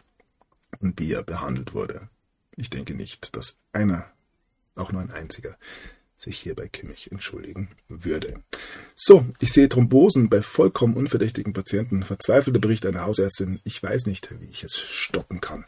und 0.78 1.00
wie 1.00 1.14
er 1.14 1.24
behandelt 1.24 1.74
wurde. 1.74 2.08
Ich 2.54 2.70
denke 2.70 2.94
nicht, 2.94 3.34
dass 3.34 3.58
einer, 3.72 4.08
auch 4.76 4.92
nur 4.92 5.02
ein 5.02 5.10
einziger, 5.10 5.58
sich 6.20 6.38
hier 6.38 6.54
bei 6.54 6.68
Kimmich 6.68 7.10
entschuldigen 7.10 7.68
würde. 7.88 8.42
So, 8.94 9.24
ich 9.38 9.52
sehe 9.52 9.68
Thrombosen 9.68 10.28
bei 10.28 10.42
vollkommen 10.42 10.94
unverdächtigen 10.94 11.54
Patienten. 11.54 12.02
Verzweifelter 12.02 12.60
Bericht 12.60 12.84
einer 12.84 13.06
Hausärztin. 13.06 13.60
Ich 13.64 13.82
weiß 13.82 14.06
nicht, 14.06 14.30
wie 14.40 14.50
ich 14.50 14.62
es 14.62 14.78
stoppen 14.78 15.40
kann. 15.40 15.64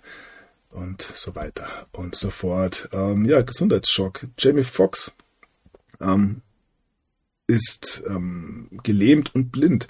Und 0.70 1.02
so 1.14 1.34
weiter 1.34 1.86
und 1.92 2.14
so 2.14 2.30
fort. 2.30 2.88
Ähm, 2.92 3.24
ja, 3.24 3.40
Gesundheitsschock. 3.40 4.26
Jamie 4.38 4.62
Foxx 4.62 5.12
ähm, 6.00 6.42
ist 7.46 8.02
ähm, 8.06 8.68
gelähmt 8.82 9.34
und 9.34 9.52
blind 9.52 9.88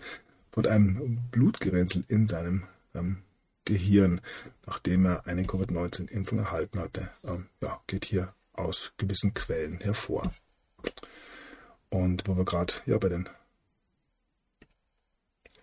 von 0.53 0.67
einem 0.67 1.19
Blutgeränzel 1.31 2.05
in 2.09 2.27
seinem 2.29 2.65
ähm, 2.95 3.19
Gehirn, 3.65 4.21
nachdem 4.67 5.07
er 5.07 5.27
eine 5.27 5.45
Covid-19-Impfung 5.45 6.39
erhalten 6.39 6.79
hatte. 6.79 7.11
Ähm, 7.25 7.47
ja, 7.61 7.81
geht 7.87 8.05
hier 8.05 8.33
aus 8.53 8.93
gewissen 8.97 9.35
Quellen 9.35 9.79
hervor. 9.81 10.33
Und 11.91 12.27
wo 12.27 12.37
wir 12.37 12.45
gerade 12.45 12.75
ja 12.87 12.99
bei 12.99 13.09
den 13.09 13.29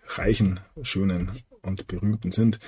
reichen, 0.06 0.60
schönen 0.82 1.30
und 1.62 1.86
berühmten 1.86 2.32
sind, 2.32 2.60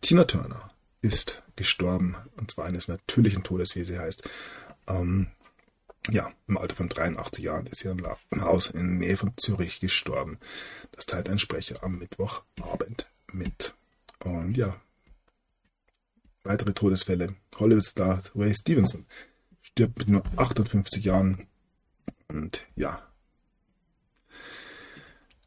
Tina 0.00 0.24
Turner 0.24 0.70
ist 1.02 1.42
gestorben, 1.56 2.16
und 2.36 2.50
zwar 2.50 2.66
eines 2.66 2.88
natürlichen 2.88 3.42
Todes, 3.42 3.76
wie 3.76 3.84
sie 3.84 3.98
heißt. 3.98 4.28
Ähm, 4.86 5.28
ja, 6.08 6.32
im 6.48 6.56
Alter 6.56 6.76
von 6.76 6.88
83 6.88 7.44
Jahren 7.44 7.66
ist 7.66 7.80
sie 7.80 7.88
im 7.88 8.42
Haus 8.42 8.70
in 8.70 8.98
der 8.98 9.08
Nähe 9.08 9.16
von 9.16 9.32
Zürich 9.36 9.80
gestorben. 9.80 10.38
Das 10.92 11.06
teilt 11.06 11.28
ein 11.28 11.38
Sprecher 11.38 11.82
am 11.82 11.98
Mittwochabend 11.98 13.06
mit. 13.32 13.74
Und 14.24 14.56
ja, 14.56 14.80
weitere 16.42 16.72
Todesfälle. 16.72 17.34
Hollywood-Star 17.58 18.22
Ray 18.34 18.54
Stevenson 18.54 19.06
stirbt 19.62 19.98
mit 19.98 20.08
nur 20.08 20.22
58 20.36 21.04
Jahren 21.04 21.46
und 22.30 22.64
ja. 22.76 23.02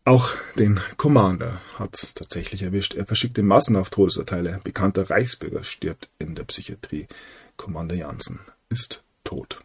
Auch 0.05 0.31
den 0.55 0.81
Commander 0.97 1.61
hat 1.79 1.95
es 1.95 2.13
tatsächlich 2.13 2.61
erwischt. 2.61 2.93
Er 2.93 3.05
verschickte 3.05 3.41
massenhaft 3.41 3.93
Todesurteile. 3.93 4.59
Bekannter 4.63 5.09
Reichsbürger 5.09 5.63
stirbt 5.63 6.11
in 6.19 6.35
der 6.35 6.43
Psychiatrie. 6.43 7.07
Commander 7.55 7.95
Janssen 7.95 8.41
ist 8.69 9.01
tot. 9.23 9.61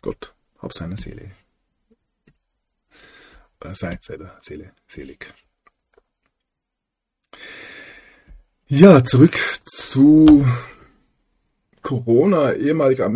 Gott 0.00 0.34
hab 0.58 0.72
seine 0.72 0.96
Seele. 0.96 1.32
Äh, 3.60 3.74
sei 3.74 3.98
seiner 4.00 4.36
Seele 4.40 4.72
selig. 4.86 5.32
Ja, 8.66 9.04
zurück 9.04 9.36
zu 9.64 10.46
Corona. 11.82 12.54
Ehemaliger 12.54 13.06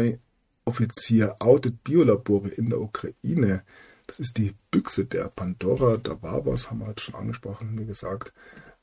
Armeeoffizier 0.69 1.37
outet 1.41 1.83
Biolabore 1.83 2.49
in 2.49 2.69
der 2.69 2.81
Ukraine. 2.81 3.63
Das 4.07 4.19
ist 4.19 4.37
die 4.37 4.55
Büchse 4.71 5.07
der 5.07 5.25
Pandora. 5.25 5.97
Da 5.97 6.23
war 6.23 6.45
was, 6.45 6.71
haben 6.71 6.81
wir 6.81 6.89
heute 6.89 7.03
schon 7.03 7.15
angesprochen, 7.15 7.79
wie 7.79 7.87
gesagt. 7.87 8.33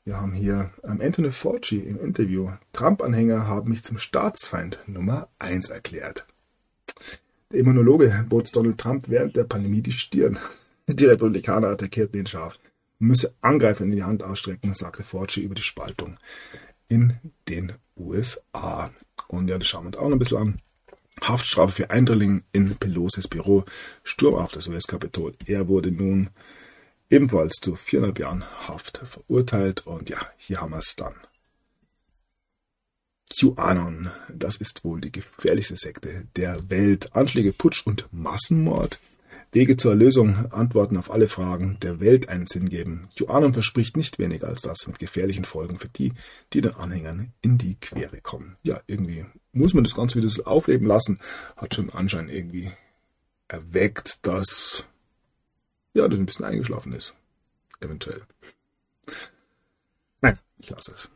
Wir 0.04 0.20
haben 0.20 0.32
hier 0.32 0.70
ähm, 0.84 1.00
Anthony 1.00 1.30
Fauci 1.30 1.78
im 1.78 2.00
Interview. 2.00 2.50
Trump-Anhänger 2.72 3.46
haben 3.46 3.70
mich 3.70 3.82
zum 3.82 3.98
Staatsfeind 3.98 4.80
Nummer 4.86 5.28
1 5.38 5.70
erklärt. 5.70 6.26
Der 7.52 7.60
Immunologe 7.60 8.24
bot 8.28 8.54
Donald 8.54 8.78
Trump 8.78 9.08
während 9.08 9.36
der 9.36 9.44
Pandemie 9.44 9.82
die 9.82 9.92
Stirn. 9.92 10.38
Die 10.88 11.06
Republikaner 11.06 11.68
attackierten 11.68 12.20
ihn 12.20 12.26
scharf. 12.26 12.58
Müsse 12.98 13.32
Angreifer 13.40 13.84
in 13.84 13.92
die 13.92 14.04
Hand 14.04 14.22
ausstrecken, 14.22 14.74
sagte 14.74 15.02
Fauci 15.02 15.42
über 15.42 15.54
die 15.54 15.62
Spaltung 15.62 16.16
in 16.88 17.14
den 17.48 17.72
USA. 17.96 18.90
Und 19.28 19.50
ja, 19.50 19.58
das 19.58 19.68
schauen 19.68 19.84
wir 19.84 19.88
uns 19.88 19.96
auch 19.96 20.08
noch 20.08 20.16
ein 20.16 20.18
bisschen 20.18 20.38
an. 20.38 20.60
Haftstrafe 21.22 21.72
für 21.72 21.90
Eindringling 21.90 22.44
in 22.52 22.76
Pelosi's 22.76 23.28
Büro, 23.28 23.64
Sturm 24.04 24.34
auf 24.34 24.52
das 24.52 24.68
US-Kapitol. 24.68 25.34
Er 25.46 25.68
wurde 25.68 25.90
nun 25.90 26.30
ebenfalls 27.10 27.54
zu 27.56 27.74
viereinhalb 27.74 28.18
Jahren 28.18 28.44
Haft 28.68 28.98
verurteilt. 28.98 29.86
Und 29.86 30.10
ja, 30.10 30.18
hier 30.36 30.60
haben 30.60 30.72
wir 30.72 30.78
es 30.78 30.94
dann. 30.96 31.14
QAnon, 33.28 34.10
das 34.32 34.56
ist 34.56 34.84
wohl 34.84 35.00
die 35.00 35.10
gefährlichste 35.10 35.76
Sekte 35.76 36.26
der 36.36 36.70
Welt. 36.70 37.14
Anschläge, 37.14 37.52
Putsch 37.52 37.84
und 37.86 38.06
Massenmord. 38.12 39.00
Wege 39.52 39.76
zur 39.76 39.92
Erlösung, 39.92 40.52
Antworten 40.52 40.96
auf 40.96 41.10
alle 41.10 41.28
Fragen 41.28 41.78
der 41.80 42.00
Welt 42.00 42.28
einen 42.28 42.46
Sinn 42.46 42.68
geben. 42.68 43.08
QAnon 43.16 43.54
verspricht 43.54 43.96
nicht 43.96 44.18
weniger 44.18 44.48
als 44.48 44.62
das 44.62 44.86
mit 44.86 44.98
gefährlichen 44.98 45.44
Folgen 45.44 45.78
für 45.78 45.88
die, 45.88 46.12
die 46.52 46.60
den 46.60 46.74
Anhängern 46.74 47.32
in 47.40 47.56
die 47.56 47.76
Quere 47.76 48.20
kommen. 48.20 48.56
Ja, 48.62 48.80
irgendwie 48.86 49.24
muss 49.52 49.72
man 49.72 49.84
das 49.84 49.94
Ganze 49.94 50.22
wieder 50.22 50.46
aufleben 50.46 50.86
lassen. 50.86 51.20
Hat 51.56 51.74
schon 51.74 51.90
Anschein 51.90 52.28
irgendwie 52.28 52.70
erweckt, 53.48 54.26
dass 54.26 54.84
ja, 55.94 56.06
das 56.06 56.18
ein 56.18 56.26
bisschen 56.26 56.44
eingeschlafen 56.44 56.92
ist. 56.92 57.14
Eventuell. 57.80 58.22
Nein, 60.20 60.38
ich 60.58 60.70
lasse 60.70 60.92
es. 60.92 61.10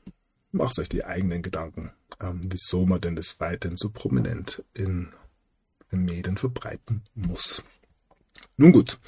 Macht 0.52 0.78
euch 0.78 0.88
die 0.88 1.04
eigenen 1.04 1.42
Gedanken, 1.42 1.92
ähm, 2.20 2.40
wieso 2.50 2.86
man 2.86 3.00
denn 3.00 3.14
das 3.14 3.38
weiterhin 3.40 3.76
so 3.76 3.90
prominent 3.90 4.64
in 4.74 5.12
den 5.92 6.04
Medien 6.04 6.38
verbreiten 6.38 7.02
muss. 7.14 7.62
Nun 8.56 8.72
gut, 8.72 8.98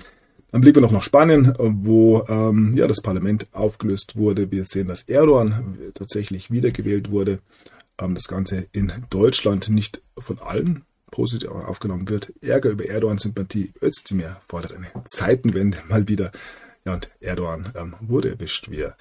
dann 0.52 0.60
blicken 0.60 0.76
wir 0.76 0.82
noch 0.82 0.92
nach 0.92 1.02
Spanien, 1.02 1.54
wo 1.58 2.26
ähm, 2.28 2.74
ja, 2.76 2.86
das 2.86 3.00
Parlament 3.00 3.46
aufgelöst 3.52 4.16
wurde. 4.16 4.50
Wir 4.50 4.66
sehen, 4.66 4.86
dass 4.86 5.02
Erdogan 5.02 5.92
tatsächlich 5.94 6.50
wiedergewählt 6.50 7.10
wurde. 7.10 7.40
Ähm, 7.98 8.14
das 8.14 8.28
Ganze 8.28 8.66
in 8.72 8.92
Deutschland 9.08 9.70
nicht 9.70 10.02
von 10.18 10.38
allen 10.40 10.84
positiv 11.10 11.50
aufgenommen 11.50 12.08
wird. 12.08 12.32
Ärger 12.42 12.70
über 12.70 12.84
Erdogan-Sympathie. 12.84 13.72
Özdemir 13.80 14.40
fordert 14.46 14.72
eine 14.72 14.88
Zeitenwende 15.06 15.78
mal 15.88 16.08
wieder. 16.08 16.32
Ja, 16.84 16.94
und 16.94 17.10
Erdogan 17.20 17.72
ähm, 17.74 17.94
wurde 18.00 18.30
erwischt, 18.30 18.70
wie 18.70 18.80
er 18.80 18.96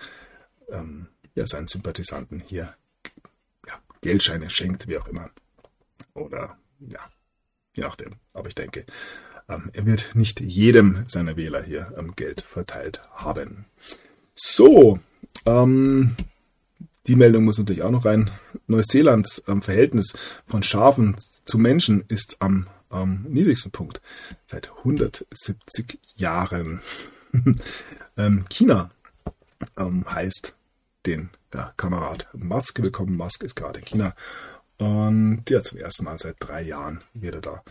ähm, 0.70 1.08
ja, 1.36 1.46
seinen 1.46 1.68
Sympathisanten 1.68 2.44
hier 2.46 2.76
ja, 3.68 3.74
Geldscheine 4.02 4.50
schenkt, 4.50 4.88
wie 4.88 4.98
auch 4.98 5.08
immer. 5.08 5.32
Oder 6.14 6.58
ja, 6.80 7.00
je 7.76 7.84
nachdem. 7.84 8.14
Aber 8.34 8.48
ich 8.48 8.56
denke, 8.56 8.86
er 9.48 9.86
wird 9.86 10.12
nicht 10.14 10.40
jedem 10.40 11.06
seiner 11.08 11.38
Wähler 11.38 11.64
hier 11.64 11.94
ähm, 11.98 12.14
Geld 12.16 12.42
verteilt 12.42 13.02
haben. 13.14 13.66
So, 14.36 15.00
ähm, 15.46 16.16
die 17.08 17.16
Meldung 17.16 17.44
muss 17.46 17.58
natürlich 17.58 17.84
auch 17.84 17.92
noch 17.92 18.06
rein. 18.06 18.30
Neuseelands 18.68 19.44
ähm, 19.48 19.62
Verhältnis 19.62 20.16
von 20.46 20.64
Schafen 20.64 21.18
zu 21.46 21.58
Menschen 21.58 22.04
ist 22.08 22.38
am 22.40 22.68
ähm, 22.92 23.26
niedrigsten 23.28 23.72
Punkt 23.72 24.02
seit 24.46 24.72
170 24.80 26.00
Jahren. 26.16 26.82
ähm, 28.18 28.46
China 28.50 28.92
ähm, 29.78 30.06
heißt 30.10 30.56
den 31.06 31.30
ja, 31.54 31.74
Kamerad 31.78 32.28
Musk 32.34 32.82
willkommen. 32.82 33.18
Musk 33.18 33.44
ist 33.44 33.56
gerade 33.56 33.80
in 33.80 33.86
China 33.86 34.16
und 34.78 35.50
ja, 35.50 35.62
zum 35.62 35.78
ersten 35.78 36.06
Mal 36.06 36.18
seit 36.18 36.38
drei 36.40 36.62
Jahren 36.64 37.04
wird 37.14 37.36
er 37.36 37.42
da 37.42 37.64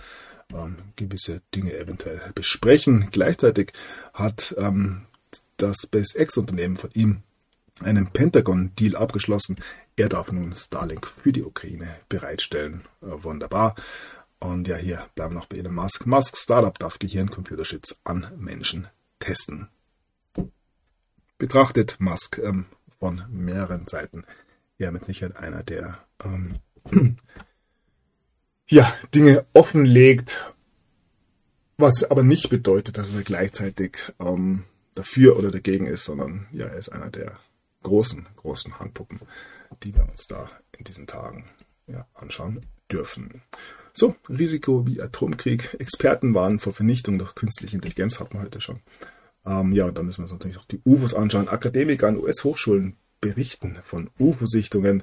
ähm, 0.55 0.77
gewisse 0.97 1.43
Dinge 1.55 1.77
eventuell 1.77 2.21
besprechen. 2.35 3.09
Gleichzeitig 3.11 3.73
hat 4.15 4.55
ähm, 4.59 5.07
das 5.57 5.77
SpaceX-Unternehmen 5.85 6.77
von 6.77 6.91
ihm 6.95 7.23
einen 7.81 8.11
Pentagon-Deal 8.11 8.97
abgeschlossen. 8.97 9.57
Er 9.97 10.09
darf 10.09 10.33
nun 10.33 10.55
Starlink 10.55 11.07
für 11.07 11.33
die 11.33 11.43
Ukraine 11.43 11.97
bereitstellen. 12.09 12.83
Äh, 13.03 13.23
wunderbar. 13.23 13.75
Und 14.39 14.69
ja, 14.69 14.77
hier 14.77 15.07
bleiben 15.15 15.35
wir 15.35 15.41
noch 15.41 15.47
bei 15.47 15.59
Elon 15.59 15.75
Musk. 15.75 16.07
Musk 16.07 16.37
Startup 16.37 16.79
darf 16.79 16.99
Gehirncomputerchips 16.99 18.01
an 18.05 18.33
Menschen 18.39 18.89
testen. 19.19 19.69
Betrachtet 21.37 21.97
Musk 22.01 22.39
ähm, 22.39 22.67
von 22.99 23.25
mehreren 23.29 23.87
Seiten. 23.87 24.25
Er 24.79 24.93
mit 24.93 25.05
Sicherheit 25.05 25.37
einer, 25.37 25.63
der 25.63 25.99
ähm, 26.25 26.55
ja, 28.71 28.93
Dinge 29.15 29.45
offenlegt, 29.53 30.55
was 31.77 32.05
aber 32.05 32.23
nicht 32.23 32.51
bedeutet, 32.51 32.99
dass 32.99 33.15
er 33.15 33.23
gleichzeitig 33.23 33.99
ähm, 34.21 34.65
dafür 34.95 35.37
oder 35.37 35.51
dagegen 35.51 35.87
ist, 35.87 36.05
sondern 36.05 36.47
ja, 36.53 36.67
er 36.67 36.79
ist 36.79 36.91
einer 36.91 37.11
der 37.11 37.39
großen, 37.83 38.27
großen 38.37 38.79
Handpuppen, 38.79 39.21
die 39.83 39.95
wir 39.95 40.09
uns 40.09 40.27
da 40.27 40.51
in 40.79 40.85
diesen 40.85 41.07
Tagen 41.07 41.47
ja, 41.87 42.07
anschauen 42.15 42.65
dürfen. 42.91 43.43
So, 43.93 44.15
Risiko 44.29 44.87
wie 44.87 45.03
Atomkrieg. 45.03 45.77
Experten 45.81 46.33
waren 46.35 46.61
vor 46.61 46.73
Vernichtung 46.73 47.19
durch 47.19 47.35
künstliche 47.35 47.75
Intelligenz, 47.75 48.21
hatten 48.21 48.35
wir 48.35 48.43
heute 48.43 48.61
schon. 48.61 48.81
Ähm, 49.45 49.73
ja, 49.73 49.87
und 49.87 49.99
dann 49.99 50.07
müssen 50.07 50.19
wir 50.19 50.25
uns 50.25 50.33
natürlich 50.33 50.59
auch 50.59 50.65
die 50.65 50.81
UFOs 50.85 51.15
anschauen. 51.15 51.49
Akademiker 51.49 52.07
an 52.07 52.19
US-Hochschulen 52.19 52.97
berichten 53.21 53.79
von 53.83 54.11
UFO-Sichtungen. 54.19 55.03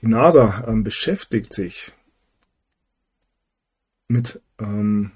Die 0.00 0.08
NASA 0.08 0.64
ähm, 0.66 0.82
beschäftigt 0.82 1.54
sich 1.54 1.92
mit 4.14 4.40
ähm, 4.60 5.10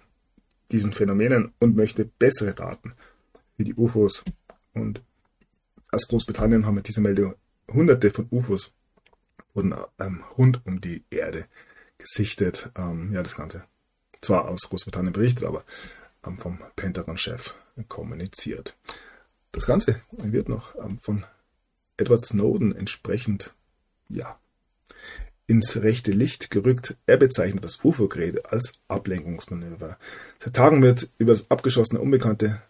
diesen 0.72 0.92
Phänomenen 0.92 1.52
und 1.60 1.76
möchte 1.76 2.04
bessere 2.04 2.52
Daten 2.52 2.94
für 3.56 3.62
die 3.62 3.74
UFOs 3.74 4.24
und 4.74 5.02
aus 5.92 6.08
Großbritannien 6.08 6.66
haben 6.66 6.74
wir 6.74 6.82
diese 6.82 7.00
Meldung, 7.00 7.36
hunderte 7.72 8.10
von 8.10 8.26
UFOs 8.32 8.74
wurden 9.54 9.72
ähm, 10.00 10.24
rund 10.36 10.66
um 10.66 10.80
die 10.80 11.04
Erde 11.10 11.46
gesichtet. 11.96 12.70
Ähm, 12.76 13.12
ja, 13.12 13.22
das 13.22 13.36
Ganze 13.36 13.64
zwar 14.20 14.48
aus 14.48 14.68
Großbritannien 14.68 15.12
berichtet, 15.12 15.44
aber 15.44 15.64
ähm, 16.26 16.36
vom 16.38 16.58
Pentagon-Chef 16.74 17.54
kommuniziert. 17.86 18.76
Das 19.52 19.64
Ganze 19.64 20.02
wird 20.10 20.48
noch 20.48 20.74
ähm, 20.74 20.98
von 20.98 21.24
Edward 21.96 22.22
Snowden 22.22 22.74
entsprechend, 22.74 23.54
ja, 24.08 24.40
ins 25.48 25.78
rechte 25.78 26.12
Licht 26.12 26.50
gerückt. 26.50 26.96
Er 27.06 27.16
bezeichnet 27.16 27.64
das 27.64 27.82
UFO-Gerät 27.82 28.46
als 28.46 28.74
Ablenkungsmanöver. 28.86 29.98
Seit 30.38 30.54
Tagen 30.54 30.82
wird 30.82 31.08
über 31.18 31.32
das 31.32 31.50
abgeschossene 31.50 32.00
Unbekannte, 32.00 32.62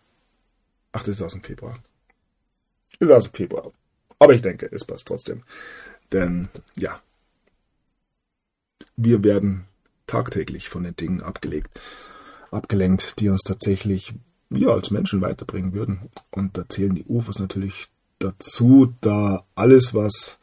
ach, 0.93 1.01
das 1.01 1.17
ist 1.17 1.23
aus 1.23 1.33
dem 1.33 1.43
Februar, 1.43 1.79
ist 3.01 3.11
also 3.11 3.29
Februar. 3.31 3.73
Aber 4.19 4.33
ich 4.33 4.43
denke, 4.43 4.71
es 4.73 4.85
passt 4.85 5.07
trotzdem. 5.09 5.43
Denn 6.13 6.49
ja, 6.77 7.03
wir 8.97 9.23
werden 9.23 9.67
tagtäglich 10.07 10.69
von 10.69 10.85
den 10.85 10.97
Dingen 10.97 11.21
abgelegt, 11.21 11.81
abgelenkt, 12.51 13.21
die 13.21 13.29
uns 13.29 13.43
tatsächlich 13.43 14.15
wir 14.51 14.71
als 14.71 14.91
Menschen 14.91 15.21
weiterbringen 15.21 15.73
würden. 15.73 16.11
Und 16.31 16.57
da 16.57 16.69
zählen 16.69 16.95
die 16.95 17.05
UFOs 17.05 17.39
natürlich 17.39 17.89
dazu, 18.19 18.95
da 19.01 19.45
alles, 19.55 19.95
was 19.95 20.39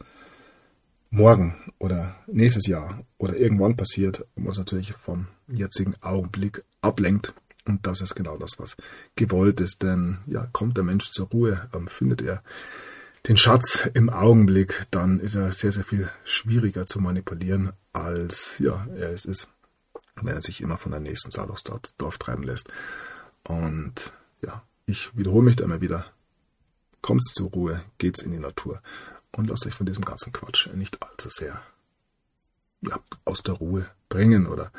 morgen 1.09 1.55
oder 1.79 2.15
nächstes 2.27 2.67
Jahr 2.67 3.03
oder 3.17 3.37
irgendwann 3.37 3.75
passiert, 3.75 4.25
uns 4.35 4.57
natürlich 4.57 4.93
vom 4.93 5.27
jetzigen 5.47 5.95
Augenblick 6.01 6.63
ablenkt 6.81 7.33
und 7.65 7.87
das 7.87 8.01
ist 8.01 8.15
genau 8.15 8.37
das, 8.37 8.59
was 8.59 8.77
gewollt 9.15 9.59
ist. 9.59 9.81
Denn 9.83 10.19
ja, 10.27 10.47
kommt 10.53 10.77
der 10.77 10.83
Mensch 10.83 11.11
zur 11.11 11.27
Ruhe, 11.27 11.69
ähm, 11.73 11.87
findet 11.87 12.21
er 12.21 12.43
den 13.27 13.37
Schatz 13.37 13.89
im 13.95 14.09
Augenblick, 14.09 14.85
dann 14.91 15.19
ist 15.19 15.33
er 15.33 15.51
sehr, 15.51 15.71
sehr 15.71 15.83
viel 15.83 16.09
schwieriger 16.25 16.85
zu 16.85 16.99
manipulieren, 16.99 17.73
als 17.91 18.59
ja, 18.59 18.85
er 18.95 19.11
es 19.11 19.25
ist, 19.25 19.49
wenn 20.21 20.35
er 20.35 20.43
sich 20.43 20.61
immer 20.61 20.77
von 20.77 20.91
der 20.91 21.01
nächsten 21.01 21.31
Saat 21.31 21.49
aufs 21.49 21.63
Dorf 21.97 22.19
treiben 22.19 22.43
lässt. 22.43 22.69
Und 23.47 24.13
ja, 24.43 24.61
ich 24.85 25.15
wiederhole 25.17 25.45
mich 25.45 25.55
da 25.55 25.65
immer 25.65 25.81
wieder. 25.81 26.05
Kommt's 27.01 27.33
zur 27.33 27.49
Ruhe, 27.49 27.81
geht's 27.97 28.21
in 28.21 28.31
die 28.31 28.39
Natur 28.39 28.81
und 29.35 29.49
lasst 29.49 29.65
euch 29.67 29.73
von 29.73 29.85
diesem 29.85 30.05
ganzen 30.05 30.31
Quatsch 30.33 30.67
nicht 30.73 31.01
allzu 31.01 31.29
sehr 31.29 31.61
ja, 32.81 32.99
aus 33.25 33.43
der 33.43 33.55
Ruhe 33.55 33.87
bringen 34.09 34.47
oder 34.47 34.71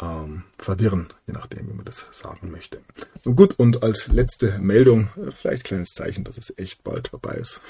ähm, 0.00 0.44
verwirren, 0.58 1.12
je 1.26 1.34
nachdem, 1.34 1.68
wie 1.68 1.74
man 1.74 1.84
das 1.84 2.06
sagen 2.10 2.50
möchte. 2.50 2.82
Nun 3.24 3.36
gut, 3.36 3.54
und 3.58 3.82
als 3.82 4.08
letzte 4.08 4.58
Meldung, 4.58 5.08
äh, 5.16 5.30
vielleicht 5.30 5.64
kleines 5.64 5.90
Zeichen, 5.90 6.24
dass 6.24 6.38
es 6.38 6.52
echt 6.56 6.82
bald 6.82 7.08
vorbei 7.08 7.34
ist. 7.34 7.60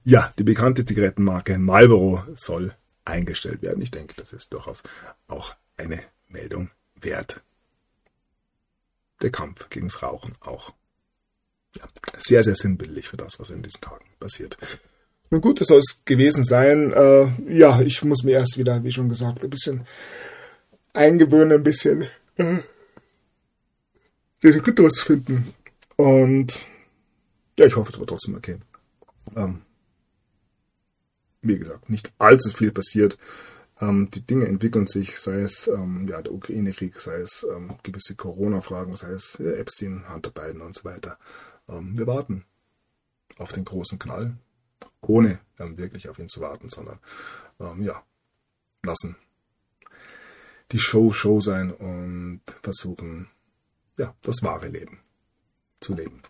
ja, 0.05 0.35
die 0.39 0.45
bekannte 0.45 0.85
Zigarettenmarke 0.85 1.59
Marlboro 1.59 2.25
soll 2.35 2.75
eingestellt 3.05 3.63
werden. 3.63 3.81
Ich 3.81 3.93
denke, 3.93 4.15
das 4.17 4.33
ist 4.33 4.53
durchaus 4.53 4.83
auch 5.29 5.55
eine 5.77 6.03
Meldung 6.29 6.71
wert. 6.97 7.43
Der 9.23 9.31
Kampf 9.31 9.71
gegen 9.71 9.89
das 9.89 10.03
Rauchen 10.03 10.35
auch. 10.41 10.75
Ja, 11.77 11.85
sehr, 12.19 12.43
sehr 12.43 12.55
sinnbildlich 12.55 13.09
für 13.09 13.17
das, 13.17 13.39
was 13.39 13.51
in 13.51 13.63
diesen 13.63 13.81
Tagen 13.81 14.05
passiert. 14.19 14.57
Nun 15.31 15.41
gut, 15.41 15.61
das 15.61 15.69
soll 15.69 15.81
es 15.81 16.03
gewesen 16.05 16.45
sein. 16.45 16.93
Äh, 16.93 17.27
ja, 17.49 17.81
ich 17.81 18.03
muss 18.05 18.23
mir 18.23 18.33
erst 18.33 18.59
wieder, 18.59 18.83
wie 18.85 18.93
schon 18.93 19.09
gesagt, 19.09 19.43
ein 19.43 19.51
bisschen 19.51 19.87
eingewöhnen, 20.93 21.59
ein 21.59 21.65
bisschen 21.65 22.03
äh, 22.37 22.59
den 24.43 24.61
Rhythmus 24.61 25.01
finden. 25.01 25.53
Und 25.97 26.67
ja, 27.59 27.67
ich 27.67 27.77
hoffe, 27.77 27.91
es 27.93 27.99
wird 27.99 28.09
trotzdem 28.09 28.37
okay. 28.37 28.59
Ähm, 29.35 29.63
wie 31.43 31.59
gesagt, 31.59 31.91
nicht 31.91 32.13
allzu 32.19 32.51
viel 32.51 32.73
passiert. 32.73 33.19
Ähm, 33.81 34.09
die 34.11 34.23
Dinge 34.23 34.47
entwickeln 34.47 34.87
sich, 34.87 35.19
sei 35.19 35.41
es 35.41 35.69
ähm, 35.69 36.07
ja, 36.09 36.23
der 36.23 36.33
Ukraine-Krieg, 36.33 37.01
sei 37.01 37.17
es 37.17 37.47
ähm, 37.51 37.77
gewisse 37.83 38.15
Corona-Fragen, 38.15 38.97
sei 38.97 39.13
es 39.13 39.37
ja, 39.39 39.53
Epstein, 39.53 40.05
Hunter 40.13 40.31
Biden 40.31 40.63
und 40.63 40.75
so 40.75 40.85
weiter. 40.85 41.19
Ähm, 41.69 41.97
wir 41.97 42.07
warten 42.07 42.45
auf 43.39 43.53
den 43.53 43.65
großen 43.65 43.99
Knall, 43.99 44.37
ohne 45.01 45.41
ähm, 45.59 45.77
wirklich 45.77 46.09
auf 46.09 46.19
ihn 46.19 46.29
zu 46.29 46.41
warten, 46.41 46.69
sondern 46.69 46.99
ähm, 47.61 47.83
ja, 47.83 48.03
lassen 48.83 49.17
die 50.73 50.79
Show 50.79 51.11
Show 51.11 51.41
sein 51.41 51.71
und 51.71 52.41
versuchen, 52.63 53.29
ja, 53.99 54.15
das 54.23 54.43
wahre 54.43 54.69
Leben 54.69 54.99
zu 55.81 55.95
leben. 55.95 56.23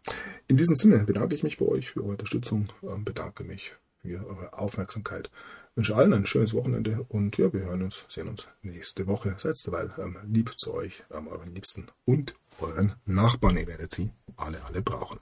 In 0.48 0.56
diesem 0.56 0.74
Sinne 0.74 1.04
bedanke 1.04 1.34
ich 1.34 1.42
mich 1.42 1.58
bei 1.58 1.66
euch 1.66 1.90
für 1.90 2.00
eure 2.00 2.10
Unterstützung, 2.10 2.66
bedanke 3.04 3.44
mich 3.44 3.74
für 4.02 4.24
eure 4.26 4.52
Aufmerksamkeit. 4.52 5.30
Wünsche 5.74 5.96
allen 5.96 6.14
ein 6.14 6.26
schönes 6.26 6.54
Wochenende 6.54 7.04
und 7.08 7.36
ja, 7.38 7.52
wir 7.52 7.60
hören 7.60 7.82
uns, 7.82 8.04
sehen 8.08 8.28
uns 8.28 8.48
nächste 8.62 9.06
Woche. 9.06 9.34
Seid 9.38 9.56
ähm, 9.98 10.16
lieb 10.26 10.54
zu 10.58 10.72
euch, 10.72 11.04
euren 11.10 11.54
Liebsten 11.54 11.88
und 12.04 12.34
euren 12.60 12.94
Nachbarn. 13.04 13.56
Ihr 13.56 13.66
werdet 13.66 13.92
sie 13.92 14.10
alle, 14.36 14.64
alle 14.64 14.82
brauchen. 14.82 15.18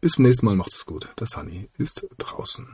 Bis 0.00 0.12
zum 0.12 0.24
nächsten 0.24 0.46
Mal, 0.46 0.56
macht 0.56 0.74
es 0.74 0.86
gut. 0.86 1.08
Der 1.18 1.26
Sunny 1.26 1.68
ist 1.78 2.06
draußen. 2.18 2.66